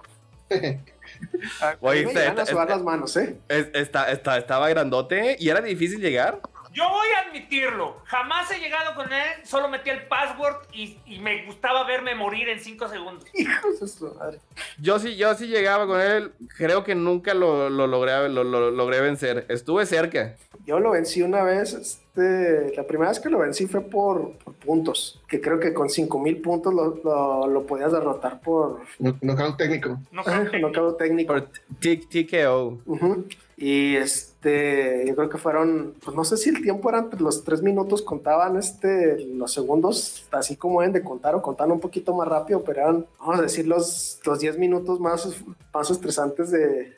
Llegan 2.23 2.39
a 2.41 2.47
sudar 2.47 2.69
las 2.71 2.83
manos, 2.83 3.17
¿eh? 3.17 3.39
Es- 3.49 3.69
está- 3.75 4.11
está- 4.11 4.37
estaba 4.39 4.69
grandote 4.69 5.37
y 5.39 5.49
era 5.49 5.61
difícil 5.61 6.01
llegar. 6.01 6.41
Yo 6.73 6.89
voy 6.89 7.09
a 7.17 7.29
admitirlo. 7.29 7.97
Jamás 8.05 8.51
he 8.53 8.59
llegado 8.61 8.95
con 8.95 9.13
él, 9.13 9.29
solo 9.45 9.69
metí 9.69 9.91
el 9.91 10.07
password 10.07 10.57
y, 10.73 10.99
y 11.07 11.19
me 11.19 11.45
gustaba 11.47 11.85
verme 11.85 12.15
morir 12.15 12.49
en 12.49 12.61
5 12.61 12.89
segundos. 12.89 13.25
Hijos 13.35 13.81
de 13.81 13.89
su 13.89 14.15
madre. 14.15 14.39
Yo 14.81 14.99
sí, 14.99 15.17
yo 15.17 15.35
sí 15.35 15.47
llegaba 15.49 15.87
con 15.87 16.01
él. 16.01 16.33
Creo 16.57 16.85
que 16.85 16.95
nunca 16.95 17.35
lo, 17.35 17.69
lo 17.71 17.87
logré, 17.87 18.29
lo, 18.29 18.45
lo 18.45 18.71
logré 18.71 19.01
vencer. 19.01 19.47
Estuve 19.49 19.85
cerca. 19.87 20.37
Yo 20.65 20.79
lo 20.79 20.91
vencí 20.93 21.23
una 21.23 21.43
vez, 21.43 21.73
este, 21.73 22.73
la 22.77 22.85
primera 22.87 23.11
vez 23.11 23.19
que 23.19 23.31
lo 23.31 23.39
vencí 23.39 23.67
fue 23.67 23.81
por, 23.81 24.33
por 24.39 24.55
puntos, 24.55 25.21
que 25.27 25.41
creo 25.41 25.59
que 25.59 25.73
con 25.73 25.89
5000 25.89 26.41
puntos 26.43 26.73
lo, 26.75 27.01
lo, 27.03 27.47
lo 27.49 27.67
podías 27.67 27.91
derrotar 27.91 28.41
por 28.41 28.81
No, 28.99 29.17
no 29.23 29.57
técnico. 29.57 29.99
No 30.13 30.23
knockout 30.23 30.99
técnico. 30.99 31.33
Por 31.33 31.49
T- 31.81 31.97
TKO. 31.97 32.79
Ujú. 32.85 33.27
Y 33.57 33.97
este, 33.97 34.30
yo 34.43 35.15
creo 35.15 35.29
que 35.29 35.37
fueron, 35.39 35.95
pues 36.03 36.17
no 36.17 36.25
sé 36.25 36.37
si 36.39 36.49
el 36.51 36.63
tiempo 36.63 36.89
eran 36.89 37.11
los 37.19 37.45
tres 37.45 37.61
minutos, 37.63 38.01
contaban 38.01 38.57
este, 38.57 39.27
los 39.27 39.53
segundos, 39.53 40.27
así 40.33 40.57
como 40.57 40.81
deben 40.81 40.95
de 40.95 41.03
contar 41.03 41.35
o 41.35 41.43
contaban 41.43 41.73
un 41.73 41.81
poquito 41.81 42.15
más 42.15 42.27
rápido, 42.27 42.63
pero 42.65 42.81
eran, 42.81 43.07
vamos 43.19 43.39
a 43.39 43.43
decir, 43.43 43.67
los, 43.67 44.19
los 44.25 44.41
10 44.41 44.59
minutos 44.59 44.99
más, 44.99 45.29
más 45.75 45.91
estresantes 45.91 46.51
de, 46.51 46.93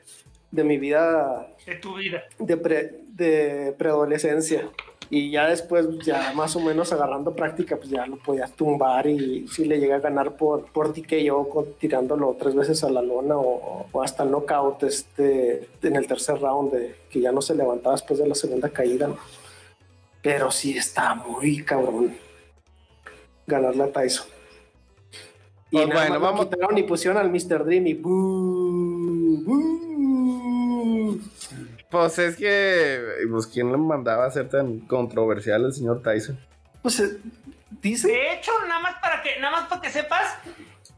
de 0.52 0.64
mi 0.64 0.78
vida 0.78 1.48
de 1.66 1.74
tu 1.77 1.97
vida. 1.97 2.23
de, 2.39 2.56
pre- 2.56 3.01
de 3.09 3.74
preadolescencia. 3.77 4.69
Y 5.14 5.30
ya 5.30 5.47
después, 5.47 5.86
ya 5.98 6.32
más 6.34 6.56
o 6.56 6.60
menos 6.60 6.90
agarrando 6.90 7.34
práctica, 7.36 7.76
pues 7.76 7.90
ya 7.90 8.06
lo 8.06 8.16
podías 8.16 8.51
tumbar 8.52 9.06
y 9.06 9.47
si 9.47 9.66
le 9.66 9.78
llega 9.78 9.97
a 9.97 10.01
ganar 10.01 10.39
por, 10.39 10.64
por 10.72 10.94
con- 11.51 11.74
tirándolo 11.78 12.34
tres 12.40 12.55
veces 12.55 12.82
a 12.82 12.89
la 12.89 13.02
lona 13.02 13.36
o, 13.36 13.86
o 13.93 14.02
hasta 14.02 14.22
el 14.22 14.30
knockout 14.30 14.82
este, 14.84 15.68
en 15.82 15.97
el 15.97 16.06
tercer 16.06 16.40
round, 16.40 16.72
de, 16.72 16.94
que 17.10 17.20
ya 17.20 17.30
no 17.30 17.43
se 17.43 17.55
levantaba 17.55 17.94
después 17.94 18.18
de 18.20 18.26
la 18.26 18.34
segunda 18.34 18.70
caída. 18.70 19.06
¿no? 19.09 19.18
Pero 20.22 20.51
sí 20.51 20.78
está 20.78 21.14
muy 21.14 21.62
cabrón 21.62 22.16
ganarle 23.47 23.82
a 23.82 23.93
Tyson. 23.93 24.26
Y 25.70 25.76
Pues 25.76 25.89
nada 25.89 26.01
bueno, 26.09 26.20
más 26.20 26.32
vamos- 26.32 26.47
quitaron 26.47 26.78
y 26.78 26.82
pusieron 26.84 27.18
al 27.18 27.30
Mr. 27.30 27.66
Dream 27.66 27.86
y 27.86 27.93
¡bú! 27.94 29.43
¡bú! 29.44 31.20
Pues 31.93 32.19
es 32.19 32.36
que, 32.36 33.05
pues, 33.31 33.47
¿quién 33.47 33.70
le 33.70 33.77
mandaba 33.77 34.24
a 34.24 34.31
ser 34.31 34.48
tan 34.48 34.81
controversial 34.81 35.66
el 35.66 35.74
señor 35.74 36.02
Tyson? 36.02 36.40
Pues 36.81 36.98
eh, 37.01 37.19
dice 37.82 38.09
De 38.09 38.32
hecho, 38.32 38.51
nada 38.66 38.81
más 38.81 38.94
para 39.02 39.23
que, 39.23 39.39
nada 39.39 39.59
más 39.59 39.69
para 39.69 39.82
que 39.82 39.90
sepas, 39.90 40.39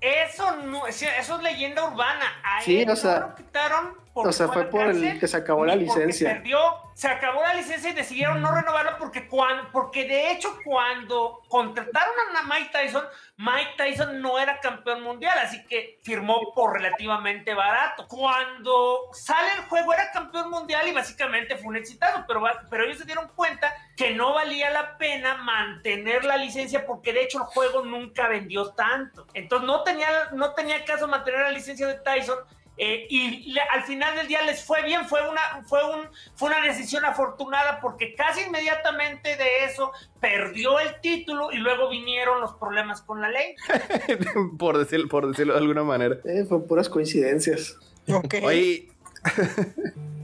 eso 0.01 0.57
no, 0.59 0.87
eso 0.87 1.07
es 1.09 1.43
leyenda 1.43 1.85
urbana. 1.85 2.25
A 2.45 2.63
Sí, 2.63 2.83
él 2.83 2.91
o 2.91 2.95
sea, 2.95 3.19
no 3.19 3.27
lo 3.27 3.35
quitaron 3.35 4.04
porque 4.15 4.31
o 4.31 4.33
sea, 4.33 4.47
fue 4.47 4.71
por 4.71 4.87
el 4.87 5.19
que 5.19 5.27
se 5.27 5.37
acabó 5.37 5.67
la 5.67 5.75
licencia. 5.75 6.35
perdió, 6.35 6.59
se 6.95 7.09
acabó 7.09 7.43
la 7.43 7.55
licencia 7.55 7.91
y 7.91 7.95
decidieron 7.95 8.41
no 8.41 8.55
renovarla 8.55 8.97
porque 8.97 9.27
cuando, 9.27 9.69
porque 9.73 10.07
de 10.07 10.31
hecho 10.31 10.57
cuando 10.65 11.43
contrataron 11.49 12.15
a 12.37 12.43
Mike 12.45 12.71
Tyson, 12.73 13.03
Mike 13.39 13.73
Tyson 13.77 14.23
no 14.23 14.39
era 14.39 14.61
campeón 14.61 15.03
mundial, 15.03 15.37
así 15.41 15.67
que 15.67 15.99
firmó 16.05 16.55
por 16.55 16.75
relativamente 16.75 17.55
barato. 17.55 18.07
Cuando 18.07 19.09
sale 19.13 19.49
el 19.59 19.65
juego 19.65 19.93
era 19.93 20.13
campeón 20.13 20.49
mundial 20.49 20.87
y 20.87 20.93
básicamente 20.93 21.57
fue 21.57 21.71
un 21.71 21.77
exitazo, 21.77 22.25
pero, 22.29 22.41
pero 22.71 22.85
ellos 22.85 22.99
se 22.99 23.07
dieron 23.07 23.27
cuenta 23.35 23.75
que 23.97 24.15
no 24.15 24.33
valía 24.33 24.71
la 24.71 24.97
pena 24.97 25.39
mantener 25.39 26.25
la 26.25 26.37
licencia 26.37 26.87
porque 26.87 27.13
de 27.13 27.25
hecho 27.25 27.39
el 27.39 27.45
juego 27.47 27.85
nunca 27.85 28.29
vendió 28.29 28.71
tanto. 28.71 29.27
Entonces 29.35 29.67
no 29.67 29.83
tenía, 29.83 30.31
no 30.35 30.55
tenía 30.55 30.85
caso 30.85 31.09
mantener 31.09 31.41
la 31.41 31.51
licencia 31.51 31.89
de 31.89 31.95
Tyson. 31.95 32.39
Eh, 32.77 33.07
y 33.09 33.53
le- 33.53 33.61
al 33.73 33.85
final 33.85 34.17
del 34.17 34.27
día 34.27 34.43
les 34.43 34.65
fue 34.65 34.83
bien, 34.83 35.07
fue 35.09 35.21
una, 35.29 35.63
fue, 35.67 35.85
un, 35.85 36.09
fue 36.35 36.49
una 36.49 36.61
decisión 36.61 37.05
afortunada 37.05 37.81
porque 37.81 38.15
casi 38.15 38.43
inmediatamente 38.43 39.37
de 39.37 39.65
eso 39.65 39.93
perdió 40.21 40.79
el 40.81 41.01
título 41.01 41.53
y 41.53 41.59
luego 41.59 41.89
vinieron 41.89 42.41
los 42.41 42.55
problemas 42.55 43.03
con 43.03 43.21
la 43.21 43.29
ley. 43.29 43.55
por, 44.59 44.79
decir, 44.79 45.09
por 45.09 45.29
decirlo 45.29 45.53
de 45.55 45.61
alguna 45.61 45.85
manera. 45.85 46.17
Eh, 46.25 46.45
fue 46.49 46.67
puras 46.67 46.89
coincidencias. 46.89 47.77
Ok. 48.09 48.35
Oye. 48.43 48.89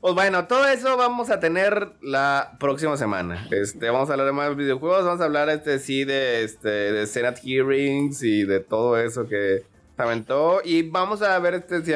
Pues 0.00 0.14
bueno, 0.14 0.48
todo 0.48 0.66
eso 0.66 0.96
vamos 0.96 1.30
a 1.30 1.38
tener 1.38 1.92
la 2.00 2.56
próxima 2.58 2.96
semana. 2.96 3.46
Este, 3.52 3.88
vamos 3.88 4.08
a 4.10 4.14
hablar 4.14 4.26
de 4.26 4.32
más 4.32 4.56
videojuegos, 4.56 5.04
vamos 5.04 5.20
a 5.20 5.24
hablar 5.26 5.48
este 5.48 5.78
sí 5.78 6.02
de 6.04 6.42
este 6.42 6.68
de 6.68 7.06
Senate 7.06 7.40
hearings 7.40 8.20
y 8.24 8.42
de 8.42 8.58
todo 8.58 8.98
eso 8.98 9.28
que 9.28 9.62
se 9.96 10.02
aventó 10.02 10.60
y 10.64 10.82
vamos 10.82 11.22
a 11.22 11.38
ver 11.38 11.54
este 11.54 11.84
si 11.84 11.92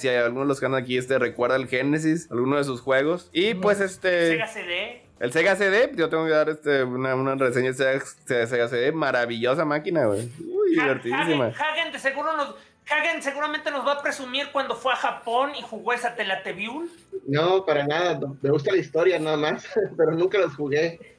si 0.00 0.08
hay 0.08 0.16
alguno 0.16 0.42
de 0.42 0.48
los 0.48 0.60
que 0.60 0.66
andan 0.66 0.82
aquí 0.82 0.98
este 0.98 1.18
recuerda 1.18 1.56
el 1.56 1.68
Genesis, 1.68 2.28
alguno 2.30 2.56
de 2.56 2.64
sus 2.64 2.80
juegos 2.80 3.30
y 3.32 3.54
pues 3.54 3.80
este 3.80 4.28
Sega 4.28 4.48
CD. 4.48 5.02
el 5.20 5.32
Sega 5.32 5.56
CD, 5.56 5.92
yo 5.94 6.08
tengo 6.08 6.26
que 6.26 6.32
dar 6.32 6.48
este 6.48 6.82
una, 6.84 7.14
una 7.14 7.34
reseña 7.36 7.72
de 7.72 8.00
Sega, 8.46 8.68
CD, 8.68 8.92
maravillosa 8.92 9.64
máquina, 9.64 10.06
güey. 10.06 10.28
Uy, 10.40 10.70
divertidísima. 10.72 11.46
Hagen, 11.46 11.62
Hagen 11.64 11.92
de 11.92 11.98
seguro 11.98 12.36
nos, 12.36 12.54
Hagen 12.90 13.22
seguramente 13.22 13.70
nos 13.70 13.86
va 13.86 13.92
a 13.92 14.02
presumir 14.02 14.48
cuando 14.50 14.74
fue 14.74 14.92
a 14.92 14.96
Japón 14.96 15.52
y 15.58 15.62
jugó 15.62 15.92
esa 15.92 16.14
Telateviul. 16.14 16.90
No, 17.26 17.64
para 17.66 17.86
nada. 17.86 18.18
no. 18.18 18.36
Me 18.40 18.50
gusta 18.50 18.72
la 18.72 18.78
historia 18.78 19.18
nada 19.18 19.36
más, 19.36 19.66
pero 19.96 20.12
nunca 20.12 20.38
los 20.38 20.54
jugué. 20.54 21.17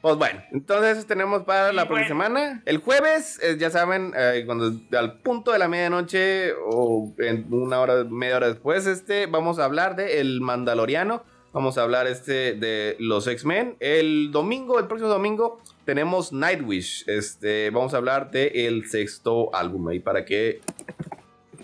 Pues 0.00 0.16
bueno, 0.16 0.42
entonces 0.50 1.06
tenemos 1.06 1.42
para 1.42 1.72
Y 1.72 1.76
la 1.76 1.86
próxima 1.86 2.16
bueno. 2.16 2.38
semana. 2.38 2.62
El 2.64 2.78
jueves, 2.78 3.38
eh, 3.42 3.56
ya 3.58 3.68
saben, 3.70 4.12
eh, 4.16 4.44
cuando 4.46 4.72
al 4.96 5.20
punto 5.20 5.52
de 5.52 5.58
la 5.58 5.68
medianoche 5.68 6.52
o 6.64 7.12
en 7.18 7.52
una 7.52 7.80
hora, 7.80 8.04
media 8.04 8.36
hora 8.36 8.48
después, 8.48 8.86
este, 8.86 9.26
vamos 9.26 9.58
a 9.58 9.64
hablar 9.64 9.96
de 9.96 10.20
El 10.20 10.40
Mandaloriano. 10.40 11.22
Vamos 11.52 11.76
a 11.78 11.82
hablar 11.82 12.06
este 12.06 12.54
de 12.54 12.96
los 13.00 13.26
X-Men. 13.26 13.76
El 13.80 14.30
domingo, 14.30 14.78
el 14.78 14.86
próximo 14.86 15.10
domingo, 15.10 15.60
tenemos 15.84 16.32
Nightwish. 16.32 17.04
Este, 17.08 17.70
vamos 17.70 17.92
a 17.92 17.96
hablar 17.96 18.30
de 18.30 18.68
el 18.68 18.88
sexto 18.88 19.54
álbum 19.54 19.88
ahí 19.88 19.98
para 19.98 20.24
que. 20.24 20.60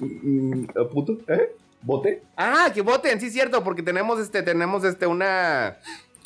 Mm, 0.00 0.64
¿a 0.76 0.88
punto? 0.88 1.16
¿Eh? 1.32 1.52
¿Vote? 1.82 2.20
Ah, 2.36 2.72
que 2.74 2.82
voten, 2.82 3.20
sí, 3.20 3.30
cierto, 3.30 3.62
porque 3.62 3.80
tenemos 3.80 4.18
este, 4.18 4.42
tenemos 4.42 4.82
este, 4.82 5.06
una 5.06 5.78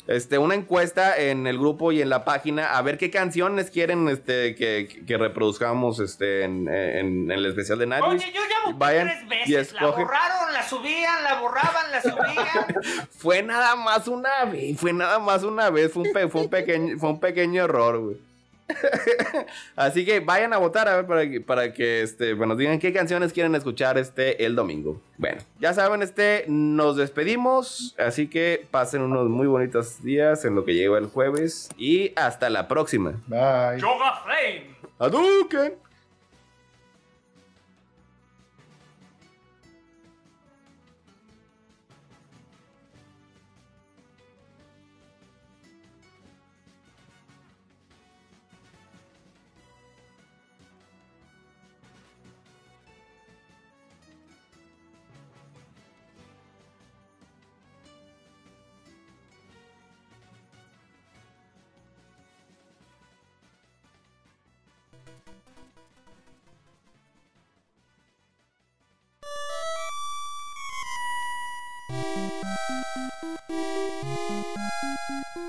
este, 0.07 0.37
una 0.37 0.55
encuesta 0.55 1.17
en 1.17 1.47
el 1.47 1.57
grupo 1.57 1.91
y 1.91 2.01
en 2.01 2.09
la 2.09 2.25
página 2.25 2.77
a 2.77 2.81
ver 2.81 2.97
qué 2.97 3.09
canciones 3.11 3.69
quieren 3.71 4.07
este, 4.09 4.55
que, 4.55 5.03
que 5.07 5.17
reproduzcamos 5.17 5.99
este, 5.99 6.43
en, 6.43 6.67
en- 6.67 7.01
en 7.01 7.31
el 7.31 7.45
especial 7.45 7.79
de 7.79 7.87
Nightwish. 7.87 8.21
Oye, 8.23 8.31
yo 8.33 8.41
ya 8.41 8.65
voté 8.65 8.77
Vayan 8.77 9.07
tres 9.07 9.23
y 9.47 9.51
veces. 9.53 9.73
La 9.73 9.87
borraron, 9.87 10.53
la 10.53 10.63
subían, 10.67 11.23
la 11.23 11.39
borraban, 11.39 11.91
la 11.91 12.01
subían. 12.01 13.07
Fue 13.17 13.43
nada 13.43 13.75
más 13.75 14.07
una 14.07 14.45
vez, 14.45 14.77
fue 14.79 14.93
nada 14.93 15.19
más 15.19 15.43
una 15.43 15.69
vez, 15.69 15.91
fue 15.91 16.03
un, 16.03 16.11
pe- 16.13 16.27
fue 16.27 16.41
un, 16.41 16.49
pequeño, 16.49 16.97
fue 16.97 17.09
un 17.09 17.19
pequeño 17.19 17.63
error, 17.63 17.99
güey. 17.99 18.17
Así 19.75 20.05
que 20.05 20.19
vayan 20.19 20.53
a 20.53 20.57
votar 20.57 20.87
a 20.87 20.95
ver 20.95 21.05
para 21.05 21.29
que, 21.29 21.41
para 21.41 21.73
que 21.73 22.01
este, 22.01 22.35
pues, 22.35 22.47
nos 22.47 22.57
digan 22.57 22.79
qué 22.79 22.93
canciones 22.93 23.33
quieren 23.33 23.55
escuchar 23.55 23.97
este 23.97 24.45
el 24.45 24.55
domingo. 24.55 25.01
Bueno, 25.17 25.41
ya 25.59 25.73
saben, 25.73 26.01
este, 26.01 26.45
nos 26.47 26.97
despedimos. 26.97 27.95
Así 27.97 28.27
que 28.27 28.65
pasen 28.71 29.01
unos 29.01 29.29
muy 29.29 29.47
bonitos 29.47 30.03
días 30.03 30.45
en 30.45 30.55
lo 30.55 30.65
que 30.65 30.73
llega 30.73 30.97
el 30.97 31.07
jueves. 31.07 31.69
Y 31.77 32.13
hasta 32.15 32.49
la 32.49 32.67
próxima. 32.67 33.21
Bye. 33.27 33.79
Yoga 33.79 34.21
Flame. 34.23 34.75
Hadouken. 34.99 35.90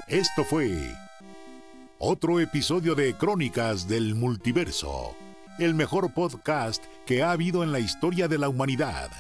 Esto 0.07 0.45
fue 0.45 0.95
otro 1.99 2.39
episodio 2.39 2.95
de 2.95 3.15
Crónicas 3.15 3.89
del 3.89 4.15
Multiverso, 4.15 5.15
el 5.59 5.75
mejor 5.75 6.13
podcast 6.13 6.85
que 7.07 7.23
ha 7.23 7.31
habido 7.31 7.63
en 7.63 7.73
la 7.73 7.81
historia 7.81 8.29
de 8.29 8.39
la 8.39 8.49
humanidad. 8.49 9.11